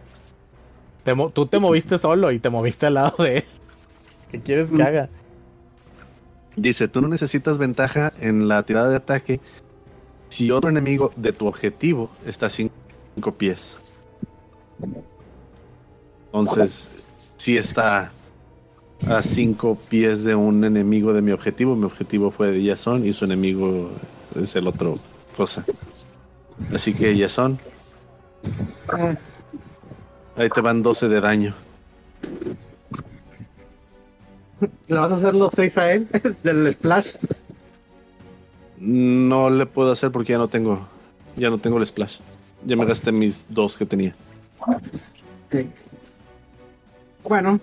Te 1.04 1.14
tú 1.32 1.46
te 1.46 1.60
moviste 1.60 1.98
solo 1.98 2.32
y 2.32 2.40
te 2.40 2.50
moviste 2.50 2.86
al 2.86 2.94
lado 2.94 3.22
de 3.22 3.38
él. 3.38 3.44
¿Qué 4.32 4.40
quieres 4.40 4.72
que 4.72 4.82
haga? 4.82 5.08
Dice, 6.56 6.88
tú 6.88 7.00
no 7.00 7.06
necesitas 7.06 7.58
ventaja 7.58 8.12
en 8.18 8.48
la 8.48 8.64
tirada 8.64 8.88
de 8.88 8.96
ataque 8.96 9.40
si 10.28 10.50
otro 10.50 10.68
enemigo 10.68 11.12
de 11.14 11.32
tu 11.32 11.46
objetivo 11.46 12.10
está 12.26 12.46
a 12.46 12.48
cinco 12.48 13.34
pies. 13.36 13.78
Entonces, 16.32 16.90
si 17.36 17.56
está 17.56 18.10
a 19.08 19.22
cinco 19.22 19.78
pies 19.88 20.24
de 20.24 20.34
un 20.34 20.64
enemigo 20.64 21.12
de 21.12 21.22
mi 21.22 21.32
objetivo, 21.32 21.74
mi 21.76 21.84
objetivo 21.84 22.30
fue 22.30 22.52
de 22.52 22.68
Jason 22.68 23.06
y 23.06 23.12
su 23.12 23.24
enemigo 23.24 23.90
es 24.40 24.54
el 24.56 24.66
otro 24.66 24.96
cosa. 25.36 25.64
Así 26.74 26.92
que 26.92 27.16
Jason, 27.18 27.58
ah, 28.88 29.14
ahí 30.36 30.50
te 30.50 30.60
van 30.60 30.82
12 30.82 31.08
de 31.08 31.20
daño. 31.20 31.54
¿Le 34.88 34.96
vas 34.96 35.12
a 35.12 35.14
hacer 35.14 35.34
los 35.34 35.52
seis 35.54 35.78
a 35.78 35.92
él? 35.92 36.08
Del 36.42 36.70
splash. 36.72 37.14
No 38.78 39.50
le 39.50 39.66
puedo 39.66 39.92
hacer 39.92 40.10
porque 40.10 40.32
ya 40.32 40.38
no 40.38 40.48
tengo, 40.48 40.86
ya 41.36 41.50
no 41.50 41.58
tengo 41.58 41.78
el 41.78 41.86
splash. 41.86 42.18
Ya 42.64 42.76
me 42.76 42.84
gasté 42.84 43.12
mis 43.12 43.46
dos 43.48 43.76
que 43.76 43.86
tenía. 43.86 44.14
Sí. 45.50 45.70
Bueno, 47.22 47.60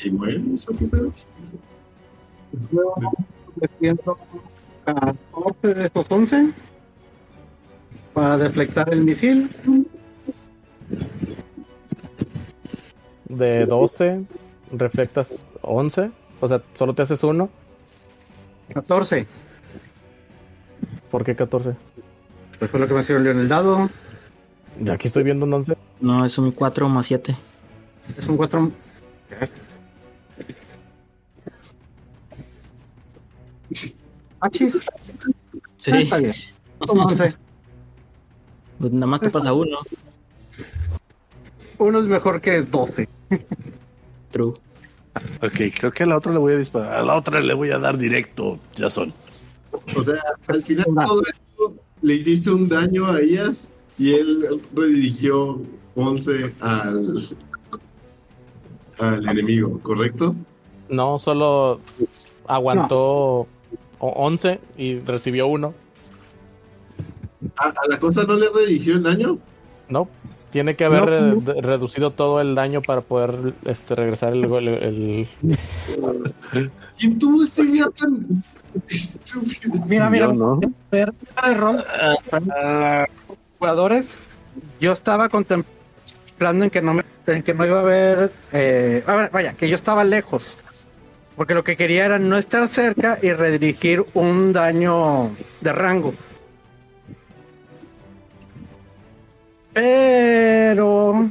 Y 0.00 0.10
bueno, 0.10 0.54
eso 0.54 0.72
qué 0.78 0.86
pedo. 0.86 1.12
yo 2.70 2.94
le 3.60 3.68
siento 3.80 4.18
14 4.84 5.74
de 5.74 5.86
estos 5.86 6.06
11 6.08 6.52
para 8.14 8.38
deflectar 8.38 8.92
el 8.92 9.04
misil. 9.04 9.50
De 13.28 13.66
12, 13.66 14.24
reflectas 14.72 15.44
11. 15.62 16.10
O 16.40 16.48
sea, 16.48 16.62
solo 16.74 16.94
te 16.94 17.02
haces 17.02 17.22
uno. 17.24 17.50
14. 18.72 19.26
¿Por 21.10 21.24
qué 21.24 21.34
14? 21.34 21.74
Pues 22.58 22.70
fue 22.70 22.80
lo 22.80 22.88
que 22.88 22.94
me 22.94 23.02
sirvió 23.02 23.30
en 23.30 23.38
el 23.38 23.48
dado. 23.48 23.90
Ya 24.80 24.94
aquí 24.94 25.08
estoy 25.08 25.24
viendo 25.24 25.44
un 25.44 25.54
11. 25.54 25.76
No, 26.00 26.24
es 26.24 26.38
un 26.38 26.52
4 26.52 26.88
más 26.88 27.06
7. 27.06 27.36
Es 28.16 28.26
un 28.26 28.36
4. 28.36 28.70
Achis. 34.40 34.78
Sí. 35.76 35.90
Ah, 35.92 35.98
está 36.00 36.18
bien. 36.18 36.32
Son 36.86 36.98
11. 36.98 37.34
Pues 38.78 38.92
nada 38.92 39.06
más 39.06 39.20
te 39.20 39.30
pasa 39.30 39.52
uno. 39.52 39.76
Uno 41.78 42.00
es 42.00 42.06
mejor 42.06 42.40
que 42.40 42.62
12. 42.62 43.08
True. 44.30 44.52
Ok, 45.42 45.74
creo 45.78 45.92
que 45.92 46.02
a 46.04 46.06
la 46.06 46.16
otra 46.16 46.32
le 46.32 46.38
voy 46.38 46.52
a 46.52 46.58
disparar. 46.58 47.00
A 47.00 47.02
la 47.02 47.16
otra 47.16 47.40
le 47.40 47.54
voy 47.54 47.70
a 47.70 47.78
dar 47.78 47.98
directo, 47.98 48.58
Jason. 48.76 49.12
O 49.72 50.04
sea, 50.04 50.20
al 50.46 50.62
final 50.62 50.86
todo 51.06 51.22
esto 51.22 51.74
le 52.02 52.14
hiciste 52.14 52.50
un 52.50 52.68
daño 52.68 53.06
a 53.06 53.22
Ias 53.22 53.72
y 53.96 54.14
él 54.14 54.62
redirigió 54.74 55.60
11 55.96 56.54
al, 56.60 57.28
al 58.98 59.28
enemigo, 59.28 59.80
¿correcto? 59.80 60.34
No, 60.88 61.18
solo 61.18 61.80
aguantó 62.46 63.46
o- 63.98 64.08
11 64.10 64.60
y 64.76 64.98
recibió 65.00 65.46
uno. 65.46 65.74
¿A, 67.56 67.68
a 67.68 67.88
la 67.88 67.98
cosa 68.00 68.24
no 68.24 68.34
le 68.34 68.48
redirigió 68.50 68.94
el 68.94 69.02
daño? 69.02 69.38
No, 69.88 70.08
tiene 70.50 70.76
que 70.76 70.84
haber 70.84 71.00
No, 71.00 71.06
re- 71.06 71.20
no. 71.20 71.40
de- 71.40 71.62
reducido 71.62 72.10
todo 72.12 72.40
el 72.40 72.54
daño 72.54 72.82
para 72.82 73.00
poder 73.00 73.54
este, 73.64 73.94
regresar 73.94 74.32
el, 74.34 74.46
gol- 74.46 74.68
el- 74.68 75.28
el- 76.52 76.70
¿Quién 76.98 77.18
tuvo 77.18 77.42
esa 77.42 77.62
idea 77.62 77.86
tan 77.96 78.42
estúpida? 78.88 79.84
Mira, 79.86 80.10
mira, 80.10 80.26
no. 80.32 80.60
ver, 80.90 81.12
jugadores, 83.58 84.18
yo 84.80 84.92
estaba 84.92 85.28
contemplando 85.28 86.64
en 86.64 86.70
que 86.70 86.82
no 86.82 86.94
me, 86.94 87.04
en 87.26 87.42
que 87.42 87.54
no 87.54 87.66
iba 87.66 87.78
a 87.78 87.82
haber, 87.82 88.32
eh, 88.52 89.02
a 89.06 89.14
ver, 89.16 89.30
vaya, 89.30 89.52
que 89.54 89.68
yo 89.68 89.74
estaba 89.74 90.04
lejos, 90.04 90.58
porque 91.38 91.54
lo 91.54 91.62
que 91.62 91.76
quería 91.76 92.04
era 92.04 92.18
no 92.18 92.36
estar 92.36 92.66
cerca 92.66 93.16
y 93.22 93.32
redirigir 93.32 94.04
un 94.12 94.52
daño 94.52 95.30
de 95.60 95.72
rango. 95.72 96.12
Pero. 99.72 101.30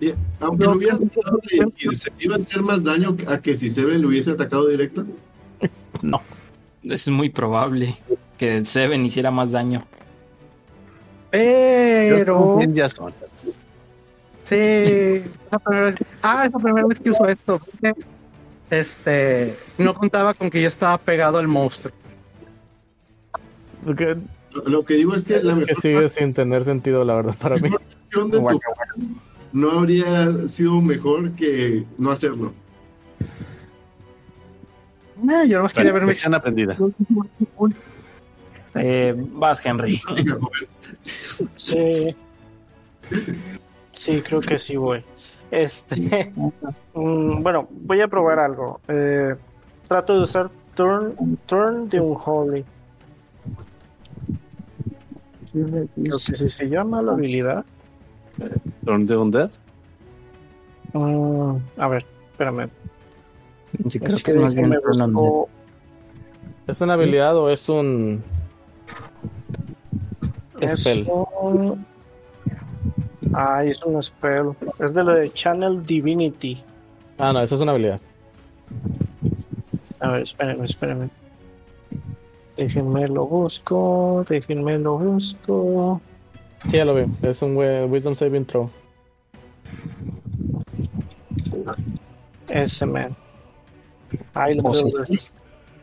Y, 0.00 0.14
Aunque 0.40 0.64
lo 0.64 0.72
hubieran 0.72 1.10
dejado 1.14 1.38
redirigir, 1.42 1.94
¿se 1.94 2.10
iba 2.18 2.36
a 2.36 2.38
hacer 2.38 2.62
más 2.62 2.82
daño 2.82 3.14
a 3.28 3.38
que 3.42 3.54
si 3.54 3.68
Seven 3.68 4.00
lo 4.00 4.08
hubiese 4.08 4.30
atacado 4.30 4.66
directo? 4.68 5.04
No, 6.00 6.22
Es 6.84 7.08
muy 7.08 7.28
probable. 7.28 7.94
que 8.38 8.64
Seven 8.64 9.04
hiciera 9.04 9.30
más 9.30 9.50
daño. 9.50 9.84
Pero. 11.30 12.58
Ya 12.72 12.88
son. 12.88 13.12
Sí. 14.48 14.54
esa 14.54 15.58
primera 15.58 15.84
vez- 15.84 15.96
Ah, 16.22 16.44
es 16.46 16.52
la 16.52 16.58
primera 16.58 16.86
vez 16.86 17.00
que 17.00 17.10
uso 17.10 17.26
esto. 17.26 17.60
Este. 18.70 19.54
No 19.78 19.94
contaba 19.94 20.34
con 20.34 20.50
que 20.50 20.60
yo 20.62 20.68
estaba 20.68 20.98
pegado 20.98 21.38
al 21.38 21.48
monstruo. 21.48 21.92
Porque 23.84 24.16
Lo, 24.52 24.62
lo 24.64 24.84
que 24.84 24.94
digo 24.94 25.14
es 25.14 25.24
que 25.24 25.42
la 25.42 25.52
es 25.52 25.58
que 25.60 25.66
mejor 25.66 25.80
sigue 25.82 26.08
sin 26.08 26.34
tener 26.34 26.64
sentido, 26.64 27.04
la 27.04 27.14
verdad, 27.16 27.34
para 27.38 27.56
mí. 27.56 27.68
versión 27.70 28.30
de 28.30 28.38
tu 28.38 28.60
no 29.52 29.70
habría 29.70 30.46
sido 30.46 30.80
mejor 30.82 31.32
que 31.32 31.84
no 31.96 32.10
hacerlo. 32.10 32.52
No, 35.22 35.44
yo 35.44 35.56
nomás 35.58 35.72
quería 35.72 35.92
verme. 35.92 36.08
Lección 36.08 36.34
aprendida. 36.34 36.76
Eh, 38.74 39.14
vas, 39.16 39.64
Henry. 39.64 39.98
Joven. 41.66 42.16
Sí. 43.98 44.22
Creo 44.22 44.40
que 44.40 44.58
sí 44.58 44.76
voy. 44.76 45.02
Este. 45.50 46.32
mm, 46.94 47.42
bueno, 47.42 47.66
voy 47.70 48.00
a 48.00 48.08
probar 48.08 48.38
algo. 48.38 48.80
Eh, 48.88 49.34
trato 49.86 50.14
de 50.14 50.20
usar 50.20 50.50
Turn, 50.74 51.14
turn 51.46 51.88
de 51.88 52.00
Unholy. 52.00 52.64
Creo 55.52 55.88
que 55.94 56.18
si 56.36 56.48
se 56.48 56.68
llama 56.68 57.02
la 57.02 57.12
habilidad. 57.12 57.64
Turn 58.84 59.06
the 59.06 59.16
Undead. 59.16 59.50
Mm, 60.92 61.56
a 61.78 61.88
ver, 61.88 62.06
espérame. 62.30 62.68
Sí, 63.88 63.98
creo 63.98 64.14
Es 64.16 64.22
que 64.22 64.30
es 64.30 64.36
más 64.36 64.54
bien 64.54 64.68
me 64.68 64.76
Turn 64.78 65.02
Undead. 65.02 65.08
busco- 65.22 65.48
¿Es 66.66 66.80
una 66.82 66.94
habilidad 66.94 67.36
o 67.36 67.50
es 67.50 67.68
un 67.68 68.22
es 70.60 70.80
spell? 70.80 71.08
un- 71.42 71.84
Ay, 73.40 73.70
es 73.70 73.80
un 73.84 74.02
spell. 74.02 74.50
Es 74.80 74.92
de 74.92 75.04
la 75.04 75.14
de 75.14 75.30
Channel 75.32 75.86
Divinity. 75.86 76.60
Ah, 77.18 77.32
no, 77.32 77.40
esa 77.40 77.54
es 77.54 77.60
una 77.60 77.70
habilidad. 77.70 78.00
A 80.00 80.10
ver, 80.10 80.22
espérenme, 80.22 80.64
espérenme. 80.66 81.08
Déjenme 82.56 83.06
lo 83.06 83.26
busco, 83.26 84.26
déjenme 84.28 84.76
lo 84.80 84.98
busco. 84.98 86.00
Sí, 86.68 86.78
ya 86.78 86.84
lo 86.84 86.96
vi. 86.96 87.04
Es 87.22 87.40
un 87.42 87.56
Wisdom 87.56 88.16
Saving 88.16 88.44
Throw. 88.44 88.68
Ese 92.48 92.86
man. 92.86 93.14
Ay, 94.34 94.56
lo 94.56 94.62
Oh, 94.62 94.64
mandé 94.72 94.82
dos 94.82 94.92
veces. 94.94 95.32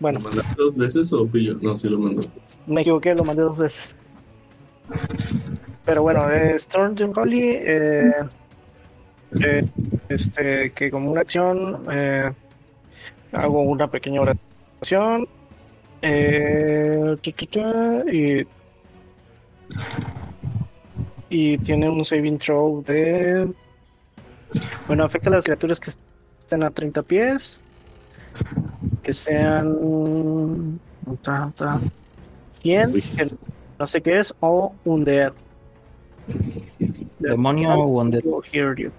Bueno, 0.01 0.19
¿Lo 0.19 0.25
mandaste 0.25 0.55
dos 0.57 0.75
veces 0.75 1.13
o 1.13 1.25
fui 1.25 1.45
yo? 1.45 1.53
No, 1.61 1.73
sí 1.73 1.87
lo 1.87 1.99
mandó. 1.99 2.21
me 2.67 2.81
equivoqué, 2.81 3.15
lo 3.15 3.23
mandé 3.23 3.43
dos 3.43 3.57
veces. 3.57 3.95
Pero 5.85 6.01
bueno, 6.01 6.31
eh, 6.31 6.55
Storm 6.55 6.95
Jim 6.97 7.13
Holly, 7.15 7.49
eh, 7.51 8.11
eh, 9.41 9.67
este, 10.09 10.71
que 10.71 10.89
como 10.89 11.11
una 11.11 11.21
acción 11.21 11.85
eh, 11.91 12.31
hago 13.33 13.61
una 13.61 13.87
pequeña 13.87 14.21
oración 14.21 15.27
y 18.11 18.45
y 21.27 21.57
tiene 21.57 21.89
un 21.89 22.05
saving 22.05 22.37
throw 22.37 22.83
de 22.83 23.51
bueno 24.87 25.03
afecta 25.03 25.29
a 25.29 25.33
las 25.33 25.43
criaturas 25.43 25.79
que 25.79 25.89
estén 25.89 26.63
a 26.63 26.69
30 26.69 27.01
pies 27.01 27.59
que 29.01 29.11
sean 29.11 30.79
ta, 31.23 31.51
ta, 31.57 31.79
100 32.61 32.93
Uy. 32.93 33.01
que 33.01 33.27
no 33.79 33.87
sé 33.87 34.01
qué 34.01 34.19
es 34.19 34.33
o 34.39 34.73
un 34.85 35.03
dead 35.03 35.33
Demonio 37.19 37.73
o 37.73 38.01
undead. 38.01 38.23
Hear 38.51 38.75
you. 38.75 38.91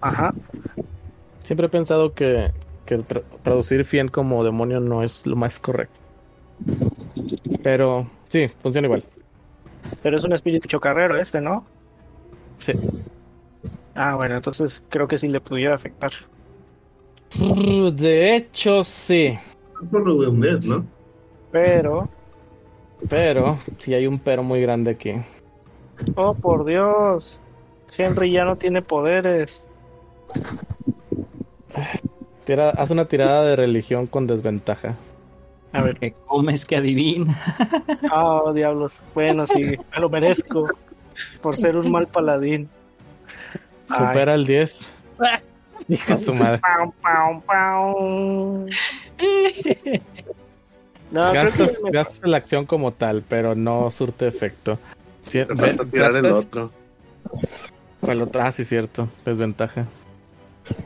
Ajá. 0.00 0.32
Siempre 1.42 1.66
he 1.66 1.70
pensado 1.70 2.12
que, 2.14 2.50
que 2.86 2.98
tra- 2.98 3.22
traducir 3.42 3.84
Fien 3.84 4.08
como 4.08 4.44
demonio 4.44 4.80
no 4.80 5.02
es 5.02 5.26
lo 5.26 5.36
más 5.36 5.58
correcto. 5.60 5.98
Pero 7.62 8.06
sí, 8.28 8.48
funciona 8.62 8.86
igual. 8.86 9.04
Pero 10.02 10.16
es 10.16 10.24
un 10.24 10.32
espíritu 10.32 10.68
chocarrero 10.68 11.18
este, 11.18 11.40
¿no? 11.40 11.64
Sí. 12.58 12.72
Ah, 13.94 14.14
bueno, 14.14 14.36
entonces 14.36 14.84
creo 14.88 15.08
que 15.08 15.18
sí 15.18 15.28
le 15.28 15.40
pudiera 15.40 15.74
afectar. 15.74 16.12
De 17.94 18.36
hecho, 18.36 18.84
sí. 18.84 19.38
Es 19.82 19.88
por 19.88 20.06
lo 20.06 20.20
de 20.20 20.28
Undead, 20.28 20.60
¿no? 20.64 20.84
Pero, 21.52 22.08
Pero 23.08 23.58
sí 23.78 23.94
hay 23.94 24.06
un 24.06 24.18
pero 24.18 24.42
muy 24.42 24.60
grande 24.60 24.90
aquí. 24.92 25.14
Oh 26.14 26.34
por 26.34 26.64
Dios, 26.64 27.40
Henry 27.96 28.32
ya 28.32 28.44
no 28.44 28.56
tiene 28.56 28.82
poderes. 28.82 29.66
Tira- 32.44 32.70
haz 32.70 32.90
una 32.90 33.04
tirada 33.06 33.44
de 33.44 33.56
religión 33.56 34.06
con 34.06 34.26
desventaja. 34.26 34.96
A 35.72 35.82
ver, 35.82 35.98
Que 35.98 36.12
comes 36.26 36.64
que 36.64 36.76
adivina. 36.76 37.38
oh 38.12 38.52
diablos. 38.52 39.02
Bueno, 39.14 39.46
sí, 39.46 39.62
me 39.64 40.00
lo 40.00 40.08
merezco 40.08 40.66
por 41.40 41.56
ser 41.56 41.76
un 41.76 41.90
mal 41.92 42.08
paladín. 42.08 42.68
Ay. 43.88 44.06
Supera 44.06 44.34
el 44.34 44.46
10. 44.46 44.92
Hija 45.88 46.14
de 46.14 46.20
su 46.20 46.34
madre. 46.34 46.60
Pau, 46.60 46.92
pau, 47.02 47.42
pau. 47.42 48.66
No, 51.12 51.32
que 51.32 51.38
gastas 51.90 52.22
la 52.22 52.36
acción 52.36 52.66
como 52.66 52.92
tal, 52.92 53.24
pero 53.28 53.56
no 53.56 53.90
surte 53.90 54.28
efecto. 54.28 54.78
Sí, 55.30 55.44
Te 55.44 55.56
falta 55.56 55.84
tirar 55.84 56.14
el 56.16 56.26
otro. 56.26 56.70
o 58.02 58.10
el 58.10 58.22
otro. 58.22 58.42
Ah, 58.42 58.52
sí, 58.52 58.64
cierto. 58.64 59.08
Desventaja. 59.24 59.86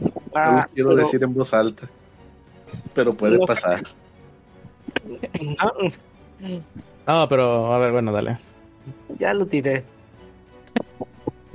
No 0.02 0.12
Ah, 0.34 0.66
lo 0.68 0.74
quiero 0.74 0.90
pero- 0.90 0.96
decir 1.02 1.22
en 1.22 1.34
voz 1.34 1.54
alta. 1.54 1.88
Pero 2.94 3.12
puede 3.14 3.38
No. 3.38 3.46
pasar. 3.46 3.82
Ah, 7.06 7.26
pero 7.28 7.72
a 7.72 7.78
ver, 7.78 7.92
bueno, 7.92 8.12
dale. 8.12 8.38
ya 9.18 9.32
lo 9.34 9.46
tiré. 9.46 9.84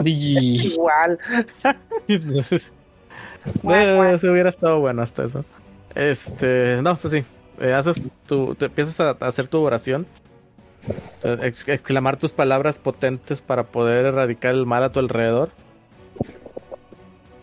Y- 0.03 0.67
Igual. 0.73 1.19
Eh, 3.63 4.15
se 4.17 4.29
hubiera 4.29 4.49
estado 4.49 4.79
bueno 4.81 5.01
hasta 5.01 5.23
eso. 5.23 5.45
Este, 5.95 6.81
no, 6.83 6.97
pues 6.97 7.13
sí. 7.13 7.23
Eh, 7.61 7.73
haces 7.73 8.01
tu, 8.27 8.53
tú 8.55 8.65
empiezas 8.65 8.99
a, 8.99 9.09
a 9.11 9.27
hacer 9.27 9.47
tu 9.47 9.59
oración. 9.61 10.05
Ex- 11.23 11.67
exclamar 11.67 12.17
tus 12.17 12.31
palabras 12.31 12.77
potentes 12.77 13.41
para 13.41 13.63
poder 13.63 14.05
erradicar 14.05 14.53
el 14.55 14.65
mal 14.65 14.83
a 14.83 14.91
tu 14.91 14.99
alrededor. 14.99 15.49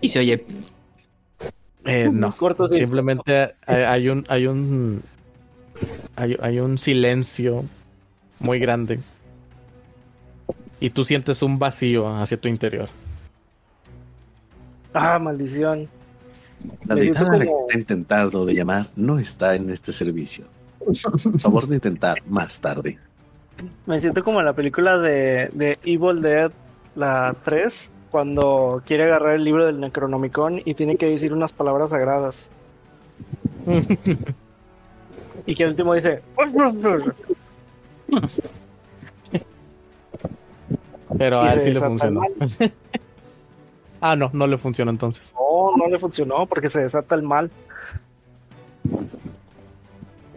Y 0.00 0.08
se 0.08 0.20
oye. 0.20 0.44
Eh, 1.84 2.08
no. 2.12 2.34
Corto, 2.36 2.66
sí. 2.66 2.76
Simplemente 2.76 3.54
hay, 3.66 3.82
hay 3.82 4.08
un 4.08 4.24
hay 4.28 4.46
un 4.46 5.02
hay, 6.16 6.36
hay 6.40 6.58
un 6.60 6.78
silencio 6.78 7.64
muy 8.40 8.58
grande. 8.58 8.98
Y 10.80 10.90
tú 10.90 11.04
sientes 11.04 11.42
un 11.42 11.58
vacío 11.58 12.08
hacia 12.16 12.38
tu 12.40 12.48
interior. 12.48 12.88
Ah, 14.92 15.18
maldición. 15.18 15.88
La 16.86 16.94
deidad 16.94 17.28
a 17.28 17.32
la 17.32 17.38
que 17.38 17.44
como- 17.46 17.60
está 17.68 17.78
intentando 17.78 18.44
de 18.46 18.54
llamar 18.54 18.86
no 18.96 19.18
está 19.18 19.54
en 19.54 19.70
este 19.70 19.92
servicio. 19.92 20.46
Por 20.78 21.40
favor 21.40 21.66
de 21.66 21.76
intentar 21.76 22.18
más 22.28 22.60
tarde. 22.60 22.98
Me 23.86 23.98
siento 24.00 24.22
como 24.22 24.40
en 24.40 24.46
la 24.46 24.52
película 24.52 24.98
de, 24.98 25.48
de 25.52 25.78
Evil 25.84 26.20
Dead, 26.20 26.50
la 26.94 27.34
3, 27.44 27.90
cuando 28.10 28.82
quiere 28.86 29.04
agarrar 29.04 29.34
el 29.34 29.44
libro 29.44 29.66
del 29.66 29.80
Necronomicon 29.80 30.60
y 30.64 30.74
tiene 30.74 30.96
que 30.96 31.06
decir 31.06 31.32
unas 31.32 31.52
palabras 31.52 31.90
sagradas. 31.90 32.50
y 35.46 35.54
que 35.54 35.64
al 35.64 35.70
último 35.70 35.94
dice... 35.94 36.22
Pero 41.18 41.44
Y 41.44 41.48
a 41.48 41.52
él 41.54 41.60
sí 41.60 41.72
le 41.72 41.80
funcionó. 41.80 42.20
el 42.58 42.72
ah, 44.00 44.16
no, 44.16 44.30
no 44.32 44.46
le 44.46 44.58
funcionó 44.58 44.90
entonces. 44.90 45.34
No, 45.38 45.76
no 45.76 45.88
le 45.88 45.98
funcionó 45.98 46.46
porque 46.46 46.68
se 46.68 46.82
desata 46.82 47.14
el 47.14 47.22
mal. 47.22 47.50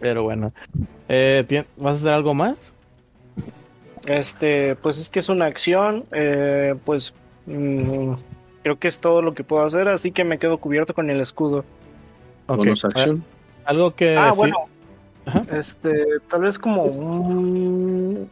Pero 0.00 0.22
bueno. 0.22 0.52
Eh, 1.08 1.44
¿tien- 1.48 1.66
¿Vas 1.76 1.96
a 1.96 1.98
hacer 1.98 2.12
algo 2.12 2.34
más? 2.34 2.72
Este, 4.10 4.74
pues 4.76 4.98
es 5.00 5.08
que 5.08 5.20
es 5.20 5.28
una 5.28 5.46
acción, 5.46 6.04
eh, 6.12 6.74
pues 6.84 7.14
mm, 7.46 8.12
creo 8.62 8.78
que 8.78 8.88
es 8.88 8.98
todo 8.98 9.22
lo 9.22 9.34
que 9.34 9.44
puedo 9.44 9.62
hacer, 9.64 9.86
así 9.88 10.10
que 10.10 10.24
me 10.24 10.38
quedo 10.38 10.58
cubierto 10.58 10.94
con 10.94 11.10
el 11.10 11.20
escudo. 11.20 11.64
Ok. 12.48 12.56
Bonus 12.58 12.84
Eh, 12.84 12.88
action. 12.88 13.24
algo 13.64 13.94
que 13.94 14.16
ah, 14.16 14.32
sí- 14.32 14.38
bueno, 14.38 14.56
Ajá. 15.26 15.42
este, 15.56 16.06
tal 16.28 16.40
vez 16.42 16.58
como 16.58 16.82
un... 16.84 18.28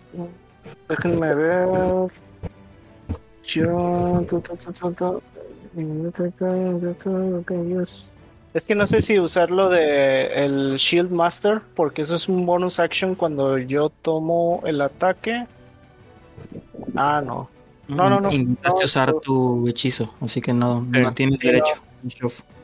Déjenme 0.89 1.35
ver. 1.35 1.69
Yo... 3.45 4.27
Es 8.55 8.67
que 8.67 8.75
no 8.75 8.87
sé 8.87 9.01
si 9.01 9.19
usarlo 9.19 9.69
de 9.69 10.45
el 10.45 10.77
Shield 10.77 11.11
Master, 11.11 11.61
porque 11.77 12.03
eso 12.03 12.15
es 12.17 12.29
un 12.29 12.45
bonus 12.47 12.81
action 12.81 13.15
cuando 13.15 13.59
yo 13.59 13.91
tomo 13.91 14.63
el 14.67 14.81
ataque. 14.81 15.47
Ah, 16.97 17.23
no. 17.25 17.49
No, 17.89 18.11
no, 18.11 18.21
no. 18.21 18.31
Intentaste 18.31 18.81
No, 18.83 18.85
usar 18.85 19.13
no. 19.15 19.21
tu 19.21 19.69
hechizo, 19.69 20.15
así 20.21 20.41
que 20.41 20.53
no, 20.53 20.87
Sí. 20.93 21.01
no 21.01 21.15
tienes 21.15 21.39
Sí, 21.41 21.47
derecho. 21.49 21.75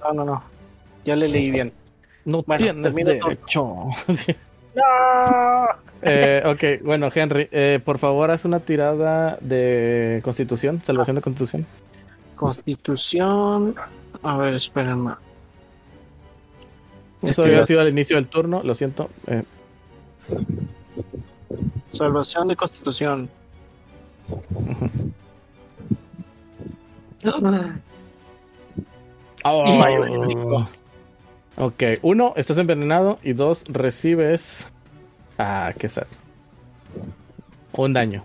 No, 0.03 0.13
no, 0.13 0.25
no. 0.25 0.43
Ya 1.05 1.17
le 1.17 1.29
leí 1.29 1.51
bien. 1.51 1.73
No 2.25 2.43
Bueno, 2.43 2.63
tienes 2.63 2.95
derecho. 2.95 3.65
¡No! 4.75 5.67
Eh, 6.07 6.43
ok, 6.45 6.85
bueno, 6.85 7.09
Henry, 7.15 7.49
eh, 7.51 7.81
por 7.83 7.97
favor, 7.97 8.31
haz 8.31 8.45
una 8.45 8.61
tirada 8.61 9.39
de 9.41 10.21
constitución, 10.23 10.83
salvación 10.85 11.17
de 11.17 11.23
constitución. 11.23 11.65
Constitución. 12.37 13.75
A 14.23 14.37
ver, 14.37 14.53
espérenme. 14.53 15.13
Eso 17.23 17.43
había 17.43 17.65
sido 17.65 17.81
al 17.81 17.89
inicio 17.89 18.17
del 18.17 18.27
turno, 18.27 18.61
lo 18.63 18.75
siento. 18.75 19.09
Eh, 19.29 19.45
Salvación 21.91 22.49
de 22.49 22.57
Constitución. 22.57 23.31
Oh. 29.45 30.69
Ok, 31.57 31.83
uno, 32.03 32.33
estás 32.37 32.59
envenenado 32.59 33.19
y 33.23 33.33
dos, 33.33 33.65
recibes. 33.69 34.67
Ah, 35.39 35.73
qué 35.79 35.89
sad. 35.89 36.07
Un 37.73 37.93
daño. 37.93 38.25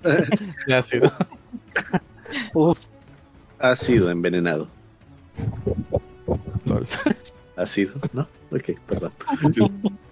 sido. 0.82 1.12
Uf. 2.54 2.86
Ha 3.58 3.76
sido 3.76 4.10
envenenado. 4.10 4.68
Lol. 6.64 6.86
Ha 7.56 7.66
sido, 7.66 7.94
¿no? 8.12 8.28
Ok, 8.50 8.78
perdón. 8.86 9.12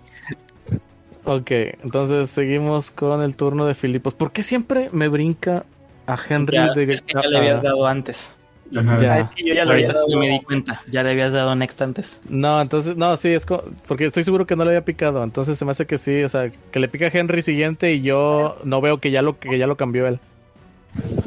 Ok, 1.24 1.50
entonces 1.82 2.28
seguimos 2.30 2.90
con 2.90 3.22
el 3.22 3.34
turno 3.34 3.66
de 3.66 3.74
Filipos. 3.74 4.14
¿Por 4.14 4.32
qué 4.32 4.42
siempre 4.42 4.88
me 4.92 5.08
brinca 5.08 5.64
a 6.06 6.18
Henry 6.28 6.54
Ya, 6.56 6.72
de 6.72 6.92
es 6.92 7.00
que 7.02 7.14
ya 7.14 7.26
le 7.28 7.38
habías 7.38 7.62
dado 7.62 7.86
antes. 7.86 8.38
Ajá. 8.76 9.00
Ya. 9.00 9.14
Ah, 9.14 9.18
es 9.20 9.28
que 9.28 9.42
yo 9.46 9.54
ya 9.54 9.64
lo 9.64 9.72
había 9.72 9.86
Ahorita 9.86 9.92
sí 10.06 10.16
me 10.16 10.28
di 10.28 10.40
cuenta. 10.40 10.82
Ya 10.90 11.02
le 11.02 11.10
habías 11.10 11.32
dado 11.32 11.54
next 11.54 11.80
antes. 11.80 12.20
No, 12.28 12.60
entonces, 12.60 12.96
no, 12.96 13.16
sí, 13.16 13.28
es 13.28 13.46
co- 13.46 13.64
porque 13.86 14.04
estoy 14.06 14.22
seguro 14.24 14.46
que 14.46 14.56
no 14.56 14.64
le 14.64 14.70
había 14.70 14.84
picado. 14.84 15.22
Entonces 15.22 15.56
se 15.56 15.64
me 15.64 15.70
hace 15.70 15.86
que 15.86 15.96
sí, 15.96 16.22
o 16.24 16.28
sea, 16.28 16.50
que 16.70 16.78
le 16.80 16.88
pica 16.88 17.06
a 17.06 17.10
Henry 17.12 17.40
siguiente 17.42 17.92
y 17.94 18.02
yo 18.02 18.58
no 18.64 18.80
veo 18.80 18.98
que 18.98 19.10
ya 19.10 19.22
lo 19.22 19.38
que 19.38 19.56
ya 19.58 19.66
lo 19.66 19.76
cambió 19.76 20.06
él. 20.06 20.18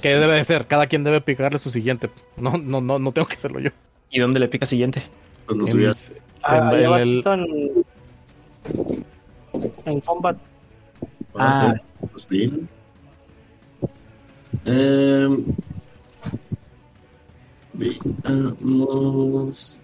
Que 0.01 0.09
debe 0.15 0.33
de 0.33 0.43
ser, 0.43 0.65
cada 0.67 0.87
quien 0.87 1.03
debe 1.03 1.21
picarle 1.21 1.57
su 1.57 1.71
siguiente. 1.71 2.09
No, 2.37 2.57
no, 2.57 2.81
no, 2.81 2.99
no 2.99 3.11
tengo 3.11 3.27
que 3.27 3.35
hacerlo 3.35 3.59
yo. 3.59 3.71
¿Y 4.11 4.19
dónde 4.19 4.39
le 4.39 4.47
pica 4.47 4.65
siguiente? 4.65 5.01
Cuando 5.45 5.65
En- 5.65 5.71
subías. 5.71 6.11
Ah, 6.43 6.71
en- 6.73 6.75
ahí 6.75 6.83
en 6.83 6.93
el- 6.93 7.85
En 9.85 9.99
combat. 10.01 10.37
Passa, 11.33 11.73
ah. 11.73 11.79
os 12.13 12.27
dele. 12.27 12.67
Eh, 14.65 15.27
veamos. 17.73 19.81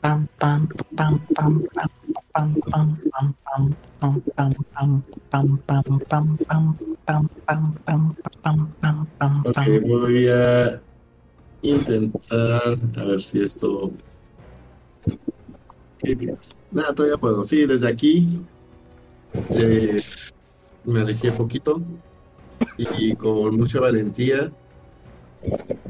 Pam 0.00 0.26
Pam 0.38 0.38
pam 0.38 0.66
pam 0.96 1.20
pam 1.34 1.60
pam 2.32 2.32
pam 2.32 2.56
pam 2.70 2.88
pam 3.12 3.34
pam 3.44 3.64
pam 4.00 4.12
pam 4.34 4.52
pam 4.72 5.04
Ok, 9.44 9.58
voy 9.86 10.28
a 10.28 10.82
intentar 11.62 12.78
a 12.96 13.04
ver 13.04 13.20
si 13.20 13.40
esto. 13.40 13.92
Sí, 15.98 16.16
Nada, 16.70 16.94
todavía 16.94 17.18
puedo. 17.18 17.44
Sí, 17.44 17.66
desde 17.66 17.88
aquí 17.88 18.42
me 20.84 21.00
alejé 21.00 21.32
poquito 21.32 21.82
y 22.76 23.14
con 23.16 23.56
mucha 23.56 23.80
valentía 23.80 24.52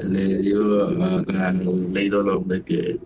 le 0.02 0.38
digo 0.38 0.84
al 0.84 1.98
ídolo 1.98 2.42
de 2.46 2.62
que, 2.62 2.98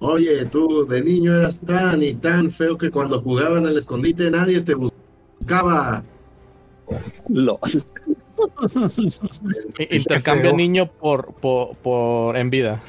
oye, 0.00 0.44
tú 0.46 0.86
de 0.86 1.02
niño 1.02 1.34
eras 1.34 1.60
tan 1.60 2.02
y 2.02 2.14
tan 2.14 2.50
feo 2.50 2.76
que 2.78 2.90
cuando 2.90 3.20
jugaban 3.20 3.66
al 3.66 3.76
escondite 3.76 4.30
nadie 4.30 4.60
te 4.60 4.74
buscaba. 4.74 4.91
LOL. 7.28 7.58
I- 9.78 9.96
Intercambia 9.96 10.50
feo. 10.50 10.56
niño 10.56 10.90
por, 10.90 11.34
por, 11.34 11.76
por 11.76 12.36
en 12.36 12.50
vida. 12.50 12.82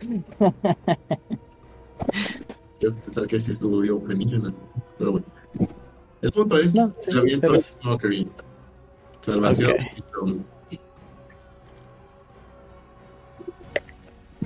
Quiero 2.78 2.94
pensar 2.96 3.26
que 3.26 3.38
sí 3.38 3.50
estuvo 3.50 3.82
yo 3.84 4.00
femenino, 4.00 4.52
pero 4.98 5.12
bueno. 5.12 5.26
El 6.22 6.32
punto 6.32 6.58
es, 6.58 6.74
No, 6.76 6.92
sí, 7.00 7.10
yo 7.12 7.20
aviento 7.20 7.52
pero 7.52 7.62
Mockery. 7.84 8.28
Salvación. 9.20 9.70
Ok. 10.20 10.36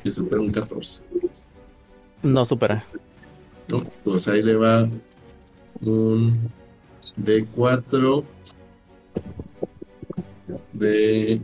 Y 0.04 0.10
supera 0.10 0.40
un 0.40 0.50
14. 0.50 1.04
No 2.22 2.44
supera. 2.44 2.84
¿no? 3.68 3.78
Pues 4.04 4.28
ahí 4.28 4.42
le 4.42 4.56
va 4.56 4.88
un 5.80 6.50
D4 7.18 8.24
de 10.72 11.40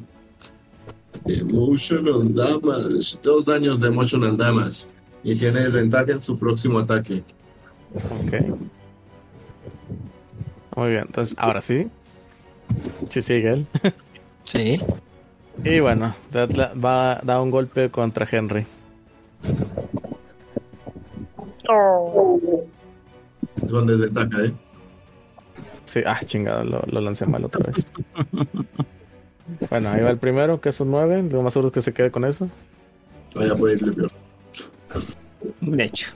Emotional 1.26 2.34
Damage. 2.34 3.18
Dos 3.22 3.44
daños 3.46 3.80
de 3.80 3.88
Emotional 3.88 4.36
Damage. 4.36 4.86
Y 5.24 5.34
tiene 5.34 5.60
desventaja 5.60 6.12
en 6.12 6.20
su 6.20 6.38
próximo 6.38 6.78
ataque. 6.78 7.22
Ok. 7.94 8.32
Muy 10.76 10.90
bien, 10.90 11.04
entonces 11.06 11.34
ahora 11.38 11.60
sí. 11.60 11.88
Sí 13.08 13.22
sigue 13.22 13.50
él. 13.50 13.66
Sí. 14.44 14.80
Y 15.62 15.80
bueno, 15.80 16.14
da, 16.32 16.46
da- 16.46 16.72
va 16.72 17.12
a 17.12 17.20
dar 17.22 17.40
un 17.42 17.50
golpe 17.50 17.90
contra 17.90 18.26
Henry. 18.30 18.64
Con 23.68 23.86
desventaja, 23.86 24.44
¿eh? 24.44 24.52
Sí, 25.88 26.00
ah, 26.04 26.20
chingado, 26.22 26.64
lo, 26.64 26.82
lo 26.82 27.00
lancé 27.00 27.24
mal 27.24 27.42
otra 27.46 27.62
vez. 27.72 27.86
bueno, 29.70 29.88
ahí 29.88 30.02
va 30.02 30.10
el 30.10 30.18
primero, 30.18 30.60
que 30.60 30.68
es 30.68 30.78
un 30.80 30.90
9. 30.90 31.30
Lo 31.32 31.40
más 31.42 31.54
seguro 31.54 31.68
es 31.68 31.72
que 31.72 31.80
se 31.80 31.94
quede 31.94 32.10
con 32.10 32.26
eso. 32.26 32.46
Vaya 33.34 33.56
puede 33.56 33.76
irle 33.76 33.92
peor. 33.94 34.10
De 35.62 35.84
hecho. 35.84 36.12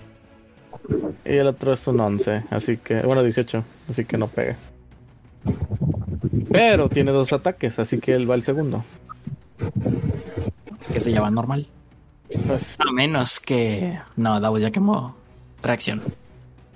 Y 1.24 1.36
el 1.36 1.46
otro 1.46 1.72
es 1.72 1.86
un 1.86 2.00
11, 2.00 2.44
así 2.50 2.76
que, 2.76 3.00
bueno, 3.00 3.22
18, 3.22 3.64
así 3.88 4.04
que 4.04 4.18
no 4.18 4.26
pega. 4.28 4.58
Pero 6.50 6.90
tiene 6.90 7.10
dos 7.10 7.32
ataques, 7.32 7.78
así 7.78 7.98
que 7.98 8.12
él 8.12 8.30
va 8.30 8.34
el 8.34 8.42
segundo. 8.42 8.84
Que 10.92 11.00
se 11.00 11.12
llama 11.12 11.30
normal. 11.30 11.66
Pues, 12.46 12.76
A 12.78 12.92
menos 12.92 13.40
que. 13.40 13.98
No, 14.16 14.38
Davos 14.38 14.60
ya 14.60 14.70
quemó 14.70 15.16
reacción. 15.62 16.02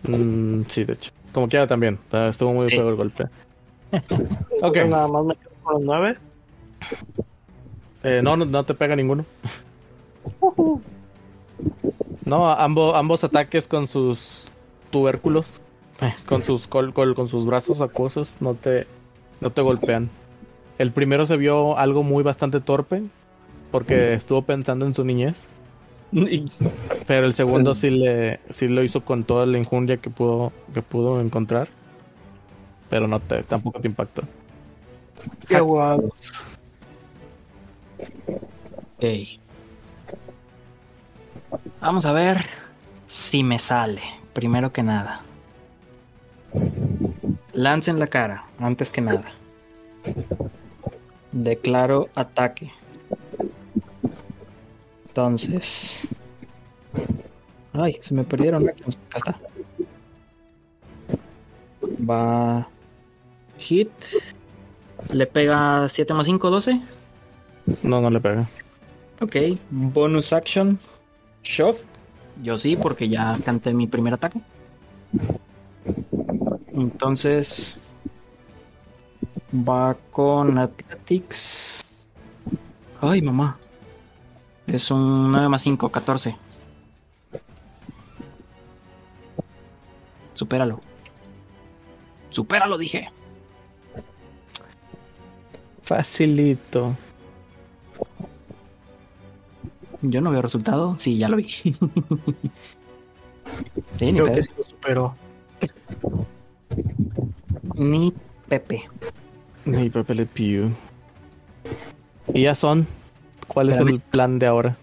mm, 0.04 0.62
sí, 0.68 0.84
de 0.84 0.94
hecho. 0.94 1.10
Como 1.36 1.48
quiera 1.50 1.66
también, 1.66 1.98
o 2.08 2.10
sea, 2.10 2.28
estuvo 2.28 2.54
muy 2.54 2.70
Sí. 2.70 2.76
feo 2.76 2.88
el 2.88 2.94
golpe. 2.96 3.24
Ok, 4.62 4.74
nada 4.88 5.06
más 5.06 5.22
me 5.26 5.36
quedo 5.36 5.50
con 5.62 5.74
los 5.74 5.82
nueve. 5.82 6.16
eh, 8.04 8.20
no, 8.24 8.38
no, 8.38 8.46
no 8.46 8.64
te 8.64 8.72
pega 8.72 8.96
ninguno. 8.96 9.26
No, 12.24 12.50
ambos, 12.50 12.96
ambos 12.96 13.22
ataques 13.22 13.68
con 13.68 13.86
sus 13.86 14.46
tubérculos, 14.90 15.60
con 16.26 16.42
sus 16.42 16.66
col- 16.66 16.94
col- 16.94 17.14
con 17.14 17.28
sus 17.28 17.44
brazos 17.44 17.82
acuosos, 17.82 18.38
no 18.40 18.54
te, 18.54 18.86
no 19.42 19.50
te 19.50 19.60
golpean. 19.60 20.08
El 20.78 20.90
primero 20.90 21.26
se 21.26 21.36
vio 21.36 21.76
algo 21.78 22.02
muy 22.02 22.22
bastante 22.22 22.60
torpe, 22.60 23.02
porque 23.70 24.14
estuvo 24.14 24.40
pensando 24.40 24.86
en 24.86 24.94
su 24.94 25.04
niñez. 25.04 25.50
Pero 27.06 27.26
el 27.26 27.34
segundo 27.34 27.74
sí 27.74 27.90
le 27.90 28.40
sí 28.50 28.68
lo 28.68 28.82
hizo 28.82 29.04
con 29.04 29.24
toda 29.24 29.46
la 29.46 29.58
injundia 29.58 29.96
que 29.98 30.10
pudo 30.10 30.52
que 30.72 30.82
pudo 30.82 31.20
encontrar. 31.20 31.68
Pero 32.88 33.08
no 33.08 33.20
te 33.20 33.42
tampoco 33.42 33.80
te 33.80 33.88
impactó. 33.88 34.22
Qué 35.48 35.60
guau. 35.60 36.12
Ok. 38.98 39.04
Vamos 41.80 42.06
a 42.06 42.12
ver 42.12 42.38
si 43.06 43.42
me 43.42 43.58
sale. 43.58 44.02
Primero 44.32 44.72
que 44.72 44.82
nada. 44.82 45.22
Lance 47.52 47.90
en 47.90 47.98
la 47.98 48.06
cara, 48.06 48.44
antes 48.58 48.90
que 48.90 49.00
nada. 49.00 49.24
Declaro 51.32 52.08
ataque. 52.14 52.70
Entonces. 55.16 56.06
Ay, 57.72 57.96
se 58.02 58.12
me 58.12 58.22
perdieron. 58.22 58.68
Acá 58.68 58.84
está. 59.14 59.40
Va. 62.06 62.68
Hit. 63.56 63.90
Le 65.08 65.26
pega 65.26 65.88
7 65.88 66.12
más 66.12 66.26
5, 66.26 66.50
12. 66.50 66.82
No, 67.82 68.02
no 68.02 68.10
le 68.10 68.20
pega. 68.20 68.46
Ok. 69.22 69.36
Bonus 69.70 70.34
action. 70.34 70.78
Shove. 71.42 71.82
Yo 72.42 72.58
sí, 72.58 72.76
porque 72.76 73.08
ya 73.08 73.38
canté 73.42 73.72
mi 73.72 73.86
primer 73.86 74.12
ataque. 74.12 74.42
Entonces. 76.74 77.78
Va 79.50 79.96
con 80.10 80.58
Athletics. 80.58 81.86
Ay, 83.00 83.22
mamá. 83.22 83.58
Es 84.66 84.90
un 84.90 85.30
9 85.32 85.48
más 85.48 85.62
5, 85.62 85.88
14. 85.88 86.36
Supéralo. 90.34 90.80
Supéralo, 92.30 92.76
dije. 92.76 93.08
Facilito. 95.82 96.96
Yo 100.02 100.20
no 100.20 100.30
veo 100.30 100.42
resultado. 100.42 100.98
Sí, 100.98 101.16
ya 101.16 101.28
lo 101.28 101.36
vi. 101.36 101.44
sí, 101.48 101.74
ni, 104.00 104.20
que 104.20 104.42
sí 104.42 104.50
lo 104.56 104.64
superó. 104.64 105.14
Ni 107.74 108.12
Pepe. 108.48 108.88
Ni 109.64 109.88
Pepe 109.90 110.14
Le 110.14 110.26
Pew. 110.26 110.70
Y 112.34 112.42
ya 112.42 112.54
son. 112.54 112.86
¿Cuál 113.48 113.70
es 113.70 113.78
el 113.78 114.00
plan 114.00 114.38
de 114.38 114.46
ahora? 114.46 114.76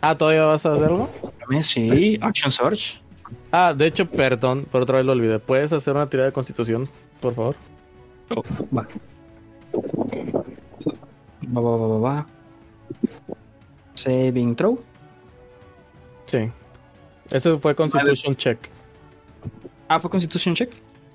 Ah, 0.00 0.16
¿todavía 0.16 0.44
vas 0.44 0.66
a 0.66 0.72
hacerlo? 0.72 1.08
Espérame, 1.22 1.62
Sí, 1.62 2.18
Action 2.20 2.50
Search. 2.50 3.00
Ah, 3.50 3.72
de 3.76 3.86
hecho, 3.86 4.08
perdón, 4.08 4.66
por 4.70 4.82
otra 4.82 4.96
vez 4.96 5.06
lo 5.06 5.12
olvidé. 5.12 5.38
¿Puedes 5.38 5.72
hacer 5.72 5.94
una 5.94 6.08
tirada 6.08 6.28
de 6.28 6.32
constitución, 6.32 6.88
por 7.20 7.34
favor? 7.34 7.56
Va. 8.76 8.86
Va, 11.54 11.60
va, 11.60 11.76
va, 11.76 11.86
va, 11.86 11.98
va. 11.98 12.26
Saving 13.94 14.56
throw. 14.56 14.78
Sí. 16.26 16.50
Ese 17.30 17.58
fue 17.58 17.74
Constitution 17.74 18.34
Check. 18.36 18.68
Ah, 19.88 19.98
fue 19.98 20.10
Constitution 20.10 20.54
Check. 20.54 20.72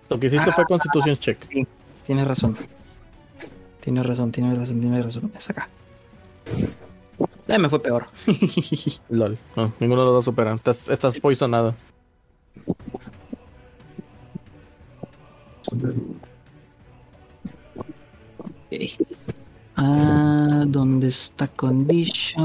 Lo 0.10 0.20
que 0.20 0.28
hiciste 0.28 0.52
fue 0.52 0.64
Constitution 0.66 1.18
Check. 1.18 1.45
Tienes 2.04 2.28
razón. 2.28 2.56
Tienes 3.82 4.06
razón, 4.06 4.32
tienes 4.32 4.58
razón, 4.58 4.80
tienes 4.80 5.04
razón. 5.04 5.32
Es 5.36 5.49
acá. 5.49 5.70
Eh, 7.48 7.57
me 7.57 7.69
fue 7.69 7.82
peor. 7.82 8.07
LOL. 9.10 9.38
No, 9.56 9.72
ninguno 9.80 10.02
de 10.02 10.06
los 10.07 10.15
dos 10.15 10.26
supera. 10.26 10.53
Estás, 10.53 10.90
estás 10.90 11.18
poisonado. 11.18 11.74
Ok. 18.40 18.53
Ah, 19.78 20.65
¿dónde 20.68 21.07
está 21.07 21.48
Conditions? 21.48 22.38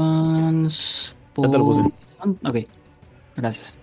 Ya 1.35 1.49
te 1.49 1.57
lo 1.57 1.65
puse. 1.65 1.81
Poison. 1.81 2.39
Ok, 2.45 2.57
gracias. 3.35 3.79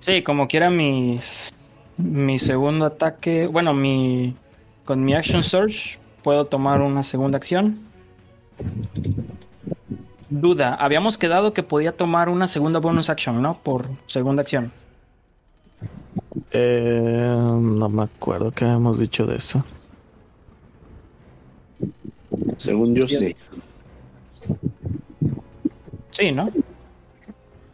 Sí, 0.00 0.22
como 0.22 0.48
quiera 0.48 0.70
mis 0.70 1.52
mi 1.98 2.38
segundo 2.38 2.86
ataque, 2.86 3.46
bueno, 3.46 3.74
mi 3.74 4.36
con 4.84 5.04
mi 5.04 5.14
Action 5.14 5.42
Surge 5.42 5.98
puedo 6.22 6.46
tomar 6.46 6.80
una 6.80 7.02
segunda 7.02 7.36
acción. 7.38 7.85
Duda, 10.28 10.74
habíamos 10.74 11.18
quedado 11.18 11.52
que 11.52 11.62
podía 11.62 11.92
tomar 11.92 12.28
una 12.28 12.46
segunda 12.46 12.80
bonus 12.80 13.10
action, 13.10 13.40
¿no? 13.40 13.54
Por 13.62 13.86
segunda 14.06 14.42
acción. 14.42 14.72
Eh, 16.50 17.34
no 17.36 17.88
me 17.88 18.02
acuerdo 18.02 18.50
que 18.50 18.64
hemos 18.64 18.98
dicho 18.98 19.26
de 19.26 19.36
eso. 19.36 19.64
Según 22.56 22.94
yo 22.94 23.06
sí. 23.06 23.36
Sí, 26.10 26.32
¿no? 26.32 26.48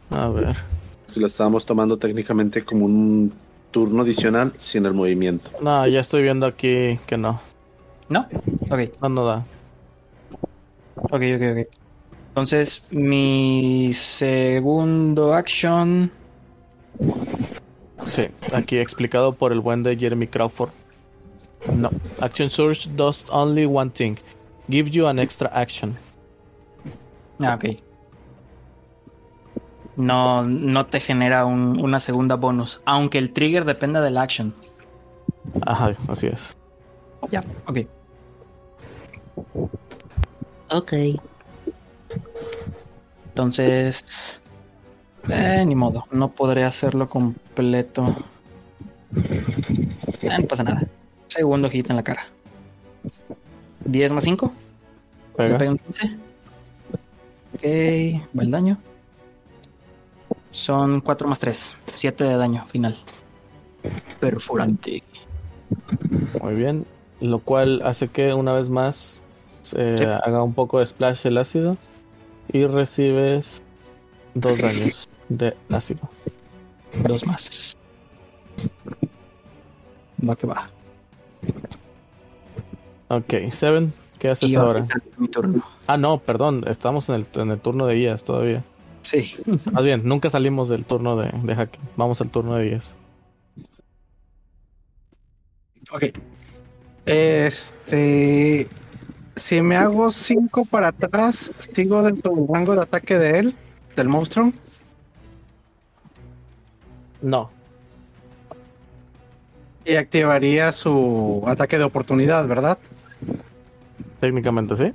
A 0.09 0.29
ver. 0.29 0.57
Lo 1.15 1.27
estábamos 1.27 1.65
tomando 1.65 1.97
técnicamente 1.97 2.63
como 2.63 2.85
un 2.85 3.33
turno 3.71 4.03
adicional 4.03 4.53
sin 4.57 4.85
el 4.85 4.93
movimiento. 4.93 5.51
No, 5.61 5.87
ya 5.87 6.01
estoy 6.01 6.21
viendo 6.23 6.45
aquí 6.45 6.99
que 7.07 7.17
no. 7.17 7.41
¿No? 8.09 8.27
Ok. 8.69 9.01
No, 9.01 9.09
no 9.09 9.25
da. 9.25 9.45
Ok, 11.13 11.21
ok, 11.35 11.41
ok. 11.51 11.67
Entonces, 12.29 12.83
mi 12.89 13.91
segundo 13.93 15.33
action. 15.35 16.11
Sí, 18.05 18.27
aquí 18.51 18.79
explicado 18.79 19.33
por 19.33 19.51
el 19.51 19.59
buen 19.59 19.83
de 19.83 19.95
Jeremy 19.95 20.25
Crawford. 20.27 20.71
No. 21.75 21.91
Action 22.19 22.49
Surge 22.49 22.89
does 22.95 23.27
only 23.29 23.65
one 23.65 23.91
thing. 23.91 24.15
Give 24.67 24.89
you 24.89 25.07
an 25.07 25.19
extra 25.19 25.49
action. 25.53 25.95
Ah, 27.39 27.55
ok. 27.55 27.77
No, 29.95 30.41
no 30.43 30.87
te 30.87 30.99
genera 30.99 31.45
un- 31.45 31.79
una 31.79 31.99
segunda 31.99 32.35
bonus. 32.35 32.81
Aunque 32.85 33.19
el 33.19 33.31
trigger 33.31 33.65
dependa 33.65 34.01
del 34.01 34.17
action. 34.17 34.53
Ajá, 35.61 35.93
así 36.07 36.27
es. 36.27 36.57
Ya, 37.29 37.41
ok. 37.67 37.77
Ok. 40.73 40.93
Entonces. 43.27 44.41
Eh, 45.29 45.63
ni 45.65 45.75
modo. 45.75 46.05
No 46.11 46.31
podré 46.31 46.63
hacerlo 46.63 47.07
completo. 47.07 48.15
Eh, 50.21 50.29
no 50.39 50.47
pasa 50.47 50.63
nada. 50.63 50.87
Segundo 51.27 51.69
hit 51.69 51.89
en 51.89 51.95
la 51.95 52.03
cara. 52.03 52.25
10 53.85 54.11
más 54.11 54.23
5. 54.23 54.47
Me 54.47 55.45
Pega. 55.45 55.57
pega 55.57 55.71
un 55.71 55.77
15. 55.77 56.17
Ok, 57.53 57.63
va 58.37 58.43
el 58.43 58.51
daño. 58.51 58.77
Son 60.51 61.01
4 61.01 61.27
más 61.27 61.39
3. 61.39 61.77
7 61.95 62.23
de 62.23 62.37
daño 62.37 62.65
final. 62.65 62.95
Perforante. 64.19 65.03
Muy 66.41 66.53
bien. 66.55 66.85
Lo 67.19 67.39
cual 67.39 67.81
hace 67.85 68.09
que 68.09 68.33
una 68.33 68.53
vez 68.53 68.69
más 68.69 69.22
Sí. 69.63 69.77
haga 70.23 70.43
un 70.43 70.53
poco 70.53 70.79
de 70.79 70.85
splash 70.85 71.25
el 71.27 71.37
ácido. 71.37 71.77
Y 72.51 72.65
recibes 72.65 73.63
dos 74.33 74.59
daños 74.59 75.09
de 75.29 75.55
ácido. 75.71 76.01
Dos 77.07 77.25
más. 77.25 77.75
Va 80.27 80.35
que 80.35 80.45
va. 80.47 80.61
Ok, 83.07 83.33
Seven, 83.51 83.89
¿qué 84.19 84.29
haces 84.29 84.49
Y 84.49 84.55
ahora? 84.55 84.85
mi 85.17 85.27
turno. 85.27 85.63
Ah, 85.87 85.97
no, 85.97 86.19
perdón, 86.19 86.63
estamos 86.67 87.09
en 87.09 87.15
el, 87.15 87.27
en 87.35 87.51
el 87.51 87.59
turno 87.59 87.85
de 87.87 87.97
IAS 87.99 88.23
todavía. 88.23 88.63
Sí. 89.01 89.35
Más 89.71 89.83
bien, 89.83 90.01
nunca 90.05 90.29
salimos 90.29 90.69
del 90.69 90.85
turno 90.85 91.15
de, 91.17 91.31
de 91.43 91.55
hacking. 91.55 91.81
Vamos 91.97 92.21
al 92.21 92.29
turno 92.29 92.55
de 92.55 92.69
IAS. 92.71 92.95
Ok. 95.91 96.03
Este. 97.05 98.67
Si 99.35 99.61
me 99.61 99.75
hago 99.75 100.11
5 100.11 100.65
para 100.65 100.89
atrás, 100.89 101.51
sigo 101.57 102.03
dentro 102.03 102.35
del 102.35 102.47
rango 102.47 102.75
de 102.75 102.81
ataque 102.81 103.17
de 103.17 103.39
él, 103.39 103.55
del 103.95 104.07
monstruo. 104.07 104.53
No. 107.21 107.49
Y 109.85 109.95
activaría 109.95 110.71
su 110.71 111.43
ataque 111.47 111.77
de 111.77 111.83
oportunidad, 111.83 112.47
¿verdad? 112.47 112.77
Técnicamente 114.19 114.75
sí. 114.75 114.93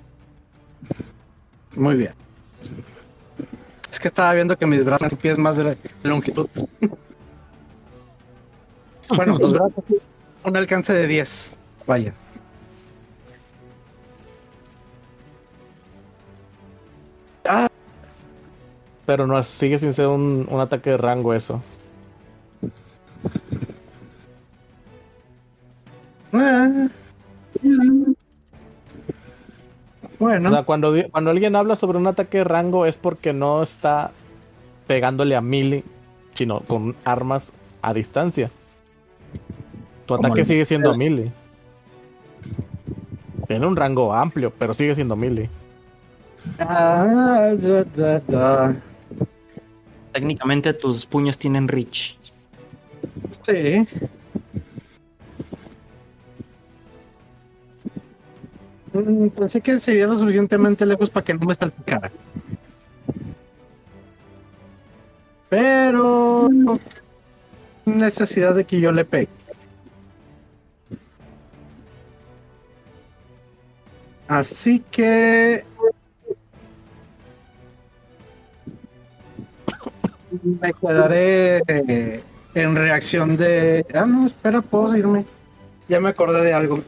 Muy 1.74 1.97
bien. 1.97 2.12
Es 3.90 3.98
que 3.98 4.09
estaba 4.09 4.32
viendo 4.35 4.56
que 4.56 4.66
mis 4.66 4.85
brazos 4.85 5.12
y 5.12 5.16
pies 5.16 5.36
más 5.36 5.56
de, 5.56 5.65
de 5.65 5.78
longitud. 6.05 6.48
bueno, 9.16 9.36
los 9.39 9.52
brazos, 9.52 10.05
un 10.44 10.56
alcance 10.56 10.93
de 10.93 11.06
10. 11.06 11.52
Vaya. 11.86 12.15
Pero 19.09 19.26
no 19.26 19.43
sigue 19.43 19.78
sin 19.78 19.94
ser 19.94 20.09
un, 20.09 20.47
un 20.51 20.60
ataque 20.60 20.90
de 20.90 20.98
rango 20.98 21.32
eso. 21.32 21.62
Bueno, 30.18 30.51
O 30.51 30.52
sea, 30.52 30.64
cuando, 30.64 30.93
cuando 31.10 31.30
alguien 31.30 31.56
habla 31.56 31.74
sobre 31.74 31.97
un 31.97 32.06
ataque 32.06 32.36
de 32.39 32.44
rango 32.44 32.85
es 32.85 32.98
porque 32.98 33.32
no 33.32 33.62
está 33.62 34.12
pegándole 34.86 35.36
a 35.36 35.40
melee, 35.40 35.85
sino 36.35 36.60
con 36.60 36.94
armas 37.06 37.55
a 37.80 37.94
distancia. 37.94 38.51
Tu 40.05 40.16
Como 40.16 40.28
ataque 40.28 40.44
sigue 40.44 40.66
siendo 40.66 40.93
melee. 40.94 41.32
Tiene 43.47 43.66
un 43.66 43.74
rango 43.74 44.12
amplio, 44.12 44.52
pero 44.59 44.74
sigue 44.74 44.94
siendo 44.94 45.16
melee. 45.16 45.48
Ah, 46.59 47.55
da, 47.56 47.85
da, 47.85 48.20
da. 48.28 48.88
Técnicamente 50.12 50.72
tus 50.74 51.06
puños 51.06 51.39
tienen 51.39 51.68
reach. 51.68 52.16
Sí. 53.43 53.86
Mm, 58.93 59.28
Pensé 59.28 59.60
que 59.60 59.78
sería 59.78 60.06
lo 60.06 60.16
suficientemente 60.16 60.86
lejos 60.86 61.10
para 61.10 61.24
que 61.24 61.35
no 61.35 61.47
me 61.47 61.52
estalpicara. 61.52 62.10
Pero 65.48 66.48
necesidad 67.85 68.55
de 68.55 68.64
que 68.64 68.80
yo 68.80 68.93
le 68.93 69.05
pegue. 69.05 69.28
Así 74.28 74.85
que 74.90 75.64
me 80.30 80.72
quedaré 80.74 81.59
eh, 81.68 82.22
en 82.55 82.74
reacción 82.76 83.36
de. 83.36 83.84
Ah, 83.94 84.06
no, 84.06 84.26
espera, 84.26 84.60
puedo 84.62 84.96
irme. 84.96 85.24
Ya 85.88 86.00
me 86.00 86.09
acordé 86.10 86.42
de 86.42 86.52
algo. 86.52 86.80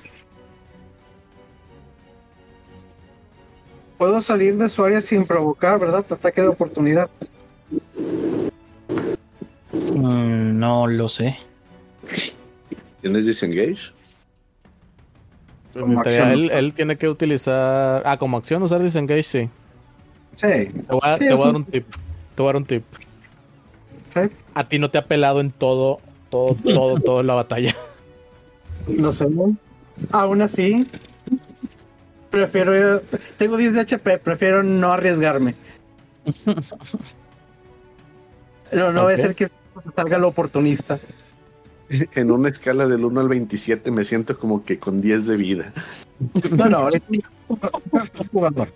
Puedo 3.98 4.20
salir 4.20 4.56
de 4.56 4.68
su 4.68 4.82
área 4.84 5.00
sin 5.00 5.26
provocar, 5.26 5.78
¿verdad? 5.78 6.04
Ataque 6.10 6.40
de 6.40 6.48
oportunidad. 6.48 7.10
Mm, 9.94 10.58
no 10.58 10.86
lo 10.86 11.08
sé. 11.08 11.36
¿Tienes 13.02 13.26
disengage? 13.26 13.92
En 15.74 16.02
teoría, 16.02 16.32
él, 16.32 16.50
él 16.50 16.72
tiene 16.74 16.96
que 16.96 17.08
utilizar. 17.08 18.02
Ah, 18.04 18.16
como 18.18 18.38
acción 18.38 18.62
usar 18.62 18.82
disengage, 18.82 19.22
sí. 19.22 19.48
Sí. 20.36 20.46
Te 20.46 20.70
voy 20.88 21.00
a, 21.02 21.16
Sí, 21.16 21.24
te 21.28 21.30
voy 21.30 21.32
a 21.32 21.34
eso- 21.34 21.44
dar 21.46 21.56
un 21.56 21.64
tip. 21.64 21.86
Te 22.34 22.42
voy 22.42 22.44
a 22.44 22.52
dar 22.52 22.56
un 22.56 22.64
tip. 22.66 22.84
Sí, 24.12 24.20
A 24.54 24.68
ti 24.68 24.78
no 24.78 24.90
te 24.90 24.98
ha 24.98 25.06
pelado 25.06 25.40
en 25.40 25.50
todo, 25.50 26.00
todo, 26.30 26.54
todo, 26.62 27.00
todo 27.00 27.22
la 27.22 27.34
batalla. 27.34 27.74
Lo 28.88 29.12
sé. 29.12 29.26
Aún 30.10 30.42
así, 30.42 30.86
prefiero. 32.30 33.00
Tengo 33.36 33.56
10 33.56 33.74
de 33.74 33.80
HP, 33.80 34.18
prefiero 34.18 34.62
no 34.62 34.92
arriesgarme. 34.92 35.54
No, 38.72 38.92
no 38.92 39.04
va 39.04 39.12
a 39.12 39.16
ser 39.16 39.34
que 39.34 39.48
salga 39.96 40.18
lo 40.18 40.28
oportunista. 40.28 40.98
En 41.88 42.30
una 42.30 42.48
escala 42.48 42.86
del 42.86 43.04
1 43.04 43.20
al 43.20 43.28
27 43.28 43.90
me 43.90 44.04
siento 44.04 44.38
como 44.38 44.64
que 44.64 44.78
con 44.78 45.00
10 45.00 45.26
de 45.26 45.36
vida. 45.36 45.72
No, 46.50 46.68
no, 46.68 46.78
ahorita 46.78 47.06
jugador. 48.30 48.68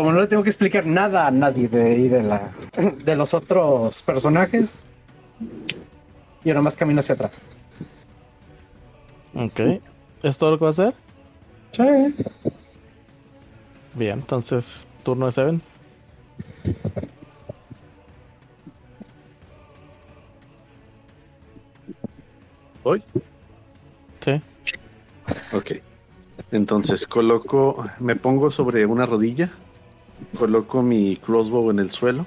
Como 0.00 0.12
no 0.14 0.20
le 0.22 0.28
tengo 0.28 0.42
que 0.42 0.48
explicar 0.48 0.86
nada 0.86 1.26
a 1.26 1.30
nadie 1.30 1.68
de, 1.68 1.82
ahí 1.82 2.08
de, 2.08 2.22
la, 2.22 2.50
de 3.04 3.16
los 3.16 3.34
otros 3.34 4.00
personajes, 4.00 4.76
yo 6.42 6.54
nomás 6.54 6.74
camino 6.74 7.00
hacia 7.00 7.16
atrás. 7.16 7.42
Ok. 9.34 9.60
¿Es 10.22 10.38
todo 10.38 10.52
lo 10.52 10.58
que 10.58 10.64
va 10.64 10.68
a 10.68 10.70
hacer? 10.70 10.94
Sí. 11.72 12.14
Bien, 13.92 14.20
entonces, 14.20 14.88
turno 15.02 15.26
de 15.26 15.32
Seven. 15.32 15.62
¿Hoy? 22.84 23.02
Sí. 24.20 24.40
Ok. 25.52 25.72
Entonces 26.52 27.06
coloco, 27.06 27.86
me 27.98 28.16
pongo 28.16 28.50
sobre 28.50 28.86
una 28.86 29.04
rodilla, 29.04 29.50
coloco 30.38 30.82
mi 30.82 31.16
crossbow 31.16 31.70
en 31.70 31.78
el 31.78 31.90
suelo 31.90 32.26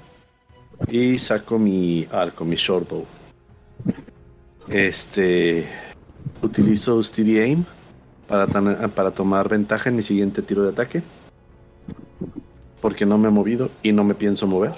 y 0.88 1.18
saco 1.18 1.58
mi 1.58 2.06
arco, 2.10 2.44
mi 2.44 2.56
shortbow. 2.56 3.04
Este, 4.68 5.68
utilizo 6.42 7.02
Steady 7.02 7.38
Aim 7.38 7.64
para, 8.26 8.46
para 8.46 9.10
tomar 9.10 9.48
ventaja 9.48 9.90
en 9.90 9.96
mi 9.96 10.02
siguiente 10.02 10.42
tiro 10.42 10.62
de 10.62 10.70
ataque. 10.70 11.02
Porque 12.80 13.06
no 13.06 13.16
me 13.18 13.28
he 13.28 13.30
movido 13.30 13.70
y 13.82 13.92
no 13.92 14.04
me 14.04 14.14
pienso 14.14 14.46
mover. 14.46 14.74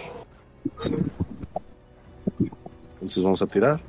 Entonces 2.94 3.22
vamos 3.22 3.42
a 3.42 3.46
tirar. 3.46 3.80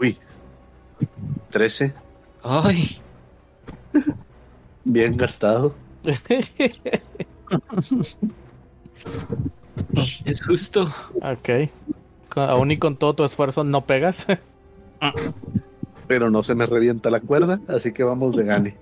Uy. 0.00 0.16
13. 1.50 1.94
Ay, 2.42 3.00
Bien 4.84 5.16
gastado. 5.16 5.74
es 10.24 10.46
justo. 10.46 10.84
ok. 11.16 11.70
Con- 12.28 12.48
Aún 12.50 12.70
y 12.70 12.76
con 12.76 12.96
todo 12.96 13.14
tu 13.14 13.24
esfuerzo 13.24 13.64
no 13.64 13.84
pegas. 13.86 14.26
Pero 16.06 16.30
no 16.30 16.42
se 16.42 16.54
me 16.54 16.66
revienta 16.66 17.10
la 17.10 17.20
cuerda, 17.20 17.60
así 17.68 17.92
que 17.92 18.04
vamos 18.04 18.36
de 18.36 18.44
gane. 18.44 18.76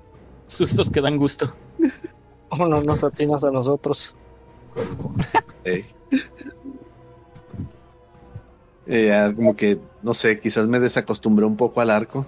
Sustos 0.47 0.91
que 0.91 1.01
dan 1.01 1.17
gusto. 1.17 1.51
O 2.49 2.57
no 2.67 2.83
nos 2.83 3.03
atinas 3.05 3.45
a 3.45 3.51
nosotros. 3.51 4.15
Eh, 5.65 5.85
ya 9.09 9.35
como 9.35 9.57
que, 9.57 9.81
no 10.03 10.15
sé, 10.15 10.39
quizás 10.39 10.69
me 10.69 10.79
desacostumbré 10.79 11.45
un 11.45 11.57
poco 11.57 11.81
al 11.81 11.91
arco. 11.91 12.25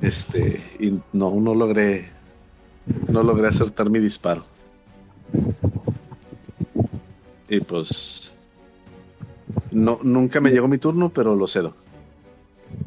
Este, 0.00 0.62
y 0.80 0.98
no, 1.12 1.30
no 1.34 1.54
logré, 1.54 2.10
no 3.08 3.22
logré 3.22 3.48
acertar 3.48 3.90
mi 3.90 3.98
disparo. 3.98 4.42
Y 7.48 7.60
pues, 7.60 8.32
no, 9.70 9.98
nunca 10.02 10.40
me 10.40 10.50
llegó 10.50 10.68
mi 10.68 10.78
turno, 10.78 11.08
pero 11.08 11.34
lo 11.34 11.46
cedo. 11.46 11.74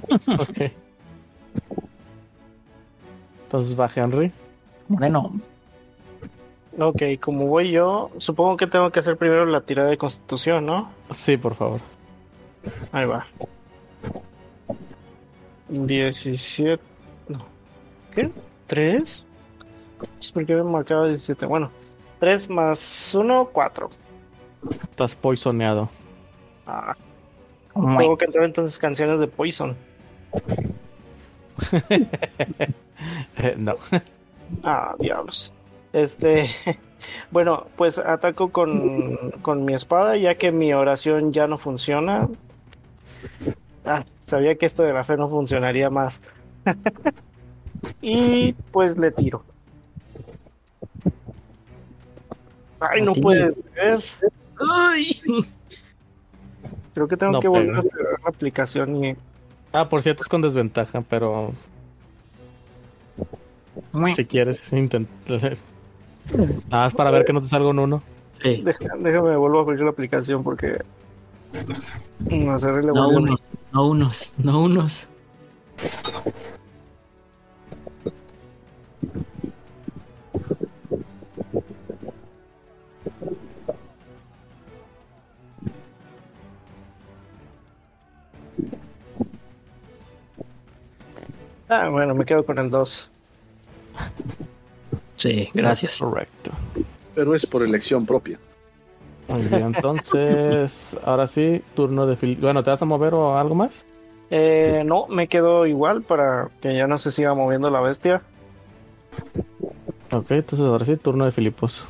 ok. 0.09 0.71
Entonces 3.45 3.79
va 3.79 3.89
Henry. 3.93 4.31
Bueno, 4.87 5.33
Ok, 6.79 7.01
como 7.19 7.47
voy 7.47 7.71
yo, 7.71 8.11
supongo 8.17 8.55
que 8.55 8.65
tengo 8.65 8.91
que 8.91 8.99
hacer 8.99 9.17
primero 9.17 9.45
la 9.45 9.61
tirada 9.61 9.89
de 9.89 9.97
constitución, 9.97 10.65
¿no? 10.65 10.89
Sí, 11.09 11.35
por 11.35 11.53
favor. 11.53 11.81
Ahí 12.93 13.05
va. 13.05 13.27
17. 15.67 16.81
No. 17.27 17.45
¿Qué? 18.15 18.31
¿3? 18.69 19.25
¿Por 20.33 20.45
qué 20.45 20.55
me 20.55 20.63
marcaba 20.63 21.07
17? 21.07 21.45
Bueno, 21.45 21.69
3 22.19 22.49
más 22.49 23.15
1, 23.15 23.49
4. 23.51 23.89
Estás 24.83 25.15
poisoneado. 25.15 25.89
Ah, 26.67 26.95
tengo 27.73 28.17
que 28.17 28.25
entrar 28.25 28.45
entonces 28.45 28.77
canciones 28.77 29.19
de 29.19 29.27
Poison. 29.27 29.75
Eh, 33.37 33.55
no. 33.57 33.75
Ah, 34.63 34.95
diablos. 34.99 35.53
Este. 35.93 36.49
Bueno, 37.31 37.65
pues 37.77 37.97
ataco 37.97 38.51
con, 38.51 39.31
con 39.41 39.65
mi 39.65 39.73
espada, 39.73 40.17
ya 40.17 40.35
que 40.35 40.51
mi 40.51 40.71
oración 40.71 41.33
ya 41.33 41.47
no 41.47 41.57
funciona. 41.57 42.29
Ah, 43.83 44.05
sabía 44.19 44.55
que 44.55 44.67
esto 44.67 44.83
de 44.83 44.93
la 44.93 45.03
fe 45.03 45.17
no 45.17 45.27
funcionaría 45.27 45.89
más. 45.89 46.21
y 48.01 48.53
pues 48.71 48.97
le 48.99 49.09
tiro. 49.09 49.43
Ay, 52.81 53.01
no 53.01 53.11
puede 53.13 53.45
ser. 53.51 54.03
Ay. 54.69 55.11
Creo 56.93 57.07
que 57.07 57.15
tengo 57.17 57.33
No 57.33 57.39
que 57.39 57.47
volver 57.47 57.67
pega. 57.67 57.79
a 57.79 57.81
cerrar 57.81 58.19
la 58.23 58.29
aplicación 58.29 59.05
y. 59.05 59.15
Ah, 59.73 59.87
por 59.87 60.01
cierto, 60.01 60.23
es 60.23 60.27
con 60.29 60.41
desventaja, 60.41 61.01
pero 61.01 61.53
si 64.15 64.25
quieres, 64.25 64.71
intentar. 64.73 65.57
Nada 66.69 66.83
más 66.85 66.93
para 66.95 67.11
ver 67.11 67.23
que 67.25 67.33
no 67.33 67.41
te 67.41 67.47
salga 67.47 67.69
un 67.69 67.79
uno. 67.79 68.03
Sí. 68.41 68.61
Deja- 68.63 68.95
déjame 68.99 69.35
vuelvo 69.37 69.59
a 69.59 69.61
abrir 69.61 69.79
la 69.81 69.89
aplicación 69.91 70.43
porque. 70.43 70.81
No 72.29 72.57
No 72.57 73.09
unos, 73.09 73.41
no 73.71 73.87
unos, 73.87 74.35
no 74.37 74.61
unos. 74.63 75.09
Ah, 91.71 91.87
bueno, 91.87 92.13
me 92.13 92.25
quedo 92.25 92.45
con 92.45 92.59
el 92.59 92.69
2. 92.69 93.09
Sí, 95.15 95.47
gracias. 95.53 96.01
Correcto. 96.01 96.51
Pero 97.15 97.33
es 97.33 97.45
por 97.45 97.63
elección 97.63 98.05
propia. 98.05 98.37
Muy 99.29 99.41
bien, 99.43 99.67
entonces, 99.67 100.97
ahora 101.05 101.27
sí, 101.27 101.61
turno 101.73 102.05
de 102.05 102.17
Fil- 102.17 102.37
Bueno, 102.41 102.61
¿te 102.61 102.71
vas 102.71 102.81
a 102.81 102.85
mover 102.85 103.13
o 103.13 103.37
algo 103.37 103.55
más? 103.55 103.85
Eh, 104.31 104.83
no, 104.85 105.07
me 105.07 105.29
quedo 105.29 105.65
igual 105.65 106.01
para 106.03 106.49
que 106.61 106.75
ya 106.75 106.87
no 106.87 106.97
se 106.97 107.09
siga 107.09 107.33
moviendo 107.33 107.69
la 107.69 107.79
bestia. 107.79 108.21
Ok, 110.11 110.31
entonces 110.31 110.67
ahora 110.67 110.83
sí, 110.83 110.97
turno 110.97 111.23
de 111.23 111.31
Filipos. 111.31 111.87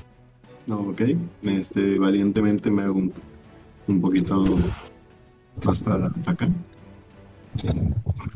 No, 0.67 0.81
ok. 0.81 1.01
Este, 1.41 1.97
valientemente 1.97 2.69
me 2.69 2.83
hago 2.83 2.99
un, 2.99 3.11
un 3.87 3.99
poquito 3.99 4.45
más 5.63 5.79
para, 5.79 6.09
para 6.09 6.31
acá. 6.33 6.47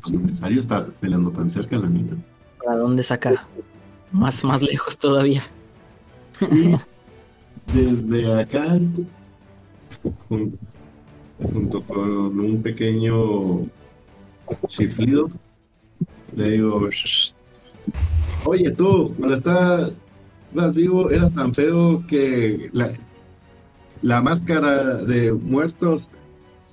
Pues 0.02 0.14
necesario 0.14 0.60
estar 0.60 0.88
peleando 1.00 1.32
tan 1.32 1.50
cerca, 1.50 1.78
la 1.78 1.88
neta. 1.88 2.16
¿Para 2.64 2.78
dónde 2.78 3.04
saca? 3.04 3.48
Más, 4.12 4.44
más 4.44 4.62
lejos 4.62 4.98
todavía. 4.98 5.44
Desde 7.74 8.40
acá, 8.42 8.66
jun- 10.30 10.58
junto 11.42 11.82
con 11.84 12.40
un 12.40 12.62
pequeño 12.62 13.66
chiflido, 14.68 15.30
le 16.36 16.52
digo, 16.52 16.90
"Shh. 16.90 17.34
oye 18.46 18.72
tú, 18.72 19.14
cuando 19.18 19.34
estabas 19.36 19.92
vivo 20.76 21.10
eras 21.10 21.34
tan 21.34 21.54
feo 21.54 22.06
que 22.08 22.70
la, 22.74 22.92
la 24.02 24.22
máscara 24.22 24.96
de 24.98 25.34
muertos, 25.34 26.12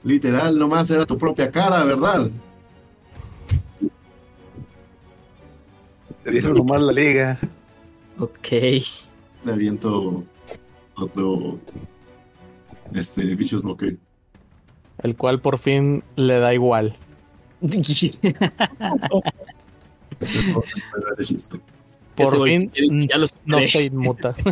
literal, 0.05 0.59
nomás 0.59 0.91
era 0.91 1.05
tu 1.07 1.17
propia 1.19 1.51
cara, 1.51 1.85
¿verdad? 1.85 2.31
Te 6.25 6.31
dieron 6.31 6.55
nomás 6.55 6.81
la 6.81 6.93
liga. 6.93 7.39
Ok. 8.19 8.49
Le 9.45 9.53
aviento 9.53 10.25
otro, 10.95 11.59
este, 12.95 13.25
Vicious 13.35 13.63
Smoker. 13.63 13.97
El 15.03 15.17
cual 15.17 15.41
por 15.41 15.59
fin 15.59 16.05
le 16.17 16.39
da 16.39 16.55
igual. 16.55 16.97
Por 22.15 22.45
fin 22.45 22.71
ya- 22.75 23.07
ya 23.15 23.19
lo 23.19 23.27
no 23.47 23.63
se 23.63 23.83
inmuta. 23.85 24.35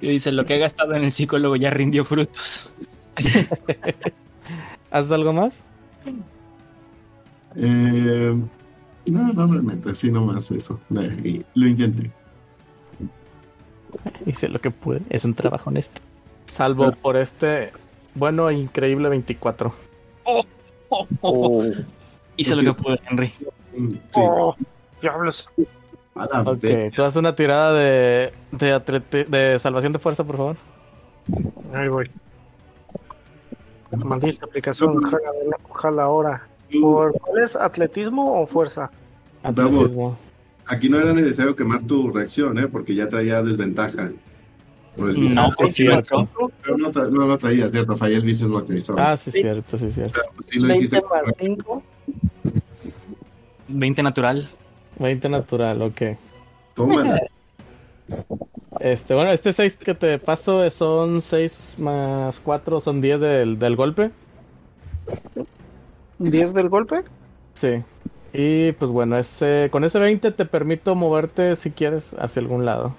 Y 0.00 0.08
dice, 0.08 0.32
lo 0.32 0.46
que 0.46 0.56
he 0.56 0.58
gastado 0.58 0.94
en 0.94 1.04
el 1.04 1.12
psicólogo 1.12 1.56
ya 1.56 1.70
rindió 1.70 2.04
frutos. 2.04 2.72
¿Haces 4.90 5.12
algo 5.12 5.32
más? 5.32 5.62
Eh, 7.56 8.34
no, 9.06 9.32
no 9.32 9.46
realmente, 9.46 9.90
así 9.90 10.10
nomás 10.10 10.50
eso. 10.50 10.80
Eh, 10.96 11.42
Lo 11.54 11.68
intenté. 11.68 12.10
Hice 14.24 14.48
lo 14.48 14.58
que 14.60 14.70
pude. 14.70 15.02
Es 15.10 15.24
un 15.24 15.34
trabajo 15.34 15.70
honesto. 15.70 16.00
Salvo 16.46 16.92
por 16.92 17.16
este 17.16 17.72
bueno 18.14 18.48
e 18.48 18.54
increíble 18.54 19.08
24. 19.08 19.72
Hice 22.36 22.56
lo 22.56 22.62
que 22.62 22.82
pude, 22.82 23.00
Henry. 23.08 23.32
Sí. 23.74 23.90
Oh, 24.14 24.54
diablos. 25.02 25.48
Adam, 26.22 26.46
Ok, 26.46 26.64
tú 26.94 27.02
haces 27.04 27.16
una 27.16 27.34
tirada 27.34 27.72
de, 27.74 28.32
de, 28.52 29.24
de 29.28 29.58
salvación 29.58 29.92
de 29.92 29.98
fuerza, 29.98 30.22
por 30.24 30.36
favor. 30.36 30.56
Ahí 31.74 31.88
voy. 31.88 32.10
Maldita 34.04 34.46
aplicación, 34.46 35.02
jala, 35.02 35.30
jala 35.74 36.02
ahora. 36.04 36.46
¿Por 36.80 37.12
cuál 37.20 37.42
es? 37.42 37.56
¿Atletismo 37.56 38.40
o 38.40 38.46
fuerza? 38.46 38.90
Vamos. 39.42 39.58
Atletismo. 39.60 40.16
Aquí 40.66 40.88
no 40.88 40.98
era 40.98 41.12
necesario 41.12 41.56
quemar 41.56 41.82
tu 41.82 42.10
reacción, 42.12 42.58
¿eh? 42.58 42.68
porque 42.68 42.94
ya 42.94 43.08
traía 43.08 43.42
desventaja. 43.42 44.10
El- 44.96 45.34
No, 45.34 45.50
sí, 45.50 45.68
cierto. 45.68 46.28
Pero 46.62 46.76
no, 46.76 46.92
tra- 46.92 47.08
no 47.10 47.26
lo 47.26 47.38
traía, 47.38 47.68
cierto. 47.68 47.96
Fallé 47.96 48.16
el 48.16 48.34
Smoker. 48.34 48.80
sorry. 48.82 49.02
Ah, 49.04 49.16
sí, 49.16 49.30
Sí. 49.32 49.40
cierto, 49.40 49.78
sí, 49.78 49.90
cierto. 49.90 50.12
Pero, 50.20 50.32
pues, 50.36 50.46
sí 50.48 50.58
lo 50.58 50.68
20 50.68 50.84
hiciste. 50.84 51.02
más 51.08 51.22
5. 51.38 51.82
20 53.68 54.02
natural. 54.02 54.48
20 55.00 55.28
natural, 55.28 55.82
ok. 55.82 56.02
Tómala. 56.74 57.18
Este, 58.80 59.14
bueno, 59.14 59.30
este 59.30 59.52
6 59.52 59.76
que 59.76 59.94
te 59.94 60.18
paso 60.18 60.68
son 60.70 61.20
6 61.20 61.76
más 61.78 62.40
4, 62.40 62.80
son 62.80 63.00
10 63.00 63.20
del, 63.20 63.58
del 63.58 63.76
golpe. 63.76 64.10
¿10 66.18 66.52
del 66.52 66.68
golpe? 66.68 67.04
Sí. 67.52 67.84
Y 68.32 68.72
pues 68.72 68.90
bueno, 68.90 69.18
ese, 69.18 69.68
con 69.70 69.84
ese 69.84 69.98
20 69.98 70.30
te 70.32 70.44
permito 70.46 70.94
moverte 70.94 71.56
si 71.56 71.70
quieres 71.72 72.14
hacia 72.18 72.40
algún 72.40 72.64
lado. 72.64 72.96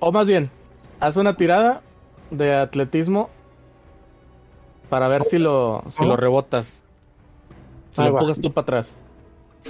O 0.00 0.12
más 0.12 0.26
bien, 0.26 0.50
haz 1.00 1.16
una 1.16 1.36
tirada 1.36 1.82
de 2.30 2.54
atletismo 2.54 3.30
para 4.88 5.08
ver 5.08 5.24
si 5.24 5.38
lo, 5.38 5.84
si 5.90 6.04
lo 6.04 6.16
rebotas. 6.16 6.84
Si 7.92 8.02
Ahí 8.02 8.08
lo 8.08 8.12
va. 8.12 8.20
empujas 8.20 8.40
tú 8.40 8.52
para 8.52 8.62
atrás. 8.64 8.96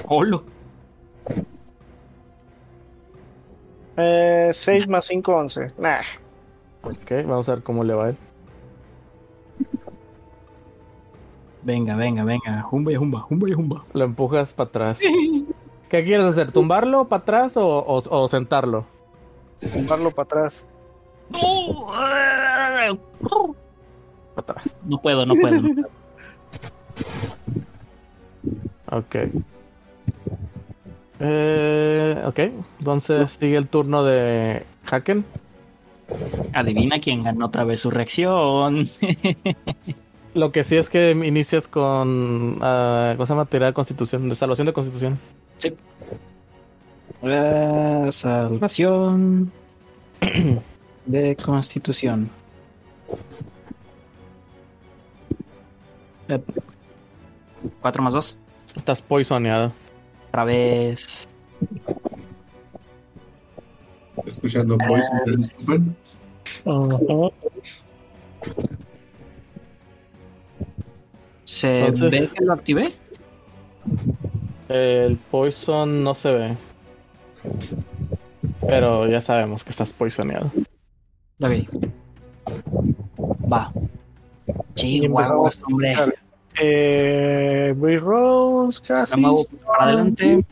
Holo. 0.06 0.44
Eh, 3.96 4.50
6 4.52 4.88
más 4.88 5.06
5, 5.06 5.32
11. 5.34 5.72
Nah. 5.78 6.00
Ok, 6.82 7.10
vamos 7.26 7.48
a 7.48 7.54
ver 7.56 7.62
cómo 7.64 7.82
le 7.84 7.94
va 7.94 8.06
a 8.06 8.08
él. 8.10 8.16
Venga, 11.62 11.96
venga, 11.96 12.24
venga. 12.24 12.62
Jumba 12.62 12.92
y 12.92 12.96
jumba, 12.96 13.20
jumba 13.20 13.48
y 13.48 13.52
jumba. 13.52 13.84
Lo 13.92 14.04
empujas 14.04 14.54
para 14.54 14.68
atrás. 14.68 15.00
¿Qué 15.88 16.04
quieres 16.04 16.26
hacer? 16.26 16.52
¿Tumbarlo 16.52 17.06
para 17.08 17.22
atrás 17.22 17.56
o, 17.56 17.66
o- 17.66 17.96
o 18.22 18.28
sentarlo? 18.28 18.86
Tumbarlo 19.72 20.10
para 20.12 20.24
atrás. 20.24 20.64
Para 21.30 22.96
atrás. 24.36 24.76
No 24.84 24.98
puedo, 24.98 25.26
no 25.26 25.34
puedo. 25.34 25.60
no 25.60 25.74
puedo. 25.74 25.88
Ok. 28.90 29.16
Eh, 31.20 32.22
ok, 32.26 32.38
entonces 32.78 33.32
sigue 33.32 33.56
el 33.56 33.68
turno 33.68 34.04
de 34.04 34.64
Haken. 34.90 35.24
Adivina 36.54 36.98
quién 37.00 37.22
ganó 37.24 37.46
otra 37.46 37.64
vez 37.64 37.80
su 37.80 37.90
reacción. 37.90 38.88
Lo 40.34 40.52
que 40.52 40.64
sí 40.64 40.76
es 40.76 40.88
que 40.88 41.10
inicias 41.10 41.68
con. 41.68 42.58
ah, 42.62 43.14
¿Cómo 43.16 43.26
se 43.26 43.32
llama? 43.32 43.46
Tirada 43.46 43.70
de 43.70 43.74
constitución, 43.74 44.28
de 44.28 44.34
salvación 44.34 44.66
de 44.66 44.72
constitución. 44.72 45.18
Eh, 47.22 48.08
salvación 48.12 49.52
de 51.06 51.36
constitución. 51.36 52.30
Eh, 56.28 56.40
Cuatro 57.80 58.02
más 58.02 58.12
dos. 58.12 58.40
Estás 58.76 59.02
poisoneado. 59.02 59.72
Otra 60.38 60.44
vez. 60.44 61.28
Escuchando 64.24 64.78
Boys 64.78 65.04
del 65.26 65.44
Suffer. 65.44 65.80
¿Se 71.44 71.86
Entonces- 71.86 72.10
ve 72.30 72.30
que 72.38 72.44
lo 72.44 72.52
activé? 72.52 72.92
El 74.68 75.16
poison 75.16 76.04
no 76.04 76.14
se 76.14 76.32
ve. 76.32 76.56
Pero 78.60 79.08
ya 79.08 79.20
sabemos 79.20 79.64
que 79.64 79.70
estás 79.70 79.92
poisoneado. 79.92 80.52
Lo 81.38 81.48
vi. 81.48 81.66
Va. 83.52 83.72
Y 84.46 84.52
Chihuahua, 84.74 85.22
empezamos. 85.48 85.62
hombre. 85.64 85.94
Eh, 86.60 87.74
Bree 87.76 87.98
Rose, 87.98 88.80
casi. 88.80 89.20
Para 89.66 89.84
adelante. 89.84 90.44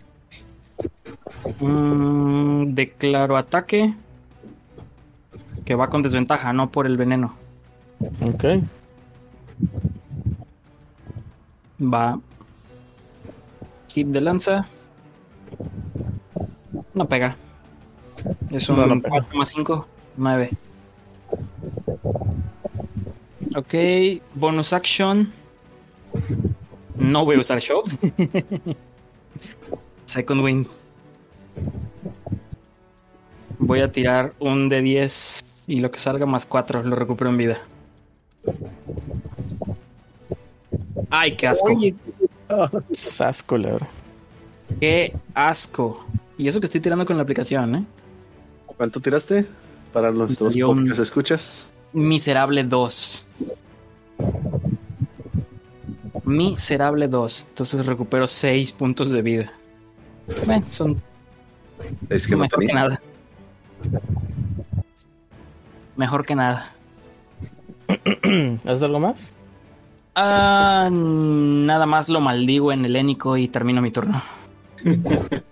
Mm, 1.61 2.75
declaro 2.75 3.37
ataque. 3.37 3.95
Que 5.65 5.75
va 5.75 5.91
con 5.91 6.03
desventaja, 6.03 6.53
no 6.53 6.71
por 6.71 6.87
el 6.87 6.97
veneno. 6.97 7.35
Ok. 8.23 8.45
Va. 11.83 12.21
Hit 13.89 14.07
de 14.09 14.21
lanza. 14.21 14.65
No 16.95 17.09
pega. 17.09 17.37
Es 18.51 18.69
un 18.69 18.77
No, 18.77 18.87
no 18.87 19.01
pega. 19.01 19.11
4 19.11 19.39
más 19.39 19.49
5. 19.49 19.89
9. 20.17 20.51
Ok. 23.57 23.75
Bonus 24.35 24.73
action. 24.73 25.33
No 26.97 27.25
voy 27.25 27.37
a 27.37 27.41
usar 27.41 27.61
show. 27.61 27.83
Second 30.07 30.45
wind. 30.45 30.67
Voy 33.59 33.81
a 33.81 33.91
tirar 33.91 34.35
un 34.39 34.69
de 34.69 34.83
10 34.83 35.45
y 35.67 35.81
lo 35.81 35.91
que 35.91 35.99
salga 35.99 36.27
más 36.27 36.47
4 36.47 36.83
lo 36.85 36.97
recupero 36.97 37.31
en 37.31 37.37
vida. 37.37 37.59
Ay, 41.11 41.37
qué 41.37 41.47
asco. 41.49 41.69
Sasco, 42.93 43.59
lebra. 43.59 43.89
Qué 44.81 45.15
asco. 45.35 46.07
Y 46.39 46.49
eso 46.49 46.61
que 46.61 46.67
estoy 46.67 46.81
tirando 46.81 47.07
con 47.07 47.17
la 47.17 47.23
aplicación, 47.23 47.75
¿eh? 47.75 47.85
¿Cuánto 48.67 49.01
tiraste? 49.01 49.47
Para 49.93 50.11
nuestros 50.11 50.57
podcast 50.57 51.01
escuchas. 51.01 51.69
Miserable 51.93 52.63
2. 52.63 53.27
Miserable 56.27 57.09
2. 57.09 57.47
Entonces 57.51 57.87
recupero 57.87 58.27
6 58.27 58.73
puntos 58.73 59.11
de 59.11 59.23
vida. 59.23 59.53
Bueno, 60.45 60.67
son 60.69 61.01
Es 62.11 62.27
que 62.27 62.33
no 62.33 62.43
mejor 62.43 62.67
que 62.67 62.75
nada. 62.75 63.01
Mejor 65.97 66.27
que 66.27 66.35
nada. 66.35 66.73
¿Haces 68.65 68.83
algo 68.83 68.99
más? 68.99 69.33
Ah, 70.17 70.89
nada 70.91 71.87
más 71.87 72.09
lo 72.09 72.21
maldigo 72.21 72.73
en 72.73 72.85
helénico 72.85 73.37
y 73.37 73.47
termino 73.47 73.81
mi 73.81 73.93
turno. 73.93 74.21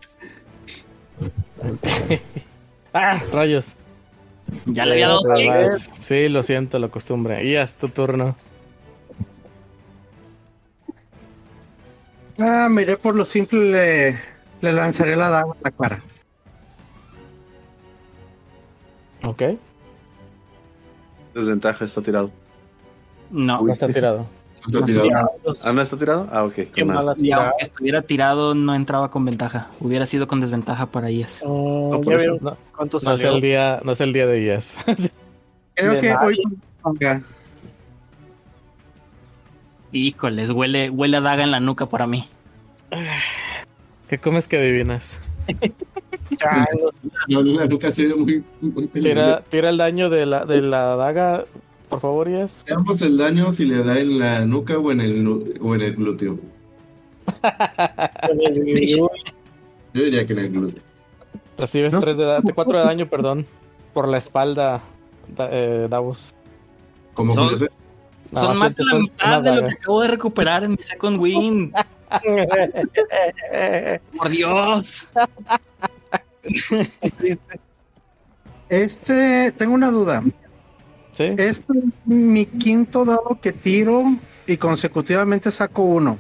¡Ah! 2.93 3.23
Rayos. 3.33 3.75
Ya 4.67 4.87
le 4.87 4.95
había 4.95 5.09
dado 5.09 5.21
clic. 5.23 5.53
vez. 5.53 5.89
Sí, 5.95 6.29
lo 6.29 6.43
siento, 6.43 6.81
la 6.81 6.89
costumbre. 6.89 7.45
Y 7.47 7.55
es 7.55 7.77
tu 7.77 7.89
turno. 7.89 8.37
Ah, 12.39 12.69
miré 12.71 12.97
por 12.97 13.15
lo 13.15 13.25
simple, 13.25 13.61
le, 13.71 14.19
le 14.61 14.73
lanzaré 14.73 15.17
la 15.17 15.29
daga 15.31 15.53
en 15.55 15.61
la 15.63 15.71
cara. 15.71 16.03
Ok. 19.25 19.43
Desventaja, 21.35 21.85
está 21.85 22.03
tirado. 22.03 22.31
No, 23.31 23.63
No 23.63 23.73
está 23.73 23.89
tirado. 23.89 24.27
Está 24.67 24.83
tirado. 24.83 25.31
Ah, 25.63 25.73
¿no 25.75 25.83
está 25.83 25.99
tirado? 25.99 26.27
Ah, 26.33 26.45
ok. 26.45 26.55
Qué 26.75 26.85
mala 26.87 27.15
y 27.19 27.31
aunque 27.33 27.53
estuviera 27.61 28.01
tirado, 28.01 28.55
no 28.55 28.75
entraba 28.75 29.11
con 29.11 29.23
ventaja. 29.27 29.69
Hubiera 29.79 30.07
sido 30.07 30.27
con 30.27 30.41
desventaja 30.41 30.87
para 30.87 31.11
ellas. 31.11 31.43
Mm, 31.47 31.91
No, 31.91 32.01
por 32.01 32.15
¿Ya 32.17 32.23
eso. 32.23 32.33
vieron 32.33 32.57
No, 32.81 32.87
no 33.03 33.13
es 33.15 33.23
el 33.25 33.41
día, 33.43 33.81
no 33.85 33.93
es 33.93 34.01
el 34.01 34.15
día 34.15 34.27
de 34.27 34.43
ellas. 34.43 34.79
Creo 35.75 35.93
De 35.93 35.99
que 36.01 36.09
nadie. 36.09 36.39
hoy. 36.83 37.23
Híjoles, 39.95 40.51
huele, 40.51 40.91
huele 40.91 41.17
a 41.19 41.21
daga 41.21 41.45
en 41.45 41.53
la 41.53 41.61
nuca 41.61 41.87
para 41.87 42.07
mí. 42.09 42.27
¿Qué 44.09 44.19
comes 44.19 44.49
que 44.49 44.59
adivinas? 44.59 45.21
No, 47.29 47.43
la 47.43 47.67
nuca 47.67 47.91
se 47.91 48.07
ve 48.07 48.15
muy, 48.15 48.45
muy 48.61 48.87
Tira, 48.89 48.89
peligrosa. 48.89 49.43
tira 49.51 49.71
el 49.71 49.77
daño 49.77 50.09
de 50.11 50.27
la, 50.27 50.45
de 50.47 50.63
la 50.63 50.97
daga, 50.97 51.45
por 51.89 52.01
favor, 52.01 52.29
Yes. 52.29 52.65
Veamos 52.67 53.03
el 53.03 53.17
daño 53.19 53.51
si 53.51 53.67
le 53.67 53.85
da 53.85 53.99
en 54.01 54.19
la 54.19 54.45
nuca 54.47 54.79
o 54.79 54.91
en 54.91 55.01
el, 55.01 55.55
o 55.61 55.75
en 55.75 55.81
el 55.83 55.95
glúteo. 55.95 56.39
Yo 59.93 60.03
diría 60.05 60.27
que 60.27 60.33
en 60.33 60.39
el 60.41 60.49
glúteo. 60.51 60.83
Recibes 61.59 61.93
¿No? 61.95 62.01
3 62.01 62.17
de 62.17 62.25
da 62.25 62.43
4 62.55 62.79
de 62.79 62.85
daño, 62.85 63.07
perdón, 63.07 63.47
por 63.93 64.09
la 64.09 64.19
espalda, 64.19 64.81
da- 65.37 65.49
eh, 65.53 65.87
Davos. 65.89 66.35
Como 67.13 67.33
Son- 67.33 67.55
yo 67.55 67.67
Son 68.35 68.59
más 68.59 68.77
de 68.77 68.85
la 68.85 68.99
mitad 68.99 69.43
de 69.43 69.55
lo 69.55 69.65
que 69.65 69.73
acabo 69.73 70.03
de 70.03 70.09
recuperar 70.09 70.65
en 70.65 70.73
mi 70.73 70.79
second 70.81 71.21
win. 71.21 71.73
Por 74.17 74.29
Dios. 74.29 75.11
Este, 78.69 79.53
tengo 79.53 79.75
una 79.75 79.91
duda. 79.91 80.23
¿Sí? 81.13 81.25
Este 81.25 81.47
es 81.47 81.63
mi 82.05 82.47
quinto 82.47 83.05
dado 83.05 83.39
que 83.41 83.53
tiro 83.53 84.17
y 84.47 84.57
consecutivamente 84.57 85.51
saco 85.51 85.83
uno. 85.83 86.19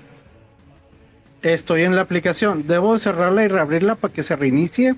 Estoy 1.42 1.82
en 1.82 1.94
la 1.94 2.02
aplicación. 2.02 2.66
¿Debo 2.66 2.98
cerrarla 2.98 3.44
y 3.44 3.48
reabrirla 3.48 3.96
para 3.96 4.14
que 4.14 4.22
se 4.22 4.36
reinicie? 4.36 4.94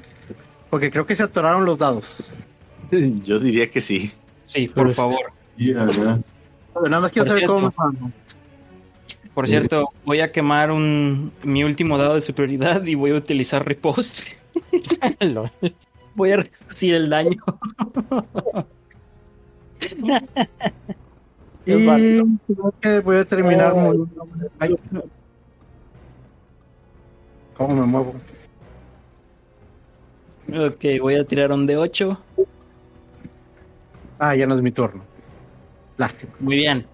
Porque 0.70 0.90
creo 0.90 1.06
que 1.06 1.16
se 1.16 1.24
atoraron 1.24 1.64
los 1.64 1.78
dados. 1.78 2.16
Yo 2.90 3.38
diría 3.38 3.70
que 3.70 3.80
sí. 3.80 4.12
Sí, 4.44 4.68
por 4.68 4.92
favor. 4.92 5.32
Pero 6.76 6.90
nada 6.90 7.00
más 7.02 7.12
quiero 7.12 7.26
Por 7.30 7.40
saber 7.40 7.46
cómo. 7.46 8.12
Por 9.34 9.48
cierto, 9.48 9.92
voy 10.04 10.20
a 10.20 10.32
quemar 10.32 10.70
un 10.70 11.32
mi 11.42 11.62
último 11.64 11.98
dado 11.98 12.14
de 12.14 12.20
superioridad 12.22 12.84
y 12.86 12.94
voy 12.94 13.10
a 13.10 13.14
utilizar 13.16 13.66
riposte. 13.66 14.22
Voy 16.14 16.32
a 16.32 16.36
reducir 16.38 16.94
el 16.94 17.10
daño. 17.10 17.36
Y 21.66 21.72
creo 21.86 22.74
que 22.80 23.00
voy 23.00 23.16
a 23.16 23.24
terminar 23.26 23.72
Oh. 23.74 23.76
muy- 23.76 24.08
Ay. 24.58 24.76
¿Cómo 27.58 27.74
me 27.74 27.82
muevo? 27.86 28.14
Ok, 30.48 30.84
voy 31.02 31.16
a 31.16 31.24
tirar 31.24 31.52
un 31.52 31.66
de 31.66 31.76
8. 31.76 32.18
Ah, 34.18 34.34
ya 34.34 34.46
no 34.46 34.54
es 34.56 34.62
mi 34.62 34.70
turno. 34.72 35.02
Lástima. 35.96 36.32
Muy 36.40 36.56
bien. 36.56 36.86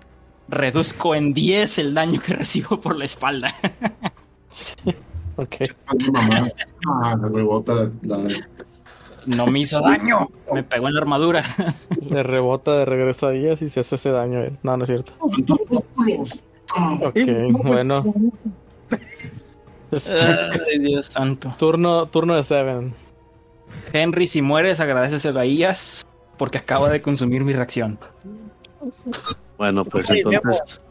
Reduzco 0.48 1.14
en 1.14 1.32
10 1.34 1.78
el 1.78 1.94
daño 1.94 2.20
que 2.20 2.34
recibo 2.34 2.80
por 2.80 2.96
la 2.96 3.04
espalda. 3.04 3.54
Ok. 5.36 5.56
Ah, 6.86 7.16
me 7.16 7.28
rebota 7.30 7.90
la. 8.02 8.18
No 9.24 9.46
me 9.46 9.60
hizo 9.60 9.80
daño. 9.80 10.28
Me 10.52 10.62
pegó 10.62 10.88
en 10.88 10.94
la 10.94 11.00
armadura. 11.00 11.42
Le 12.10 12.22
rebota 12.22 12.76
de 12.76 12.84
regreso 12.84 13.28
a 13.28 13.34
ellas 13.34 13.62
y 13.62 13.70
se 13.70 13.80
hace 13.80 13.94
ese 13.94 14.10
daño. 14.10 14.40
a 14.40 14.44
él. 14.44 14.58
No, 14.62 14.76
no 14.76 14.82
es 14.84 14.88
cierto. 14.90 15.14
Ah, 16.76 16.98
Ok, 17.02 17.16
bueno. 17.64 18.14
Ay, 19.90 20.78
Dios 20.80 21.06
santo. 21.06 21.50
turno, 21.58 22.04
turno 22.06 22.34
de 22.34 22.44
Seven. 22.44 22.92
Henry, 23.92 24.26
si 24.26 24.42
mueres, 24.42 24.80
agradeceselo 24.80 25.40
a 25.40 25.44
ellas 25.44 26.06
porque 26.36 26.58
acaba 26.58 26.90
de 26.90 27.00
consumir 27.00 27.42
mi 27.44 27.54
reacción. 27.54 27.98
Bueno, 29.58 29.84
pues 29.84 30.10
entonces 30.10 30.82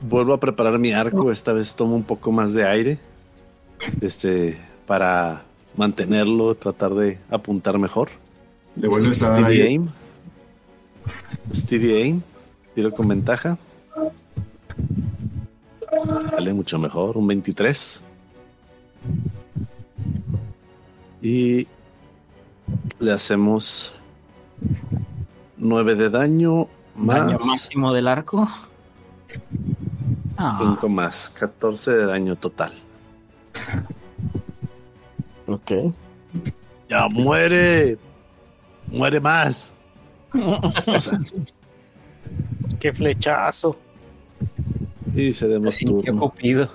vuelvo 0.00 0.34
a 0.34 0.40
preparar 0.40 0.78
mi 0.78 0.92
arco. 0.92 1.30
Esta 1.30 1.52
vez 1.52 1.74
tomo 1.74 1.96
un 1.96 2.04
poco 2.04 2.32
más 2.32 2.52
de 2.52 2.66
aire. 2.66 2.98
Este, 4.00 4.58
para 4.86 5.42
mantenerlo, 5.76 6.54
tratar 6.54 6.94
de 6.94 7.18
apuntar 7.30 7.78
mejor. 7.78 8.08
Le 8.76 8.88
vuelves 8.88 9.22
a 9.22 9.30
dar 9.30 9.44
Steady 9.44 9.62
aim. 9.62 9.88
Steady 11.52 11.92
aim. 11.94 12.22
Tiro 12.74 12.92
con 12.92 13.08
ventaja. 13.08 13.58
Vale, 16.32 16.52
mucho 16.52 16.78
mejor. 16.78 17.16
Un 17.16 17.26
23. 17.26 18.02
Y 21.22 21.66
le 22.98 23.12
hacemos 23.12 23.94
9 25.64 25.94
de 25.94 26.10
daño 26.10 26.68
Daño 26.94 27.38
más 27.38 27.46
máximo 27.46 27.92
del 27.92 28.06
arco. 28.06 28.46
Ah, 30.36 30.52
5 30.56 30.88
más. 30.88 31.30
14 31.30 31.90
de 31.92 32.06
daño 32.06 32.36
total. 32.36 32.72
Ok. 35.46 35.72
¡Ya 36.88 37.08
muere! 37.08 37.96
¡Muere 38.88 39.20
más! 39.20 39.72
Qué 42.78 42.92
flechazo. 42.92 43.76
y 45.14 45.32
se 45.32 45.46
me 45.46 45.52
demos 45.54 45.76
sintió 45.76 46.12
turno. 46.12 46.20
Cupido. 46.20 46.68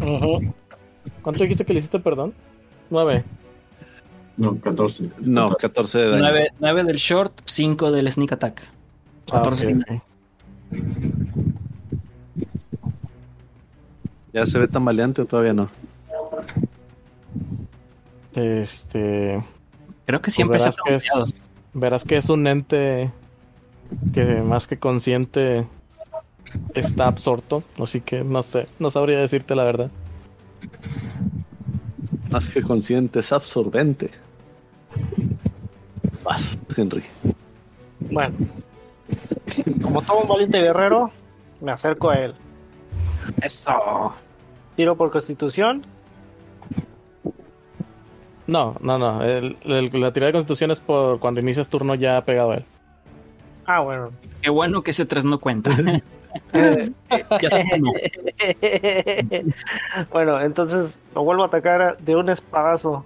Ujú. 0.00 0.52
¿Cuánto 1.22 1.42
dijiste 1.42 1.64
que 1.64 1.72
le 1.72 1.78
hiciste, 1.78 1.98
perdón? 1.98 2.34
9. 2.90 3.24
No, 4.40 4.58
14. 4.58 5.10
No, 5.18 5.50
14 5.50 5.98
de 5.98 6.10
daño. 6.12 6.48
9, 6.60 6.84
del 6.84 6.96
short, 6.96 7.42
5 7.44 7.92
del 7.92 8.10
sneak 8.10 8.32
attack. 8.32 8.62
14 9.30 9.66
final. 9.66 10.02
¿Ya 14.32 14.46
se 14.46 14.58
ve 14.58 14.66
tambaleante 14.66 15.20
o 15.20 15.26
todavía 15.26 15.52
no? 15.52 15.68
Este. 18.34 19.44
Creo 20.06 20.22
que 20.22 20.30
siempre 20.30 20.58
se 20.58 20.68
ha 20.68 20.72
verás, 20.86 21.04
que 21.04 21.18
es, 21.18 21.44
verás 21.74 22.04
que 22.04 22.16
es 22.16 22.30
un 22.30 22.46
ente 22.46 23.10
que 24.14 24.24
más 24.36 24.66
que 24.66 24.78
consciente 24.78 25.66
está 26.74 27.08
absorto. 27.08 27.62
Así 27.78 28.00
que 28.00 28.24
no 28.24 28.42
sé, 28.42 28.68
no 28.78 28.90
sabría 28.90 29.18
decirte 29.18 29.54
la 29.54 29.64
verdad. 29.64 29.90
Más 32.30 32.46
que 32.46 32.62
consciente, 32.62 33.20
es 33.20 33.32
absorbente. 33.34 34.10
Vas, 36.22 36.58
Henry. 36.76 37.02
Bueno, 38.10 38.34
como 39.82 40.02
todo 40.02 40.20
un 40.22 40.28
valiente 40.28 40.58
guerrero, 40.60 41.10
me 41.60 41.72
acerco 41.72 42.10
a 42.10 42.14
él. 42.18 42.34
Eso. 43.42 44.14
Tiro 44.76 44.96
por 44.96 45.10
constitución. 45.10 45.84
No, 48.46 48.76
no, 48.80 48.98
no. 48.98 49.22
el- 49.22 49.56
el- 49.64 49.90
la 50.00 50.12
tirada 50.12 50.28
de 50.28 50.32
constitución 50.32 50.70
es 50.72 50.80
por 50.80 51.18
cuando 51.20 51.40
inicias 51.40 51.68
turno 51.68 51.94
ya 51.94 52.20
pegado 52.24 52.50
a 52.52 52.56
él. 52.56 52.64
Ah, 53.66 53.80
bueno. 53.80 54.10
Qué 54.42 54.50
bueno 54.50 54.82
que 54.82 54.90
ese 54.90 55.06
3 55.06 55.24
no 55.24 55.38
cuenta. 55.38 55.70
Bueno, 60.12 60.40
entonces 60.40 60.98
lo 61.14 61.24
vuelvo 61.24 61.42
a 61.42 61.46
atacar 61.46 61.98
de 61.98 62.16
un 62.16 62.28
espadazo. 62.30 63.04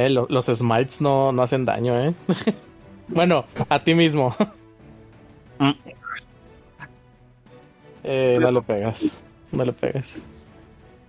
Eh, 0.00 0.08
lo- 0.08 0.26
los 0.30 0.46
smites 0.46 1.00
no, 1.00 1.30
no 1.32 1.42
hacen 1.42 1.64
daño, 1.66 1.98
¿eh? 1.98 2.14
bueno, 3.08 3.44
a 3.68 3.78
ti 3.78 3.94
mismo. 3.94 4.34
Mm. 5.62 5.72
eh, 8.04 8.38
no 8.40 8.50
le 8.50 8.62
pegas. 8.62 9.14
No 9.52 9.62
le 9.62 9.72
pegas. 9.74 10.22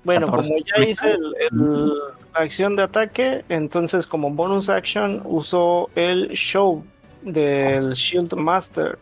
Bueno, 0.03 0.27
14. 0.27 0.49
como 0.49 0.65
ya 0.65 0.83
hice 0.89 1.11
el, 1.13 1.21
el- 1.51 1.93
acción 2.33 2.75
de 2.75 2.83
ataque, 2.83 3.45
entonces 3.47 4.05
como 4.05 4.29
bonus 4.29 4.69
action 4.69 5.21
uso 5.23 5.89
el 5.95 6.31
show 6.31 6.83
del 7.21 7.93
Shield 7.93 8.33
Master. 8.33 8.99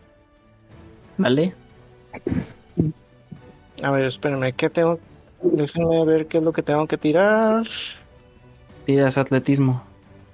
Dale. 1.18 1.52
A 3.82 3.90
ver, 3.90 4.04
espérenme, 4.04 4.52
¿qué 4.52 4.70
tengo? 4.70 5.00
Déjenme 5.42 6.04
ver 6.04 6.26
qué 6.26 6.38
es 6.38 6.44
lo 6.44 6.52
que 6.52 6.62
tengo 6.62 6.86
que 6.86 6.96
tirar. 6.96 7.66
Tiras 8.86 9.18
atletismo. 9.18 9.82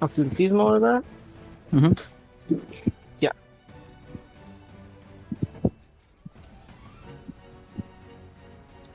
Atletismo, 0.00 0.72
¿verdad? 0.72 1.02
Ujú. 1.72 1.94
Ya. 3.18 3.32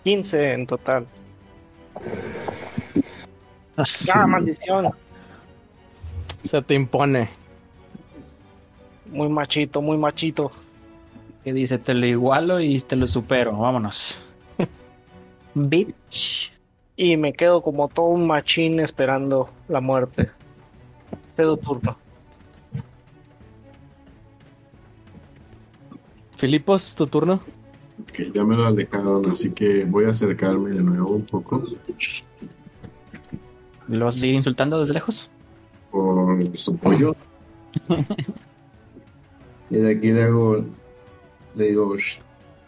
Quince 0.03 0.53
en 0.53 0.68
total. 0.68 1.06
¡Ah, 4.14 4.28
maldición! 4.28 4.91
Se 6.44 6.61
te 6.61 6.73
impone. 6.73 7.30
Muy 9.06 9.30
machito, 9.30 9.82
muy 9.82 9.98
machito. 9.98 10.52
Que 11.44 11.53
dice, 11.53 11.78
te 11.78 11.94
lo 11.94 12.06
igualo 12.06 12.60
y 12.60 12.80
te 12.82 12.95
lo 12.95 13.07
supero. 13.07 13.57
Vámonos. 13.57 14.22
Bitch. 15.56 16.51
Y 17.03 17.18
me 17.18 17.34
quedo 17.34 17.64
como 17.64 17.88
todo 17.88 18.10
un 18.10 18.28
machín 18.28 18.80
esperando 18.80 19.49
la 19.68 19.82
muerte. 19.82 20.30
Cedo 21.32 21.57
turno. 21.57 21.98
Filipos, 26.36 26.90
¿es 26.90 26.95
tu 26.95 27.07
turno? 27.07 27.40
Ya 28.36 28.44
me 28.44 28.56
lo 28.56 28.68
alejaron, 28.68 29.28
así 29.32 29.49
que 29.49 29.84
voy 29.86 30.06
a 30.06 30.10
acercarme 30.10 30.69
de 30.69 30.84
nuevo 30.84 31.15
un 31.15 31.26
poco. 31.26 31.64
¿Lo 33.88 34.06
vas 34.06 34.18
a 34.18 34.19
seguir 34.19 34.36
insultando 34.36 34.80
desde 34.80 34.94
lejos? 34.94 35.32
por 35.90 36.56
su 36.56 36.78
pollo. 36.78 37.15
y 39.72 39.76
de 39.76 39.91
aquí 39.91 40.11
le 40.11 40.22
hago, 40.22 40.64
le 41.56 41.65
digo, 41.65 41.98
"Shh, 41.98 42.19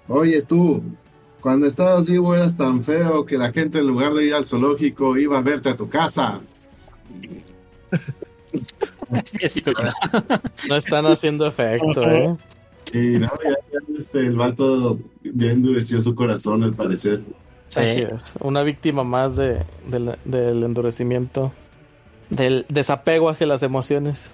oye 0.07 0.41
tú, 0.41 0.81
cuando 1.43 1.67
estabas 1.67 2.09
vivo 2.09 2.33
eras 2.33 2.57
tan 2.57 2.79
feo 2.79 3.25
que 3.25 3.37
la 3.37 3.51
gente 3.51 3.77
en 3.79 3.87
lugar 3.87 4.13
de 4.13 4.25
ir 4.25 4.33
al 4.33 4.47
zoológico 4.47 5.17
iba 5.17 5.37
a 5.37 5.41
verte 5.41 5.69
a 5.69 5.75
tu 5.75 5.87
casa. 5.89 6.39
No 10.69 10.75
están 10.75 11.05
haciendo 11.05 11.45
efecto, 11.45 12.03
¿eh? 12.09 12.35
Y 12.93 13.19
no, 13.19 13.27
ya, 13.43 13.49
ya, 13.71 13.79
este, 13.97 14.19
el 14.19 14.35
vato 14.35 14.97
ya 15.23 15.51
endureció 15.51 16.01
su 16.01 16.15
corazón 16.15 16.63
al 16.63 16.73
parecer. 16.73 17.21
Sí. 17.67 17.79
Así 17.79 18.01
es. 18.01 18.33
Una 18.39 18.63
víctima 18.63 19.03
más 19.03 19.35
de, 19.35 19.59
del- 19.87 20.17
del 20.25 20.63
endurecimiento, 20.63 21.51
del 22.29 22.65
desapego 22.69 23.29
hacia 23.29 23.47
las 23.47 23.61
emociones. 23.63 24.31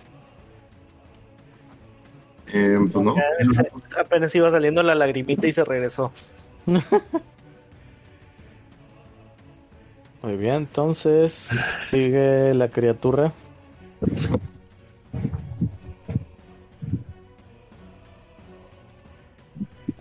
Eh, 2.53 2.77
pues 2.91 3.03
no, 3.03 3.15
Apenas 3.99 4.33
iba 4.35 4.49
saliendo 4.49 4.81
la 4.83 4.95
lagrimita 4.95 5.45
y 5.47 5.51
se 5.51 5.63
regresó. 5.63 6.11
Muy 10.21 10.35
bien, 10.35 10.55
entonces 10.55 11.51
sigue 11.89 12.53
la 12.53 12.67
criatura. 12.67 13.31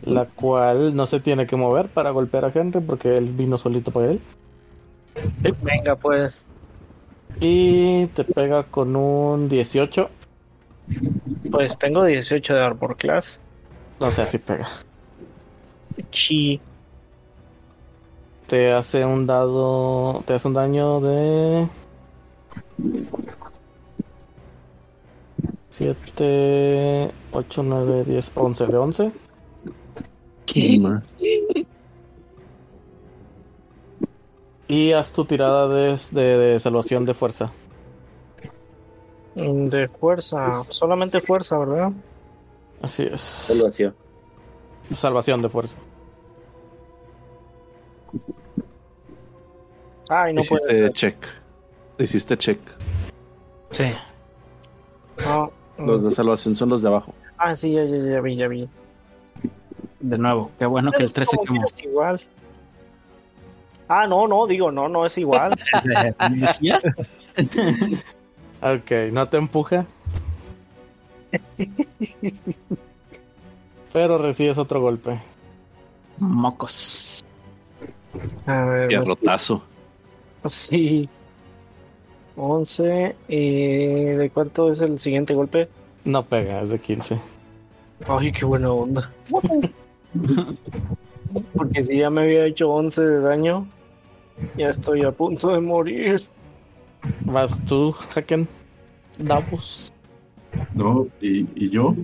La 0.03 0.27
cual 0.27 0.97
no 0.97 1.07
se 1.07 1.21
tiene 1.21 1.47
que 1.47 1.55
mover 1.55 1.89
para 1.89 2.11
golpear 2.11 2.45
a 2.47 2.53
Henry 2.53 2.81
porque 2.81 3.17
él 3.17 3.27
vino 3.27 3.59
solito 3.59 3.93
para 3.93 4.13
él. 4.13 4.21
Venga, 5.63 5.97
pues. 5.97 6.47
Y 7.41 8.07
te 8.07 8.25
pega 8.25 8.65
con 8.65 8.97
un 8.97 9.49
18. 9.49 10.11
Pues 11.51 11.79
tengo 11.79 12.05
18 12.05 12.55
de 12.55 12.61
Arbor 12.61 12.97
Class. 12.97 13.41
O 13.99 14.11
sea, 14.11 14.27
sí 14.27 14.39
pega. 14.39 14.69
Chi. 16.11 16.61
Te 18.47 18.73
hace 18.73 19.05
un 19.05 19.27
dado. 19.27 20.23
Te 20.27 20.35
hace 20.35 20.49
un 20.49 20.55
daño 20.55 21.01
de. 21.01 21.69
7, 25.71 27.11
8, 27.33 27.63
9, 27.63 28.05
10, 28.05 28.33
11 28.35 28.67
de 28.67 28.77
11. 28.77 29.13
Y 34.67 34.93
haz 34.93 35.13
tu 35.13 35.25
tirada 35.25 35.69
de, 35.69 35.99
de- 36.11 36.39
de 36.39 36.61
salvación 36.61 37.05
de 37.05 37.15
fuerza. 37.15 37.51
De 39.35 39.89
fuerza. 39.89 40.65
Solamente 40.65 41.21
fuerza, 41.21 41.57
¿verdad? 41.59 41.93
Así 42.83 43.05
es. 43.05 43.21
Salvación. 43.21 43.95
Salvación 44.95 45.43
de 45.43 45.49
fuerza. 45.49 45.79
Ay, 50.11 50.33
no 50.35 50.41
puede 50.43 50.63
Hiciste 50.65 50.75
ser. 50.75 50.93
check. 50.93 51.27
Hiciste 51.99 52.37
check. 52.39 52.59
Sí. 53.71 53.85
No. 55.25 55.51
Los 55.79 56.03
de 56.03 56.11
salvación 56.11 56.57
son 56.57 56.71
los 56.71 56.83
de 56.83 56.89
abajo. 56.89 57.13
Ah, 57.37 57.55
sí, 57.55 57.73
ya, 57.73 57.85
ya, 57.85 57.97
ya 57.99 58.21
vi, 58.21 58.37
ya 58.37 58.49
vi. 58.49 58.69
De 60.01 60.19
nuevo. 60.19 60.51
Qué 60.59 60.67
bueno 60.67 60.91
que 60.93 61.03
el 61.03 61.13
3 61.13 61.29
se 61.29 61.37
Como 61.37 61.47
quemó. 61.47 61.65
quieras, 61.67 61.85
igual. 61.85 62.21
Ah, 63.89 64.07
no, 64.07 64.27
no, 64.29 64.47
digo, 64.47 64.71
no, 64.71 64.89
no 64.89 65.05
es 65.07 65.17
igual. 65.19 65.55
¿Decías? 66.31 66.85
Ok, 68.61 68.91
no 69.13 69.29
te 69.29 69.37
empuja. 69.37 69.87
Pero 73.93 74.19
recibes 74.19 74.59
otro 74.59 74.81
golpe. 74.81 75.21
Mocos. 76.19 77.25
A 78.47 78.65
ver, 78.65 78.89
Pierrotazo. 78.89 79.63
sí. 80.47 81.09
11. 82.41 83.17
¿Y 83.27 83.95
de 84.15 84.31
cuánto 84.33 84.71
es 84.71 84.81
el 84.81 85.01
siguiente 85.01 85.35
golpe? 85.35 85.69
No 86.05 86.23
pega, 86.25 86.61
es 86.63 86.69
de 86.69 86.79
15. 86.79 87.19
Ay, 88.07 88.31
qué 88.31 88.45
buena 88.45 88.71
onda. 88.73 89.11
Porque 91.55 91.83
si 91.83 91.99
ya 91.99 92.11
me 92.11 92.23
había 92.23 92.47
hecho 92.47 92.71
11 92.71 93.03
de 93.05 93.21
daño, 93.21 93.67
ya 94.57 94.69
estoy 94.69 95.03
a 95.05 95.11
punto 95.11 95.53
de 95.53 95.61
morir. 95.61 96.21
Vas 97.23 97.65
tú, 97.65 97.95
Haken. 98.15 98.47
Davos. 99.19 99.93
no, 100.75 101.09
y, 101.21 101.47
y 101.57 101.71
yo, 101.71 101.95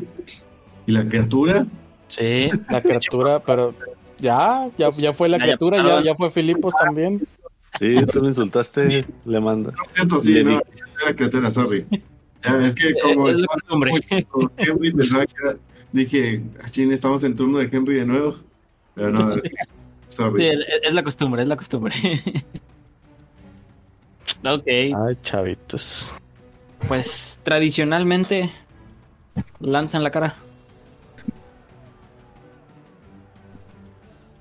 y 0.86 0.92
la 0.92 1.06
criatura, 1.08 1.64
Sí. 2.08 2.50
La 2.68 2.82
criatura, 2.82 3.40
pero 3.40 3.72
ya, 4.24 4.70
ya, 4.78 4.90
ya 4.96 5.12
fue 5.12 5.28
la 5.28 5.38
criatura, 5.38 6.02
ya, 6.02 6.14
fue 6.14 6.30
Filipos 6.30 6.74
también. 6.82 7.26
Sí, 7.78 7.96
tú 8.10 8.20
lo 8.20 8.28
insultaste, 8.28 9.04
le 9.24 9.40
manda. 9.40 9.72
no 9.72 9.82
es 9.84 9.92
cierto, 9.92 10.20
sí, 10.20 10.44
no, 10.44 10.60
la 11.06 11.14
criatura, 11.14 11.50
sorry. 11.50 11.86
Ya, 12.42 12.66
es 12.66 12.74
que 12.74 12.94
como 13.02 13.28
Es 13.28 13.36
estaba 13.36 14.24
con 14.28 14.50
Henry, 14.58 14.92
pensaba 14.92 15.26
que 15.26 15.34
era- 15.42 15.56
dije, 15.92 16.42
"Ah, 16.62 16.68
chin, 16.70 16.92
estamos 16.92 17.22
en 17.24 17.36
turno 17.36 17.58
de 17.58 17.68
Henry 17.70 17.96
de 17.96 18.06
nuevo. 18.06 18.34
Pero 18.94 19.10
no, 19.10 19.34
sorry. 20.08 20.42
Sí, 20.42 20.48
es 20.82 20.94
la 20.94 21.02
costumbre, 21.02 21.42
es 21.42 21.48
la 21.48 21.56
costumbre. 21.56 21.94
ok. 24.44 24.66
Ay, 24.66 25.16
chavitos. 25.22 26.10
Pues 26.88 27.40
tradicionalmente 27.42 28.52
lanzan 29.60 30.02
la 30.02 30.10
cara. 30.10 30.36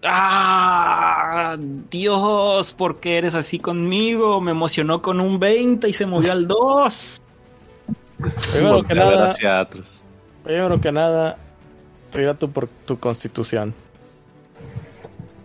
¡Ah! 0.03 1.57
Dios, 1.89 2.73
¿por 2.73 2.99
qué 2.99 3.17
eres 3.17 3.35
así 3.35 3.59
conmigo? 3.59 4.41
Me 4.41 4.51
emocionó 4.51 5.01
con 5.01 5.19
un 5.19 5.39
20 5.39 5.87
y 5.87 5.93
se 5.93 6.05
movió 6.05 6.31
al 6.31 6.47
2. 6.47 7.21
Primero 8.51 8.83
que 8.83 8.95
nada, 8.95 9.33
primero 10.43 10.79
que 10.81 10.91
nada, 10.91 11.37
tira 12.11 12.33
tu, 12.33 12.49
por 12.49 12.67
tu 12.67 12.99
constitución. 12.99 13.73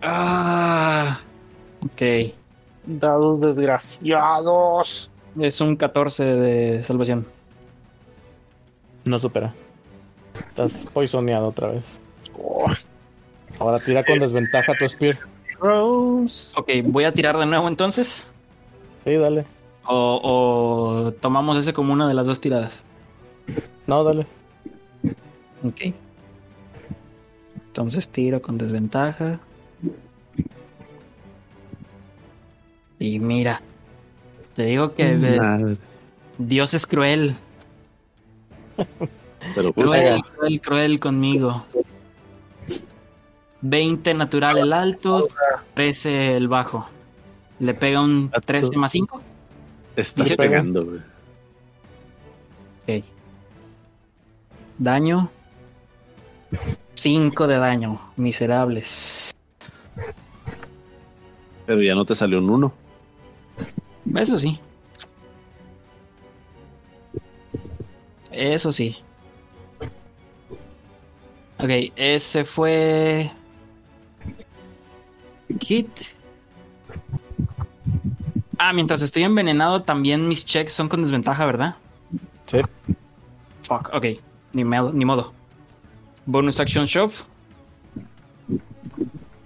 Ah. 0.01 1.19
Ok. 1.83 2.33
Dados 2.85 3.41
desgraciados. 3.41 5.09
Es 5.39 5.61
un 5.61 5.75
14 5.75 6.23
de 6.35 6.83
salvación. 6.83 7.25
No 9.05 9.19
supera. 9.19 9.53
Estás 10.49 10.87
poisoneado 10.93 11.47
otra 11.47 11.69
vez. 11.69 11.99
Ahora 13.57 13.79
tira 13.79 14.05
con 14.05 14.19
desventaja 14.19 14.73
tu 14.77 14.87
spear. 14.87 15.17
Rose. 15.59 16.53
Ok, 16.55 16.69
voy 16.85 17.03
a 17.03 17.13
tirar 17.13 17.37
de 17.37 17.45
nuevo 17.45 17.67
entonces. 17.67 18.33
Sí, 19.03 19.15
dale. 19.15 19.45
O, 19.85 20.21
o 20.23 21.11
tomamos 21.13 21.57
ese 21.57 21.73
como 21.73 21.93
una 21.93 22.07
de 22.07 22.13
las 22.13 22.27
dos 22.27 22.39
tiradas. 22.39 22.85
No, 23.87 24.03
dale. 24.03 24.27
Ok. 25.63 25.93
Entonces 27.67 28.09
tiro 28.09 28.41
con 28.41 28.57
desventaja. 28.57 29.39
Y 32.99 33.19
mira. 33.19 33.61
Te 34.53 34.65
digo 34.65 34.93
que 34.93 35.11
eh, 35.11 35.39
Madre. 35.39 35.77
Dios 36.37 36.73
es 36.73 36.85
cruel. 36.85 37.35
Pero 39.55 39.73
pues, 39.73 39.87
Cruel, 39.87 40.21
cruel, 40.21 40.61
cruel 40.61 40.99
conmigo. 40.99 41.65
20 43.61 44.13
natural 44.13 44.57
el 44.57 44.73
alto, 44.73 45.27
13 45.73 46.37
el 46.37 46.47
bajo. 46.47 46.89
Le 47.59 47.73
pega 47.73 48.01
un 48.01 48.29
13 48.29 48.77
más 48.77 48.91
5. 48.91 49.21
estás 49.95 50.29
¿Sí? 50.29 50.35
pegando, 50.35 50.85
güey. 50.85 50.99
Ok. 52.99 53.05
Daño. 54.77 55.29
5 56.93 57.47
de 57.47 57.57
daño. 57.57 58.01
Miserables. 58.15 59.35
Pero 61.65 61.81
ya 61.81 61.93
no 61.95 62.05
te 62.05 62.15
salió 62.15 62.39
un 62.39 62.49
uno. 62.49 62.73
Eso 64.15 64.37
sí. 64.37 64.59
Eso 68.31 68.71
sí. 68.71 68.95
Ok, 71.59 71.91
ese 71.95 72.45
fue. 72.45 73.29
Kit. 75.57 75.89
Ah, 78.57 78.73
mientras 78.73 79.01
estoy 79.01 79.23
envenenado, 79.23 79.81
también 79.81 80.27
mis 80.27 80.45
checks 80.45 80.73
son 80.73 80.89
con 80.89 81.01
desventaja, 81.01 81.45
¿verdad? 81.45 81.75
Sí. 82.47 82.59
Fuck, 83.63 83.89
ok. 83.93 84.05
Ni, 84.53 84.63
me- 84.63 84.91
ni 84.93 85.05
modo. 85.05 85.33
Bonus 86.25 86.59
action 86.59 86.85
shove. 86.85 87.13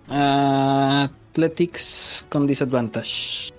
Ah, 0.09 1.09
athletics 1.29 2.25
con 2.29 2.45
disadvantage. 2.47 3.53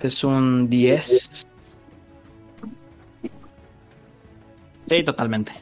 Es 0.00 0.22
un 0.24 0.68
10. 0.70 1.44
Sí, 4.86 5.02
totalmente. 5.02 5.52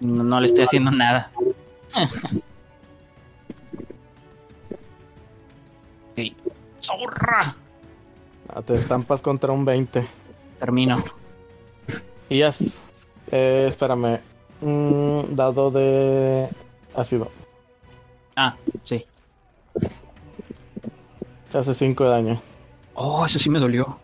No, 0.00 0.24
no 0.24 0.40
le 0.40 0.46
estoy 0.46 0.64
haciendo 0.64 0.90
nada. 0.90 1.30
¡Zorra! 6.88 7.54
Ah, 8.48 8.62
Te 8.62 8.74
estampas 8.74 9.20
contra 9.20 9.52
un 9.52 9.64
20. 9.64 10.06
Termino. 10.58 11.04
Y 12.30 12.38
ya. 12.38 12.50
Eh, 13.30 13.66
espérame. 13.68 14.20
Un 14.62 15.36
dado 15.36 15.70
de 15.70 16.48
ácido. 16.94 17.30
Ah, 18.34 18.56
sí. 18.84 19.04
Te 21.52 21.58
hace 21.58 21.74
5 21.74 22.04
de 22.04 22.10
daño. 22.10 22.40
Oh, 22.94 23.24
eso 23.26 23.38
sí 23.38 23.50
me 23.50 23.58
dolió. 23.58 23.98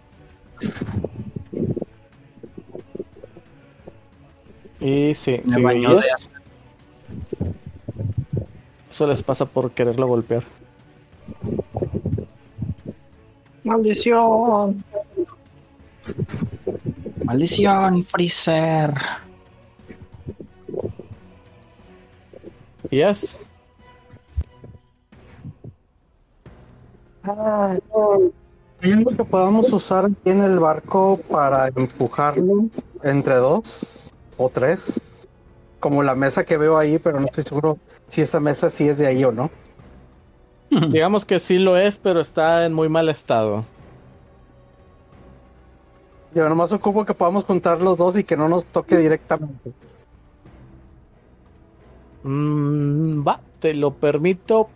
Y 4.80 5.14
sí, 5.14 5.40
Me 5.44 5.52
sigue 5.54 5.62
bañó 5.62 5.96
de 5.96 6.02
Yes. 6.02 6.30
Eso 8.90 9.06
les 9.06 9.22
pasa 9.22 9.46
por 9.46 9.70
quererlo 9.72 10.06
golpear. 10.06 10.42
Maldición. 13.64 14.84
Maldición, 17.24 18.02
Freezer. 18.02 18.94
Yes. 22.90 23.40
Ah, 27.24 27.76
¿Hay 28.82 28.92
algo 28.92 29.16
que 29.16 29.24
podamos 29.24 29.72
usar 29.72 30.04
aquí 30.04 30.30
en 30.30 30.42
el 30.42 30.58
barco 30.58 31.18
para 31.30 31.68
empujarlo 31.68 32.68
entre 33.02 33.36
dos 33.36 34.02
o 34.36 34.50
tres? 34.50 35.00
Como 35.80 36.02
la 36.02 36.14
mesa 36.14 36.44
que 36.44 36.58
veo 36.58 36.76
ahí, 36.76 36.98
pero 36.98 37.18
no 37.18 37.26
estoy 37.26 37.44
seguro 37.44 37.78
si 38.08 38.20
esta 38.20 38.40
mesa 38.40 38.68
sí 38.68 38.88
es 38.88 38.98
de 38.98 39.06
ahí 39.06 39.24
o 39.24 39.32
no. 39.32 39.50
Digamos 40.90 41.24
que 41.24 41.38
sí 41.38 41.58
lo 41.58 41.76
es, 41.76 41.98
pero 41.98 42.20
está 42.20 42.66
en 42.66 42.72
muy 42.72 42.88
mal 42.88 43.08
estado. 43.08 43.64
Yo 46.34 46.48
nomás 46.48 46.72
ocupo 46.72 47.04
que 47.04 47.14
podamos 47.14 47.44
juntar 47.44 47.80
los 47.80 47.96
dos 47.96 48.18
y 48.18 48.24
que 48.24 48.36
no 48.36 48.48
nos 48.48 48.66
toque 48.66 48.96
directamente. 48.96 49.72
Mm, 52.24 53.26
va, 53.26 53.40
te 53.60 53.72
lo 53.74 53.92
permito. 53.92 54.68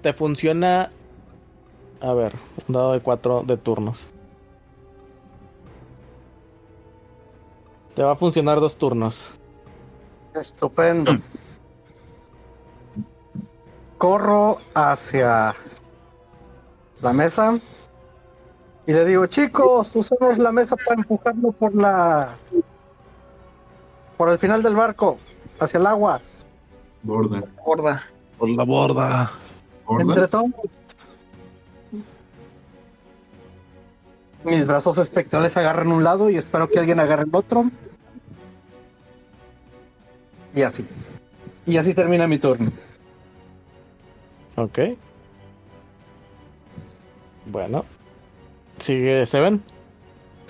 Te 0.00 0.14
funciona. 0.14 0.90
A 2.00 2.12
ver, 2.14 2.34
un 2.66 2.74
dado 2.74 2.92
de 2.92 3.00
4 3.00 3.42
de 3.42 3.56
turnos. 3.56 4.08
Te 7.94 8.02
va 8.02 8.12
a 8.12 8.16
funcionar 8.16 8.60
dos 8.60 8.78
turnos. 8.78 9.34
Estupendo. 10.34 11.18
Corro 13.98 14.58
hacia 14.74 15.54
la 17.00 17.12
mesa 17.12 17.58
y 18.88 18.92
le 18.94 19.04
digo, 19.04 19.26
chicos, 19.26 19.94
usemos 19.94 20.38
la 20.38 20.50
mesa 20.50 20.74
para 20.76 21.02
empujarlo 21.02 21.52
por 21.52 21.74
la... 21.74 22.34
por 24.16 24.30
el 24.30 24.38
final 24.38 24.62
del 24.62 24.74
barco, 24.74 25.18
hacia 25.60 25.78
el 25.78 25.86
agua. 25.86 26.22
Borda. 27.02 27.42
Gorda. 27.62 28.02
Por 28.38 28.48
la 28.48 28.64
borda. 28.64 29.30
Entre 29.90 30.04
Borda. 30.04 30.28
todos. 30.28 30.50
Mis 34.44 34.66
brazos 34.66 34.96
espectrales 34.96 35.54
agarran 35.58 35.92
un 35.92 36.02
lado 36.02 36.30
y 36.30 36.38
espero 36.38 36.66
que 36.66 36.78
alguien 36.78 36.98
agarre 36.98 37.24
el 37.24 37.34
otro. 37.36 37.64
Y 40.54 40.62
así. 40.62 40.86
Y 41.66 41.76
así 41.76 41.92
termina 41.92 42.26
mi 42.26 42.38
turno. 42.38 42.72
Ok. 44.58 44.78
Bueno. 47.46 47.84
Sigue 48.78 49.24
Seven. 49.26 49.62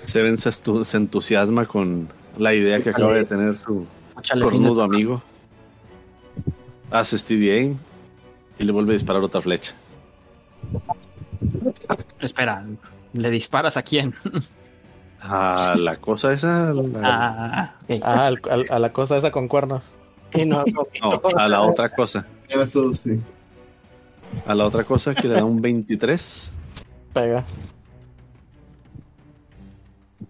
Seven 0.05 0.37
se, 0.37 0.49
estu- 0.49 0.83
se 0.83 0.97
entusiasma 0.97 1.65
con 1.67 2.09
la 2.37 2.53
idea 2.53 2.81
que 2.81 2.89
acaba 2.89 3.13
de 3.13 3.25
tener 3.25 3.55
su 3.55 3.85
cornudo 4.41 4.83
amigo. 4.83 5.21
Hace 6.91 7.17
steady 7.17 7.49
aim 7.51 7.77
y 8.57 8.63
le 8.63 8.71
vuelve 8.71 8.91
a 8.91 8.93
disparar 8.93 9.21
otra 9.23 9.41
flecha. 9.41 9.73
Espera, 12.19 12.65
¿le 13.13 13.29
disparas 13.29 13.77
a 13.77 13.83
quién? 13.83 14.13
Ah, 15.21 15.75
la 15.77 15.97
cosa 15.97 16.33
esa. 16.33 16.73
la- 16.73 16.99
Ah. 17.03 17.75
Ah, 18.03 18.25
al- 18.27 18.41
al- 18.49 18.65
a 18.69 18.79
la 18.79 18.91
cosa 18.93 19.17
esa 19.17 19.31
con 19.31 19.47
cuernos. 19.47 19.91
No, 20.45 20.63
a 21.37 21.47
la 21.47 21.61
otra 21.61 21.89
cosa. 21.89 22.25
Eso 22.47 22.91
sí. 22.93 23.19
A 24.45 24.55
la 24.55 24.65
otra 24.65 24.83
cosa 24.83 25.13
que 25.15 25.27
le 25.27 25.35
da 25.35 25.45
un 25.45 25.61
23. 25.61 26.51
Pega. 27.13 27.45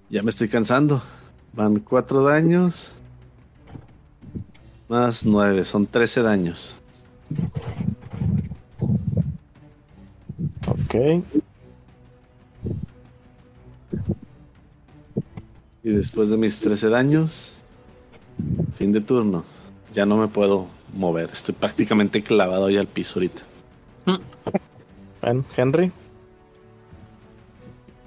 Ya 0.09 0.23
me 0.23 0.29
estoy 0.29 0.49
cansando. 0.49 1.01
Van 1.53 1.79
4 1.79 2.23
daños. 2.23 2.91
Más 4.87 5.25
9, 5.25 5.63
son 5.65 5.85
13 5.85 6.23
daños. 6.23 6.75
Ok. 10.67 10.95
Y 15.83 15.89
después 15.91 16.29
de 16.29 16.37
mis 16.37 16.59
13 16.59 16.89
daños, 16.89 17.53
fin 18.77 18.91
de 18.91 19.01
turno. 19.01 19.43
Ya 19.93 20.05
no 20.05 20.17
me 20.17 20.27
puedo 20.27 20.67
mover. 20.93 21.29
Estoy 21.31 21.55
prácticamente 21.55 22.23
clavado 22.23 22.65
ahí 22.65 22.77
al 22.77 22.87
piso 22.87 23.19
ahorita. 23.19 23.43
Ven, 25.21 25.45
Henry. 25.55 25.91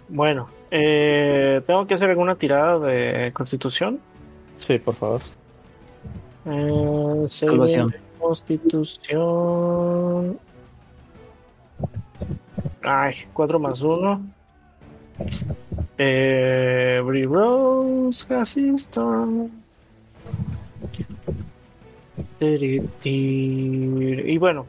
Bueno, 0.08 0.48
eh, 0.70 1.62
tengo 1.66 1.86
que 1.86 1.94
hacer 1.94 2.10
alguna 2.10 2.34
tirada 2.34 2.78
de 2.78 3.32
constitución. 3.32 4.00
Sí, 4.56 4.78
por 4.78 4.94
favor. 4.94 5.20
Eh, 6.44 7.26
de 7.30 8.00
Constitución. 8.18 9.18
Ay, 12.82 13.14
4 13.32 13.58
más 13.58 13.82
1. 13.82 14.22
Every 15.98 17.26
rose 17.26 18.26
has 18.32 18.56
its 18.56 18.88
thorn. 18.88 19.50
Tiritir. 22.38 24.28
Y 24.28 24.38
bueno, 24.38 24.66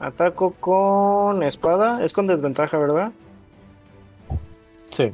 ataco 0.00 0.52
con 0.58 1.42
espada. 1.42 2.04
Es 2.04 2.12
con 2.12 2.26
desventaja, 2.26 2.78
¿verdad? 2.78 3.12
Sí. 4.90 5.10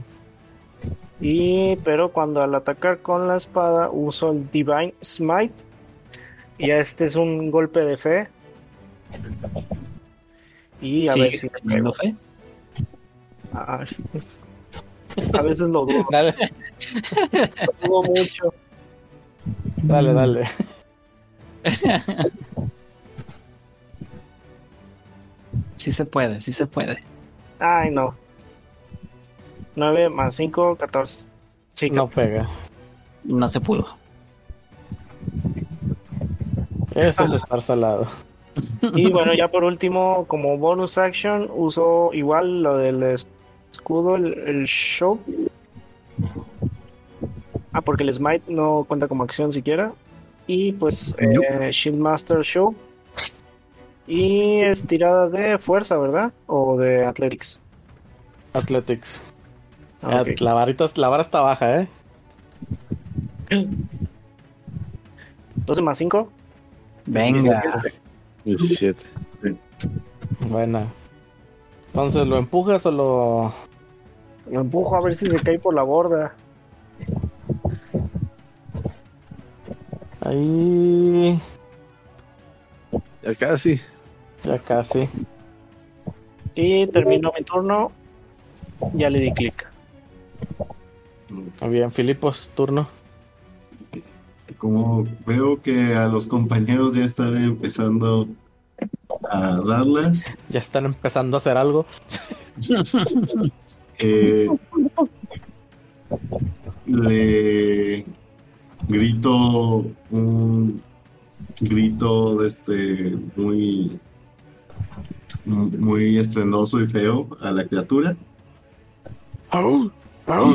Y 1.20 1.76
pero 1.76 2.10
cuando 2.12 2.42
al 2.42 2.54
atacar 2.54 2.98
con 2.98 3.28
la 3.28 3.36
espada 3.36 3.90
uso 3.90 4.32
el 4.32 4.50
Divine 4.50 4.94
Smite. 5.02 5.64
Y 6.58 6.70
este 6.70 7.04
es 7.04 7.16
un 7.16 7.50
golpe 7.50 7.80
de 7.80 7.96
fe. 7.96 8.28
Y 10.80 11.08
a 11.08 11.12
Sí, 11.12 11.20
ver 11.20 11.32
si 11.32 11.48
fe. 11.48 12.14
Ay. 13.52 13.86
A 15.32 15.42
veces 15.42 15.68
lo 15.68 15.86
dudo. 15.86 16.06
Dale, 16.10 16.34
Lo 17.82 17.88
dudo 17.88 18.02
mucho. 18.02 18.54
dale, 19.82 20.12
dale. 20.12 20.44
Sí 25.86 25.92
se 25.92 26.04
puede, 26.04 26.40
sí 26.40 26.50
se 26.50 26.66
puede. 26.66 27.00
Ay, 27.60 27.92
no. 27.92 28.16
9 29.76 30.08
más 30.08 30.34
5, 30.34 30.74
14. 30.74 31.24
Sí, 31.74 31.90
No 31.90 32.08
pega. 32.08 32.48
No 33.22 33.46
se 33.46 33.60
pudo. 33.60 33.86
Eso 36.92 37.22
es 37.22 37.32
estar 37.34 37.62
salado. 37.62 38.08
Y 38.96 39.12
bueno, 39.12 39.32
ya 39.32 39.46
por 39.46 39.62
último, 39.62 40.24
como 40.26 40.58
bonus 40.58 40.98
action, 40.98 41.48
uso 41.54 42.10
igual 42.12 42.64
lo 42.64 42.78
del 42.78 43.16
escudo, 43.70 44.16
el, 44.16 44.36
el 44.40 44.64
show. 44.64 45.20
Ah, 47.72 47.80
porque 47.80 48.02
el 48.02 48.12
smite 48.12 48.42
no 48.48 48.84
cuenta 48.88 49.06
como 49.06 49.22
acción 49.22 49.52
siquiera. 49.52 49.92
Y 50.48 50.72
pues 50.72 51.14
eh, 51.18 51.70
Shieldmaster 51.70 52.40
Show. 52.40 52.74
Y 54.06 54.60
es 54.60 54.86
tirada 54.86 55.28
de 55.28 55.58
fuerza, 55.58 55.96
¿verdad? 55.98 56.32
O 56.46 56.76
de 56.76 57.04
athletics. 57.04 57.60
Athletics. 58.52 59.22
Ah, 60.02 60.22
Eh. 60.26 60.34
La, 60.40 60.52
varita, 60.54 60.86
la 60.96 61.08
vara 61.08 61.22
está 61.22 61.40
baja, 61.40 61.80
¿eh? 61.80 61.88
12 65.66 65.82
más 65.82 65.98
5. 65.98 66.28
Venga. 67.06 67.82
17. 68.44 69.04
Buena. 70.48 70.86
Entonces, 71.88 72.26
¿lo 72.26 72.36
empujas 72.38 72.86
o 72.86 72.90
lo...? 72.90 73.52
Lo 74.50 74.60
empujo 74.60 74.94
a 74.96 75.00
ver 75.00 75.16
si 75.16 75.28
se 75.28 75.38
cae 75.40 75.58
por 75.58 75.74
la 75.74 75.82
borda. 75.82 76.34
Ahí... 80.20 81.40
Ya 83.22 83.34
casi. 83.34 83.80
Ya 84.46 84.58
casi. 84.60 85.08
Y 86.54 86.86
termino 86.86 87.32
mi 87.36 87.44
turno. 87.44 87.90
Ya 88.94 89.10
le 89.10 89.18
di 89.18 89.32
clic. 89.32 89.66
Bien, 91.68 91.90
Filipos, 91.90 92.50
turno. 92.54 92.88
Como 94.58 95.04
veo 95.26 95.60
que 95.60 95.96
a 95.96 96.06
los 96.06 96.28
compañeros 96.28 96.94
ya 96.94 97.04
están 97.04 97.36
empezando 97.36 98.28
a 99.28 99.56
darlas, 99.56 100.32
Ya 100.48 100.60
están 100.60 100.84
empezando 100.84 101.36
a 101.36 101.38
hacer 101.38 101.56
algo. 101.56 101.84
eh, 103.98 104.48
le 106.86 108.06
grito 108.88 109.84
un 110.10 110.80
grito 111.60 112.36
de 112.36 112.46
este 112.46 113.18
muy 113.34 113.98
muy 115.46 116.18
estruendoso 116.18 116.80
y 116.80 116.86
feo 116.86 117.28
a 117.40 117.50
la 117.52 117.64
criatura 117.64 118.16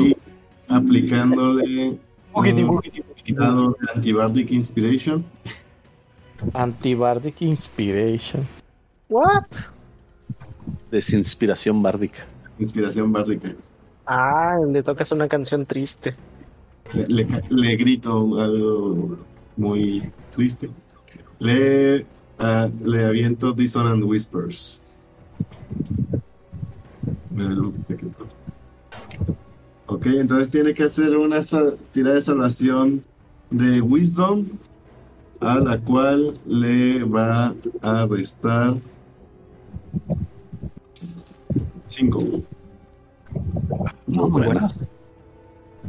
y 0.02 0.16
aplicándole 0.68 1.98
un 2.34 2.92
dado 3.36 3.70
de 3.70 3.92
Antibardic 3.94 4.50
Inspiration 4.52 5.24
Antibardic 6.54 7.40
Inspiration. 7.42 8.46
¿What? 9.08 9.44
Desinspiración 10.90 11.82
bárdica. 11.82 12.26
inspiración 12.58 13.10
bárdica 13.12 13.54
Ah, 14.06 14.58
le 14.68 14.82
tocas 14.82 15.10
una 15.12 15.28
canción 15.28 15.64
triste. 15.64 16.14
Le, 16.92 17.06
le- 17.06 17.42
le 17.50 17.76
grito 17.76 18.40
algo 18.40 19.16
muy 19.56 20.02
triste. 20.34 20.68
Le, 21.38 22.04
ah, 22.38 22.68
le 22.84 23.04
aviento 23.04 23.52
Dissonant 23.52 24.02
Whispers. 24.02 24.82
Ok, 29.86 30.06
entonces 30.06 30.50
tiene 30.50 30.72
que 30.72 30.84
hacer 30.84 31.16
una 31.16 31.40
tirada 31.92 32.14
de 32.14 32.22
salvación 32.22 33.04
de 33.50 33.80
Wisdom, 33.80 34.46
a 35.40 35.56
la 35.58 35.78
cual 35.78 36.32
le 36.46 37.04
va 37.04 37.54
a 37.82 38.06
restar 38.06 38.76
5. 41.84 42.18
Muy, 44.06 44.30
muy 44.30 44.42
buenos. 44.46 44.74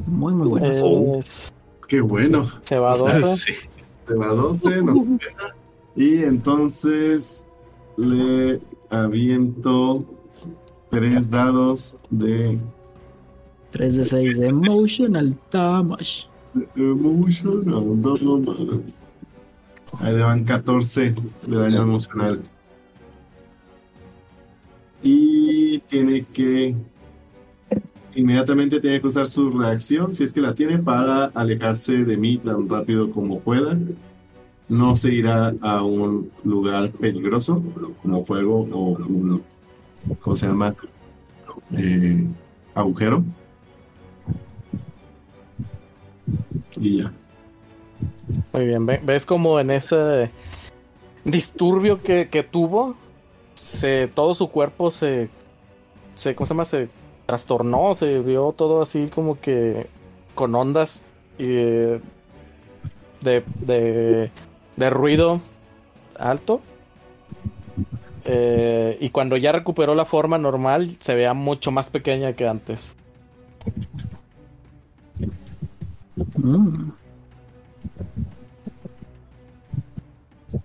Muy, 0.08 0.34
muy 0.34 0.48
buenos. 0.50 0.78
Es- 0.78 1.54
Qué 1.88 2.02
bueno. 2.02 2.46
se 2.62 2.78
va 2.80 2.94
a 2.94 2.98
12. 2.98 3.36
Sí. 3.38 3.54
Se 4.02 4.16
va 4.16 4.26
a 4.32 4.34
12, 4.34 4.82
nos 4.84 5.00
pega. 5.00 5.56
Y 5.96 6.24
entonces 6.24 7.48
le 7.98 8.60
aviento 8.90 10.06
tres 10.90 11.30
dados 11.30 12.00
de 12.10 12.60
3 13.74 13.98
de 13.98 14.06
6 14.06 14.40
de 14.40 14.48
Emotional 14.48 15.36
Damage. 15.52 16.30
emotional 16.76 17.66
damage. 17.66 18.84
Ahí 20.00 20.16
le 20.16 20.22
van 20.22 20.44
14 20.44 21.16
de 21.48 21.58
daño 21.58 21.82
emocional. 21.82 22.40
Y 25.02 25.80
tiene 25.80 26.24
que. 26.24 26.76
Inmediatamente 28.16 28.80
tiene 28.80 29.02
que 29.02 29.08
usar 29.08 29.26
su 29.26 29.50
reacción, 29.50 30.14
si 30.14 30.24
es 30.24 30.32
que 30.32 30.40
la 30.40 30.54
tiene, 30.54 30.78
para 30.78 31.26
alejarse 31.34 32.06
de 32.06 32.16
mí 32.16 32.38
tan 32.38 32.70
rápido 32.70 33.10
como 33.10 33.40
pueda. 33.40 33.76
No 34.74 34.96
se 34.96 35.14
irá 35.14 35.54
a 35.62 35.84
un 35.84 36.32
lugar 36.44 36.90
peligroso, 36.92 37.62
como 38.02 38.26
fuego 38.26 38.68
o 38.72 38.80
un. 38.98 39.44
¿Cómo 40.22 40.36
se 40.36 40.48
llama? 40.48 40.76
Eh, 41.78 42.26
agujero. 42.74 43.24
Y 46.80 46.98
ya. 47.04 47.14
Muy 48.52 48.66
bien, 48.66 48.86
ve- 48.86 49.02
ves 49.04 49.26
como 49.26 49.60
en 49.60 49.70
ese 49.72 50.32
disturbio 51.24 52.02
que, 52.02 52.30
que 52.30 52.42
tuvo, 52.44 52.96
se, 53.54 54.08
todo 54.08 54.34
su 54.34 54.50
cuerpo 54.50 54.90
se, 54.92 55.30
se, 56.16 56.34
¿cómo 56.36 56.48
se 56.48 56.54
llama? 56.54 56.66
Se 56.66 56.90
trastornó, 57.28 57.94
se 57.96 58.20
vio 58.20 58.54
todo 58.58 58.82
así 58.82 59.08
como 59.14 59.40
que 59.40 59.88
con 60.36 60.56
ondas 60.56 61.04
eh, 61.38 62.00
de, 63.22 63.44
de, 63.60 64.32
de 64.76 64.90
ruido 64.90 65.42
alto. 66.18 66.62
Eh, 68.26 68.98
y 69.02 69.10
cuando 69.10 69.36
ya 69.38 69.52
recuperó 69.52 69.96
la 69.96 70.06
forma 70.06 70.38
normal, 70.38 70.96
se 71.00 71.16
veía 71.16 71.34
mucho 71.34 71.72
más 71.72 71.90
pequeña 71.90 72.34
que 72.34 72.48
antes. 72.48 72.96
Mm. 76.36 76.92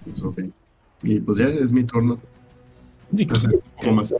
Pues, 0.04 0.22
ok. 0.22 0.40
Y 1.02 1.20
pues 1.20 1.38
ya 1.38 1.46
es 1.46 1.72
mi 1.72 1.84
turno. 1.84 2.18
Algo 3.80 3.92
más. 3.92 4.14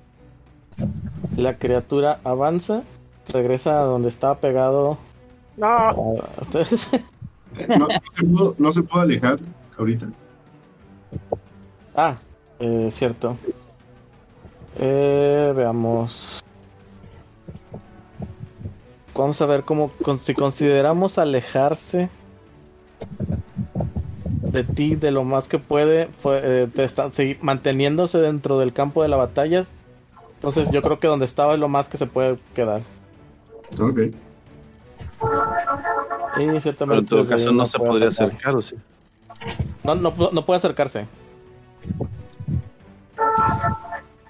La 1.37 1.59
criatura 1.59 2.21
avanza, 2.25 2.83
regresa 3.29 3.81
a 3.81 3.85
donde 3.85 4.09
estaba 4.09 4.39
pegado 4.39 4.97
No, 5.57 5.67
a 5.67 5.95
ustedes. 6.41 6.91
No, 7.67 7.89
no 7.89 7.89
se 7.89 8.27
pudo, 8.27 8.55
no 8.59 8.73
se 8.73 8.83
pudo 8.83 9.01
alejar 9.01 9.39
ahorita. 9.79 10.09
Ah, 11.95 12.17
eh, 12.61 12.89
cierto. 12.91 13.37
Eh, 14.79 15.53
veamos. 15.57 16.45
Vamos 19.15 19.41
a 19.43 19.47
ver 19.47 19.65
cómo, 19.65 19.91
con- 20.03 20.19
si 20.21 20.33
consideramos 20.35 21.19
alejarse 21.19 22.09
de 24.43 24.63
ti 24.65 24.95
de 24.95 25.11
lo 25.11 25.25
más 25.25 25.49
que 25.49 25.59
puede, 25.59 26.07
fue, 26.07 26.41
eh, 26.43 26.69
de 26.73 26.85
estar- 26.85 27.11
seguir 27.13 27.39
manteniéndose 27.43 28.19
dentro 28.19 28.59
del 28.61 28.73
campo 28.73 29.03
de 29.03 29.09
la 29.09 29.17
batalla. 29.17 29.63
Entonces 30.35 30.71
yo 30.71 30.83
creo 30.83 31.01
que 31.01 31.09
donde 31.09 31.25
estaba 31.25 31.55
es 31.55 31.59
lo 31.61 31.69
más 31.69 31.89
que 31.89 31.97
se 31.97 32.07
puede 32.07 32.39
quedar. 32.55 32.83
Ok. 33.81 33.99
Y 34.01 34.13
Pero 36.47 36.61
ciertamente 36.61 37.01
en 37.01 37.07
todo 37.07 37.27
caso 37.27 37.51
no 37.53 37.67
se 37.67 37.79
puede 37.79 37.91
podría 37.91 38.09
acercar, 38.09 38.55
¿o 38.55 38.63
sí? 38.63 38.77
No, 39.89 39.95
no, 39.95 40.15
pu- 40.15 40.33
no 40.33 40.45
puede 40.45 40.59
acercarse. 40.59 41.07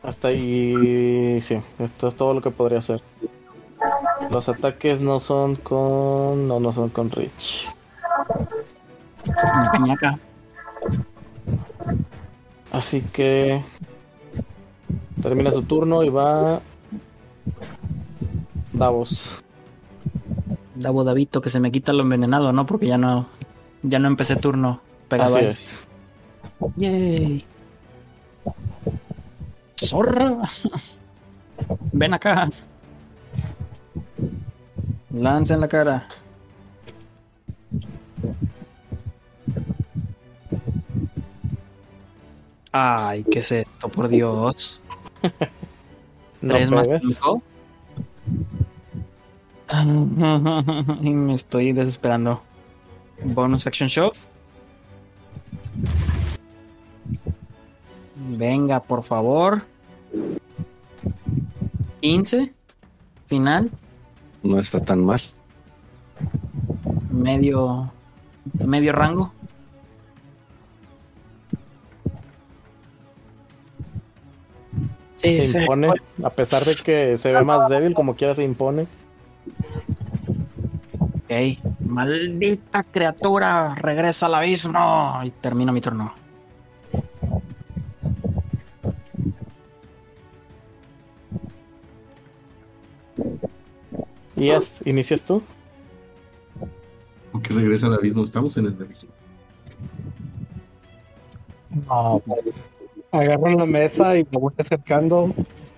Hasta 0.05 0.29
ahí, 0.29 1.41
sí, 1.43 1.59
esto 1.81 2.07
es 2.07 2.15
todo 2.15 2.33
lo 2.33 2.41
que 2.41 2.53
podría 2.53 2.79
hacer. 2.79 3.03
Los 4.31 4.49
ataques 4.49 5.03
no 5.03 5.19
son 5.19 5.57
con... 5.57 6.47
No, 6.47 6.61
no 6.61 6.73
son 6.73 6.91
con 6.91 7.11
Rich. 7.11 7.69
Así 12.71 13.03
que... 13.03 13.61
Termina 15.21 15.51
su 15.51 15.63
turno 15.63 16.05
y 16.05 16.09
va 16.11 16.61
Davos. 18.73 19.43
Davo 20.77 21.03
Davito, 21.03 21.41
que 21.41 21.51
se 21.51 21.59
me 21.59 21.73
quita 21.73 21.93
lo 21.93 22.03
envenenado, 22.05 22.53
¿no? 22.53 22.65
Porque 22.65 22.87
ya 22.87 22.97
no, 22.97 23.27
ya 23.83 23.99
no 23.99 24.07
empecé 24.07 24.37
turno 24.37 24.81
pegado 25.09 25.37
Así 25.37 25.47
es. 25.47 25.89
Yay. 26.77 27.45
Zorra. 29.77 30.43
Ven 31.93 32.15
acá. 32.15 32.49
Lanza 35.11 35.55
en 35.55 35.61
la 35.61 35.69
cara. 35.69 36.09
Ay, 42.73 43.25
¿qué 43.25 43.39
es 43.41 43.53
esto? 43.53 43.89
Por 43.89 44.09
Dios. 44.09 44.81
No 46.41 46.55
Tres 46.55 46.71
más 46.71 46.87
cinco. 47.01 47.43
Y 51.03 51.11
me 51.11 51.35
estoy 51.35 51.73
desesperando. 51.73 52.45
Bonus 53.25 53.67
action 53.67 53.89
shove. 53.89 54.28
Venga, 58.31 58.81
por 58.81 59.03
favor. 59.03 59.63
15. 62.01 62.53
Final. 63.27 63.71
No 64.43 64.59
está 64.59 64.81
tan 64.81 65.05
mal. 65.05 65.21
Medio. 67.11 67.91
Medio 68.65 68.93
rango. 68.93 69.33
Sí, 75.17 75.45
se 75.45 75.61
impone, 75.61 75.89
a 76.23 76.31
pesar 76.31 76.63
de 76.63 76.77
que 76.77 77.17
se 77.17 77.33
ve 77.33 77.43
más 77.43 77.69
débil, 77.69 77.93
como 77.93 78.15
quiera 78.15 78.35
se 78.35 78.45
impone. 78.45 78.87
Ok. 81.29 81.59
Maldita 81.81 82.83
criatura. 82.85 83.75
Regresa 83.75 84.27
al 84.27 84.35
abismo. 84.35 85.21
Y 85.25 85.31
termino 85.31 85.73
mi 85.73 85.81
turno. 85.81 86.15
Y 94.37 94.51
es, 94.51 94.81
inicias 94.87 95.25
tú. 95.25 95.43
Porque 97.33 97.53
regresa 97.53 97.89
al 97.89 97.95
abismo. 97.95 98.23
Estamos 98.23 98.57
en 98.57 98.67
el 98.67 98.77
abismo. 98.81 99.11
No, 101.87 102.23
pues, 102.25 102.41
agarro 103.13 103.51
la 103.51 103.67
mesa 103.67 104.17
y 104.17 104.27
me 104.31 104.39
voy 104.39 104.53
acercando 104.57 105.35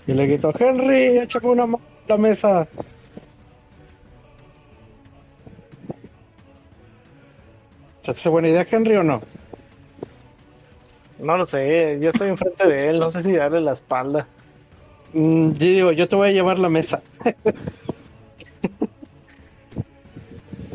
y 0.07 0.15
le 0.15 0.27
grito, 0.27 0.53
Henry, 0.59 1.19
échame 1.19 1.49
una 1.49 1.67
mano 1.67 1.85
a 2.07 2.09
la 2.09 2.17
mesa. 2.17 2.69
Te 8.15 8.21
hace 8.21 8.29
buena 8.29 8.49
idea, 8.49 8.67
Henry, 8.71 8.97
o 8.97 9.03
no? 9.03 9.23
No 11.19 11.37
lo 11.37 11.45
sé, 11.47 11.99
yo 12.01 12.11
estoy 12.11 12.29
enfrente 12.29 12.67
de 12.67 12.89
él, 12.91 12.99
no 12.99 13.11
sé 13.11 13.23
si 13.23 13.33
darle 13.33 13.61
la 13.61 13.73
espalda. 13.73 14.27
Mm, 15.13 15.53
yo 15.53 15.59
digo, 15.67 15.93
yo 15.93 16.09
te 16.09 16.17
voy 16.17 16.29
a 16.29 16.33
llevar 16.33 16.59
la 16.59 16.69
mesa. 16.69 17.03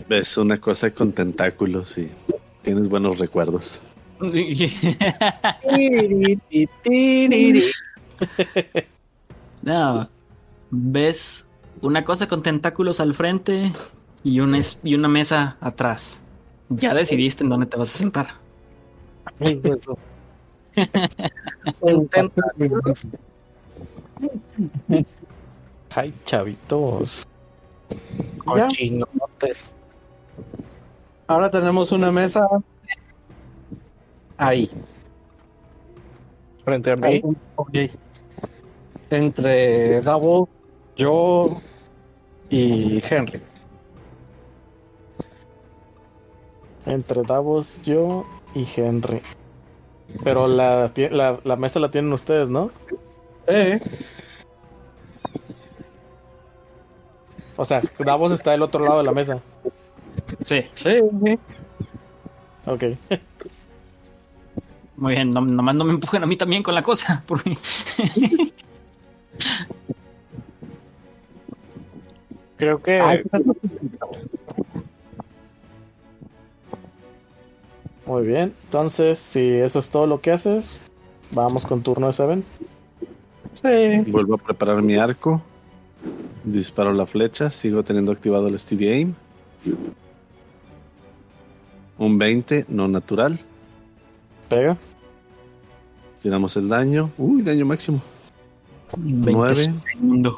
Ves 0.08 0.38
una 0.38 0.60
cosa 0.60 0.92
con 0.92 1.14
tentáculos 1.14 1.98
y 1.98 2.12
tienes 2.62 2.88
buenos 2.90 3.18
recuerdos. 3.18 3.82
No. 9.64 10.10
Ves 10.72 11.48
una 11.82 12.04
cosa 12.04 12.28
con 12.28 12.44
tentáculos 12.44 13.00
al 13.00 13.14
frente 13.14 13.72
y 14.24 14.40
una, 14.42 14.58
es- 14.60 14.80
y 14.84 14.96
una 14.96 15.08
mesa 15.08 15.58
atrás. 15.60 16.24
Ya 16.70 16.94
decidiste 16.94 17.44
en 17.44 17.50
dónde 17.50 17.66
te 17.66 17.78
vas 17.78 17.94
a 17.94 17.98
sentar. 17.98 18.28
Ay, 19.40 19.62
eso. 19.64 19.98
Intenta. 21.88 22.42
Ay, 25.90 26.14
chavitos. 26.26 27.28
Cochinotes. 28.44 29.74
Ahora 31.28 31.50
tenemos 31.50 31.92
una 31.92 32.12
mesa 32.12 32.48
ahí. 34.38 34.70
Frente 36.64 36.92
a 36.92 36.96
mí. 36.96 37.08
ahí, 37.08 37.22
ok. 37.56 37.78
Entre 39.10 40.02
Davos, 40.02 40.50
yo 40.96 41.62
y 42.50 43.02
Henry. 43.08 43.42
Entre 46.86 47.24
Davos, 47.24 47.82
yo 47.84 48.26
y 48.54 48.68
Henry. 48.76 49.22
Pero 50.24 50.48
la, 50.48 50.92
la, 51.12 51.40
la 51.44 51.56
mesa 51.56 51.80
la 51.80 51.92
tienen 51.92 52.14
ustedes, 52.14 52.50
¿no? 52.50 52.72
Eh, 53.48 53.80
O 57.58 57.64
sea, 57.66 57.82
Davos 58.00 58.32
está 58.32 58.52
del 58.52 58.62
otro 58.62 58.84
lado 58.84 59.00
de 59.00 59.06
la 59.06 59.12
mesa. 59.14 59.40
Sí, 60.44 60.62
sí, 60.74 61.00
sí. 61.26 61.40
Ok. 62.66 62.84
muy 64.98 65.14
bien. 65.14 65.30
No, 65.30 65.42
nomás 65.42 65.76
no 65.76 65.86
me 65.86 65.94
empujen 65.94 66.24
a 66.24 66.26
mí 66.26 66.36
también 66.36 66.64
con 66.64 66.76
la 66.76 66.84
cosa. 66.84 67.24
Porque... 67.28 67.58
Creo 72.58 72.82
que 72.82 73.00
Ay, 73.00 73.22
Muy 78.06 78.26
bien. 78.26 78.54
Entonces, 78.66 79.18
si 79.20 79.40
eso 79.40 79.80
es 79.80 79.90
todo 79.90 80.06
lo 80.08 80.22
que 80.22 80.32
haces, 80.32 80.80
vamos 81.32 81.66
con 81.66 81.82
turno 81.82 82.08
de 82.08 82.14
Seven. 82.14 82.44
sí. 83.62 84.12
Vuelvo 84.12 84.36
a 84.36 84.38
preparar 84.38 84.82
mi 84.82 84.96
arco. 84.96 85.42
Disparo 86.44 86.94
la 86.94 87.06
flecha. 87.06 87.50
Sigo 87.50 87.84
teniendo 87.84 88.12
activado 88.12 88.48
el 88.48 88.58
Steady 88.60 88.88
Aim. 88.90 89.14
Un 91.98 92.18
20, 92.18 92.66
no 92.70 92.88
natural. 92.88 93.40
Pega. 94.50 94.78
Tiramos 96.22 96.56
el 96.58 96.68
daño. 96.68 97.10
Uy, 97.18 97.42
daño 97.42 97.66
máximo. 97.66 98.02
20 98.98 99.32
Nueve. 99.32 99.56
segundos. 99.56 100.38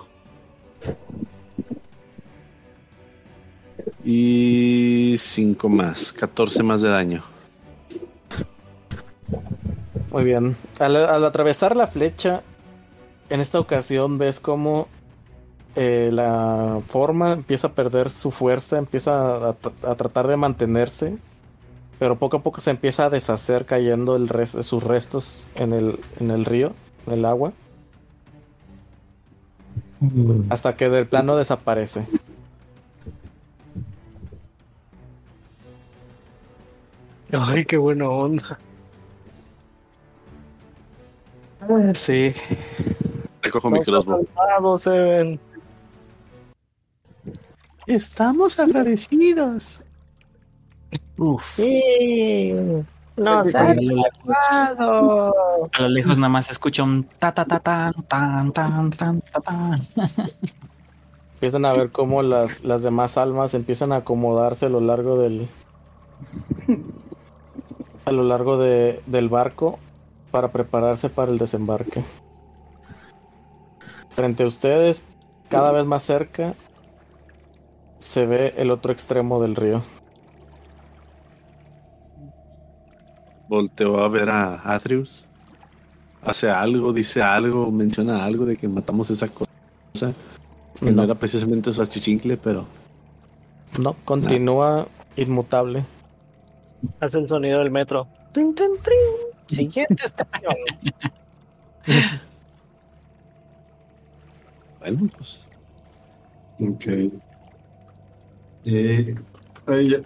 Y 4.05 5.15
5 5.17 5.67
más. 5.69 6.13
14 6.13 6.63
más 6.63 6.81
de 6.81 6.89
daño. 6.89 7.23
Muy 10.11 10.23
bien. 10.23 10.55
Al, 10.79 10.95
al 10.95 11.25
atravesar 11.25 11.75
la 11.75 11.87
flecha, 11.87 12.41
en 13.29 13.41
esta 13.41 13.59
ocasión 13.59 14.17
ves 14.17 14.39
como 14.39 14.87
eh, 15.75 16.09
la 16.11 16.79
forma 16.87 17.33
empieza 17.33 17.67
a 17.67 17.71
perder 17.73 18.09
su 18.11 18.31
fuerza, 18.31 18.77
empieza 18.77 19.35
a, 19.49 19.59
tra- 19.59 19.73
a 19.91 19.95
tratar 19.95 20.27
de 20.27 20.37
mantenerse, 20.37 21.17
pero 21.99 22.15
poco 22.15 22.37
a 22.37 22.41
poco 22.41 22.61
se 22.61 22.71
empieza 22.71 23.05
a 23.05 23.09
deshacer 23.09 23.65
cayendo 23.65 24.15
el 24.15 24.29
sus 24.47 24.83
restos 24.83 25.43
en 25.55 25.73
el, 25.73 25.99
en 26.19 26.31
el 26.31 26.45
río, 26.45 26.73
en 27.05 27.13
el 27.13 27.25
agua, 27.25 27.53
hasta 30.49 30.75
que 30.75 30.89
del 30.89 31.07
plano 31.07 31.35
desaparece. 31.35 32.05
Ay, 37.31 37.65
qué 37.65 37.77
buena 37.77 38.09
onda. 38.09 38.59
Sí. 41.95 42.33
Recojo 43.41 43.69
mi 43.69 43.77
Nos 43.79 43.85
crossbow. 43.87 44.27
ha 44.35 44.35
salvado, 44.35 44.77
Seven. 44.77 45.39
Estamos 47.85 48.59
agradecidos. 48.59 49.81
Uf. 51.17 51.43
Sí. 51.43 52.53
Nos 53.15 53.55
A 53.55 53.73
lo 53.73 53.81
lejos- 53.81 54.05
salvado. 54.51 55.33
a 55.73 55.81
lo 55.81 55.89
lejos 55.89 56.17
nada 56.17 56.29
más 56.29 56.45
se 56.47 56.51
escucha 56.51 56.83
un 56.83 57.03
ta 57.03 57.31
ta 57.33 57.45
ta 57.45 57.59
tan 57.59 57.93
tan 58.07 58.51
tan 58.51 58.89
tan 58.91 59.21
ta 59.21 59.39
tan. 59.41 59.79
Empiezan 61.35 61.65
a 61.65 61.73
ver 61.73 61.91
cómo 61.91 62.21
las, 62.21 62.63
las 62.63 62.81
demás 62.83 63.17
almas 63.17 63.53
empiezan 63.53 63.91
a 63.91 63.97
acomodarse 63.97 64.67
a 64.67 64.69
lo 64.69 64.81
largo 64.81 65.17
del. 65.19 65.47
a 68.05 68.11
lo 68.11 68.23
largo 68.23 68.57
de- 68.57 69.01
del 69.07 69.29
barco 69.29 69.79
para 70.31 70.51
prepararse 70.51 71.09
para 71.09 71.31
el 71.31 71.37
desembarque. 71.37 72.03
Frente 74.09 74.43
a 74.43 74.47
ustedes, 74.47 75.03
cada 75.49 75.71
vez 75.71 75.85
más 75.85 76.03
cerca, 76.03 76.53
se 77.99 78.25
ve 78.25 78.53
el 78.57 78.71
otro 78.71 78.91
extremo 78.91 79.41
del 79.41 79.55
río. 79.55 79.83
Volteo 83.47 83.99
a 83.99 84.09
ver 84.09 84.29
a 84.29 84.73
Atrius. 84.73 85.25
Hace 86.21 86.49
algo, 86.49 86.91
dice 86.91 87.21
algo, 87.21 87.71
menciona 87.71 88.23
algo 88.23 88.45
de 88.45 88.57
que 88.57 88.67
matamos 88.67 89.09
esa 89.09 89.29
cosa. 89.29 90.13
Que 90.79 90.91
no, 90.91 91.03
era 91.03 91.15
precisamente 91.15 91.71
su 91.71 91.81
achichincle, 91.81 92.37
pero. 92.37 92.65
No, 93.79 93.95
continúa 94.03 94.87
inmutable. 95.15 95.85
Hace 96.99 97.19
el 97.19 97.29
sonido 97.29 97.59
del 97.59 97.71
metro. 97.71 98.07
Siguiente 99.47 100.03
estación. 100.03 100.55
bueno, 104.79 105.09
pues. 105.17 105.45
Ok. 106.59 106.85
Eh, 108.65 109.15
ya, 109.65 109.97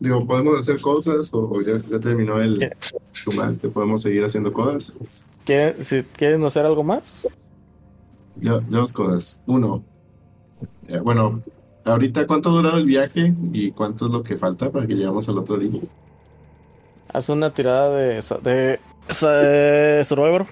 digo, 0.00 0.26
¿podemos 0.26 0.58
hacer 0.58 0.80
cosas 0.80 1.30
o 1.32 1.60
ya, 1.60 1.78
ya 1.88 2.00
terminó 2.00 2.40
el 2.40 2.72
combate? 3.24 3.68
¿Podemos 3.68 4.02
seguir 4.02 4.24
haciendo 4.24 4.52
cosas? 4.52 4.96
¿Quieren, 5.44 5.84
si, 5.84 6.02
¿Quieren 6.02 6.44
hacer 6.44 6.66
algo 6.66 6.82
más? 6.82 7.28
Ya, 8.36 8.58
dos 8.68 8.92
cosas. 8.92 9.42
Uno, 9.46 9.84
eh, 10.88 10.98
bueno, 10.98 11.40
ahorita 11.84 12.26
cuánto 12.26 12.50
ha 12.50 12.52
durado 12.52 12.78
el 12.78 12.86
viaje 12.86 13.34
y 13.52 13.70
cuánto 13.70 14.06
es 14.06 14.10
lo 14.10 14.22
que 14.22 14.36
falta 14.36 14.70
para 14.72 14.86
que 14.86 14.94
lleguemos 14.94 15.28
al 15.28 15.38
otro 15.38 15.58
día. 15.58 15.80
Haz 17.14 17.28
una 17.30 17.52
tirada 17.52 17.90
de, 17.90 18.20
de, 18.42 18.80
de 19.26 20.04
Survivor. 20.04 20.46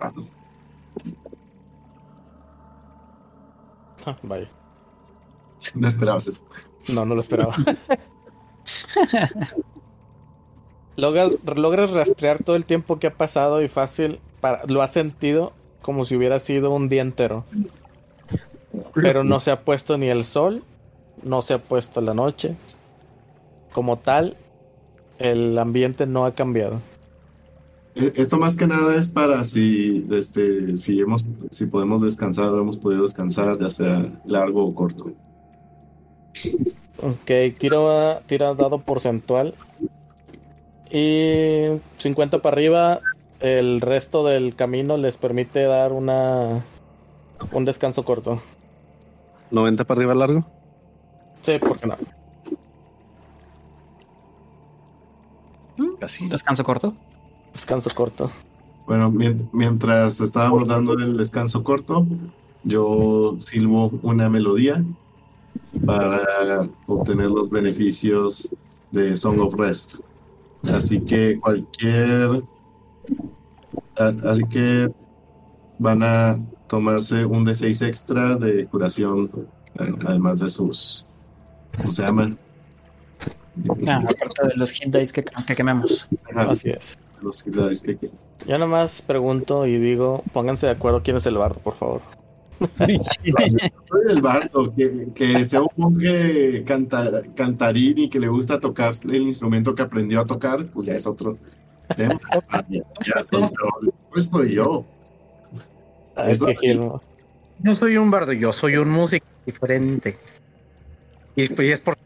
Ah, 0.00 0.12
Ah, 4.06 4.16
vaya. 4.22 4.50
no 5.74 5.88
esperabas 5.88 6.26
eso. 6.26 6.44
No, 6.92 7.06
no 7.06 7.14
lo 7.14 7.20
esperaba. 7.20 7.54
logras, 10.96 11.32
logras 11.56 11.90
rastrear 11.90 12.42
todo 12.42 12.56
el 12.56 12.66
tiempo 12.66 12.98
que 12.98 13.06
ha 13.06 13.14
pasado 13.14 13.62
y 13.62 13.68
fácil. 13.68 14.20
Para, 14.42 14.62
lo 14.66 14.82
has 14.82 14.92
sentido 14.92 15.52
como 15.80 16.04
si 16.04 16.16
hubiera 16.16 16.38
sido 16.38 16.70
un 16.70 16.88
día 16.88 17.00
entero. 17.02 17.44
Pero 18.94 19.24
no 19.24 19.40
se 19.40 19.50
ha 19.50 19.60
puesto 19.60 19.98
ni 19.98 20.08
el 20.08 20.24
sol, 20.24 20.62
no 21.22 21.42
se 21.42 21.54
ha 21.54 21.62
puesto 21.62 22.00
la 22.00 22.14
noche. 22.14 22.56
Como 23.72 23.98
tal, 23.98 24.36
el 25.18 25.58
ambiente 25.58 26.06
no 26.06 26.24
ha 26.24 26.34
cambiado. 26.34 26.80
Eh, 27.94 28.12
Esto 28.16 28.38
más 28.38 28.56
que 28.56 28.66
nada 28.66 28.94
es 28.96 29.10
para 29.10 29.42
si, 29.44 30.06
este, 30.10 30.76
si, 30.76 31.00
hemos, 31.00 31.24
si 31.50 31.66
podemos 31.66 32.00
descansar 32.02 32.48
o 32.48 32.60
hemos 32.60 32.76
podido 32.76 33.02
descansar, 33.02 33.58
ya 33.58 33.70
sea 33.70 34.04
largo 34.24 34.64
o 34.64 34.74
corto. 34.74 35.12
Ok, 37.02 37.30
tiro, 37.58 38.20
tira 38.26 38.54
dado 38.54 38.78
porcentual. 38.78 39.54
Y 40.90 41.64
50 41.98 42.40
para 42.40 42.54
arriba, 42.54 43.00
el 43.40 43.80
resto 43.80 44.24
del 44.24 44.54
camino 44.54 44.96
les 44.96 45.16
permite 45.16 45.62
dar 45.64 45.92
una 45.92 46.64
un 47.52 47.64
descanso 47.64 48.04
corto. 48.04 48.40
90 49.54 49.84
para 49.84 50.00
arriba 50.00 50.14
largo. 50.14 50.44
Sí, 51.42 51.58
¿por 51.58 51.78
qué 51.78 51.86
no? 51.86 51.96
Casi. 56.00 56.28
Descanso 56.28 56.64
corto. 56.64 56.94
Descanso 57.52 57.90
corto. 57.94 58.30
Bueno, 58.86 59.10
mient- 59.10 59.48
mientras 59.52 60.20
estábamos 60.20 60.68
dando 60.68 60.92
el 60.94 61.16
descanso 61.16 61.62
corto, 61.64 62.06
yo 62.64 63.34
silbo 63.38 63.90
una 64.02 64.28
melodía 64.28 64.84
para 65.86 66.68
obtener 66.86 67.30
los 67.30 67.50
beneficios 67.50 68.48
de 68.90 69.16
Song 69.16 69.40
of 69.40 69.54
Rest. 69.54 69.96
Así 70.64 71.00
que 71.00 71.38
cualquier... 71.40 72.42
Así 73.96 74.42
que 74.44 74.92
van 75.78 76.02
a 76.02 76.36
tomarse 76.78 77.24
un 77.24 77.44
D6 77.46 77.86
extra 77.86 78.34
de 78.36 78.66
curación, 78.66 79.30
a- 79.78 80.08
además 80.10 80.40
de 80.40 80.48
sus... 80.48 81.06
¿Cómo 81.76 81.90
se 81.90 82.02
llaman? 82.02 82.36
Ah, 83.86 83.98
aparte 84.02 84.48
de 84.48 84.56
los 84.56 84.72
hit 84.72 84.94
dice 84.96 85.12
que, 85.12 85.24
que 85.46 85.54
quememos. 85.54 86.08
Ajá, 86.30 86.50
Así 86.50 86.70
es. 86.70 86.98
los 87.22 87.42
hit 87.42 87.54
dice 87.54 87.96
que- 87.96 88.10
Yo 88.46 88.58
nomás 88.58 89.00
pregunto 89.02 89.66
y 89.66 89.78
digo, 89.78 90.24
pónganse 90.32 90.66
de 90.66 90.72
acuerdo 90.72 91.02
quién 91.04 91.16
es 91.16 91.26
el 91.26 91.36
bardo, 91.38 91.60
por 91.60 91.76
favor. 91.76 92.00
Soy 92.78 93.00
el 94.08 94.20
bardo, 94.22 94.72
que, 94.74 95.08
que 95.14 95.44
sea 95.44 95.62
un 95.62 95.68
monje 95.76 96.62
canta- 96.64 97.22
cantarín 97.34 97.98
y 97.98 98.08
que 98.08 98.18
le 98.20 98.28
gusta 98.28 98.58
tocar 98.60 98.94
el 99.04 99.22
instrumento 99.22 99.74
que 99.74 99.82
aprendió 99.82 100.20
a 100.20 100.24
tocar, 100.26 100.66
pues 100.66 100.86
ya 100.88 100.94
es 100.94 101.06
otro 101.06 101.36
tema. 101.96 102.18
Ya, 102.68 102.80
ya 103.06 103.20
es 103.20 103.32
otro- 103.32 103.92
pues 104.12 104.26
soy 104.26 104.54
yo. 104.54 104.84
Ay, 106.16 106.32
Eso- 106.32 106.46
giro. 106.60 107.02
No 107.60 107.76
soy 107.76 107.96
un 107.96 108.10
bardo, 108.10 108.32
yo 108.32 108.52
soy 108.52 108.76
un 108.76 108.90
músico 108.90 109.26
diferente. 109.46 110.18
Y, 111.36 111.42
y 111.62 111.70
es 111.72 111.80
por 111.80 111.96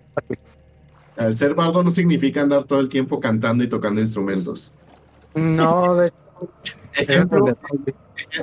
El 1.16 1.32
ser 1.32 1.54
bardo 1.54 1.82
no 1.82 1.90
significa 1.90 2.42
andar 2.42 2.64
todo 2.64 2.80
el 2.80 2.88
tiempo 2.88 3.18
cantando 3.18 3.64
y 3.64 3.68
tocando 3.68 4.00
instrumentos. 4.00 4.74
no 5.34 5.94
de 5.96 6.12
Ejemplo, 6.98 7.56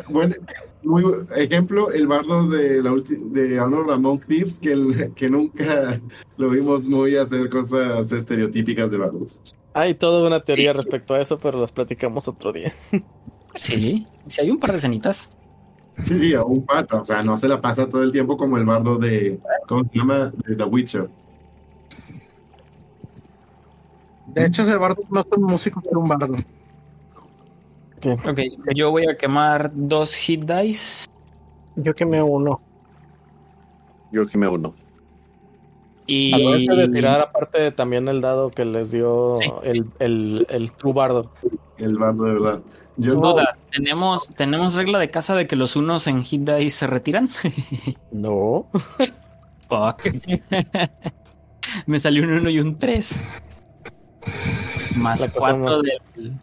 bueno, 0.09 0.35
muy 0.83 1.03
ejemplo, 1.35 1.91
el 1.91 2.07
bardo 2.07 2.47
de 2.49 2.81
la 2.81 2.91
ulti- 2.91 3.19
de 3.31 3.59
Honor 3.59 3.87
Ramón 3.87 4.19
Thieves, 4.19 4.59
que, 4.59 4.71
el- 4.73 5.13
que 5.15 5.29
nunca 5.29 5.99
lo 6.37 6.49
vimos 6.49 6.87
muy 6.87 7.15
hacer 7.17 7.49
cosas 7.49 8.11
estereotípicas 8.11 8.91
de 8.91 8.97
bardos. 8.97 9.41
Hay 9.73 9.95
toda 9.95 10.25
una 10.25 10.43
teoría 10.43 10.73
respecto 10.73 11.13
a 11.13 11.21
eso, 11.21 11.37
pero 11.37 11.59
las 11.61 11.71
platicamos 11.71 12.27
otro 12.27 12.51
día. 12.53 12.73
Sí, 13.55 14.05
sí 14.27 14.41
hay 14.41 14.51
un 14.51 14.59
par 14.59 14.73
de 14.73 14.79
cenitas. 14.81 15.31
Sí, 16.03 16.19
sí, 16.19 16.33
a 16.33 16.43
un 16.43 16.63
pato, 16.65 17.01
o 17.01 17.05
sea, 17.05 17.23
no 17.23 17.35
se 17.37 17.47
la 17.47 17.59
pasa 17.61 17.87
todo 17.87 18.03
el 18.03 18.11
tiempo 18.11 18.35
como 18.37 18.57
el 18.57 18.65
bardo 18.65 18.97
de, 18.97 19.39
¿cómo 19.67 19.83
se 19.85 19.97
llama? 19.97 20.31
De 20.45 20.55
The 20.55 20.63
Witcher. 20.65 21.09
De 24.27 24.45
hecho, 24.45 24.63
ese 24.63 24.75
bardo 24.75 25.01
no 25.09 25.21
es 25.21 25.25
un 25.35 25.43
músico, 25.43 25.81
pero 25.81 25.99
un 26.01 26.07
bardo. 26.09 26.35
Ok, 28.03 28.39
yo 28.75 28.91
voy 28.91 29.07
a 29.07 29.15
quemar 29.15 29.71
dos 29.73 30.13
hit 30.13 30.43
dice 30.45 31.07
Yo 31.75 31.93
quemé 31.95 32.21
uno. 32.21 32.59
Yo 34.11 34.27
que 34.27 34.37
me 34.37 34.47
uno. 34.47 34.73
y 36.05 36.67
de 36.67 36.87
tirar 36.89 37.21
aparte 37.21 37.59
de 37.59 37.71
también 37.71 38.07
el 38.07 38.21
dado 38.21 38.51
que 38.51 38.63
les 38.63 38.91
dio 38.91 39.35
Sí. 39.37 39.49
el, 39.63 39.89
el, 39.99 40.47
el 40.49 40.71
True 40.73 40.93
Bardo. 40.93 41.31
El 41.77 41.97
bardo 41.97 42.25
de 42.25 42.33
verdad. 42.33 42.61
Yo 42.97 43.15
duda, 43.15 43.55
¿tenemos, 43.71 44.29
¿tenemos 44.35 44.73
regla 44.75 44.99
de 44.99 45.09
casa 45.09 45.35
de 45.35 45.47
que 45.47 45.55
los 45.55 45.75
unos 45.75 46.07
en 46.07 46.23
hit 46.23 46.49
dice 46.49 46.69
se 46.79 46.87
retiran? 46.87 47.29
No. 48.11 48.67
Fuck. 49.67 50.03
Me 51.85 51.99
salió 51.99 52.23
un 52.23 52.31
1 52.31 52.49
y 52.51 52.59
un 52.59 52.77
3. 52.79 53.25
La 54.95 54.97
Más 54.97 55.19
cosa 55.29 55.39
4 55.39 55.57
más- 55.59 55.79
del, 55.81 56.33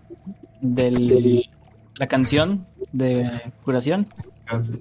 del 0.60 1.50
la 1.96 2.06
canción 2.06 2.66
de 2.92 3.30
curación. 3.64 4.06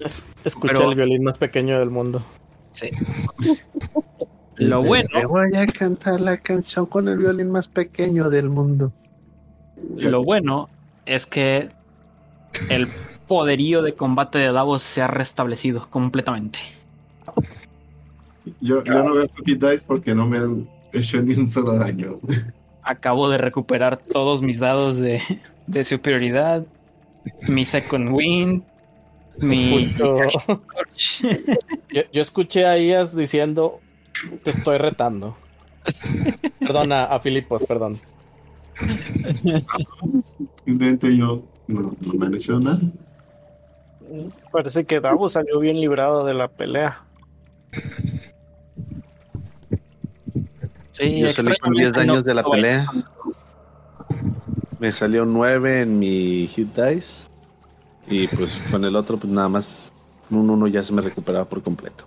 Es, 0.03 0.25
escuché 0.43 0.73
Pero- 0.73 0.89
el 0.89 0.95
violín 0.95 1.23
más 1.23 1.37
pequeño 1.37 1.79
del 1.79 1.89
mundo. 1.89 2.21
Sí. 2.71 2.89
Lo 4.57 4.81
bueno, 4.83 5.09
voy 5.29 5.55
a 5.55 5.65
cantar 5.67 6.19
la 6.21 6.37
canción 6.37 6.85
con 6.85 7.07
el 7.07 7.17
violín 7.17 7.49
más 7.51 7.67
pequeño 7.67 8.29
del 8.29 8.49
mundo. 8.49 8.91
lo 9.97 10.21
bueno 10.23 10.69
es 11.11 11.25
que 11.25 11.67
el 12.69 12.87
poderío 13.27 13.81
de 13.81 13.93
combate 13.93 14.39
de 14.39 14.51
Davos 14.51 14.81
se 14.81 15.01
ha 15.01 15.07
restablecido 15.07 15.89
completamente. 15.89 16.59
yo, 18.61 18.83
yo 18.83 19.03
no 19.03 19.13
gasto 19.15 19.43
hit 19.45 19.61
dice 19.63 19.85
porque 19.87 20.15
no 20.15 20.25
me 20.25 20.37
han 20.37 20.69
hecho 20.93 21.21
ni 21.21 21.35
un 21.35 21.47
solo 21.47 21.75
daño. 21.75 22.19
Acabo 22.81 23.29
de 23.29 23.37
recuperar 23.37 23.97
todos 23.97 24.41
mis 24.41 24.59
dados 24.59 24.97
de, 24.97 25.21
de 25.67 25.83
superioridad, 25.83 26.65
mi 27.47 27.65
second 27.65 28.09
wind, 28.11 28.63
mi 29.37 29.93
yo, 29.97 30.17
yo 32.11 32.21
escuché 32.21 32.65
a 32.65 32.77
Ias 32.77 33.15
diciendo, 33.15 33.79
te 34.43 34.51
estoy 34.51 34.77
retando. 34.77 35.35
Perdona, 36.59 37.03
a 37.03 37.19
Filipos, 37.19 37.63
perdón. 37.67 37.99
Simplemente 40.65 41.15
yo 41.17 41.43
no, 41.67 41.95
no 41.99 42.13
me 42.13 42.25
han 42.25 42.33
hecho 42.35 42.59
nada. 42.59 42.79
Parece 44.51 44.85
que 44.85 44.99
Davos 44.99 45.33
salió 45.33 45.59
bien 45.59 45.79
librado 45.79 46.25
de 46.25 46.33
la 46.33 46.47
pelea. 46.49 47.03
Sí, 50.91 51.19
Yo 51.21 51.31
salí 51.31 51.55
con 51.57 51.71
10 51.73 51.87
extrañamente 51.87 51.99
daños 51.99 52.15
no- 52.17 52.21
de 52.23 52.33
la 52.33 52.41
no- 52.41 52.49
pelea. 52.51 52.85
Me 54.79 54.91
salió 54.91 55.25
9 55.25 55.81
en 55.81 55.99
mi 55.99 56.47
hit 56.47 56.75
dice. 56.77 57.27
Y 58.07 58.27
pues 58.27 58.59
con 58.71 58.83
el 58.83 58.95
otro, 58.95 59.17
pues 59.17 59.31
nada 59.31 59.47
más 59.47 59.91
un 60.29 60.49
1 60.49 60.67
ya 60.67 60.83
se 60.83 60.91
me 60.93 61.01
recuperaba 61.01 61.45
por 61.45 61.61
completo. 61.61 62.05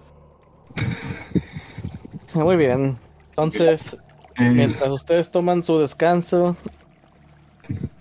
Muy 2.35 2.57
bien. 2.57 2.99
Entonces, 3.31 3.97
mientras 4.39 4.91
ustedes 4.91 5.31
toman 5.31 5.63
su 5.63 5.79
descanso. 5.79 6.57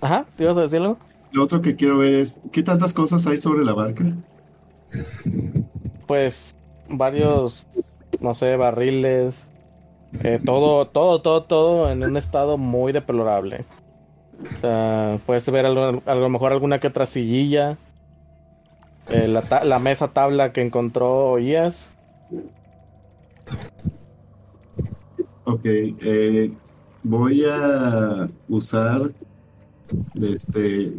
Ajá, 0.02 0.26
¿te 0.36 0.44
ibas 0.44 0.58
a 0.58 0.62
decir 0.62 0.80
algo? 0.80 0.98
lo 1.32 1.44
otro 1.44 1.62
que 1.64 1.76
quiero 1.76 1.98
ver 1.98 2.14
es, 2.14 2.40
¿qué 2.52 2.62
tantas 2.62 2.94
cosas 2.94 3.26
hay 3.26 3.38
sobre 3.38 3.66
la 3.66 3.74
barca? 3.74 4.03
Pues 6.06 6.56
varios, 6.88 7.66
no 8.20 8.34
sé, 8.36 8.56
barriles, 8.56 9.48
eh, 10.24 10.40
todo, 10.44 10.86
todo, 10.88 11.22
todo, 11.22 11.44
todo 11.44 11.92
en 11.92 12.03
un 12.03 12.18
estado 12.18 12.58
muy 12.60 12.92
deplorable. 12.92 13.66
O 14.58 14.60
sea, 14.62 15.18
puedes 15.26 15.50
ver 15.50 15.66
algo- 15.66 16.03
a 16.06 16.16
lo 16.16 16.30
mejor 16.30 16.52
alguna 16.52 16.80
que 16.80 16.88
otra 16.88 17.08
sillilla, 17.08 17.78
eh, 19.10 19.28
la 19.28 19.80
mesa 19.80 20.10
tabla 20.10 20.52
que 20.52 20.62
encontró 20.62 21.40
Ias. 21.40 21.90
Ok, 25.45 25.61
eh, 25.65 26.51
voy 27.03 27.43
a 27.45 28.30
usar, 28.47 29.11
este, 30.15 30.93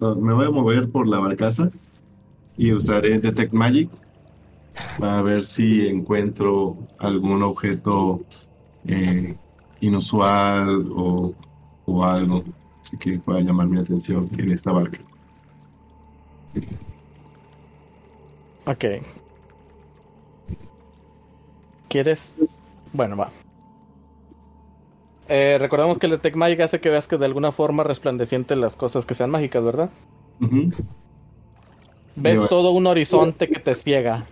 me 0.00 0.32
voy 0.34 0.46
a 0.46 0.50
mover 0.50 0.90
por 0.90 1.08
la 1.08 1.18
barcaza 1.18 1.70
y 2.58 2.72
usaré 2.72 3.18
Detect 3.18 3.54
Magic 3.54 3.90
para 4.98 5.22
ver 5.22 5.42
si 5.42 5.86
encuentro 5.86 6.76
algún 6.98 7.42
objeto 7.42 8.20
eh, 8.86 9.34
inusual 9.80 10.92
o, 10.94 11.32
o 11.86 12.04
algo 12.04 12.44
así 12.80 12.98
que 12.98 13.18
pueda 13.18 13.40
llamar 13.40 13.66
mi 13.66 13.78
atención 13.78 14.28
en 14.36 14.52
esta 14.52 14.72
barca. 14.72 15.00
Ok. 18.66 18.84
¿Quieres? 21.88 22.36
Bueno, 22.92 23.16
va. 23.16 23.30
Eh, 25.28 25.56
recordemos 25.58 25.98
que 25.98 26.06
el 26.06 26.12
Detect 26.12 26.36
Magic 26.36 26.60
hace 26.60 26.80
que 26.80 26.88
veas 26.88 27.06
que 27.08 27.16
de 27.18 27.26
alguna 27.26 27.50
forma 27.52 27.82
resplandeciente 27.82 28.54
las 28.56 28.76
cosas 28.76 29.04
que 29.04 29.14
sean 29.14 29.30
mágicas, 29.30 29.62
¿verdad? 29.64 29.90
Ves 32.14 32.40
Yo- 32.40 32.46
todo 32.48 32.70
un 32.70 32.86
horizonte 32.86 33.48
que 33.48 33.58
te 33.60 33.74
ciega. 33.74 34.24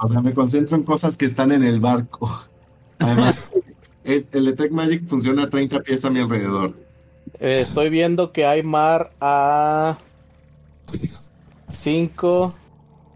O 0.00 0.06
sea, 0.06 0.20
me 0.20 0.34
concentro 0.34 0.76
en 0.76 0.82
cosas 0.84 1.16
que 1.16 1.24
están 1.26 1.52
en 1.52 1.62
el 1.62 1.80
barco. 1.80 2.30
Además, 2.98 3.36
es- 4.04 4.30
el 4.32 4.46
Detect 4.46 4.72
Magic 4.72 5.06
funciona 5.06 5.44
a 5.44 5.50
30 5.50 5.80
pies 5.80 6.04
a 6.04 6.10
mi 6.10 6.20
alrededor. 6.20 6.74
Eh, 7.40 7.60
estoy 7.60 7.88
viendo 7.90 8.32
que 8.32 8.46
hay 8.46 8.62
mar 8.62 9.12
a 9.20 9.98
5, 11.68 12.54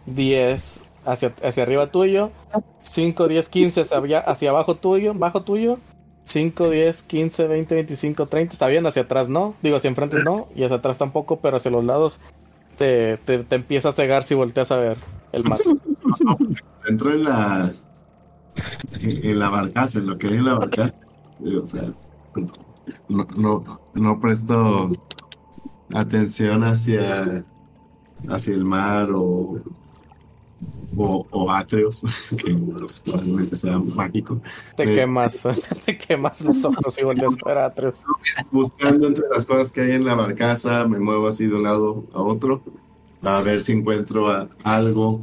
10 0.06 0.82
hacia, 1.06 1.32
hacia 1.42 1.62
arriba 1.62 1.86
tuyo, 1.88 2.30
5, 2.80 3.28
10, 3.28 3.48
15 3.48 3.80
hacia, 3.80 4.20
hacia 4.20 4.50
abajo 4.50 4.76
tuyo, 4.76 5.14
bajo 5.14 5.42
tuyo, 5.42 5.78
5, 6.24 6.70
10, 6.70 7.02
15, 7.02 7.46
20, 7.46 7.74
25, 7.74 8.26
30. 8.26 8.52
Está 8.52 8.66
bien, 8.66 8.86
hacia 8.86 9.02
atrás 9.02 9.28
no, 9.28 9.54
digo 9.62 9.76
hacia 9.76 9.88
enfrente 9.88 10.18
no, 10.22 10.48
y 10.54 10.64
hacia 10.64 10.76
atrás 10.76 10.98
tampoco, 10.98 11.36
pero 11.36 11.56
hacia 11.56 11.70
los 11.70 11.84
lados 11.84 12.20
te, 12.76 13.16
te, 13.18 13.44
te 13.44 13.54
empieza 13.54 13.90
a 13.90 13.92
cegar 13.92 14.24
si 14.24 14.34
volteas 14.34 14.70
a 14.70 14.76
ver 14.76 14.98
el 15.32 15.44
mar. 15.44 15.58
Entro 16.88 17.12
en 17.12 17.24
la 17.24 17.70
en, 19.00 19.38
la 19.38 19.48
barcaza, 19.48 19.98
en 19.98 20.06
lo 20.06 20.18
que 20.18 20.28
en 20.28 20.44
la 20.44 20.54
barcaza. 20.54 20.96
O 21.62 21.66
sea, 21.66 21.92
no, 23.08 23.26
no, 23.36 23.64
no 23.94 24.20
presto 24.20 24.90
atención 25.94 26.64
hacia, 26.64 27.44
hacia 28.28 28.54
el 28.54 28.64
mar 28.64 29.10
o, 29.12 29.58
o, 30.96 31.26
o 31.30 31.50
Atreus, 31.50 32.02
que 32.44 32.54
probablemente 33.04 33.56
sea 33.56 33.78
mágico. 33.78 34.40
Te 34.76 34.84
Es- 34.84 34.90
quemas, 35.00 35.42
te 35.84 35.96
quemas 35.98 36.44
los 36.44 36.64
ojos 36.64 36.98
a 36.98 37.52
a 37.62 37.66
Atreus. 37.66 38.04
Buscando 38.50 39.06
entre 39.06 39.24
las 39.32 39.46
cosas 39.46 39.72
que 39.72 39.80
hay 39.82 39.92
en 39.92 40.04
la 40.04 40.14
barcaza, 40.14 40.86
me 40.86 40.98
muevo 40.98 41.26
así 41.26 41.46
de 41.46 41.54
un 41.54 41.62
lado 41.62 42.04
a 42.12 42.20
otro 42.22 42.62
a 43.22 43.40
ver 43.42 43.62
si 43.62 43.72
encuentro 43.72 44.28
a- 44.28 44.48
algo 44.62 45.20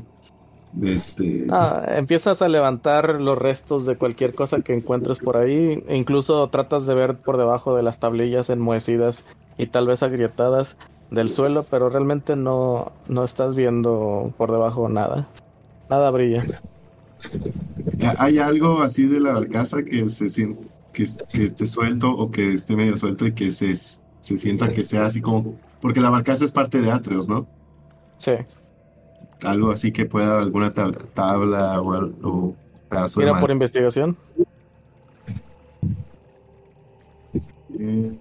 este. 0.81 1.45
Ah, 1.51 1.83
empiezas 1.95 2.41
a 2.41 2.49
levantar 2.49 3.21
los 3.21 3.37
restos 3.37 3.85
de 3.85 3.95
cualquier 3.95 4.33
cosa 4.33 4.61
que 4.61 4.73
encuentres 4.73 5.19
por 5.19 5.37
ahí. 5.37 5.83
E 5.87 5.95
incluso 5.95 6.47
tratas 6.49 6.85
de 6.85 6.95
ver 6.95 7.17
por 7.17 7.37
debajo 7.37 7.75
de 7.75 7.83
las 7.83 7.99
tablillas 7.99 8.49
enmohecidas 8.49 9.25
y 9.57 9.67
tal 9.67 9.87
vez 9.87 10.01
agrietadas 10.01 10.77
del 11.11 11.29
suelo, 11.29 11.63
pero 11.69 11.89
realmente 11.89 12.35
no, 12.35 12.91
no 13.07 13.23
estás 13.23 13.53
viendo 13.55 14.33
por 14.37 14.51
debajo 14.51 14.89
nada. 14.89 15.27
Nada 15.89 16.09
brilla. 16.11 16.43
¿Hay 18.17 18.37
algo 18.39 18.81
así 18.81 19.05
de 19.07 19.19
la 19.19 19.33
barcaza 19.33 19.83
que 19.83 20.07
se 20.09 20.25
sien- 20.29 20.57
que, 20.91 21.03
es- 21.03 21.25
que 21.31 21.43
esté 21.43 21.65
suelto 21.65 22.11
o 22.11 22.29
que 22.31 22.53
esté 22.53 22.75
medio 22.75 22.97
suelto 22.97 23.25
y 23.27 23.33
que 23.33 23.49
se, 23.51 23.73
se 23.75 24.37
sienta 24.37 24.69
que 24.71 24.83
sea 24.83 25.05
así 25.05 25.21
como. 25.21 25.57
Porque 25.81 25.99
la 26.01 26.09
barcaza 26.09 26.43
es 26.45 26.51
parte 26.51 26.81
de 26.81 26.91
Atreus, 26.91 27.27
¿no? 27.27 27.47
Sí. 28.17 28.33
Algo 29.41 29.71
así 29.71 29.91
que 29.91 30.05
pueda 30.05 30.39
alguna 30.39 30.73
tab- 30.73 30.97
tabla 31.13 31.81
o, 31.81 32.11
o 32.23 32.55
pedazo 32.89 33.19
Mira 33.19 33.39
por 33.39 33.51
investigación. 33.51 34.15
Eh, 37.79 38.17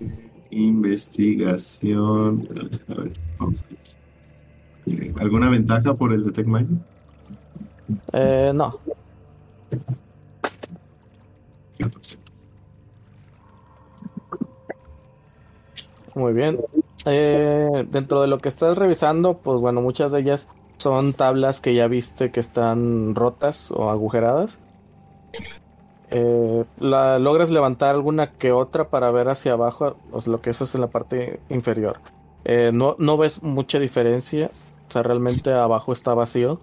investigación. 0.51 2.49
A 2.89 2.95
ver, 2.95 3.13
vamos 3.39 3.63
a 3.63 3.67
ver. 4.87 5.13
¿Alguna 5.21 5.49
ventaja 5.51 5.95
por 5.95 6.13
el 6.13 6.25
Detect 6.25 6.49
Magic? 6.49 6.71
Eh, 8.13 8.53
no. 8.55 8.79
14. 11.79 12.19
Muy 16.15 16.33
bien. 16.33 16.61
Eh, 17.07 17.87
dentro 17.91 18.21
de 18.21 18.29
lo 18.29 18.39
que 18.39 18.49
estás 18.49 18.77
revisando, 18.77 19.39
pues 19.39 19.61
bueno, 19.61 19.81
muchas 19.81 20.13
de 20.13 20.21
ellas 20.21 20.49
son 20.77 21.13
tablas 21.15 21.61
que 21.61 21.75
ya 21.75 21.87
viste 21.87 22.31
que 22.31 22.41
están 22.41 23.15
rotas 23.15 23.71
o 23.71 23.91
agujeradas. 23.91 24.59
Eh, 26.11 26.65
la, 26.79 27.19
logras 27.19 27.51
levantar 27.51 27.95
alguna 27.95 28.33
que 28.33 28.53
otra 28.53 28.89
para 28.89 29.11
ver 29.11 29.29
hacia 29.29 29.53
abajo, 29.53 29.97
o 30.13 30.21
sea, 30.21 30.33
lo 30.33 30.43
que 30.43 30.51
es 30.51 30.75
en 30.75 30.81
la 30.83 30.89
parte 30.89 31.41
inferior. 31.49 32.01
Eh, 32.45 32.71
no, 32.75 32.97
no 32.99 33.17
ves 33.17 33.43
mucha 33.43 33.79
diferencia, 33.79 34.51
o 34.89 34.93
sea, 34.93 35.03
realmente 35.03 35.53
abajo 35.53 35.93
está 35.93 36.13
vacío. 36.13 36.61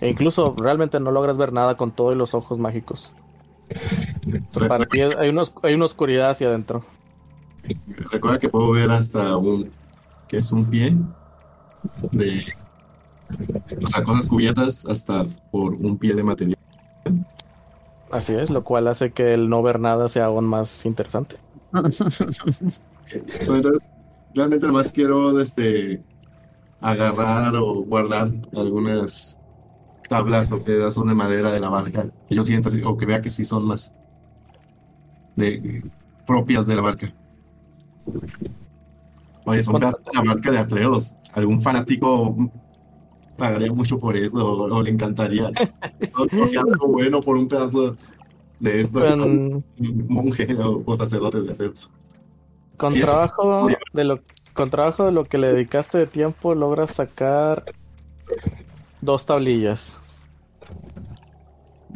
E 0.00 0.08
incluso 0.08 0.54
realmente 0.56 1.00
no 1.00 1.10
logras 1.10 1.38
ver 1.38 1.52
nada 1.52 1.76
con 1.76 1.90
todo 1.90 2.12
y 2.12 2.16
los 2.16 2.34
ojos 2.34 2.58
mágicos. 2.58 3.12
Para 4.68 4.84
ti 4.84 5.00
hay, 5.00 5.28
unos, 5.28 5.54
hay 5.62 5.74
una 5.74 5.86
oscuridad 5.86 6.30
hacia 6.30 6.48
adentro. 6.48 6.84
Recuerda 8.10 8.38
que 8.38 8.48
puedo 8.48 8.70
ver 8.72 8.90
hasta 8.90 9.36
un, 9.36 9.70
que 10.28 10.36
es 10.36 10.52
un 10.52 10.64
pie 10.66 10.96
de, 12.12 12.44
o 13.82 13.86
sea, 13.86 14.04
cosas 14.04 14.28
cubiertas 14.28 14.86
hasta 14.86 15.24
por 15.50 15.74
un 15.74 15.96
pie 15.98 16.14
de 16.14 16.22
material. 16.22 16.58
Así 18.10 18.34
es, 18.34 18.50
lo 18.50 18.62
cual 18.62 18.86
hace 18.88 19.12
que 19.12 19.34
el 19.34 19.48
no 19.48 19.62
ver 19.62 19.80
nada 19.80 20.08
sea 20.08 20.26
aún 20.26 20.46
más 20.46 20.86
interesante. 20.86 21.36
Entonces, 21.72 22.80
realmente 24.34 24.66
nomás 24.66 24.92
quiero 24.92 25.38
este, 25.40 26.02
agarrar 26.80 27.56
o 27.56 27.82
guardar 27.84 28.30
algunas 28.54 29.40
tablas 30.08 30.52
o 30.52 30.62
pedazos 30.62 31.06
de 31.06 31.14
madera 31.14 31.50
de 31.52 31.60
la 31.60 31.68
barca 31.68 32.06
que 32.28 32.34
yo 32.34 32.42
sienta 32.42 32.70
o 32.84 32.96
que 32.96 33.06
vea 33.06 33.20
que 33.20 33.28
sí 33.28 33.44
son 33.44 33.72
de, 35.36 35.82
propias 36.26 36.66
de 36.66 36.76
la 36.76 36.82
barca. 36.82 37.14
Oye, 39.44 39.62
son 39.62 39.78
pedazos 39.78 40.04
de 40.04 40.12
la 40.14 40.22
barca 40.22 40.50
de 40.50 40.58
Atreus. 40.58 41.16
Algún 41.32 41.60
fanático 41.60 42.36
pagaría 43.36 43.72
mucho 43.72 43.98
por 43.98 44.16
eso 44.16 44.38
o, 44.38 44.74
o 44.74 44.82
le 44.82 44.90
encantaría. 44.90 45.50
O, 46.14 46.46
sea, 46.46 46.62
algo 46.62 46.86
bueno 46.88 47.20
por 47.20 47.36
un 47.36 47.48
pedazo 47.48 47.96
de 48.58 48.80
esto. 48.80 49.00
Con, 49.00 49.64
Un 49.78 50.06
monje 50.08 50.46
o, 50.62 50.82
o 50.84 50.96
sacerdote 50.96 51.42
de 51.42 51.52
Atreus. 51.52 51.90
con 52.76 52.92
Sí. 52.92 53.00
trabajo 53.00 53.68
de 53.92 54.04
lo 54.04 54.20
con 54.54 54.70
trabajo 54.70 55.04
de 55.04 55.12
lo 55.12 55.24
que 55.24 55.36
le 55.36 55.48
dedicaste 55.48 55.98
de 55.98 56.06
tiempo 56.06 56.54
logras 56.54 56.92
sacar 56.92 57.64
dos 59.06 59.24
tablillas. 59.24 59.96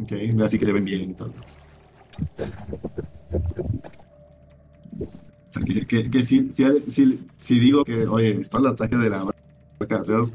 Ok, 0.01 0.13
así 0.43 0.57
que 0.57 0.65
se 0.65 0.73
ven 0.73 0.85
bien. 0.85 1.15
O 1.19 1.29
sea, 5.51 5.63
que, 5.63 5.85
que, 5.85 6.09
que 6.09 6.23
si, 6.23 6.51
si, 6.51 6.65
si, 6.87 7.27
si 7.37 7.59
digo 7.59 7.83
que, 7.83 8.07
oye, 8.07 8.41
está 8.41 8.57
el 8.57 8.67
ataque 8.67 8.97
de 8.97 9.09
la 9.09 9.25
marca 9.25 9.35
de 9.79 9.95
Atreus, 9.95 10.33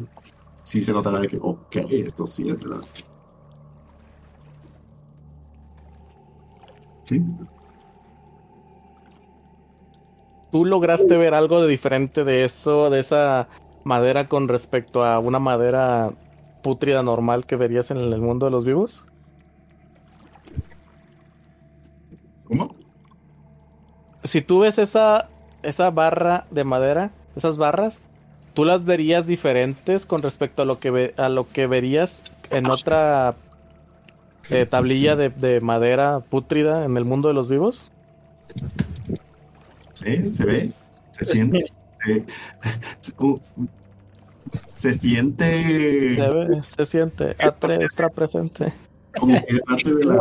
sí 0.62 0.82
se 0.82 0.92
notará 0.92 1.20
de 1.20 1.28
que, 1.28 1.38
ok, 1.40 1.76
esto 1.90 2.26
sí 2.26 2.48
es 2.48 2.60
de 2.60 2.68
la. 2.68 2.80
Sí. 7.05 7.22
¿Tú 10.52 10.64
lograste 10.64 11.16
ver 11.16 11.34
algo 11.34 11.62
de 11.62 11.68
diferente 11.68 12.24
de 12.24 12.44
eso, 12.44 12.90
de 12.90 13.00
esa 13.00 13.48
madera 13.84 14.28
con 14.28 14.48
respecto 14.48 15.05
a 15.05 15.18
una 15.18 15.38
madera 15.38 16.12
pútrida 16.66 17.00
normal 17.00 17.46
que 17.46 17.54
verías 17.54 17.92
en 17.92 17.98
el 17.98 18.20
mundo 18.20 18.46
de 18.46 18.50
los 18.50 18.64
vivos? 18.64 19.06
¿Cómo? 22.48 22.74
si 24.24 24.42
tú 24.42 24.58
ves 24.60 24.78
esa, 24.80 25.28
esa 25.62 25.90
barra 25.90 26.46
de 26.50 26.64
madera, 26.64 27.12
esas 27.36 27.56
barras, 27.56 28.02
tú 28.54 28.64
las 28.64 28.84
verías 28.84 29.28
diferentes 29.28 30.06
con 30.06 30.22
respecto 30.22 30.62
a 30.62 30.64
lo 30.64 30.80
que, 30.80 30.90
ve- 30.90 31.14
a 31.16 31.28
lo 31.28 31.48
que 31.48 31.68
verías 31.68 32.24
en 32.50 32.66
otra 32.66 33.36
eh, 34.50 34.66
tablilla 34.66 35.14
de, 35.14 35.28
de 35.28 35.60
madera 35.60 36.18
pútrida 36.18 36.84
en 36.84 36.96
el 36.96 37.04
mundo 37.04 37.28
de 37.28 37.34
los 37.34 37.48
vivos. 37.48 37.92
Sí, 39.92 40.34
se 40.34 40.44
ve, 40.44 40.72
se 41.12 41.24
siente. 41.24 41.58
eh, 42.08 42.24
se 44.73 44.93
siente 44.93 46.15
Se, 46.15 46.31
ve, 46.31 46.62
se 46.62 46.86
siente. 46.86 47.36
Atre 47.39 47.76
está 47.85 48.09
presente. 48.10 48.73
como 49.18 49.35
que 49.44 49.55
es 49.57 49.62
parte 49.62 49.94
de 49.94 50.05
la. 50.05 50.18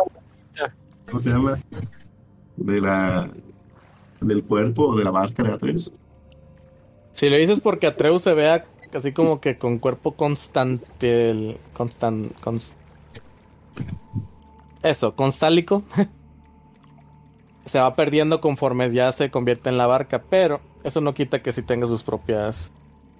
¿Cómo 1.06 1.20
se 1.20 1.30
llama? 1.30 1.60
De 2.56 2.80
la. 2.80 3.30
Del 4.20 4.42
cuerpo 4.44 4.88
o 4.88 4.96
de 4.96 5.04
la 5.04 5.12
marca 5.12 5.42
de 5.42 5.52
Atreus. 5.52 5.92
Si 7.12 7.28
lo 7.30 7.36
dices 7.36 7.60
porque 7.60 7.86
Atreus 7.86 8.22
se 8.22 8.34
vea 8.34 8.64
así 8.94 9.12
como 9.12 9.40
que 9.40 9.56
con 9.58 9.78
cuerpo 9.78 10.12
constante, 10.12 11.30
el 11.30 11.58
constan, 11.72 12.30
cons- 12.42 12.74
eso, 14.82 15.14
constálico, 15.16 15.82
se 17.64 17.80
va 17.80 17.94
perdiendo 17.94 18.40
conforme 18.40 18.90
ya 18.90 19.10
se 19.12 19.30
convierte 19.30 19.68
en 19.68 19.78
la 19.78 19.86
barca, 19.86 20.22
pero 20.28 20.60
eso 20.84 21.00
no 21.00 21.14
quita 21.14 21.42
que 21.42 21.52
sí 21.52 21.62
tenga 21.62 21.86
sus 21.86 22.02
propias 22.02 22.70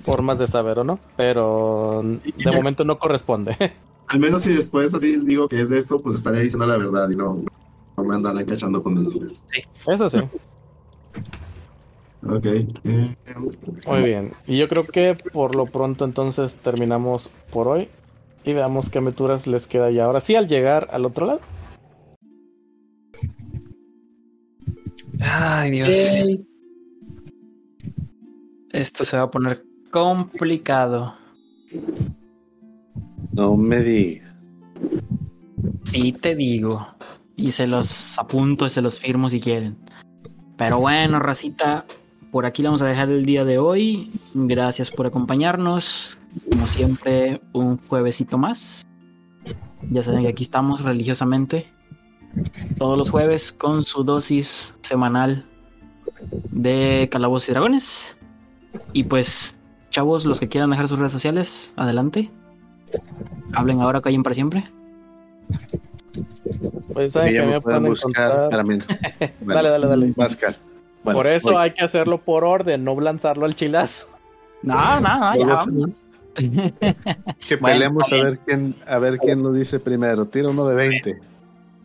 formas 0.02 0.38
de 0.38 0.46
saber 0.46 0.78
o 0.78 0.84
no, 0.84 0.98
pero 1.16 2.02
de 2.02 2.52
momento 2.52 2.84
no 2.84 2.98
corresponde. 2.98 3.56
Al 4.08 4.20
menos 4.20 4.42
si 4.42 4.54
después 4.54 4.94
así 4.94 5.16
digo 5.16 5.48
que 5.48 5.60
es 5.60 5.68
de 5.68 5.78
esto, 5.78 6.00
pues 6.00 6.14
estaría 6.14 6.40
diciendo 6.40 6.66
la 6.66 6.76
verdad 6.76 7.10
y 7.10 7.16
no, 7.16 7.42
no 7.96 8.04
me 8.04 8.14
andarán 8.14 8.44
cachando 8.44 8.82
con 8.82 8.94
mentiras. 8.94 9.44
Eso 9.86 10.08
sí, 10.08 10.18
Ok. 12.28 12.46
eh, 12.46 12.66
muy 13.86 14.02
bien. 14.02 14.32
Y 14.46 14.58
yo 14.58 14.68
creo 14.68 14.84
que 14.84 15.16
por 15.32 15.56
lo 15.56 15.66
pronto 15.66 16.04
entonces 16.04 16.54
terminamos 16.56 17.32
por 17.50 17.66
hoy 17.66 17.88
y 18.44 18.52
veamos 18.52 18.90
qué 18.90 18.98
aventuras 18.98 19.48
les 19.48 19.66
queda 19.66 19.90
ya. 19.90 20.04
Ahora 20.04 20.20
sí, 20.20 20.36
al 20.36 20.46
llegar 20.46 20.88
al 20.92 21.04
otro 21.04 21.26
lado. 21.26 21.40
Ay, 25.20 25.70
Dios. 25.72 26.36
Esto 28.70 29.04
se 29.04 29.16
va 29.16 29.24
a 29.24 29.30
poner 29.30 29.64
complicado. 29.96 31.14
No 33.32 33.56
me 33.56 33.82
digas. 33.82 34.30
Sí, 35.84 36.12
te 36.12 36.36
digo. 36.36 36.86
Y 37.34 37.52
se 37.52 37.66
los 37.66 38.18
apunto 38.18 38.66
y 38.66 38.70
se 38.70 38.82
los 38.82 39.00
firmo 39.00 39.30
si 39.30 39.40
quieren. 39.40 39.78
Pero 40.58 40.80
bueno, 40.80 41.18
racita, 41.18 41.86
por 42.30 42.44
aquí 42.44 42.60
le 42.60 42.68
vamos 42.68 42.82
a 42.82 42.86
dejar 42.86 43.08
el 43.08 43.24
día 43.24 43.46
de 43.46 43.56
hoy. 43.56 44.12
Gracias 44.34 44.90
por 44.90 45.06
acompañarnos. 45.06 46.18
Como 46.50 46.68
siempre, 46.68 47.40
un 47.54 47.78
juevesito 47.78 48.36
más. 48.36 48.86
Ya 49.90 50.02
saben 50.02 50.24
que 50.24 50.28
aquí 50.28 50.42
estamos 50.42 50.84
religiosamente. 50.84 51.72
Todos 52.76 52.98
los 52.98 53.08
jueves 53.08 53.50
con 53.50 53.82
su 53.82 54.04
dosis 54.04 54.76
semanal 54.82 55.46
de 56.50 57.08
Calabozos 57.10 57.48
y 57.48 57.52
Dragones. 57.52 58.20
Y 58.92 59.04
pues, 59.04 59.55
chavos, 59.96 60.26
los 60.26 60.38
que 60.38 60.48
quieran 60.48 60.68
dejar 60.68 60.88
sus 60.88 60.98
redes 60.98 61.12
sociales, 61.12 61.72
adelante. 61.78 62.30
Hablen 63.54 63.80
ahora, 63.80 64.02
callen 64.02 64.22
para 64.22 64.34
siempre. 64.34 64.64
Pues 66.92 67.12
saben 67.12 67.32
que 67.32 67.40
me 67.40 67.46
me 67.46 67.60
pueden 67.62 67.82
buscar. 67.84 68.30
encontrar. 68.30 68.50
Para 68.50 68.62
mí. 68.62 68.78
Bueno, 69.40 69.54
Dale, 69.54 69.68
dale, 69.70 69.86
dale. 69.86 70.12
Pascal. 70.12 70.56
Bueno, 71.02 71.18
por 71.18 71.26
eso 71.28 71.52
voy. 71.52 71.62
hay 71.62 71.70
que 71.70 71.82
hacerlo 71.82 72.18
por 72.22 72.44
orden, 72.44 72.84
no 72.84 73.00
lanzarlo 73.00 73.46
al 73.46 73.54
chilazo. 73.54 74.08
No, 74.62 75.00
no, 75.00 75.18
no, 75.18 75.34
ya 75.34 75.46
vamos. 75.46 76.02
Que 77.48 77.56
peleemos 77.56 78.12
a 78.12 78.16
ver 78.16 78.38
quién, 78.40 78.76
a 78.86 78.98
ver 78.98 79.16
quién 79.16 79.42
lo 79.42 79.50
dice 79.50 79.80
primero. 79.80 80.26
Tira 80.26 80.50
uno 80.50 80.66
de 80.68 80.74
20. 80.74 81.20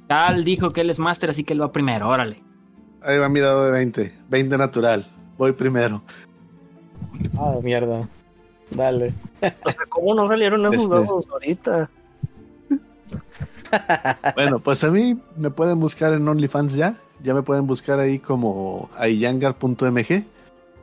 Cal 0.10 0.44
dijo 0.44 0.72
que 0.72 0.82
él 0.82 0.90
es 0.90 1.00
máster, 1.00 1.30
así 1.30 1.46
que 1.46 1.54
él 1.54 1.62
va 1.62 1.72
primero, 1.72 2.10
órale. 2.10 2.36
Ahí 3.02 3.18
va 3.18 3.30
mi 3.30 3.40
dado 3.40 3.66
de 3.66 3.72
20. 3.72 4.14
20 4.28 4.58
natural. 4.58 5.08
Voy 5.38 5.54
primero. 5.54 6.04
Ah, 7.38 7.56
mierda. 7.64 8.08
Dale. 8.70 9.14
O 9.66 9.72
sea, 9.72 9.86
¿cómo 9.90 10.16
no 10.16 10.26
salieron 10.26 10.66
esos 10.66 10.84
Este. 10.84 10.96
dados 10.96 11.28
ahorita? 11.30 11.90
Bueno, 14.36 14.60
pues 14.60 14.84
a 14.84 14.92
mí 14.92 15.18
me 15.38 15.50
pueden 15.50 15.80
buscar 15.80 16.14
en 16.14 16.28
OnlyFans 16.28 16.74
ya. 16.74 16.96
Ya 17.24 17.34
me 17.34 17.42
pueden 17.42 17.68
buscar 17.68 18.00
ahí 18.00 18.20
como 18.20 18.90
ayangar.mg. 18.98 20.26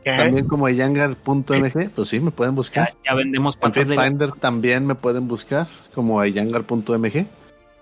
También 0.05 0.47
como 0.47 0.65
ayangar.mg. 0.67 1.91
Pues 1.95 2.09
sí, 2.09 2.19
me 2.21 2.31
pueden 2.31 2.53
Ya, 2.55 2.57
buscar. 2.57 2.95
ya 3.05 3.15
vendemos 3.15 3.57
En 3.57 3.61
patas 3.61 3.89
de 3.89 3.95
gato. 3.95 4.09
Finder 4.09 4.33
también 4.33 4.87
me 4.87 4.95
pueden 4.95 5.29
buscar 5.29 5.67
como 5.95 6.19
ayangar.mg. 6.21 7.27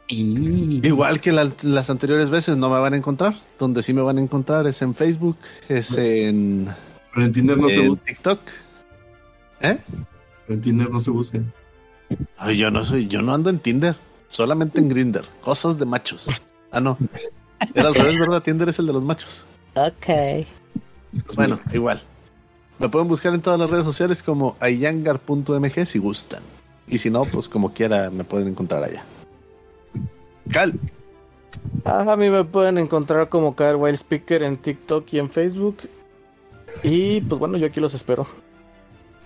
Y- 0.09 0.87
Igual 0.87 1.21
que 1.21 1.31
la- 1.33 1.53
las 1.63 1.89
anteriores 1.91 2.29
veces 2.31 2.57
no 2.57 2.69
me 2.69 2.81
van 2.81 2.95
a 2.95 2.97
encontrar. 2.97 3.35
Donde 3.61 3.83
sí 3.85 3.95
me 3.95 4.03
van 4.03 4.19
a 4.19 4.23
encontrar 4.23 4.67
es 4.67 4.83
en 4.83 4.95
Facebook, 4.95 5.37
es 5.69 5.97
en, 5.99 6.69
Pero 7.17 7.29
en 7.29 7.33
Tinder 7.33 7.57
no 7.57 7.71
se 7.71 7.81
en 7.81 7.89
busca. 7.89 8.05
TikTok. 8.05 8.41
¿Eh? 9.63 9.79
Pero 9.89 10.55
en 10.55 10.61
Tinder 10.61 10.91
no 10.91 11.01
se 11.01 11.11
busca. 11.11 11.39
Ay, 12.37 12.59
yo 12.59 12.71
no 12.71 12.85
soy, 12.85 13.07
yo 13.07 13.23
no 13.23 13.33
ando 13.33 13.49
en 13.49 13.59
Tinder, 13.59 13.97
solamente 14.29 14.81
en 14.81 14.91
Grinder, 14.91 15.25
cosas 15.41 15.79
de 15.79 15.87
machos. 15.87 16.29
Ah, 16.71 16.79
no. 16.81 16.99
Era 17.75 17.89
al 17.89 17.95
revés, 17.95 18.19
¿verdad? 18.19 18.43
Tinder 18.43 18.69
es 18.69 18.79
el 18.81 18.87
de 18.87 18.93
los 18.93 19.03
machos. 19.03 19.47
Ok. 19.77 20.47
Bueno, 21.37 21.59
igual. 21.73 22.03
Me 22.79 22.91
pueden 22.91 23.09
buscar 23.09 23.33
en 23.33 23.41
todas 23.41 23.59
las 23.59 23.71
redes 23.71 23.87
sociales 23.87 24.23
como 24.23 24.55
ayangar.mg 24.61 25.87
si 25.87 25.99
gustan. 25.99 26.43
Y 26.87 26.99
si 26.99 27.09
no, 27.09 27.25
pues 27.25 27.49
como 27.49 27.73
quiera 27.73 28.11
me 28.11 28.25
pueden 28.25 28.49
encontrar 28.49 28.85
allá. 28.85 29.03
Cal. 30.51 30.79
Ah, 31.87 32.05
a 32.07 32.17
mí 32.19 32.29
me 32.29 32.45
pueden 32.45 32.77
encontrar 32.77 33.31
como 33.31 33.57
Kyle 33.57 33.77
Wild 33.77 33.95
Speaker 33.97 34.43
en 34.43 34.59
TikTok 34.59 35.11
y 35.15 35.19
en 35.19 35.31
Facebook. 35.31 35.79
Y 36.83 37.21
pues 37.23 37.39
bueno, 37.39 37.57
yo 37.59 37.67
aquí 37.67 37.81
los 37.81 37.95
espero. 37.95 38.27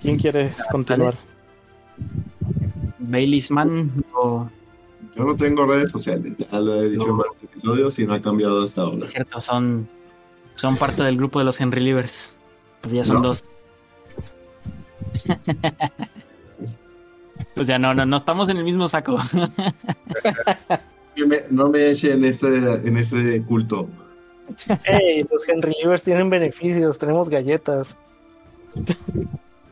¿Quién 0.00 0.18
quiere 0.18 0.52
continuar? 0.70 1.14
Baileys 2.98 3.50
Man 3.50 3.92
o 4.14 4.48
Yo 5.16 5.24
no 5.24 5.36
tengo 5.36 5.66
redes 5.66 5.90
sociales. 5.90 6.36
Ya 6.38 6.58
lo 6.60 6.82
he 6.82 6.90
dicho 6.90 7.08
en 7.08 7.16
varios 7.18 7.36
episodios 7.42 7.98
y 7.98 8.06
no 8.06 8.14
ha 8.14 8.22
cambiado 8.22 8.62
hasta 8.62 8.82
ahora. 8.82 9.04
es 9.04 9.10
cierto, 9.10 9.40
son, 9.40 9.88
son 10.54 10.76
parte 10.76 11.02
del 11.02 11.16
grupo 11.16 11.38
de 11.38 11.44
los 11.44 11.60
Henry 11.60 11.80
Livers. 11.80 12.40
Pues 12.80 12.94
ya 12.94 13.04
son 13.04 13.16
No. 13.16 13.28
dos. 13.28 13.44
o 17.56 17.64
sea, 17.64 17.78
no, 17.78 17.94
no, 17.94 18.06
no 18.06 18.16
estamos 18.16 18.48
en 18.48 18.56
el 18.58 18.64
mismo 18.64 18.88
saco. 18.88 19.18
No 21.50 21.68
me 21.68 21.90
eche 21.90 22.12
en 22.12 22.24
ese, 22.24 22.76
en 22.86 22.96
ese 22.96 23.42
culto. 23.42 23.88
Ey, 24.84 25.24
los 25.30 25.48
Henry 25.48 25.74
Livers 25.82 26.02
tienen 26.02 26.30
beneficios, 26.30 26.98
tenemos 26.98 27.28
galletas. 27.28 27.96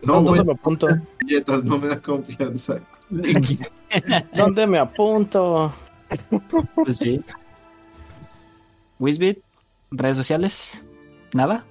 No, 0.03 0.21
¿Dónde 0.23 0.45
me 0.45 0.53
apunto? 0.53 0.87
galletas, 1.21 1.65
no 1.65 1.79
me 1.79 1.89
da 1.89 2.01
confianza. 2.01 2.81
¿Dónde 4.35 4.67
me 4.67 4.79
apunto? 4.79 5.73
pues 6.75 6.99
sí. 6.99 7.21
Wisbit, 8.99 9.39
redes 9.91 10.17
sociales, 10.17 10.89
nada. 11.35 11.65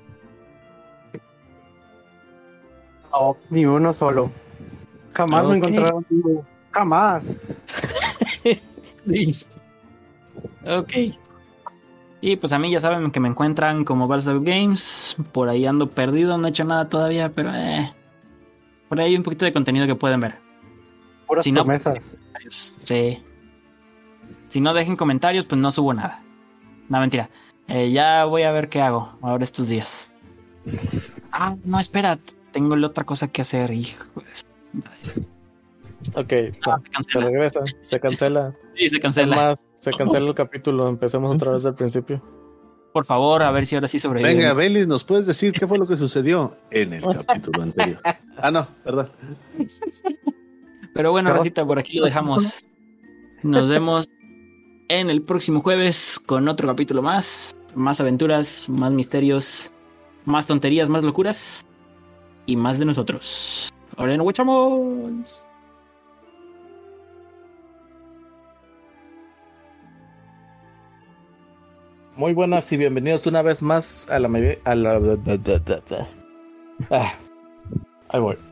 No, 3.12 3.38
ni 3.50 3.66
uno 3.66 3.94
solo. 3.94 4.32
Jamás 5.14 5.44
Ok. 5.46 5.50
me 5.52 5.58
encontraron 5.58 6.06
vivo. 6.10 6.46
Jamás. 6.72 7.24
ok. 10.66 10.94
Y 12.20 12.36
pues 12.38 12.52
a 12.54 12.60
mí 12.60 12.72
ya 12.72 12.80
saben 12.80 13.12
que 13.12 13.20
me 13.20 13.28
encuentran 13.30 13.84
como 13.86 14.08
Balsam 14.08 14.44
Games. 14.44 15.16
Por 15.32 15.50
ahí 15.50 15.66
ando 15.66 15.90
perdido, 15.92 16.38
no 16.38 16.48
he 16.48 16.50
hecho 16.50 16.64
nada 16.64 16.90
todavía, 16.90 17.32
pero 17.32 17.54
eh, 17.56 17.94
por 18.90 19.00
ahí 19.00 19.08
hay 19.12 19.16
un 19.18 19.24
poquito 19.24 19.46
de 19.46 19.54
contenido 19.54 19.86
que 19.86 19.96
pueden 19.96 20.20
ver. 20.20 20.36
Puras 21.28 21.44
Si 21.44 21.52
no- 21.52 21.64
promesas. 21.64 22.18
Sí. 22.84 23.24
Si 24.48 24.62
no 24.62 24.74
dejen 24.74 24.96
comentarios, 24.96 25.46
pues 25.46 25.60
no 25.62 25.70
subo 25.72 25.94
nada. 25.94 26.24
No, 26.90 27.00
mentira. 27.00 27.30
Eh, 27.68 27.92
ya 27.92 28.24
voy 28.26 28.44
a 28.44 28.52
ver 28.52 28.70
qué 28.70 28.82
hago 28.82 29.18
ahora 29.22 29.44
estos 29.44 29.68
días. 29.68 30.12
Ah, 31.32 31.56
no, 31.66 31.80
espera. 31.80 32.18
Tengo 32.52 32.76
la 32.78 32.88
otra 32.88 33.04
cosa 33.04 33.28
que 33.28 33.42
hacer, 33.42 33.72
hijo. 33.72 34.06
Ok, 36.16 36.34
Ah, 36.66 36.78
no, 36.94 37.04
se 37.04 37.12
se 37.12 37.20
regresa, 37.20 37.60
se 37.84 38.00
cancela. 38.00 38.56
Sí, 38.76 38.88
se 38.90 39.00
cancela. 39.00 39.36
más, 39.36 39.62
se 39.80 39.92
cancela 39.92 40.28
el 40.28 40.36
capítulo, 40.36 40.88
empecemos 40.88 41.36
otra 41.36 41.52
vez 41.52 41.64
del 41.64 41.74
principio. 41.74 42.22
Por 42.94 43.06
favor, 43.06 43.44
a 43.44 43.52
ver 43.52 43.66
si 43.66 43.76
ahora 43.76 43.88
sí 43.88 44.00
sobrevive. 44.00 44.34
Venga, 44.34 44.54
Belis, 44.54 44.88
¿nos 44.88 45.04
puedes 45.04 45.28
decir 45.28 45.54
qué 45.54 45.68
fue 45.68 45.78
lo 45.78 45.86
que 45.86 45.96
sucedió 45.96 46.58
en 46.72 46.94
el 46.94 47.04
capítulo 47.04 47.64
anterior? 47.64 48.00
Ah, 48.40 48.52
no, 48.52 48.68
perdón. 48.84 49.10
Pero 50.94 51.10
bueno, 51.10 51.34
Rosita, 51.34 51.66
por 51.66 51.80
aquí 51.80 51.98
lo 51.98 52.06
dejamos. 52.06 52.68
Nos 53.42 53.68
vemos 53.68 54.08
en 54.90 55.10
el 55.10 55.24
próximo 55.24 55.62
jueves 55.62 56.22
con 56.24 56.48
otro 56.48 56.68
capítulo 56.68 57.02
más. 57.02 57.56
Más 57.74 58.00
aventuras, 58.00 58.70
más 58.70 58.92
misterios, 58.92 59.74
más 60.26 60.46
tonterías, 60.46 60.88
más 60.88 61.04
locuras 61.04 61.66
y 62.46 62.56
más 62.56 62.78
de 62.78 62.86
nosotros. 62.86 63.74
Ahora 63.96 64.16
nos 64.18 65.48
Muy 72.18 72.34
buenas 72.34 72.72
y 72.72 72.78
bienvenidos 72.78 73.28
una 73.28 73.44
vez 73.44 73.62
más 73.62 74.10
a 74.10 74.18
la... 74.18 74.28
A 74.64 74.74
la... 74.74 75.00
Ah, 76.90 77.14
ahí 78.10 78.20
voy. 78.20 78.47